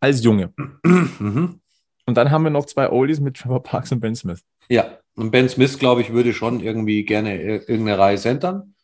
als 0.00 0.22
Junge. 0.24 0.52
Mhm. 0.84 1.60
Und 2.06 2.14
dann 2.14 2.30
haben 2.30 2.44
wir 2.44 2.50
noch 2.50 2.64
zwei 2.64 2.88
Oldies 2.90 3.20
mit 3.20 3.36
Trevor 3.36 3.62
Parks 3.62 3.92
und 3.92 4.00
Ben 4.00 4.16
Smith. 4.16 4.40
Ja, 4.70 4.98
und 5.14 5.30
Ben 5.30 5.46
Smith, 5.50 5.78
glaube 5.78 6.00
ich, 6.00 6.12
würde 6.14 6.32
schon 6.32 6.60
irgendwie 6.60 7.04
gerne 7.04 7.34
ir- 7.36 7.68
irgendeine 7.68 7.98
Reihe 7.98 8.16
centern. 8.16 8.74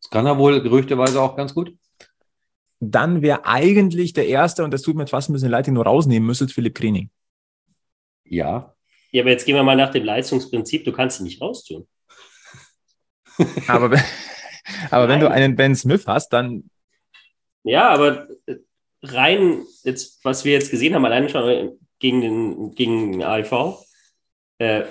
Das 0.00 0.08
kann 0.10 0.24
er 0.26 0.38
wohl 0.38 0.62
gerüchteweise 0.62 1.20
auch 1.20 1.34
ganz 1.36 1.52
gut. 1.52 1.74
Dann 2.80 3.22
wäre 3.22 3.44
eigentlich 3.44 4.12
der 4.14 4.26
erste, 4.26 4.64
und 4.64 4.72
das 4.72 4.82
tut 4.82 4.96
mir 4.96 5.06
fast 5.06 5.28
ein 5.30 5.34
bisschen 5.34 5.50
leid, 5.50 5.66
den 5.66 5.74
du 5.74 5.82
rausnehmen 5.82 6.26
müsstet, 6.26 6.52
Philipp 6.52 6.74
Krening. 6.74 7.10
Ja. 8.24 8.74
Ja, 9.12 9.22
aber 9.22 9.30
jetzt 9.30 9.44
gehen 9.44 9.56
wir 9.56 9.62
mal 9.62 9.76
nach 9.76 9.90
dem 9.90 10.04
Leistungsprinzip, 10.04 10.84
du 10.84 10.92
kannst 10.92 11.20
ihn 11.20 11.24
nicht 11.24 11.40
raustun. 11.40 11.86
Aber, 13.68 13.90
wenn- 13.90 14.02
aber 14.90 15.08
wenn 15.08 15.20
du 15.20 15.30
einen 15.30 15.56
Ben 15.56 15.74
Smith 15.74 16.06
hast, 16.06 16.28
dann 16.32 16.64
Ja, 17.62 17.90
aber 17.90 18.28
äh, 18.46 18.56
rein, 19.02 19.64
jetzt, 19.84 20.24
was 20.24 20.44
wir 20.44 20.52
jetzt 20.52 20.70
gesehen 20.70 20.94
haben, 20.94 21.04
alleine 21.04 21.28
schon 21.28 21.48
äh, 21.48 21.70
gegen 21.98 22.20
den, 22.20 22.74
gegen 22.74 23.12
den 23.12 23.22
AIV, 23.22 23.78
äh, 24.58 24.84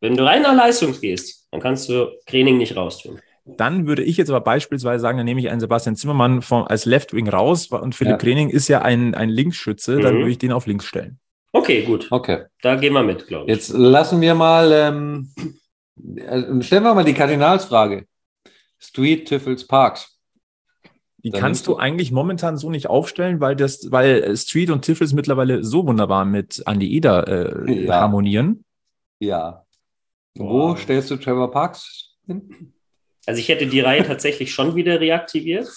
wenn 0.00 0.16
du 0.16 0.24
rein 0.24 0.42
nach 0.42 0.54
Leistung 0.54 0.98
gehst, 1.00 1.48
dann 1.50 1.60
kannst 1.60 1.88
du 1.88 2.10
Training 2.26 2.58
nicht 2.58 2.76
raustun. 2.76 3.20
Dann 3.46 3.86
würde 3.86 4.02
ich 4.02 4.16
jetzt 4.16 4.28
aber 4.28 4.40
beispielsweise 4.40 5.00
sagen, 5.00 5.18
dann 5.18 5.24
nehme 5.24 5.40
ich 5.40 5.48
einen 5.50 5.60
Sebastian 5.60 5.94
Zimmermann 5.96 6.42
vom, 6.42 6.64
als 6.64 6.84
Left 6.84 7.12
Wing 7.14 7.28
raus 7.28 7.68
und 7.68 7.94
Philipp 7.94 8.12
Ja. 8.12 8.18
Krening 8.18 8.48
ist 8.50 8.66
ja 8.68 8.82
ein, 8.82 9.14
ein 9.14 9.28
Linksschütze, 9.28 10.00
dann 10.00 10.14
Mhm. 10.14 10.18
würde 10.18 10.30
ich 10.32 10.38
den 10.38 10.52
auf 10.52 10.66
links 10.66 10.84
stellen. 10.86 11.18
Okay, 11.52 11.82
gut. 11.84 12.08
Okay. 12.10 12.44
Da 12.60 12.74
gehen 12.76 12.92
wir 12.92 13.02
mit, 13.04 13.26
glaube 13.28 13.44
ich. 13.44 13.56
Jetzt 13.56 13.70
lassen 13.72 14.20
wir 14.20 14.34
mal, 14.34 14.72
ähm, 14.72 15.30
äh, 16.16 16.60
stellen 16.62 16.82
wir 16.82 16.94
mal 16.94 17.04
die 17.04 17.14
Kardinalsfrage. 17.14 18.06
Street, 18.78 19.26
Tiffels, 19.28 19.66
Parks. 19.66 20.18
Die 21.18 21.30
Dann 21.30 21.40
kannst 21.40 21.66
du 21.66 21.72
du- 21.72 21.78
eigentlich 21.78 22.12
momentan 22.12 22.56
so 22.56 22.68
nicht 22.70 22.88
aufstellen, 22.88 23.40
weil 23.40 23.56
das, 23.56 23.90
weil 23.90 24.36
Street 24.36 24.70
und 24.70 24.82
Tiffels 24.82 25.12
mittlerweile 25.12 25.64
so 25.64 25.86
wunderbar 25.86 26.24
mit 26.24 26.62
Andy 26.66 26.92
Eder 26.94 27.26
äh, 27.66 27.84
Ja. 27.86 28.00
harmonieren. 28.00 28.64
Ja. 29.18 29.64
Wo 30.36 30.70
Wow. 30.70 30.78
stellst 30.80 31.10
du 31.10 31.16
Trevor 31.16 31.50
Parks 31.50 32.16
hin? 32.26 32.72
Also 33.26 33.40
ich 33.40 33.48
hätte 33.48 33.66
die 33.66 33.80
Reihe 33.80 34.04
tatsächlich 34.04 34.52
schon 34.52 34.76
wieder 34.76 35.00
reaktiviert. 35.00 35.68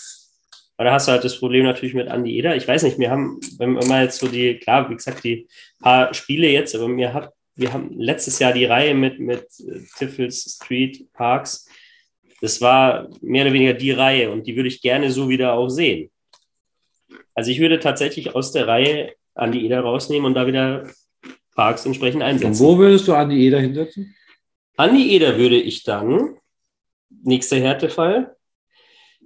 Aber 0.77 0.85
da 0.85 0.93
hast 0.93 1.07
du 1.07 1.11
halt 1.11 1.23
das 1.25 1.37
Problem 1.37 1.65
natürlich 1.65 1.93
mit 1.93 2.07
Andy 2.07 2.37
Eder. 2.37 2.55
Ich 2.55 2.67
weiß 2.67 2.83
nicht, 2.83 2.97
wir 2.99 3.09
haben, 3.11 3.39
wenn 3.57 3.73
wir 3.73 3.85
mal 3.85 4.03
jetzt 4.03 4.19
so 4.19 4.27
die, 4.29 4.59
klar, 4.59 4.89
wie 4.89 4.95
gesagt, 4.95 5.23
die 5.25 5.47
paar 5.81 6.13
Spiele 6.13 6.47
jetzt, 6.47 6.73
aber 6.73 6.87
mir 6.87 7.13
hat, 7.13 7.33
wir 7.55 7.73
haben 7.73 7.99
letztes 7.99 8.39
Jahr 8.39 8.53
die 8.53 8.63
Reihe 8.63 8.93
mit, 8.93 9.19
mit 9.19 9.41
äh, 9.59 9.81
Tiffels, 9.97 10.57
Street, 10.61 11.11
Parks. 11.11 11.67
Das 12.39 12.61
war 12.61 13.09
mehr 13.21 13.43
oder 13.43 13.53
weniger 13.53 13.73
die 13.73 13.91
Reihe 13.91 14.31
und 14.31 14.47
die 14.47 14.55
würde 14.55 14.69
ich 14.69 14.81
gerne 14.81 15.11
so 15.11 15.27
wieder 15.27 15.53
auch 15.53 15.67
sehen. 15.67 16.09
Also 17.33 17.51
ich 17.51 17.59
würde 17.59 17.79
tatsächlich 17.79 18.33
aus 18.33 18.53
der 18.53 18.67
Reihe 18.67 19.13
Andy 19.35 19.65
Eder 19.65 19.81
rausnehmen 19.81 20.25
und 20.25 20.35
da 20.35 20.47
wieder 20.47 20.89
Parks 21.55 21.85
entsprechend 21.85 22.21
Und 22.21 22.27
einsetzen. 22.29 22.59
wo 22.63 22.77
würdest 22.77 23.05
du 23.07 23.13
Andi 23.13 23.45
Eder 23.45 23.59
hinsetzen? 23.59 24.15
Andi 24.77 25.13
Eder 25.13 25.37
würde 25.37 25.57
ich 25.59 25.83
dann, 25.83 26.37
nächster 27.23 27.57
Härtefall, 27.57 28.35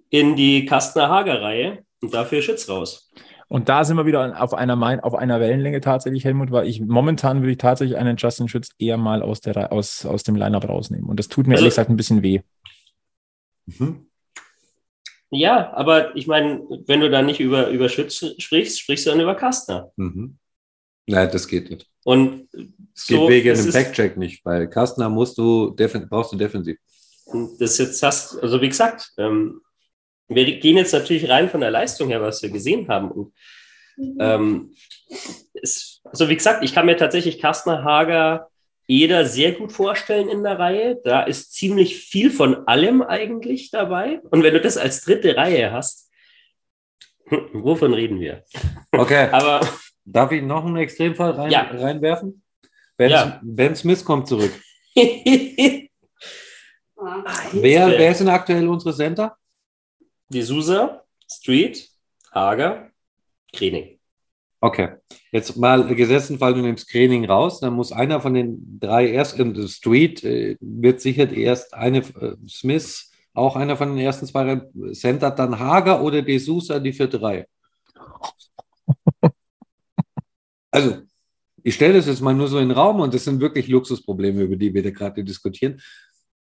in 0.09 0.35
die 0.35 0.65
Kastner-Hager-Reihe 0.65 1.83
und 2.01 2.13
dafür 2.13 2.41
Schütz 2.41 2.69
raus. 2.69 3.11
Und 3.47 3.69
da 3.69 3.83
sind 3.83 3.97
wir 3.97 4.05
wieder 4.05 4.41
auf 4.41 4.53
einer, 4.53 5.03
auf 5.05 5.13
einer 5.15 5.39
Wellenlänge 5.39 5.79
tatsächlich, 5.81 6.23
Helmut, 6.25 6.51
weil 6.51 6.67
ich 6.67 6.81
momentan 6.81 7.41
würde 7.41 7.51
ich 7.51 7.57
tatsächlich 7.57 7.97
einen 7.97 8.17
Justin 8.17 8.47
Schütz 8.47 8.69
eher 8.79 8.97
mal 8.97 9.21
aus, 9.21 9.41
der, 9.41 9.71
aus, 9.71 10.05
aus 10.05 10.23
dem 10.23 10.35
Lineup 10.35 10.67
rausnehmen. 10.67 11.07
Und 11.09 11.19
das 11.19 11.27
tut 11.27 11.45
mir 11.47 11.53
Also- 11.53 11.63
ehrlich 11.63 11.71
gesagt 11.75 11.89
ein 11.89 11.97
bisschen 11.97 12.23
weh. 12.23 12.41
Mhm. 13.65 14.07
Ja, 15.29 15.73
aber 15.73 16.15
ich 16.15 16.27
meine, 16.27 16.61
wenn 16.85 16.99
du 17.01 17.09
dann 17.09 17.25
nicht 17.25 17.39
über, 17.39 17.69
über 17.69 17.89
Schütz 17.89 18.23
sprichst, 18.37 18.79
sprichst 18.79 19.05
du 19.05 19.11
dann 19.11 19.19
über 19.19 19.35
Kastner. 19.35 19.91
Mhm. 19.95 20.37
Nein, 21.07 21.29
das 21.31 21.47
geht 21.47 21.69
nicht. 21.69 21.87
Und 22.03 22.47
Das 22.53 23.07
geht 23.07 23.17
so, 23.17 23.29
wegen 23.29 23.49
das 23.49 23.63
dem 23.63 23.73
Backcheck 23.73 24.15
nicht, 24.17 24.45
weil 24.45 24.69
Kastner 24.69 25.09
musst 25.09 25.37
du 25.37 25.71
defen 25.71 26.07
brauchst 26.07 26.31
du 26.33 26.37
defensiv. 26.37 26.77
Und 27.26 27.59
das 27.61 27.78
jetzt 27.78 28.01
hast, 28.03 28.38
also 28.41 28.61
wie 28.61 28.69
gesagt, 28.69 29.11
ähm, 29.17 29.61
wir 30.28 30.59
gehen 30.59 30.78
jetzt 30.78 30.93
natürlich 30.93 31.30
rein 31.30 31.49
von 31.49 31.61
der 31.61 31.71
Leistung 31.71 32.09
her, 32.09 32.21
was 32.21 32.41
wir 32.41 32.49
gesehen 32.49 32.88
haben. 32.88 33.11
Und, 33.11 33.34
ähm, 34.19 34.74
es, 35.61 36.01
also 36.05 36.30
wie 36.30 36.36
gesagt, 36.36 36.63
ich 36.63 36.74
kann 36.74 36.86
mir 36.86 36.97
tatsächlich 36.97 37.39
Kastner, 37.39 37.84
Hager, 37.84 38.49
Eder 38.88 39.26
sehr 39.26 39.53
gut 39.53 39.71
vorstellen 39.71 40.28
in 40.28 40.43
der 40.43 40.59
Reihe. 40.59 40.99
Da 41.03 41.24
ist 41.24 41.53
ziemlich 41.53 41.97
viel 42.05 42.30
von 42.32 42.67
allem 42.67 43.01
eigentlich 43.01 43.71
dabei. 43.71 44.19
Und 44.30 44.43
wenn 44.43 44.53
du 44.53 44.59
das 44.61 44.78
als 44.78 45.01
dritte 45.05 45.38
Reihe 45.38 45.71
hast, 45.71 46.09
wovon 47.53 47.93
reden 47.93 48.19
wir? 48.19 48.43
Okay, 48.91 49.30
Aber 49.32 49.61
darf 50.03 50.32
ich 50.34 50.43
noch 50.43 50.65
einen 50.65 50.76
Extremfall 50.78 51.32
rein, 51.32 51.51
Ja. 51.51 51.61
reinwerfen? 51.71 52.43
Ben, 52.97 53.09
Ja. 53.09 53.39
ben 53.43 53.76
Smith 53.76 54.03
kommt 54.03 54.28
zurück. 54.28 54.51
Wer, 57.53 57.87
wer 57.89 58.15
sind 58.15 58.29
aktuell 58.29 58.67
unsere 58.67 58.95
Center? 58.95 59.37
D'Souza, 60.31 61.01
Street, 61.29 61.89
Hager, 62.33 62.89
Krening. 63.51 63.99
Okay, 64.61 64.95
jetzt 65.33 65.57
mal 65.57 65.93
gesessen, 65.93 66.39
Fall, 66.39 66.53
du 66.53 66.61
nimmst 66.61 66.87
Screening 66.87 67.25
raus, 67.25 67.59
dann 67.59 67.73
muss 67.73 67.91
einer 67.91 68.21
von 68.21 68.33
den 68.33 68.79
drei 68.79 69.09
erst, 69.09 69.37
äh, 69.37 69.67
Street 69.67 70.23
äh, 70.23 70.55
wird 70.61 71.01
sicher 71.01 71.29
erst 71.29 71.73
eine, 71.73 71.97
äh, 71.97 72.37
Smith, 72.47 73.11
auch 73.33 73.57
einer 73.57 73.75
von 73.75 73.89
den 73.89 73.97
ersten 73.97 74.25
zwei 74.25 74.61
Center, 74.93 75.31
dann 75.31 75.59
Hager 75.59 76.01
oder 76.01 76.21
De 76.21 76.37
Sousa 76.37 76.79
die 76.79 76.93
vierte 76.93 77.21
Reihe. 77.21 77.45
Also, 80.71 81.03
ich 81.61 81.75
stelle 81.75 81.93
das 81.93 82.07
jetzt 82.07 82.21
mal 82.21 82.33
nur 82.33 82.47
so 82.47 82.57
in 82.57 82.69
den 82.69 82.77
Raum 82.77 82.99
und 82.99 83.13
das 83.13 83.25
sind 83.25 83.39
wirklich 83.39 83.67
Luxusprobleme, 83.67 84.41
über 84.41 84.55
die 84.55 84.73
wir 84.73 84.81
da 84.81 84.89
gerade 84.89 85.23
diskutieren. 85.23 85.79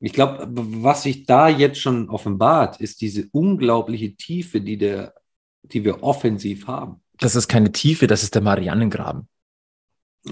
Ich 0.05 0.13
glaube, 0.13 0.49
was 0.51 1.05
sich 1.05 1.27
da 1.27 1.49
jetzt 1.49 1.79
schon 1.79 2.11
offenbart, 2.11 2.81
ist 2.81 3.01
diese 3.01 3.29
unglaubliche 3.31 4.17
Tiefe, 4.17 4.61
die, 4.61 4.77
der, 4.77 5.15
die 5.63 5.85
wir 5.85 6.03
offensiv 6.03 6.67
haben. 6.67 7.01
Das 7.19 7.37
ist 7.37 7.47
keine 7.47 7.71
Tiefe, 7.71 8.09
das 8.09 8.25
ist 8.25 8.35
der 8.35 8.43
Mariannengraben. 8.43 9.29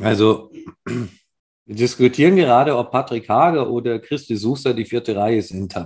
Also, 0.00 0.50
wir 0.84 1.76
diskutieren 1.76 2.34
gerade, 2.34 2.76
ob 2.76 2.90
Patrick 2.90 3.28
Hager 3.28 3.70
oder 3.70 4.00
Christi 4.00 4.36
Suster 4.36 4.74
die 4.74 4.84
vierte 4.84 5.14
Reihe 5.14 5.40
sind. 5.40 5.72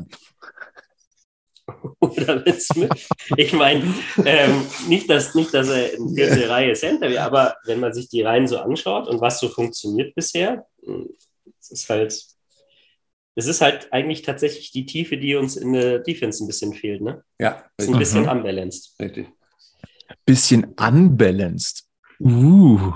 Oder. 2.01 2.45
Ich 3.37 3.53
meine, 3.53 3.95
ähm, 4.25 4.67
nicht, 4.89 5.11
dass, 5.11 5.35
nicht, 5.35 5.53
dass 5.53 5.69
er 5.69 5.93
in 5.93 6.15
vierte 6.15 6.49
Reihe 6.49 6.73
Center 6.73 7.11
wäre, 7.11 7.25
aber 7.25 7.57
wenn 7.65 7.81
man 7.81 7.93
sich 7.93 8.09
die 8.09 8.23
Reihen 8.23 8.47
so 8.47 8.59
anschaut 8.59 9.09
und 9.09 9.21
was 9.21 9.41
so 9.41 9.49
funktioniert 9.49 10.15
bisher, 10.15 10.67
es 11.61 11.71
ist 11.71 11.89
halt, 11.89 12.34
es 13.37 13.47
ist 13.47 13.61
halt 13.61 13.93
eigentlich 13.93 14.23
tatsächlich 14.23 14.71
die 14.73 14.87
Tiefe, 14.87 15.17
die 15.17 15.35
uns 15.35 15.57
in 15.57 15.73
der 15.73 15.99
Defense 15.99 16.43
ein 16.43 16.47
bisschen 16.47 16.73
fehlt, 16.75 17.01
ne? 17.03 17.23
Ja. 17.39 17.65
Ist 17.77 17.89
ein 17.89 17.99
bisschen 17.99 18.23
Mhm. 18.25 18.29
unbalanced. 18.29 18.95
Richtig. 19.01 19.27
Bisschen 20.25 20.65
unbalanced. 20.79 21.85
Uh. 22.21 22.93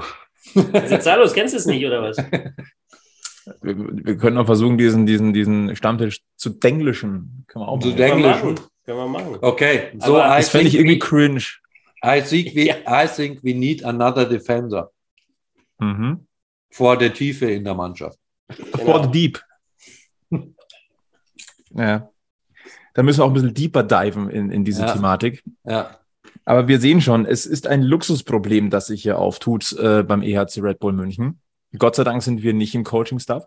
Da 0.54 1.16
los? 1.16 1.32
Kennst 1.34 1.54
du 1.54 1.58
es 1.58 1.66
nicht, 1.66 1.84
oder 1.84 2.02
was? 2.02 2.16
Wir, 3.62 3.76
wir 4.04 4.16
können 4.18 4.36
auch 4.36 4.44
versuchen, 4.44 4.76
diesen, 4.76 5.06
diesen, 5.06 5.32
diesen 5.32 5.74
Stammtisch 5.74 6.20
zu 6.36 6.50
denglischen. 6.50 7.44
Können 7.46 7.64
wir 7.64 7.68
auch 7.68 7.78
Zu 7.78 7.88
machen. 7.88 7.96
denk- 7.96 8.10
Können 8.12 8.22
wir 8.22 8.28
machen. 8.30 8.54
Können 8.84 8.98
wir 8.98 9.06
machen. 9.08 9.38
Okay, 9.40 9.88
so 10.00 10.18
Aber 10.20 10.36
Das 10.36 10.50
fände 10.50 10.68
ich 10.68 10.74
irgendwie 10.74 10.96
we- 10.96 10.98
cringe. 10.98 11.42
I 12.04 12.20
think, 12.20 12.54
we, 12.54 12.66
Ja. 12.66 12.76
I 13.04 13.08
think 13.08 13.42
we 13.42 13.54
need 13.54 13.82
another 13.84 14.26
defender 14.26 14.90
Mhm. 15.78 16.26
vor 16.70 16.98
der 16.98 17.14
Tiefe 17.14 17.50
in 17.50 17.64
der 17.64 17.72
Mannschaft. 17.74 18.18
For 18.84 19.02
the 19.04 19.10
deep. 19.10 19.40
Ja. 21.78 22.10
Da 22.94 23.02
müssen 23.02 23.20
wir 23.20 23.24
auch 23.24 23.28
ein 23.28 23.34
bisschen 23.34 23.54
deeper 23.54 23.82
diven 23.82 24.28
in, 24.28 24.50
in 24.50 24.64
diese 24.64 24.82
Ja. 24.82 24.92
Thematik. 24.92 25.44
Ja, 25.64 25.98
Aber 26.44 26.66
wir 26.68 26.80
sehen 26.80 27.00
schon, 27.00 27.26
es 27.26 27.46
ist 27.46 27.66
ein 27.66 27.82
Luxusproblem, 27.82 28.70
das 28.70 28.86
sich 28.86 29.02
hier 29.02 29.18
auftut 29.18 29.72
äh, 29.74 30.02
beim 30.02 30.22
EHC 30.22 30.60
Red 30.62 30.80
Bull 30.80 30.92
München. 30.92 31.40
Gott 31.78 31.94
sei 31.96 32.04
Dank 32.04 32.22
sind 32.22 32.42
wir 32.42 32.54
nicht 32.54 32.74
im 32.74 32.84
Coaching-Staff. 32.84 33.46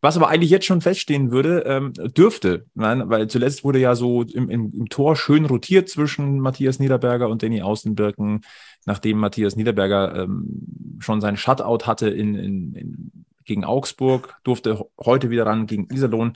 Was 0.00 0.16
aber 0.16 0.28
eigentlich 0.28 0.50
jetzt 0.50 0.66
schon 0.66 0.80
feststehen 0.80 1.32
würde, 1.32 1.64
ähm, 1.66 1.92
dürfte, 1.92 2.66
nein, 2.74 3.10
weil 3.10 3.26
zuletzt 3.26 3.64
wurde 3.64 3.80
ja 3.80 3.96
so 3.96 4.22
im, 4.22 4.48
im, 4.48 4.72
im 4.72 4.88
Tor 4.88 5.16
schön 5.16 5.44
rotiert 5.44 5.88
zwischen 5.88 6.38
Matthias 6.38 6.78
Niederberger 6.78 7.28
und 7.28 7.42
Danny 7.42 7.62
Außenbirken, 7.62 8.42
nachdem 8.86 9.18
Matthias 9.18 9.56
Niederberger 9.56 10.14
ähm, 10.22 10.98
schon 11.00 11.20
seinen 11.20 11.36
Shutout 11.36 11.86
hatte 11.86 12.08
in, 12.08 12.36
in, 12.36 12.74
in, 12.74 13.24
gegen 13.44 13.64
Augsburg, 13.64 14.38
durfte 14.44 14.86
heute 15.04 15.30
wieder 15.30 15.46
ran 15.46 15.66
gegen 15.66 15.88
Iserlohn. 15.92 16.34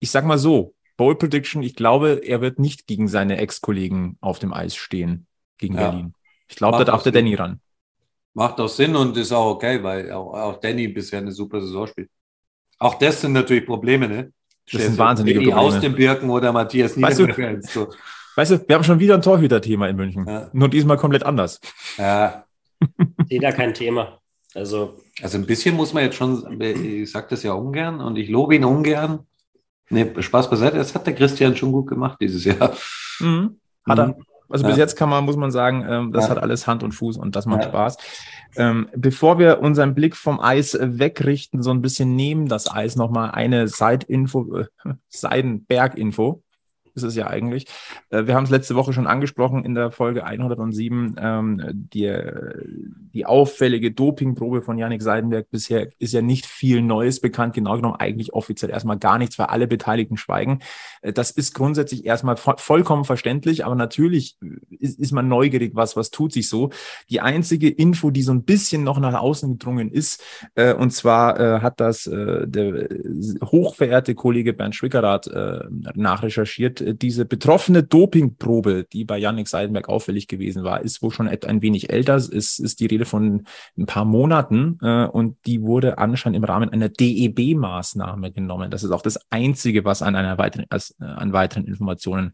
Ich 0.00 0.10
sag 0.10 0.24
mal 0.24 0.38
so, 0.38 0.74
Bowl 0.96 1.16
Prediction, 1.16 1.62
ich 1.62 1.74
glaube, 1.76 2.20
er 2.24 2.40
wird 2.40 2.58
nicht 2.58 2.86
gegen 2.86 3.08
seine 3.08 3.38
Ex-Kollegen 3.38 4.16
auf 4.20 4.38
dem 4.38 4.52
Eis 4.52 4.74
stehen 4.74 5.26
gegen 5.58 5.74
Ja. 5.74 5.90
Berlin. 5.90 6.14
Ich 6.48 6.56
glaube, 6.56 6.78
da 6.78 6.84
darf 6.84 7.00
auch 7.00 7.02
der. 7.04 7.12
Danny 7.12 7.34
ran. 7.34 7.60
macht 8.34 8.60
auch 8.60 8.68
Sinn 8.68 8.96
und 8.96 9.16
ist 9.16 9.32
auch 9.32 9.54
okay, 9.54 9.82
weil 9.82 10.10
auch, 10.12 10.32
auch 10.34 10.60
Danny 10.60 10.88
bisher 10.88 11.20
eine 11.20 11.32
super 11.32 11.60
Saison 11.60 11.86
spielt. 11.86 12.10
Auch 12.78 12.94
das 12.94 13.20
sind 13.20 13.32
natürlich 13.32 13.66
Probleme, 13.66 14.08
ne? 14.08 14.32
Das 14.72 14.82
sind 14.82 14.98
wahnsinnige 14.98 15.40
Danny 15.40 15.50
Probleme. 15.52 15.76
aus 15.76 15.80
dem 15.80 15.94
Birken 15.94 16.30
oder 16.30 16.52
Matthias 16.52 17.00
Weißt 17.00 17.18
du-. 17.20 17.88
Weißt 18.36 18.52
du, 18.52 18.68
wir 18.68 18.74
haben 18.74 18.84
schon 18.84 19.00
wieder 19.00 19.14
ein 19.14 19.22
Torhüter-Thema 19.22 19.88
in 19.88 19.96
München. 19.96 20.26
Ja. 20.26 20.48
Nur 20.52 20.68
diesmal 20.68 20.96
komplett 20.96 21.24
anders. 21.24 21.60
Ja, 21.98 22.44
Jeder 23.28 23.52
kein 23.52 23.74
Thema. 23.74 24.18
Also, 24.54 24.98
also 25.22 25.38
ein 25.38 25.46
bisschen 25.46 25.76
muss 25.76 25.92
man 25.92 26.04
jetzt 26.04 26.16
schon, 26.16 26.60
ich 26.60 27.10
sage 27.10 27.26
das 27.30 27.42
ja 27.42 27.52
ungern 27.52 28.00
und 28.00 28.16
ich 28.16 28.28
lobe 28.28 28.54
ihn 28.56 28.64
ungern. 28.64 29.26
Ne, 29.90 30.10
Spaß 30.22 30.48
beiseite, 30.48 30.76
das 30.76 30.94
hat 30.94 31.06
der 31.06 31.14
Christian 31.14 31.56
schon 31.56 31.72
gut 31.72 31.88
gemacht 31.88 32.18
dieses 32.20 32.44
Jahr. 32.44 32.72
Mhm. 33.18 33.58
Hat 33.88 33.98
er. 33.98 34.16
Also 34.48 34.64
bis 34.66 34.76
Ja. 34.76 34.82
jetzt 34.82 34.96
kann 34.96 35.08
man, 35.08 35.24
muss 35.24 35.36
man 35.36 35.52
sagen, 35.52 35.84
ähm, 35.88 36.12
das 36.12 36.24
Ja. 36.24 36.30
hat 36.30 36.38
alles 36.42 36.66
Hand 36.66 36.82
und 36.82 36.90
Fuß 36.92 37.16
und 37.18 37.36
das 37.36 37.46
macht 37.46 37.62
Ja. 37.62 37.68
Spaß. 37.68 37.96
Ähm, 38.56 38.88
bevor 38.96 39.38
wir 39.38 39.60
unseren 39.60 39.94
Blick 39.94 40.16
vom 40.16 40.40
Eis 40.40 40.76
wegrichten, 40.80 41.62
so 41.62 41.70
ein 41.70 41.82
bisschen 41.82 42.16
neben 42.16 42.48
das 42.48 42.68
Eis 42.68 42.96
nochmal 42.96 43.30
eine 43.30 43.68
Seidinfo, 43.68 44.56
äh, 44.58 44.64
Seidenberg-Info. 45.08 46.42
Ist 46.94 47.02
es 47.02 47.16
ja 47.16 47.26
eigentlich. 47.26 47.66
Äh, 48.10 48.26
wir 48.26 48.34
haben 48.34 48.44
es 48.44 48.50
letzte 48.50 48.74
Woche 48.74 48.92
schon 48.92 49.06
angesprochen 49.06 49.64
in 49.64 49.74
der 49.74 49.90
Folge 49.90 50.24
107. 50.24 51.16
Ähm, 51.18 51.62
die, 51.72 52.12
die 53.14 53.26
auffällige 53.26 53.92
Dopingprobe 53.92 54.62
von 54.62 54.78
Yannick 54.78 55.02
Seidenberg 55.02 55.50
bisher 55.50 55.88
ist 55.98 56.12
ja 56.12 56.22
nicht 56.22 56.46
viel 56.46 56.82
Neues 56.82 57.20
bekannt. 57.20 57.54
Genau 57.54 57.76
genommen 57.76 57.96
eigentlich 57.98 58.32
offiziell 58.32 58.70
erstmal 58.70 58.98
gar 58.98 59.18
nichts, 59.18 59.38
weil 59.38 59.46
alle 59.46 59.66
Beteiligten 59.66 60.16
schweigen. 60.16 60.60
Äh, 61.02 61.12
Das 61.12 61.30
ist 61.30 61.54
grundsätzlich 61.54 62.04
erstmal 62.04 62.36
vo 62.36 62.54
vollkommen 62.56 63.04
verständlich, 63.04 63.64
aber 63.64 63.74
natürlich 63.74 64.36
ist, 64.78 64.98
ist 64.98 65.12
man 65.12 65.28
neugierig, 65.28 65.72
was, 65.74 65.96
was 65.96 66.10
tut 66.10 66.32
sich 66.32 66.48
so. 66.48 66.70
Die 67.08 67.20
einzige 67.20 67.68
Info, 67.68 68.10
die 68.10 68.22
so 68.22 68.32
ein 68.32 68.44
bisschen 68.44 68.84
noch 68.84 68.98
nach 68.98 69.20
außen 69.20 69.52
gedrungen 69.52 69.90
ist, 69.90 70.22
äh, 70.54 70.74
und 70.74 70.90
zwar 70.92 71.38
äh, 71.40 71.60
hat 71.60 71.80
das 71.80 72.06
äh, 72.06 72.46
der 72.46 72.90
äh, 72.90 73.00
hochverehrte 73.44 74.14
Kollege 74.14 74.52
Bernd 74.52 74.74
Schwickerath 74.74 75.30
nachrecherchiert. 75.94 76.79
Äh, 76.80 76.94
Diese 76.94 77.24
betroffene 77.24 77.82
Dopingprobe, 77.82 78.86
die 78.92 79.04
bei 79.04 79.18
Yannick 79.18 79.48
Seidenberg 79.48 79.88
auffällig 79.88 80.28
gewesen 80.28 80.64
war, 80.64 80.82
ist 80.82 81.02
wohl 81.02 81.10
schon 81.10 81.28
ein 81.28 81.62
wenig 81.62 81.90
älter. 81.90 82.16
Es 82.16 82.28
ist, 82.28 82.58
ist 82.58 82.80
die 82.80 82.86
Rede 82.86 83.04
von 83.04 83.44
ein 83.78 83.86
paar 83.86 84.04
Monaten 84.04 84.78
äh, 84.82 85.06
und 85.06 85.36
die 85.46 85.62
wurde 85.62 85.98
anscheinend 85.98 86.36
im 86.36 86.44
Rahmen 86.44 86.70
einer 86.70 86.88
DEB-Maßnahme 86.88 88.32
genommen. 88.32 88.70
Das 88.70 88.82
ist 88.82 88.90
auch 88.90 89.02
das 89.02 89.18
Einzige, 89.30 89.84
was 89.84 90.02
an 90.02 90.16
einer 90.16 90.38
weiteren, 90.38 90.66
als, 90.70 90.94
äh, 91.00 91.04
an 91.04 91.32
weiteren 91.32 91.66
Informationen 91.66 92.32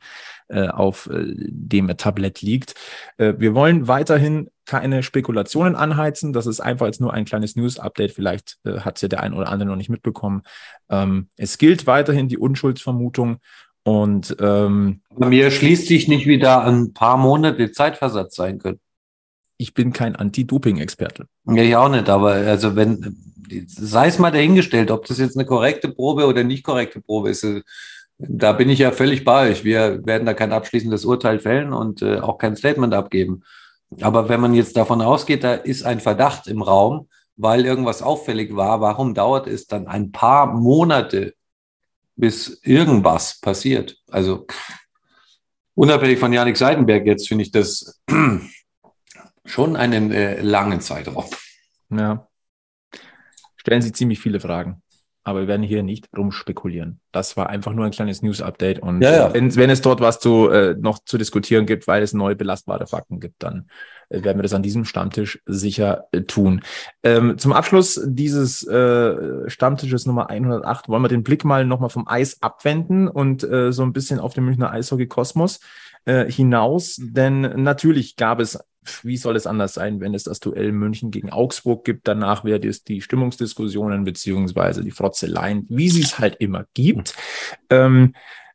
äh, 0.49 0.69
auf 0.69 1.09
äh, 1.13 1.35
dem 1.37 1.89
Tablett 1.97 2.43
liegt. 2.43 2.75
Äh, 3.19 3.35
wir 3.39 3.55
wollen 3.55 3.89
weiterhin 3.89 4.49
keine 4.67 5.03
Spekulationen 5.03 5.77
anheizen. 5.77 6.33
Das 6.33 6.47
ist 6.47 6.61
einfach 6.61 6.87
jetzt 6.87 7.01
nur 7.01 7.15
ein 7.15 7.25
kleines 7.25 7.57
News-Update. 7.57 8.13
Vielleicht 8.13 8.59
äh, 8.65 8.81
hat 8.81 8.97
es 8.97 9.03
ja 9.03 9.09
der 9.09 9.23
ein 9.23 9.33
oder 9.33 9.49
andere 9.49 9.69
noch 9.69 9.77
nicht 9.77 9.89
mitbekommen. 9.89 10.43
Ähm, 10.91 11.31
es 11.37 11.57
gilt 11.59 11.87
weiterhin 11.87 12.29
die 12.29 12.39
Unschuldsvermutung 12.39 13.39
und 13.87 14.37
ähm, 14.41 15.01
Bei 15.17 15.29
mir 15.29 15.53
schließt 15.53 15.87
sich 15.87 16.09
nicht 16.09 16.27
wieder 16.27 16.65
ein 16.65 16.93
paar 16.93 17.17
Monate 17.17 17.71
Zeitversatz 17.71 18.35
sein 18.35 18.59
können. 18.59 18.81
ich 19.59 19.75
bin 19.75 19.93
kein 19.93 20.17
Anti-Doping-Experte. 20.17 21.27
Ja, 21.45 21.63
ich 21.63 21.77
auch 21.77 21.89
nicht, 21.89 22.09
aber 22.09 22.33
also 22.33 22.75
wenn, 22.75 23.17
sei 23.69 24.09
es 24.09 24.19
mal 24.19 24.33
dahingestellt, 24.33 24.91
ob 24.91 25.07
das 25.07 25.19
jetzt 25.19 25.37
eine 25.37 25.47
korrekte 25.47 25.89
Probe 25.89 26.27
oder 26.27 26.43
nicht 26.43 26.65
korrekte 26.65 27.01
Probe 27.01 27.31
ist, 27.31 27.47
da 28.19 28.53
bin 28.55 28.69
ich 28.71 28.81
ja 28.81 28.91
völlig 28.91 29.25
bei 29.25 29.51
euch. 29.51 29.63
Wir 29.63 30.05
werden 30.05 30.27
da 30.27 30.35
kein 30.35 30.53
abschließendes 30.53 31.05
Urteil 31.05 31.39
fällen 31.39 31.73
und 31.73 32.03
äh, 32.03 32.19
auch 32.19 32.39
kein 32.39 32.57
Statement 32.57 32.93
abgeben. 32.93 33.45
Aber 34.01 34.29
wenn 34.29 34.41
man 34.41 34.53
jetzt 34.53 34.77
davon 34.77 35.01
ausgeht, 35.01 35.45
da 35.45 35.55
ist 35.55 35.85
ein 35.85 36.01
Verdacht 36.01 36.49
im 36.49 36.61
Raum, 36.61 37.07
weil 37.37 37.65
irgendwas 37.65 38.03
auffällig 38.03 38.57
war, 38.57 38.81
warum 38.81 39.15
dauert 39.15 39.47
es 39.47 39.69
dann 39.69 39.87
ein 39.87 40.11
paar 40.11 40.53
Monate, 40.55 41.35
bis 42.17 42.61
irgendwas 42.63 43.39
passiert? 43.41 43.97
Also 44.11 44.47
unabhängig 45.75 46.19
von 46.19 46.33
Janik 46.33 46.57
Seidenberg 46.57 47.07
jetzt 47.07 47.29
finde 47.29 47.45
ich 47.45 47.53
das 47.53 48.01
schon 49.45 49.77
einen 49.77 50.11
äh, 50.11 50.41
langen 50.41 50.81
Zeitraum. 50.81 51.27
Ja. 51.91 52.27
Stellen 53.57 53.83
Sie 53.83 53.93
ziemlich 53.93 54.21
viele 54.21 54.41
Fragen. 54.41 54.83
Aber 55.27 55.41
wir 55.41 55.49
werden 55.49 55.65
hier 55.65 55.83
nicht 55.83 56.09
rumspekulieren. 56.17 57.01
Das 57.11 57.37
war 57.37 57.49
einfach 57.49 57.73
nur 57.73 57.85
ein 57.85 57.91
kleines 57.91 58.23
News-Update. 58.23 58.79
Und 58.79 59.03
Ja, 59.03 59.11
ja. 59.11 59.29
äh, 59.31 59.35
Wenn, 59.35 59.57
wenn 59.57 59.71
es 59.71 59.81
dort 59.81 60.01
was 60.01 60.21
zu, 60.21 60.49
äh, 60.49 60.77
noch 60.79 61.01
zu 61.05 61.19
diskutieren 61.19 61.67
gibt, 61.67 61.89
weil 61.89 62.05
es 62.05 62.13
neue 62.13 62.37
belastbare 62.37 62.87
Fakten 62.87 63.19
gibt, 63.19 63.43
dann 63.43 63.67
äh, 64.09 64.23
werden 64.23 64.39
wir 64.39 64.45
das 64.45 64.55
an 64.55 64.63
diesem 64.63 64.85
Stammtisch 64.85 65.41
sicher 65.45 66.05
äh, 66.13 66.21
tun. 66.21 66.61
Ähm, 67.03 67.39
zum 67.39 67.53
Abschluss 67.53 68.01
dieses 68.07 68.65
äh, 68.69 69.51
Stammtisches 69.51 70.07
Nummer 70.07 70.31
108 70.31 70.89
wollen 70.89 71.03
wir 71.03 71.09
den 71.09 71.25
Blick 71.25 71.45
mal 71.45 71.67
nochmal 71.67 71.91
vom 71.91 72.07
Eis 72.07 72.41
abwenden 72.41 73.09
und 73.09 73.43
äh, 73.43 73.73
so 73.73 73.83
ein 73.83 73.93
bisschen 73.93 74.21
auf 74.21 74.33
den 74.33 74.45
Münchner 74.45 74.71
Eishockey-Kosmos 74.71 75.59
äh, 76.05 76.31
hinaus. 76.31 77.01
Denn 77.03 77.41
natürlich 77.65 78.15
gab 78.15 78.39
es 78.39 78.61
wie 79.03 79.17
soll 79.17 79.37
es 79.37 79.47
anders 79.47 79.75
sein, 79.75 80.01
wenn 80.01 80.15
es 80.15 80.25
das 80.25 80.41
Duell 80.41 80.73
München 80.73 81.11
gegen 81.11 81.31
Augsburg 81.31 81.85
gibt? 81.85 82.09
Danach 82.09 82.45
wird 82.45 82.65
es 82.65 82.85
die 82.85 83.01
Stimmungsdiskussionen 83.01 84.05
beziehungsweise 84.05 84.83
die 84.83 84.91
Frotzeleien, 84.91 85.67
wie 85.69 85.89
sie 85.89 86.03
es 86.03 86.19
halt 86.19 86.37
immer 86.41 86.67
gibt. 86.75 87.15
Ähm, 87.71 88.15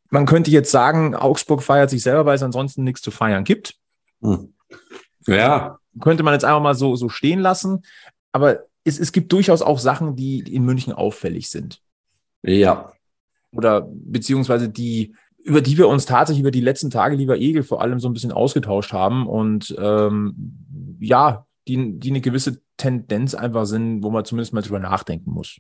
man 0.10 0.26
könnte 0.26 0.52
jetzt 0.52 0.72
sagen, 0.72 1.16
Augsburg 1.16 1.64
feiert 1.64 1.90
sich 1.90 2.04
selber, 2.04 2.26
weil 2.26 2.36
es 2.36 2.44
ansonsten 2.44 2.84
nichts 2.84 3.02
zu 3.02 3.12
feiern 3.12 3.44
gibt. 3.44 3.76
Hm. 4.22 4.54
Ja, 5.28 5.80
Könnte 6.00 6.24
man 6.24 6.34
jetzt 6.34 6.46
einfach 6.46 6.62
mal 6.62 6.76
so, 6.76 6.96
so 6.96 7.10
stehen 7.10 7.40
lassen. 7.40 7.84
Aber 8.32 8.62
es, 8.84 9.00
es 9.00 9.12
gibt 9.12 9.32
durchaus 9.34 9.62
auch 9.62 9.80
Sachen, 9.80 10.16
die 10.16 10.40
in 10.40 10.64
München 10.64 10.94
auffällig 10.94 11.50
sind. 11.50 11.82
ja. 12.44 12.94
Oder 13.54 13.86
beziehungsweise 13.92 14.70
die, 14.70 15.14
über 15.44 15.62
die 15.62 15.78
wir 15.78 15.88
uns 15.88 16.06
tatsächlich 16.06 16.42
über 16.42 16.52
die 16.52 16.62
letzten 16.62 16.90
Tage, 16.90 17.16
lieber 17.16 17.38
Egel, 17.38 17.64
vor 17.64 17.82
allem 17.82 18.00
so 18.00 18.10
ein 18.10 18.14
bisschen 18.14 18.32
ausgetauscht 18.32 18.94
haben. 18.94 19.28
Und 19.28 19.76
ähm, 19.80 20.98
ja, 21.00 21.46
die, 21.68 22.00
die 22.00 22.10
eine 22.10 22.22
gewisse 22.22 22.62
Tendenz 22.78 23.36
einfach 23.36 23.66
sind, 23.66 24.04
wo 24.04 24.10
man 24.10 24.26
zumindest 24.26 24.54
mal 24.54 24.62
drüber 24.62 24.80
nachdenken 24.80 25.32
muss. 25.32 25.58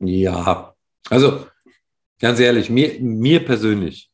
Ja, 0.00 0.74
also 1.10 1.46
ganz 2.20 2.40
ehrlich, 2.40 2.70
mir, 2.70 2.98
mir 3.00 3.44
persönlich 3.44 4.10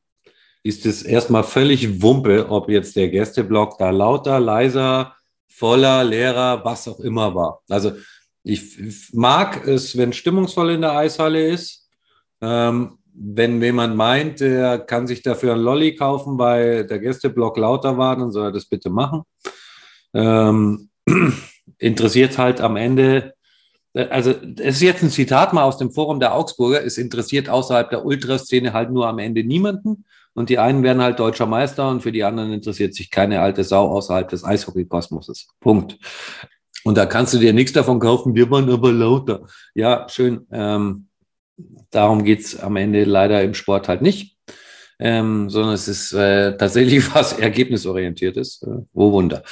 ist 0.63 0.85
es 0.85 1.03
erstmal 1.03 1.45
völlig 1.45 2.03
Wumpe, 2.03 2.51
ob 2.51 2.69
jetzt 2.69 2.97
der 2.97 3.09
Gästeblock 3.09 3.79
da 3.79 3.91
lauter, 3.91 4.39
leiser, 4.41 5.15
voller, 5.49 6.05
leerer, 6.05 6.65
was 6.65 6.87
auch 6.87 7.01
immer 7.01 7.35
war. 7.35 7.63
Also 7.69 7.93
ich 8.43 9.13
mag 9.13 9.67
es, 9.67 9.97
wenn 9.97 10.13
stimmungsvoll 10.13 10.71
in 10.71 10.83
der 10.83 10.97
Eishalle 10.97 11.49
ist. 11.49 11.89
Ähm, 12.41 12.99
wenn 13.23 13.61
jemand 13.61 13.97
meint, 13.97 14.41
der 14.41 14.79
kann 14.79 15.07
sich 15.07 15.23
dafür 15.23 15.53
ein 15.53 15.61
Lolli 15.61 15.95
kaufen, 15.95 16.39
weil 16.39 16.87
der 16.87 16.99
Gästeblock 16.99 17.59
lauter 17.59 17.99
war, 17.99 18.17
dann 18.17 18.31
soll 18.31 18.47
er 18.47 18.53
das 18.53 18.65
bitte 18.65 18.89
machen. 18.89 19.23
Ähm, 20.15 20.89
interessiert 21.79 22.39
halt 22.39 22.63
am 22.63 22.77
Ende, 22.77 23.35
also 23.93 24.31
es 24.31 24.77
ist 24.77 24.83
jetzt 24.83 25.03
ein 25.03 25.11
Zitat 25.11 25.53
mal 25.53 25.65
aus 25.65 25.77
dem 25.77 25.91
Forum 25.91 26.19
der 26.19 26.35
Augsburger, 26.35 26.83
es 26.83 26.97
interessiert 26.97 27.51
außerhalb 27.51 27.91
der 27.91 28.07
Ultraszene 28.07 28.73
halt 28.73 28.91
nur 28.91 29.07
am 29.07 29.19
Ende 29.19 29.45
niemanden 29.45 30.07
und 30.33 30.49
die 30.49 30.59
einen 30.59 30.83
werden 30.83 31.03
halt 31.03 31.19
deutscher 31.19 31.47
Meister 31.47 31.91
und 31.91 32.01
für 32.01 32.13
die 32.13 32.25
anderen 32.25 32.53
interessiert 32.53 32.95
sich 32.95 33.11
keine 33.11 33.41
alte 33.41 33.65
Sau 33.65 33.91
außerhalb 33.91 34.31
des 34.31 34.45
Eishockeykosmoses. 34.45 35.49
Punkt. 35.61 35.99
Und 36.85 36.97
da 36.97 37.05
kannst 37.05 37.35
du 37.35 37.39
dir 37.39 37.53
nichts 37.53 37.75
davon 37.75 38.01
kaufen, 38.01 38.35
wir 38.35 38.51
waren 38.51 38.71
aber 38.71 38.93
lauter. 38.93 39.47
Ja, 39.75 40.09
schön. 40.09 40.47
Ähm, 40.51 41.10
darum 41.91 42.25
geht's 42.25 42.59
am 42.59 42.77
Ende 42.77 43.05
leider 43.05 43.43
im 43.43 43.55
Sport 43.55 43.89
halt 43.89 44.03
nicht. 44.03 44.37
Ähm, 45.03 45.49
sondern 45.49 45.73
es 45.73 45.89
ist 45.89 46.13
äh, 46.13 46.59
tatsächlich 46.59 47.15
was 47.15 47.33
ergebnisorientiertes. 47.33 48.63
Äh, 48.63 48.83
oh 48.93 49.13
Wunder. 49.13 49.43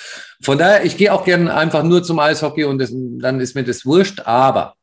Von 0.42 0.58
daher, 0.58 0.84
ich 0.84 0.96
gehe 0.98 1.12
auch 1.12 1.24
gern 1.24 1.48
einfach 1.48 1.82
nur 1.82 2.02
zum 2.02 2.18
Eishockey 2.18 2.64
und 2.64 2.78
das, 2.78 2.92
dann 2.92 3.40
ist 3.40 3.54
mir 3.54 3.64
das 3.64 3.86
wurscht, 3.86 4.20
aber 4.26 4.74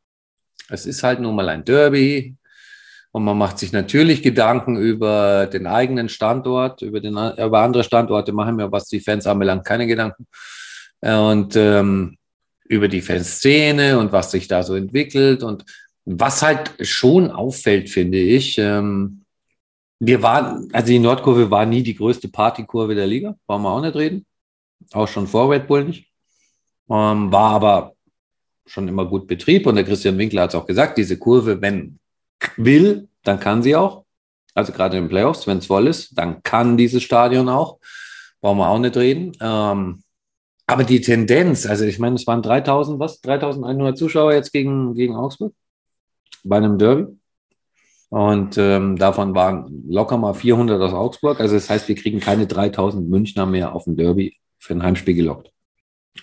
es 0.70 0.88
ist 0.88 1.04
halt 1.04 1.20
nun 1.20 1.36
mal 1.36 1.50
ein 1.50 1.64
Derby 1.64 2.36
und 3.12 3.24
man 3.24 3.38
macht 3.38 3.60
sich 3.60 3.72
natürlich 3.72 4.24
Gedanken 4.24 4.78
über 4.78 5.46
den 5.46 5.68
eigenen 5.68 6.10
Standort, 6.10 6.82
über, 6.82 7.00
den, 7.00 7.14
über 7.14 7.60
andere 7.60 7.84
Standorte 7.84 8.34
machen 8.34 8.58
wir, 8.58 8.72
was 8.72 8.88
die 8.88 9.00
Fans 9.00 9.28
anbelangt, 9.28 9.66
keine 9.66 9.86
Gedanken. 9.86 10.26
Äh, 11.02 11.16
Und 11.16 11.56
ähm, 11.56 12.18
über 12.68 12.88
die 12.88 13.02
Fanszene 13.02 14.00
und 14.00 14.12
was 14.12 14.32
sich 14.32 14.48
da 14.48 14.64
so 14.64 14.76
entwickelt 14.76 15.44
und 15.44 15.64
was 16.06 16.42
halt 16.44 16.76
schon 16.82 17.32
auffällt, 17.32 17.90
finde 17.90 18.20
ich, 18.20 18.58
ähm, 18.58 19.26
wir 20.00 20.22
waren, 20.22 20.70
also 20.74 20.88
die 20.88 21.00
Nordkurve 21.00 21.50
war 21.50 21.66
nie 21.66 21.82
die 21.82 21.96
größte 21.96 22.28
Partykurve 22.28 22.96
der 22.96 23.08
Liga, 23.08 23.36
wollen 23.48 23.62
wir 23.62 23.72
auch 23.72 23.82
nicht 23.82 23.96
reden. 23.96 24.26
Auch 24.94 25.08
schon 25.08 25.28
vor 25.28 25.50
Red 25.50 25.68
Bull 25.68 25.86
nicht. 25.86 26.12
Ähm, 26.90 27.32
war 27.32 27.52
aber 27.52 27.94
schon 28.68 28.88
immer 28.88 29.06
gut 29.06 29.28
Betrieb 29.28 29.66
und 29.66 29.76
der 29.76 29.84
Christian 29.84 30.18
Winkler 30.18 30.44
hat 30.44 30.50
es 30.50 30.56
auch 30.56 30.68
gesagt, 30.68 30.98
diese 30.98 31.18
Kurve, 31.18 31.62
wenn 31.62 32.00
will, 32.58 33.08
dann 33.24 33.40
kann 33.40 33.64
sie 33.64 33.76
auch. 33.76 34.06
Also 34.54 34.74
gerade 34.74 34.98
in 34.98 35.06
den 35.06 35.10
Playoffs, 35.10 35.48
wenn 35.48 35.58
es 35.58 35.66
voll 35.66 35.88
ist, 35.88 36.18
dann 36.18 36.44
kann 36.44 36.78
dieses 36.78 37.04
Stadion 37.04 37.50
auch. 37.50 37.80
Brauchen 38.42 38.60
wir 38.60 38.70
auch 38.70 38.80
nicht 38.80 38.96
reden. 38.98 39.32
Ähm, 39.42 40.04
aber 40.68 40.84
die 40.84 41.02
Tendenz, 41.02 41.66
also 41.66 41.86
ich 41.86 42.00
meine, 42.00 42.16
es 42.16 42.28
waren 42.28 42.42
3000, 42.42 43.00
was? 43.00 43.22
3100 43.22 43.98
Zuschauer 43.98 44.34
jetzt 44.34 44.52
gegen, 44.52 44.94
gegen 44.94 45.16
Augsburg 45.16 45.54
bei 46.44 46.58
einem 46.58 46.78
Derby. 46.78 47.08
Und 48.10 48.58
ähm, 48.58 48.98
davon 48.98 49.36
waren 49.36 49.84
locker 49.90 50.18
mal 50.18 50.34
400 50.34 50.82
aus 50.82 50.94
Augsburg. 50.94 51.40
Also 51.40 51.56
das 51.56 51.70
heißt, 51.70 51.88
wir 51.88 51.96
kriegen 51.96 52.20
keine 52.20 52.48
3000 52.48 53.10
Münchner 53.10 53.46
mehr 53.46 53.74
auf 53.74 53.86
dem 53.86 53.98
Derby 53.98 54.38
für 54.58 54.74
ein 54.74 54.84
Heimspiel 54.84 55.16
gelockt. 55.16 55.52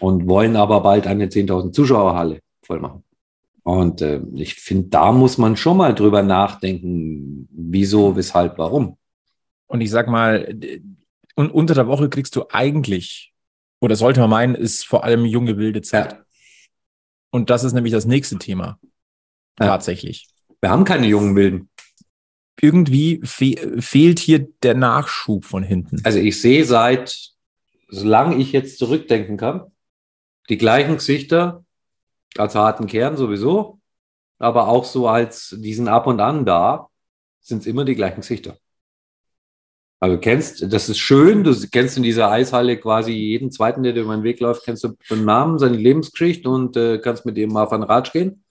Und 0.01 0.27
wollen 0.27 0.57
aber 0.57 0.81
bald 0.81 1.07
eine 1.07 1.27
10.000 1.27 1.73
Zuschauerhalle 1.73 2.41
voll 2.63 2.81
machen. 2.81 3.05
Und 3.63 4.01
äh, 4.01 4.21
ich 4.35 4.55
finde, 4.55 4.89
da 4.89 5.13
muss 5.13 5.39
man 5.39 5.57
schon 5.57 5.77
mal 5.77 5.95
drüber 5.95 6.23
nachdenken, 6.23 7.49
wieso, 7.53 8.17
weshalb, 8.17 8.59
warum. 8.59 8.97
Und 9.67 9.81
ich 9.81 9.91
sag 9.91 10.09
mal, 10.09 10.59
und 11.35 11.51
unter 11.51 11.75
der 11.75 11.87
Woche 11.87 12.09
kriegst 12.09 12.37
du 12.37 12.45
eigentlich, 12.51 13.33
oder 13.81 13.97
sollte 13.97 14.21
man 14.21 14.31
meinen, 14.31 14.55
ist 14.55 14.85
vor 14.85 15.05
allem 15.05 15.25
junge 15.25 15.57
wilde 15.57 15.83
Zeit. 15.83 16.13
Ja. 16.13 16.25
Und 17.31 17.51
das 17.51 17.65
ist 17.65 17.73
nämlich 17.73 17.93
das 17.93 18.05
nächste 18.05 18.39
Thema. 18.39 18.79
Ja. 19.59 19.67
Tatsächlich. 19.67 20.29
Wir 20.61 20.71
haben 20.71 20.85
keine 20.85 21.07
jungen 21.07 21.37
Wilden. 21.37 21.69
Irgendwie 22.61 23.21
fe 23.25 23.81
fehlt 23.81 24.19
hier 24.19 24.47
der 24.63 24.75
Nachschub 24.75 25.45
von 25.45 25.63
hinten. 25.63 26.01
Also 26.05 26.19
ich 26.19 26.41
sehe 26.41 26.65
seit, 26.65 27.17
solange 27.89 28.37
ich 28.37 28.53
jetzt 28.53 28.79
zurückdenken 28.79 29.37
kann, 29.37 29.73
die 30.49 30.59
gleichen 30.59 30.95
Gesichter 30.95 31.65
als 32.37 32.55
harten 32.55 32.87
Kern 32.87 33.17
sowieso, 33.17 33.81
aber 34.39 34.69
auch 34.69 34.85
so 34.85 35.09
als 35.09 35.57
diesen 35.59 35.89
ab 35.89 36.07
und 36.07 36.21
an 36.21 36.45
da, 36.45 36.89
sind 37.41 37.59
es 37.59 37.67
immer 37.67 37.85
die 37.85 37.97
gleichen 37.97 38.21
Gesichter. 38.21 38.57
Also 40.03 40.17
du 40.17 40.21
kennst, 40.21 40.73
das 40.73 40.89
ist 40.89 40.99
schön, 40.99 41.45
du 41.45 41.55
kennst 41.71 41.97
in 41.97 42.03
dieser 42.03 42.29
Eishalle 42.31 42.77
quasi 42.77 43.13
jeden 43.13 43.53
zweiten, 43.53 43.85
der 43.85 43.93
dir 43.93 44.03
über 44.03 44.17
den 44.17 44.25
Weg 44.25 44.41
läuft, 44.41 44.65
kennst 44.65 44.83
du 44.83 44.97
den 45.11 45.25
Namen, 45.25 45.61
seine 45.61 45.77
Lebensgeschichte 45.77 46.49
und 46.49 46.77
äh, 46.77 46.99
kannst 46.99 47.25
mit 47.25 47.37
dem 47.37 47.53
mal 47.53 47.65
auf 47.65 47.73
einen 47.73 47.85
Ratsch 47.85 48.13
gehen. 48.13 48.42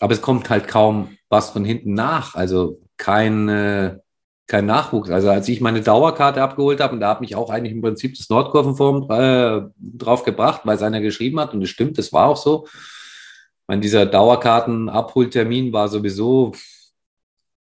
Aber 0.00 0.12
es 0.12 0.22
kommt 0.22 0.48
halt 0.50 0.68
kaum 0.68 1.16
was 1.28 1.50
von 1.50 1.64
hinten 1.64 1.94
nach. 1.94 2.34
Also 2.34 2.80
kein, 2.96 3.48
äh, 3.48 3.98
kein 4.46 4.66
Nachwuchs. 4.66 5.10
Also 5.10 5.30
als 5.30 5.48
ich 5.48 5.60
meine 5.60 5.82
Dauerkarte 5.82 6.42
abgeholt 6.42 6.80
habe, 6.80 6.94
und 6.94 7.00
da 7.00 7.10
hat 7.10 7.20
mich 7.20 7.36
auch 7.36 7.50
eigentlich 7.50 7.74
im 7.74 7.82
Prinzip 7.82 8.16
das 8.16 8.28
Nordkurvenforum 8.28 9.10
äh, 9.10 9.62
drauf 9.78 10.24
gebracht, 10.24 10.62
weil 10.64 10.76
es 10.76 10.82
einer 10.82 11.00
geschrieben 11.00 11.38
hat, 11.40 11.52
und 11.52 11.60
das 11.60 11.70
stimmt, 11.70 11.98
das 11.98 12.12
war 12.12 12.28
auch 12.28 12.36
so. 12.36 12.66
Ich 12.66 13.68
meine, 13.68 13.82
dieser 13.82 14.06
Dauerkarten-Abholtermin 14.06 15.72
war 15.72 15.88
sowieso, 15.88 16.52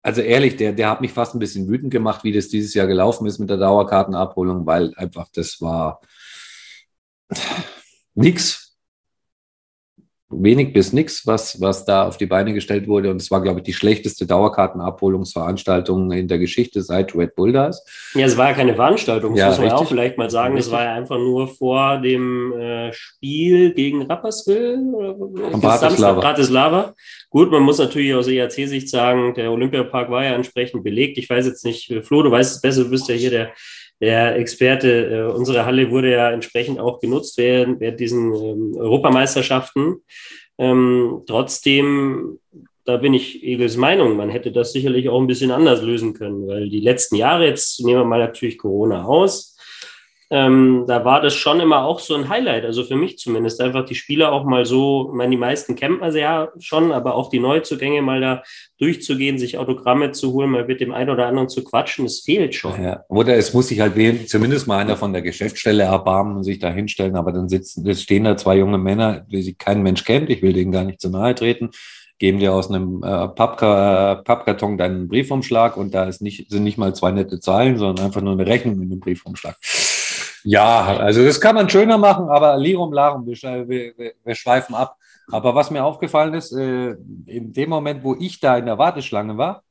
also 0.03 0.21
ehrlich, 0.21 0.55
der, 0.55 0.73
der 0.73 0.91
hat 0.91 1.01
mich 1.01 1.11
fast 1.11 1.33
ein 1.33 1.39
bisschen 1.39 1.67
wütend 1.67 1.91
gemacht, 1.91 2.23
wie 2.23 2.31
das 2.31 2.47
dieses 2.47 2.75
Jahr 2.75 2.86
gelaufen 2.86 3.25
ist 3.25 3.39
mit 3.39 3.49
der 3.49 3.57
Dauerkartenabholung, 3.57 4.65
weil 4.67 4.93
einfach 4.95 5.27
das 5.33 5.59
war 5.61 6.01
nix. 8.13 8.64
Wenig 10.30 10.73
bis 10.73 10.91
nix, 10.91 11.28
was, 11.28 11.61
was 11.61 11.86
da 11.86 12.07
auf 12.07 12.17
die 12.17 12.26
Beine 12.26 12.51
gestellt 12.53 12.88
wurde. 12.88 13.11
Und 13.11 13.21
es 13.21 13.30
war, 13.30 13.41
glaube 13.41 13.59
ich, 13.59 13.63
die 13.63 13.73
schlechteste 13.73 14.26
Dauerkartenabholungsveranstaltung 14.26 16.11
in 16.11 16.28
der 16.28 16.39
Geschichte 16.39 16.82
seit 16.82 17.15
Red 17.15 17.36
Bull 17.36 17.51
da 17.51 17.67
ist. 17.67 17.84
Ja, 18.15 18.26
es 18.26 18.36
war 18.36 18.47
ja 18.49 18.53
keine 18.53 18.73
Veranstaltung, 18.73 19.34
das 19.36 19.39
Ja, 19.39 19.47
muss 19.49 19.57
man 19.59 19.67
ja 19.67 19.73
auch 19.76 19.82
richtig. 19.82 19.95
vielleicht 19.95 20.17
mal 20.17 20.30
sagen. 20.32 20.55
Es 20.57 20.65
Richtig. 20.65 20.73
war 20.73 20.84
ja 20.86 20.93
einfach 20.95 21.17
nur 21.19 21.47
vor 21.47 21.99
dem 21.99 22.53
äh, 22.53 22.91
Spiel 22.91 23.73
gegen 23.73 24.01
Rapperswil 24.01 24.80
oder 24.95 25.51
Samstag, 25.51 25.61
Bratislava. 25.61 26.19
Bratislava. 26.21 26.93
Gut, 27.30 27.51
man 27.51 27.61
muss 27.61 27.78
natürlich 27.78 28.15
aus 28.15 28.28
ERC-Sicht 28.28 28.89
sagen, 28.89 29.36
der 29.36 29.51
Olympiapark 29.51 30.09
war 30.09 30.23
ja 30.23 30.34
entsprechend 30.34 30.84
belegt. 30.84 31.19
Ich 31.19 31.30
weiß 31.30 31.45
jetzt 31.45 31.63
nicht, 31.65 31.91
äh, 31.91 32.01
Flo, 32.01 32.23
du 32.23 32.32
weißt 32.32 32.55
es 32.55 32.61
besser, 32.61 32.84
du 32.86 32.89
bist 32.89 33.07
ja 33.09 33.15
hier 33.15 33.30
der, 33.30 33.51
der 34.01 34.37
Experte. 34.37 35.09
Äh, 35.09 35.34
unsere 35.34 35.65
Halle 35.65 35.91
wurde 35.91 36.11
ja 36.11 36.31
entsprechend 36.31 36.80
auch 36.80 36.99
genutzt 36.99 37.38
während, 37.38 37.80
während 37.80 37.99
diesen 37.99 38.34
ähm, 38.34 38.76
Europameisterschaften. 38.77 39.97
Ähm, 40.57 41.23
trotzdem 41.27 42.39
da 42.85 42.97
bin 42.97 43.15
ich 43.15 43.43
Egels 43.43 43.77
Meinung. 43.77 44.15
Man 44.15 44.30
hätte 44.30 44.51
das 44.51 44.72
sicherlich 44.72 45.09
auch 45.09 45.19
ein 45.19 45.27
bisschen 45.27 45.51
anders 45.51 45.81
lösen 45.81 46.13
können, 46.13 46.47
weil 46.47 46.69
die 46.69 46.80
letzten 46.80 47.15
Jahre, 47.15 47.47
jetzt 47.47 47.84
nehmen 47.84 48.01
wir 48.01 48.05
mal 48.05 48.19
natürlich 48.19 48.59
Corona 48.59 49.05
aus, 49.05 49.55
ähm, 50.31 50.85
da 50.88 51.06
war 51.06 51.22
das 51.22 51.35
schon 51.35 51.60
immer 51.60 51.85
auch 51.85 51.99
so 51.99 52.15
ein 52.15 52.30
Highlight, 52.30 52.65
also 52.65 52.84
für 52.84 52.95
mich 52.95 53.19
zumindest, 53.19 53.61
einfach 53.61 53.85
die 53.85 53.95
Spieler 53.95 54.31
auch 54.31 54.43
mal 54.43 54.65
so, 54.65 55.10
ich 55.11 55.15
meine, 55.15 55.31
die 55.31 55.38
meisten 55.38 55.76
kennt 55.76 56.02
man 56.02 56.11
sie 56.11 56.22
ja 56.22 56.49
schon, 56.60 56.91
aber 56.91 57.15
auch 57.15 57.30
die 57.30 57.39
Neuzugänge 57.39 58.02
mal 58.02 58.22
da 58.22 58.43
durchzugehen, 58.80 59.38
sich 59.38 59.57
Autogramme 59.57 60.11
zu 60.11 60.34
holen, 60.34 60.49
mal 60.49 60.65
mit 60.65 60.81
dem 60.81 60.93
einen 60.93 61.11
oder 61.11 61.27
anderen 61.27 61.47
zu 61.47 61.64
quatschen, 61.64 62.06
das 62.06 62.22
fehlt 62.22 62.56
schon. 62.56 62.81
Ja. 62.81 63.03
Oder 63.07 63.35
es 63.35 63.53
muss 63.53 63.68
sich 63.68 63.80
halt 63.80 63.93
zumindest 64.27 64.68
mal 64.68 64.80
einer 64.80 64.97
von 64.97 65.14
der 65.14 65.22
Geschäftsstelle 65.22 65.84
erbarmen 65.84 66.38
und 66.38 66.43
sich 66.43 66.60
da 66.60 66.72
hinstellen, 66.72 67.15
aber 67.15 67.31
dann 67.31 67.47
sitzen, 67.47 67.85
jetzt 67.85 68.02
stehen 68.02 68.23
da 68.23 68.35
zwei 68.35 68.57
junge 68.57 68.80
Männer, 68.80 69.19
die 69.19 69.43
sich 69.43 69.57
kein 69.57 69.84
Mensch 69.84 70.03
kennt, 70.06 70.30
ich 70.31 70.41
will 70.41 70.53
denen 70.53 70.72
gar 70.72 70.84
nicht 70.84 71.02
zu 71.02 71.10
nahe 71.10 71.35
treten, 71.35 71.69
geben 72.18 72.39
dir 72.39 72.53
aus 72.53 72.69
einem 72.69 73.03
äh, 73.03 73.27
Pappka 73.27 74.22
Pappkarton 74.23 74.77
deinen 74.77 75.07
Briefumschlag 75.07 75.77
und 75.77 75.93
da 75.93 76.06
ist 76.06 76.22
nicht, 76.22 76.49
sind 76.49 76.64
nicht 76.64 76.77
mal 76.77 76.95
zwei 76.95 77.11
nette 77.11 77.39
Zahlen, 77.39 77.77
sondern 77.77 78.06
einfach 78.06 78.22
nur 78.22 78.34
eine 78.34 78.47
Rechnung 78.47 78.81
in 78.81 78.89
dem 78.89 78.99
Briefumschlag. 78.99 79.57
Ja, 80.45 80.97
also 80.97 81.26
das 81.26 81.41
kann 81.41 81.55
man 81.55 81.67
schöner 81.69 81.97
machen, 81.97 82.30
aber 82.30 82.55
Lirum 82.57 82.93
Larum, 82.93 83.26
wir, 83.26 83.35
wir, 83.67 84.13
wir 84.23 84.35
schweifen 84.35 84.76
ab. 84.76 84.95
Aber 85.31 85.55
was 85.55 85.72
mir 85.72 85.84
aufgefallen 85.84 86.35
ist, 86.35 86.51
äh, 86.51 86.91
in 87.26 87.51
dem 87.51 87.69
Moment, 87.69 88.03
wo 88.03 88.15
ich 88.15 88.39
da 88.39 88.57
in 88.57 88.67
der 88.67 88.77
Warteschlange 88.77 89.38
war, 89.38 89.63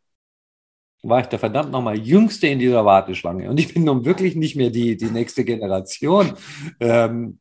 war 1.05 1.21
ich 1.21 1.27
der 1.27 1.39
verdammt 1.39 1.71
nochmal 1.71 1.97
Jüngste 1.97 2.49
in 2.49 2.59
dieser 2.59 2.85
Warteschlange. 2.85 3.49
Und 3.49 3.61
ich 3.61 3.73
bin 3.73 3.85
nun 3.85 4.05
wirklich 4.05 4.35
nicht 4.35 4.57
mehr 4.57 4.71
die, 4.71 4.97
die 4.97 5.11
nächste 5.11 5.45
Generation. 5.45 6.33
Ähm, 6.81 7.39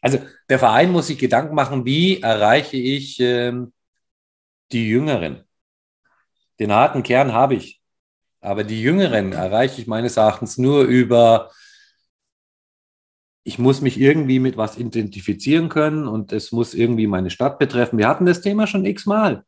also 0.00 0.18
der 0.48 0.58
Verein 0.58 0.92
muss 0.92 1.08
sich 1.08 1.18
Gedanken 1.18 1.54
machen, 1.54 1.84
wie 1.84 2.22
erreiche 2.22 2.78
ich 2.78 3.20
ähm, 3.20 3.72
die 4.72 4.88
Jüngeren. 4.88 5.44
Den 6.58 6.72
harten 6.72 7.02
Kern 7.02 7.34
habe 7.34 7.56
ich. 7.56 7.82
Aber 8.40 8.64
die 8.64 8.80
Jüngeren 8.80 9.32
erreiche 9.32 9.80
ich 9.80 9.86
meines 9.86 10.16
Erachtens 10.16 10.56
nur 10.56 10.84
über, 10.84 11.50
ich 13.46 13.60
muss 13.60 13.80
mich 13.80 14.00
irgendwie 14.00 14.40
mit 14.40 14.56
was 14.56 14.76
identifizieren 14.76 15.68
können 15.68 16.08
und 16.08 16.32
es 16.32 16.50
muss 16.50 16.74
irgendwie 16.74 17.06
meine 17.06 17.30
Stadt 17.30 17.60
betreffen. 17.60 17.96
Wir 17.96 18.08
hatten 18.08 18.26
das 18.26 18.40
Thema 18.40 18.66
schon 18.66 18.84
x-mal. 18.84 19.44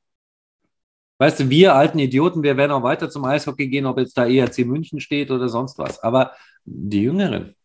Weißt 1.18 1.40
du, 1.40 1.50
wir 1.50 1.74
alten 1.74 1.98
Idioten, 1.98 2.44
wir 2.44 2.56
werden 2.56 2.70
auch 2.70 2.84
weiter 2.84 3.10
zum 3.10 3.24
Eishockey 3.24 3.66
gehen, 3.66 3.86
ob 3.86 3.98
jetzt 3.98 4.16
da 4.16 4.24
ERC 4.24 4.58
München 4.58 5.00
steht 5.00 5.32
oder 5.32 5.48
sonst 5.48 5.78
was. 5.78 6.00
Aber 6.00 6.30
die 6.64 7.02
Jüngeren, 7.02 7.56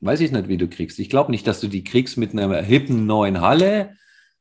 weiß 0.00 0.20
ich 0.20 0.32
nicht, 0.32 0.48
wie 0.48 0.56
du 0.56 0.68
kriegst. 0.68 0.98
Ich 0.98 1.10
glaube 1.10 1.30
nicht, 1.30 1.46
dass 1.46 1.60
du 1.60 1.68
die 1.68 1.84
kriegst 1.84 2.16
mit 2.16 2.32
einer 2.32 2.60
hippen 2.60 3.06
neuen 3.06 3.40
Halle 3.40 3.94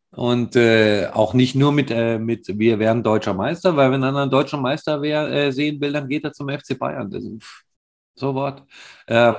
und 0.10 0.56
äh, 0.56 1.08
auch 1.14 1.36
nicht 1.36 1.54
nur 1.54 1.72
mit, 1.72 1.92
äh, 1.92 2.18
mit, 2.18 2.48
wir 2.58 2.80
wären 2.80 3.04
deutscher 3.04 3.36
Meister, 3.36 3.76
weil 3.76 3.92
wenn 3.92 4.04
einer 4.04 4.24
ein 4.24 4.32
deutscher 4.32 4.58
Meister 4.58 5.04
wär, 5.04 5.30
äh, 5.32 5.52
sehen 5.52 5.80
will, 5.82 5.94
dann 5.94 6.10
geht 6.10 6.24
er 6.24 6.34
zum 6.34 6.50
FC 6.50 6.80
Bayern. 6.80 7.12
Das 7.12 7.24
ist, 7.24 7.44
so 8.16 8.34
Wort. 8.34 8.64
Äh, 9.06 9.34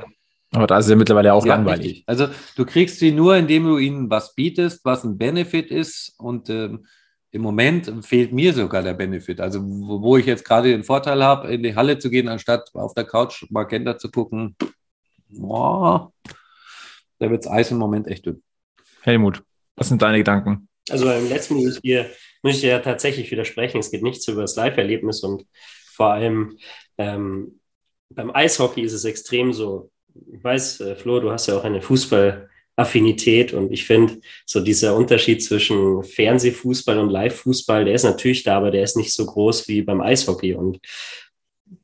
aber 0.52 0.66
da 0.66 0.78
ist 0.78 0.86
es 0.86 0.90
ja 0.90 0.96
mittlerweile 0.96 1.34
auch 1.34 1.44
ja, 1.44 1.54
langweilig. 1.54 1.86
Richtig. 1.86 2.04
Also 2.06 2.28
du 2.56 2.64
kriegst 2.64 2.98
sie 2.98 3.12
nur, 3.12 3.36
indem 3.36 3.64
du 3.64 3.78
ihnen 3.78 4.10
was 4.10 4.34
bietest, 4.34 4.84
was 4.84 5.04
ein 5.04 5.18
Benefit 5.18 5.70
ist 5.70 6.14
und 6.18 6.48
ähm, 6.48 6.86
im 7.30 7.42
Moment 7.42 7.92
fehlt 8.06 8.32
mir 8.32 8.54
sogar 8.54 8.82
der 8.82 8.94
Benefit. 8.94 9.40
Also, 9.40 9.60
wo, 9.62 10.00
wo 10.00 10.16
ich 10.16 10.26
jetzt 10.26 10.44
gerade 10.44 10.70
den 10.70 10.84
Vorteil 10.84 11.22
habe, 11.22 11.52
in 11.52 11.62
die 11.62 11.76
Halle 11.76 11.98
zu 11.98 12.08
gehen, 12.08 12.28
anstatt 12.28 12.70
auf 12.74 12.94
der 12.94 13.04
Couch 13.04 13.44
Magenta 13.50 13.98
zu 13.98 14.10
gucken, 14.10 14.56
boah, 15.28 16.10
da 17.18 17.30
wird 17.30 17.44
das 17.44 17.52
Eis 17.52 17.70
im 17.70 17.78
Moment 17.78 18.06
echt 18.06 18.24
dünn. 18.24 18.42
Helmut, 19.02 19.42
was 19.76 19.88
sind 19.88 20.00
deine 20.00 20.18
Gedanken? 20.18 20.68
Also 20.88 21.04
beim 21.04 21.28
letzten 21.28 21.56
muss 21.56 21.76
ich 21.76 21.82
dir, 21.82 22.06
muss 22.42 22.54
ich 22.54 22.60
dir 22.62 22.70
ja 22.70 22.78
tatsächlich 22.78 23.30
widersprechen. 23.30 23.78
Es 23.78 23.90
geht 23.90 24.02
nichts 24.02 24.26
über 24.26 24.42
das 24.42 24.56
Live-Erlebnis 24.56 25.22
und 25.22 25.44
vor 25.92 26.12
allem 26.12 26.56
ähm, 26.96 27.60
beim 28.08 28.34
Eishockey 28.34 28.82
ist 28.82 28.94
es 28.94 29.04
extrem 29.04 29.52
so. 29.52 29.90
Ich 30.32 30.42
weiß, 30.42 30.80
äh, 30.80 30.96
Flo, 30.96 31.20
du 31.20 31.30
hast 31.30 31.46
ja 31.46 31.56
auch 31.56 31.64
eine 31.64 31.80
Fußball- 31.80 32.48
Affinität. 32.78 33.52
Und 33.52 33.72
ich 33.72 33.84
finde, 33.84 34.20
so 34.46 34.60
dieser 34.60 34.96
Unterschied 34.96 35.42
zwischen 35.42 36.02
Fernsehfußball 36.04 36.98
und 36.98 37.10
Live-Fußball, 37.10 37.84
der 37.84 37.94
ist 37.94 38.04
natürlich 38.04 38.44
da, 38.44 38.56
aber 38.56 38.70
der 38.70 38.84
ist 38.84 38.96
nicht 38.96 39.12
so 39.12 39.26
groß 39.26 39.66
wie 39.68 39.82
beim 39.82 40.00
Eishockey. 40.00 40.54
Und 40.54 40.78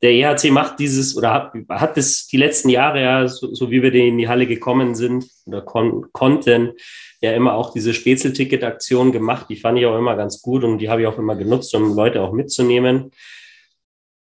der 0.01 0.11
EHC 0.11 0.51
macht 0.51 0.79
dieses 0.79 1.15
oder 1.15 1.33
hat, 1.33 1.53
hat 1.69 1.97
es 1.97 2.27
die 2.27 2.37
letzten 2.37 2.69
Jahre 2.69 3.01
ja, 3.01 3.27
so, 3.27 3.53
so, 3.53 3.69
wie 3.69 3.83
wir 3.83 3.93
in 3.93 4.17
die 4.17 4.27
Halle 4.27 4.47
gekommen 4.47 4.95
sind 4.95 5.25
oder 5.45 5.61
kon 5.61 6.05
konnten, 6.11 6.71
ja 7.21 7.33
immer 7.33 7.55
auch 7.55 7.73
diese 7.73 7.93
Spätzle-Ticket-Aktion 7.93 9.11
gemacht. 9.11 9.47
Die 9.49 9.57
fand 9.57 9.77
ich 9.77 9.85
auch 9.85 9.97
immer 9.97 10.15
ganz 10.15 10.41
gut 10.41 10.63
und 10.63 10.79
die 10.79 10.89
habe 10.89 11.01
ich 11.01 11.07
auch 11.07 11.19
immer 11.19 11.35
genutzt, 11.35 11.75
um 11.75 11.95
Leute 11.95 12.21
auch 12.21 12.31
mitzunehmen 12.31 13.11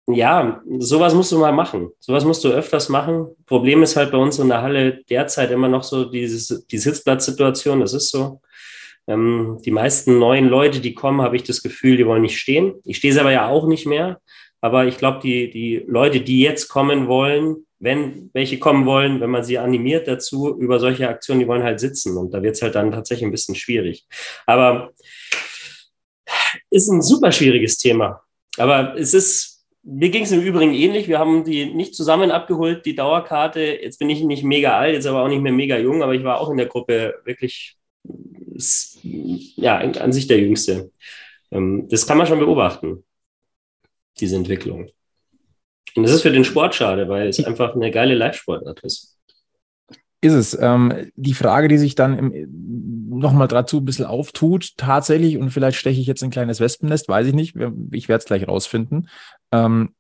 ja, 0.08 0.62
sowas 0.80 1.14
musst 1.14 1.32
du 1.32 1.40
mal 1.40 1.54
machen. 1.54 1.90
Sowas 2.00 2.26
musst 2.26 2.44
du 2.44 2.50
öfters 2.50 2.90
machen. 2.90 3.28
Problem 3.46 3.84
ist 3.84 3.96
halt 3.96 4.12
bei 4.12 4.18
uns 4.18 4.38
in 4.38 4.50
der 4.50 4.62
Halle 4.62 5.02
derzeit 5.10 5.52
immer 5.52 5.70
noch 5.70 5.84
so 5.84 6.06
dieses, 6.06 6.66
die 6.68 6.78
Sitzplatzsituation. 6.78 7.80
Das 7.80 7.94
ist 7.94 8.10
so. 8.10 8.42
Ähm, 9.08 9.60
die 9.66 9.72
meisten 9.72 10.20
neuen 10.20 10.48
Leute, 10.48 10.80
die 10.80 10.94
kommen, 10.94 11.22
habe 11.22 11.36
ich 11.36 11.44
das 11.44 11.62
Gefühl, 11.62 11.98
die 11.98 12.06
wollen 12.06 12.22
nicht 12.22 12.40
stehen. 12.40 12.76
Ich 12.84 12.98
stehe 12.98 13.14
selber 13.14 13.32
ja 13.32 13.48
auch 13.48 13.68
nicht 13.68 13.86
mehr. 13.86 14.20
Aber 14.60 14.86
ich 14.86 14.98
glaube, 14.98 15.20
die, 15.22 15.50
die 15.50 15.84
Leute, 15.88 16.22
die 16.22 16.42
jetzt 16.42 16.70
kommen 16.70 17.08
wollen, 17.08 17.66
wenn 17.80 18.30
welche 18.34 18.60
kommen 18.60 18.86
wollen, 18.86 19.20
wenn 19.20 19.30
man 19.30 19.44
sie 19.44 19.58
animiert 19.58 20.08
dazu 20.08 20.58
über 20.58 20.80
solche 20.80 21.10
Aktionen, 21.10 21.42
die 21.42 21.48
wollen 21.48 21.64
halt 21.64 21.82
sitzen. 21.82 22.18
Und 22.18 22.34
da 22.34 22.42
wird 22.42 22.56
es 22.56 22.62
halt 22.62 22.76
dann 22.76 22.92
tatsächlich 22.92 23.26
ein 23.26 23.32
bisschen 23.32 23.56
schwierig. 23.56 24.06
Aber 24.46 24.92
ist 26.70 26.90
ein 26.90 27.02
super 27.02 27.32
schwieriges 27.32 27.78
Thema. 27.78 28.22
Aber 28.58 28.96
es 28.98 29.14
ist 29.14 29.53
mir 29.84 30.10
ging 30.10 30.24
es 30.24 30.32
im 30.32 30.42
Übrigen 30.42 30.74
ähnlich. 30.74 31.08
Wir 31.08 31.20
haben 31.20 31.44
die 31.44 31.66
nicht 31.66 31.94
zusammen 31.94 32.32
abgeholt, 32.32 32.86
die 32.86 32.96
Dauerkarte. 32.96 33.62
Jetzt 33.62 34.00
bin 34.00 34.10
ich 34.10 34.24
nicht 34.24 34.44
mega 34.44 34.78
alt, 34.78 34.94
jetzt 34.94 35.06
aber 35.06 35.24
auch 35.24 35.28
nicht 35.28 35.42
mehr 35.42 35.52
mega 35.52 35.78
jung, 35.78 36.02
aber 36.02 36.14
ich 36.14 36.24
war 36.24 36.40
auch 36.40 36.50
in 36.50 36.58
der 36.58 36.68
Gruppe 36.68 37.16
wirklich, 37.26 37.78
ja, 39.04 39.78
an 39.78 40.14
sich 40.14 40.28
der 40.28 40.40
Jüngste. 40.40 40.92
Ähm, 41.52 41.88
das 41.90 42.08
kann 42.08 42.18
man 42.18 42.28
schon 42.28 42.40
beobachten, 42.40 43.04
diese 44.20 44.38
Entwicklung. 44.38 44.90
Und 45.96 46.04
das 46.04 46.14
ist 46.14 46.22
für 46.22 46.32
den 46.32 46.46
Sport 46.46 46.74
schade, 46.76 47.08
weil 47.10 47.28
es 47.28 47.44
einfach 47.44 47.76
eine 47.76 47.92
geile 47.92 48.16
Live-Sportart 48.16 48.80
ist. 48.82 49.18
Ist 50.22 50.34
es. 50.34 50.58
Ähm, 50.60 51.12
die 51.16 51.34
Frage, 51.34 51.68
die 51.68 51.78
sich 51.78 51.96
dann 51.96 52.32
nochmal 53.10 53.50
dazu 53.50 53.78
ein 53.78 53.86
bisschen 53.86 54.06
auftut, 54.06 54.78
tatsächlich, 54.78 55.38
und 55.38 55.52
vielleicht 55.52 55.78
steche 55.78 56.00
ich 56.00 56.08
jetzt 56.08 56.24
ein 56.24 56.32
kleines 56.32 56.62
Wespennest, 56.62 57.10
weiß 57.10 57.28
ich 57.28 57.34
nicht, 57.34 57.56
ich 57.92 58.08
werde 58.08 58.20
es 58.22 58.26
gleich 58.26 58.48
rausfinden. 58.48 59.10
Ähm, 59.54 59.94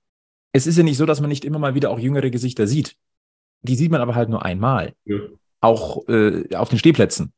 es 0.52 0.68
ist 0.68 0.78
ja 0.78 0.84
nicht 0.84 0.98
so, 0.98 1.06
dass 1.06 1.22
man 1.22 1.30
nicht 1.30 1.46
immer 1.46 1.60
mal 1.60 1.76
wieder 1.76 1.92
auch 1.92 2.00
jüngere 2.00 2.30
Gesichter 2.30 2.68
sieht. 2.68 2.96
Die 3.62 3.76
sieht 3.76 3.92
man 3.92 4.02
aber 4.02 4.16
halt 4.16 4.30
nur 4.30 4.44
einmal. 4.44 4.94
Ja. 5.06 5.18
Auch 5.62 6.08
äh, 6.10 6.54
auf 6.56 6.70
den 6.70 6.80
Stehplätzen. 6.80 7.32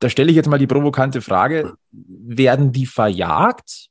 Da 0.00 0.10
stelle 0.10 0.30
ich 0.30 0.36
jetzt 0.36 0.48
mal 0.48 0.58
die 0.58 0.66
provokante 0.66 1.22
Frage: 1.22 1.74
Werden 1.90 2.72
die 2.72 2.86
verjagt? 2.86 3.88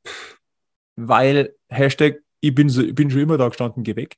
Weil 0.95 1.56
Hashtag, 1.69 2.19
ich 2.40 2.53
bin, 2.53 2.69
so, 2.69 2.82
ich 2.82 2.94
bin 2.94 3.10
schon 3.10 3.22
immer 3.22 3.38
da 3.38 3.48
gestanden, 3.48 3.84
geh 3.84 3.95
weg. 3.95 4.15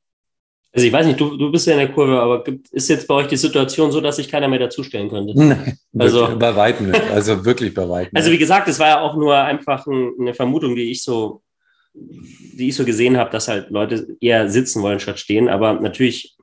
Also 0.72 0.86
ich 0.86 0.94
weiß 0.94 1.08
nicht, 1.08 1.20
du, 1.20 1.36
du 1.36 1.52
bist 1.52 1.66
ja 1.66 1.74
in 1.74 1.80
der 1.80 1.92
Kurve, 1.92 2.20
aber 2.20 2.44
ist 2.72 2.90
jetzt 2.90 3.08
bei 3.08 3.16
euch 3.16 3.28
die 3.28 3.38
Situation 3.38 3.92
so, 3.92 4.02
dass 4.02 4.18
sich 4.18 4.30
keiner 4.30 4.48
mehr 4.48 4.60
dazustellen 4.60 5.10
könnte? 5.10 5.34
Nein, 5.36 5.78
also 5.98 6.38
bei 6.38 6.56
weitem 6.56 6.92
nicht. 6.92 7.02
Also 7.10 7.44
wirklich 7.44 7.74
bei 7.74 7.90
weitem. 7.90 8.16
Also 8.16 8.32
wie 8.32 8.38
gesagt, 8.38 8.68
es 8.68 8.78
war 8.78 8.88
ja 8.88 9.02
auch 9.02 9.16
nur 9.16 9.36
einfach 9.36 9.88
eine 9.88 10.34
Vermutung, 10.36 10.76
die 10.76 10.92
ich 10.92 11.02
so, 11.02 11.42
die 12.60 12.70
ich 12.70 12.76
so 12.76 12.86
gesehen 12.86 13.18
habe, 13.18 13.30
dass 13.30 13.48
halt 13.48 13.70
Leute 13.70 14.16
eher 14.20 14.50
sitzen 14.50 14.82
wollen 14.82 15.00
statt 15.00 15.20
stehen. 15.20 15.50
Aber 15.50 15.74
natürlich, 15.74 16.36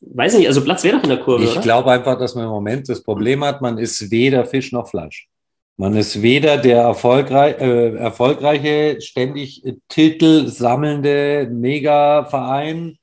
weiß 0.00 0.36
nicht, 0.36 0.48
also 0.48 0.62
Platz 0.62 0.84
wäre 0.84 0.96
doch 0.96 1.04
in 1.04 1.10
der 1.10 1.20
Kurve. 1.20 1.44
Ich 1.44 1.60
glaube 1.60 1.90
einfach, 1.90 2.18
dass 2.18 2.34
man 2.34 2.44
im 2.44 2.50
Moment 2.50 2.88
das 2.88 3.02
Problem 3.02 3.44
hat, 3.44 3.60
man 3.60 3.78
ist 3.78 4.10
weder 4.10 4.44
Fisch 4.44 4.72
noch 4.72 4.88
Fleisch. 4.88 5.28
Man 5.76 5.96
ist 5.96 6.20
weder 6.20 6.58
der 6.58 6.82
erfolgreich, 6.82 7.58
äh, 7.58 7.94
erfolgreiche, 7.96 9.00
ständig 9.00 9.64
Titel 9.88 10.46
sammelnde 10.46 11.48
Mega-Verein, 11.50 12.98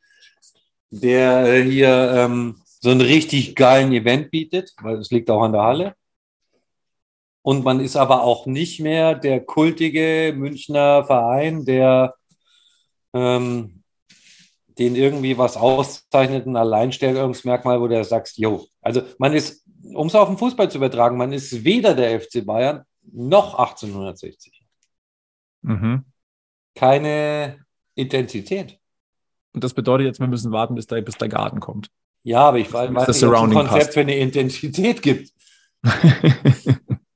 der 0.91 1.63
hier 1.63 2.13
ähm, 2.15 2.57
so 2.79 2.91
einen 2.91 3.01
richtig 3.01 3.55
geilen 3.55 3.91
Event 3.93 4.29
bietet, 4.29 4.73
weil 4.81 4.97
es 4.97 5.09
liegt 5.09 5.31
auch 5.31 5.41
an 5.41 5.53
der 5.53 5.63
Halle. 5.63 5.95
Und 7.47 7.63
man 7.63 7.79
ist 7.79 7.95
aber 7.95 8.23
auch 8.23 8.45
nicht 8.45 8.81
mehr 8.81 9.15
der 9.15 9.39
kultige 9.39 10.33
Münchner 10.35 11.05
Verein, 11.05 11.63
der 11.63 12.13
ähm, 13.13 13.83
den 14.77 14.97
irgendwie 14.97 15.37
was 15.37 15.55
auszeichnet, 15.55 16.45
ein 16.45 16.57
Alleinstellungsmerkmal, 16.57 17.79
wo 17.79 17.87
du 17.87 18.03
sagst, 18.03 18.37
jo. 18.37 18.67
Also 18.81 19.01
man 19.17 19.31
ist, 19.31 19.65
um 19.93 20.07
es 20.07 20.15
auf 20.15 20.27
den 20.27 20.37
Fußball 20.37 20.69
zu 20.69 20.77
übertragen, 20.77 21.15
man 21.15 21.31
ist 21.31 21.63
weder 21.63 21.95
der 21.95 22.19
FC 22.19 22.45
Bayern 22.45 22.83
noch 23.13 23.57
1860. 23.57 24.61
Mhm. 25.61 26.03
Keine 26.75 27.59
Identität. 27.95 28.77
Und 29.53 29.63
das 29.63 29.73
bedeutet 29.73 30.07
jetzt, 30.07 30.19
wir 30.19 30.27
müssen 30.27 30.51
warten, 30.51 30.75
bis 30.75 30.87
der, 30.87 31.01
bis 31.01 31.15
der 31.15 31.29
Garten 31.29 31.61
kommt. 31.61 31.91
Ja, 32.23 32.41
aber 32.41 32.57
ich 32.57 32.73
weiß 32.73 32.89
nicht, 32.89 32.99
ob 32.99 33.07
es 33.07 33.23
ein 33.23 33.31
Konzept 33.31 33.69
passt. 33.69 33.93
für 33.93 34.01
eine 34.01 34.17
Identität 34.19 35.01
gibt. 35.01 35.31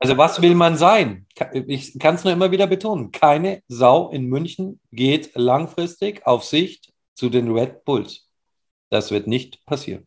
also 0.00 0.16
was 0.16 0.40
will 0.40 0.54
man 0.54 0.76
sein? 0.76 1.26
Ich 1.66 1.98
kann 1.98 2.14
es 2.14 2.24
nur 2.24 2.32
immer 2.32 2.50
wieder 2.50 2.66
betonen. 2.66 3.12
Keine 3.12 3.62
Sau 3.68 4.10
in 4.10 4.26
München 4.26 4.80
geht 4.90 5.32
langfristig 5.34 6.26
auf 6.26 6.44
Sicht 6.44 6.92
zu 7.14 7.28
den 7.28 7.50
Red 7.52 7.84
Bulls. 7.84 8.26
Das 8.88 9.10
wird 9.10 9.26
nicht 9.26 9.64
passieren. 9.66 10.06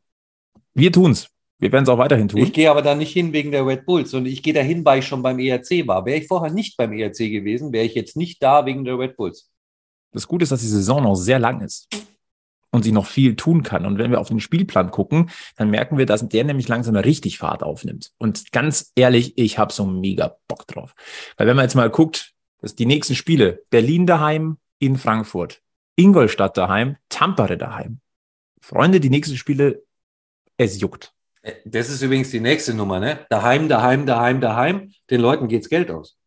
Wir 0.73 0.91
tun 0.91 1.11
es. 1.11 1.29
Wir 1.59 1.71
werden 1.71 1.83
es 1.83 1.89
auch 1.89 1.99
weiterhin 1.99 2.27
tun. 2.27 2.41
Ich 2.41 2.51
gehe 2.51 2.69
aber 2.69 2.81
da 2.81 2.95
nicht 2.95 3.13
hin 3.13 3.31
wegen 3.31 3.51
der 3.51 3.65
Red 3.65 3.85
Bulls, 3.85 4.13
und 4.13 4.25
ich 4.25 4.43
gehe 4.43 4.53
dahin, 4.53 4.83
weil 4.83 4.99
ich 4.99 5.07
schon 5.07 5.21
beim 5.21 5.39
ERC 5.39 5.87
war. 5.87 6.05
Wäre 6.05 6.19
ich 6.19 6.27
vorher 6.27 6.51
nicht 6.51 6.75
beim 6.75 6.91
ERC 6.91 7.17
gewesen, 7.19 7.71
wäre 7.71 7.85
ich 7.85 7.93
jetzt 7.93 8.17
nicht 8.17 8.43
da 8.43 8.65
wegen 8.65 8.83
der 8.83 8.99
Red 8.99 9.15
Bulls. 9.15 9.49
Das 10.11 10.27
Gute 10.27 10.43
ist, 10.43 10.51
dass 10.51 10.59
die 10.59 10.67
Saison 10.67 11.03
noch 11.03 11.15
sehr 11.15 11.39
lang 11.39 11.61
ist 11.61 11.87
und 12.73 12.81
sie 12.81 12.91
noch 12.91 13.05
viel 13.05 13.35
tun 13.35 13.61
kann. 13.61 13.85
Und 13.85 13.99
wenn 13.99 14.09
wir 14.09 14.19
auf 14.19 14.29
den 14.29 14.39
Spielplan 14.39 14.89
gucken, 14.89 15.29
dann 15.55 15.69
merken 15.69 15.99
wir, 15.99 16.07
dass 16.07 16.27
der 16.27 16.43
nämlich 16.43 16.67
langsam 16.67 16.95
richtig 16.95 17.37
Fahrt 17.37 17.61
aufnimmt. 17.61 18.11
Und 18.17 18.51
ganz 18.51 18.91
ehrlich, 18.95 19.37
ich 19.37 19.59
habe 19.59 19.71
so 19.71 19.85
mega 19.85 20.37
Bock 20.47 20.65
drauf. 20.65 20.95
Weil 21.37 21.45
wenn 21.45 21.55
man 21.55 21.65
jetzt 21.65 21.75
mal 21.75 21.91
guckt, 21.91 22.33
dass 22.61 22.75
die 22.75 22.87
nächsten 22.87 23.13
Spiele, 23.13 23.63
Berlin 23.69 24.07
daheim, 24.07 24.57
in 24.79 24.97
Frankfurt, 24.97 25.61
Ingolstadt 25.95 26.57
daheim, 26.57 26.97
Tampere 27.09 27.57
daheim. 27.57 27.99
Freunde, 28.59 28.99
die 28.99 29.11
nächsten 29.11 29.37
Spiele, 29.37 29.83
es 30.57 30.81
juckt. 30.81 31.13
Äh, 31.43 31.53
das 31.65 31.89
ist 31.89 32.01
übrigens 32.01 32.31
die 32.31 32.39
nächste 32.39 32.73
Nummer, 32.73 32.99
ne? 32.99 33.19
Daheim, 33.29 33.69
daheim, 33.69 34.07
daheim, 34.07 34.41
daheim. 34.41 34.91
Den 35.11 35.21
Leuten 35.21 35.47
geht's 35.47 35.69
Geld 35.69 35.91
aus. 35.91 36.17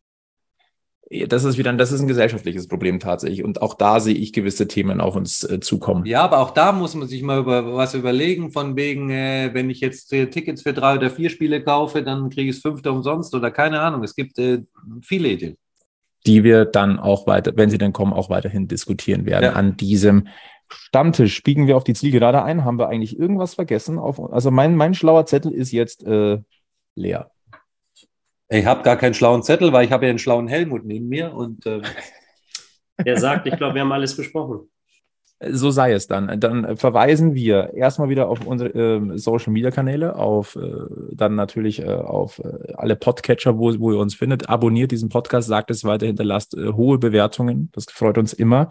Das 1.29 1.45
ist 1.45 1.57
wieder, 1.57 1.71
das 1.71 1.93
ist 1.93 2.01
ein 2.01 2.07
gesellschaftliches 2.07 2.67
Problem 2.67 2.99
tatsächlich. 2.99 3.43
Und 3.43 3.61
auch 3.61 3.75
da 3.75 4.01
sehe 4.01 4.13
ich 4.15 4.33
gewisse 4.33 4.67
Themen 4.67 4.99
auf 4.99 5.15
uns 5.15 5.43
äh, 5.45 5.61
zukommen. 5.61 6.05
Ja, 6.05 6.21
aber 6.23 6.39
auch 6.39 6.51
da 6.51 6.73
muss 6.73 6.95
man 6.95 7.07
sich 7.07 7.23
mal 7.23 7.39
über 7.39 7.75
was 7.75 7.93
überlegen, 7.93 8.51
von 8.51 8.75
wegen, 8.75 9.09
äh, 9.09 9.51
wenn 9.53 9.69
ich 9.69 9.79
jetzt 9.79 10.11
äh, 10.11 10.27
Tickets 10.29 10.63
für 10.63 10.73
drei 10.73 10.95
oder 10.95 11.09
vier 11.09 11.29
Spiele 11.29 11.63
kaufe, 11.63 12.03
dann 12.03 12.29
kriege 12.29 12.49
ich 12.49 12.57
es 12.57 12.61
fünfte 12.61 12.91
umsonst 12.91 13.33
oder 13.33 13.51
keine 13.51 13.79
Ahnung. 13.79 14.03
Es 14.03 14.15
gibt 14.15 14.37
äh, 14.37 14.63
viele 15.01 15.29
Ideen. 15.29 15.57
Die 16.25 16.43
wir 16.43 16.65
dann 16.65 16.99
auch 16.99 17.25
weiter, 17.25 17.53
wenn 17.55 17.69
sie 17.69 17.77
dann 17.77 17.93
kommen, 17.93 18.11
auch 18.11 18.29
weiterhin 18.29 18.67
diskutieren 18.67 19.25
werden 19.25 19.45
Ja. 19.45 19.53
an 19.53 19.77
diesem 19.77 20.27
Stammtisch. 20.69 21.41
Biegen 21.43 21.67
wir 21.67 21.77
auf 21.77 21.85
die 21.85 21.93
Zielgerade 21.93 22.43
ein? 22.43 22.65
Haben 22.65 22.79
wir 22.79 22.89
eigentlich 22.89 23.17
irgendwas 23.17 23.53
vergessen? 23.53 23.97
Auf, 23.97 24.19
also 24.33 24.51
mein, 24.51 24.75
mein 24.75 24.93
schlauer 24.93 25.25
Zettel 25.25 25.53
ist 25.53 25.71
jetzt 25.71 26.03
äh, 26.05 26.39
leer. 26.95 27.31
Ich 28.49 28.65
habe 28.65 28.83
gar 28.83 28.97
keinen 28.97 29.13
schlauen 29.13 29.41
Zettel, 29.43 29.71
weil 29.73 29.85
ich 29.85 29.91
habe 29.91 30.05
ja 30.05 30.09
einen 30.09 30.19
schlauen 30.19 30.47
Helmut 30.49 30.83
neben 30.85 31.07
mir 31.09 31.33
und 31.33 31.65
äh, 31.65 31.81
Der 33.05 33.17
sagt, 33.17 33.47
ich 33.47 33.57
glaube, 33.57 33.73
wir 33.75 33.81
haben 33.81 33.91
alles 33.91 34.15
besprochen. 34.15 34.69
So 35.39 35.69
sei 35.69 35.91
es 35.91 36.07
dann. 36.07 36.39
Dann 36.39 36.77
verweisen 36.77 37.35
wir 37.35 37.73
erstmal 37.75 38.09
wieder 38.09 38.27
auf 38.27 38.47
unsere 38.47 38.69
ähm, 38.71 39.19
Social 39.19 39.53
Media 39.53 39.69
Kanäle, 39.69 40.15
auf 40.15 40.55
äh, 40.55 40.71
dann 41.11 41.35
natürlich 41.35 41.83
äh, 41.83 41.93
auf 41.93 42.39
äh, 42.39 42.73
alle 42.73 42.95
Podcatcher, 42.95 43.59
wo, 43.59 43.71
wo 43.79 43.91
ihr 43.91 43.99
uns 43.99 44.15
findet. 44.15 44.49
Abonniert 44.49 44.91
diesen 44.91 45.09
Podcast, 45.09 45.47
sagt 45.47 45.69
es 45.69 45.83
weiter, 45.83 46.07
hinterlasst 46.07 46.57
äh, 46.57 46.73
hohe 46.73 46.97
Bewertungen. 46.97 47.69
Das 47.73 47.85
freut 47.85 48.17
uns 48.17 48.33
immer. 48.33 48.69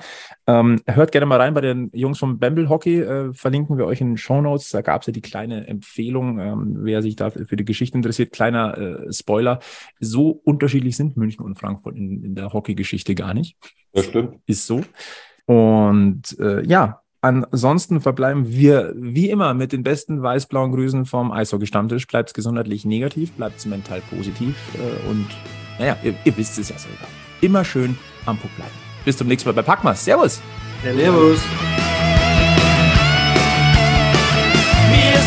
Ähm, 0.48 0.80
hört 0.86 1.12
gerne 1.12 1.26
mal 1.26 1.40
rein 1.40 1.54
bei 1.54 1.60
den 1.60 1.90
Jungs 1.94 2.18
vom 2.18 2.40
Bamble 2.40 2.68
Hockey. 2.68 3.00
Äh, 3.00 3.32
verlinken 3.32 3.78
wir 3.78 3.86
euch 3.86 4.00
in 4.00 4.08
den 4.08 4.16
Show 4.16 4.40
Notes. 4.40 4.70
Da 4.70 4.82
gab 4.82 5.02
es 5.02 5.06
ja 5.06 5.12
die 5.12 5.20
kleine 5.20 5.68
Empfehlung, 5.68 6.40
ähm, 6.40 6.78
wer 6.80 7.00
sich 7.00 7.14
da 7.14 7.30
für 7.30 7.56
die 7.56 7.64
Geschichte 7.64 7.96
interessiert. 7.96 8.32
Kleiner 8.32 8.76
äh, 8.76 9.12
Spoiler. 9.12 9.60
So 10.00 10.30
unterschiedlich 10.30 10.96
sind 10.96 11.16
München 11.16 11.44
und 11.44 11.60
Frankfurt 11.60 11.94
in, 11.96 12.24
in 12.24 12.34
der 12.34 12.52
Hockeygeschichte 12.52 13.14
gar 13.14 13.34
nicht 13.34 13.56
das 13.96 14.06
stimmt. 14.06 14.40
ist 14.46 14.66
so. 14.66 14.82
Und 15.46 16.38
äh, 16.38 16.64
ja, 16.66 17.02
ansonsten 17.20 18.00
verbleiben 18.00 18.48
wir 18.48 18.92
wie 18.96 19.30
immer 19.30 19.54
mit 19.54 19.72
den 19.72 19.82
besten 19.82 20.22
weiß-blauen 20.22 20.72
Grüßen 20.72 21.06
vom 21.06 21.32
Eishockey-Stammtisch. 21.32 22.06
Bleibt 22.06 22.34
gesundheitlich 22.34 22.84
negativ, 22.84 23.32
bleibt 23.32 23.64
mental 23.66 24.02
positiv 24.10 24.56
äh, 24.74 25.08
und 25.10 25.26
naja, 25.78 25.96
ihr, 26.02 26.14
ihr 26.24 26.36
wisst 26.36 26.58
es 26.58 26.68
ja 26.68 26.78
selber. 26.78 27.06
Immer 27.40 27.64
schön 27.64 27.96
am 28.24 28.38
Puck 28.38 28.54
bleiben. 28.56 28.72
Bis 29.04 29.16
zum 29.16 29.28
nächsten 29.28 29.48
Mal 29.48 29.54
bei 29.54 29.62
Packmas. 29.62 30.04
Servus! 30.04 30.40
Servus. 30.82 31.40
Wir 34.90 35.20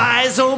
genau, 0.00 0.49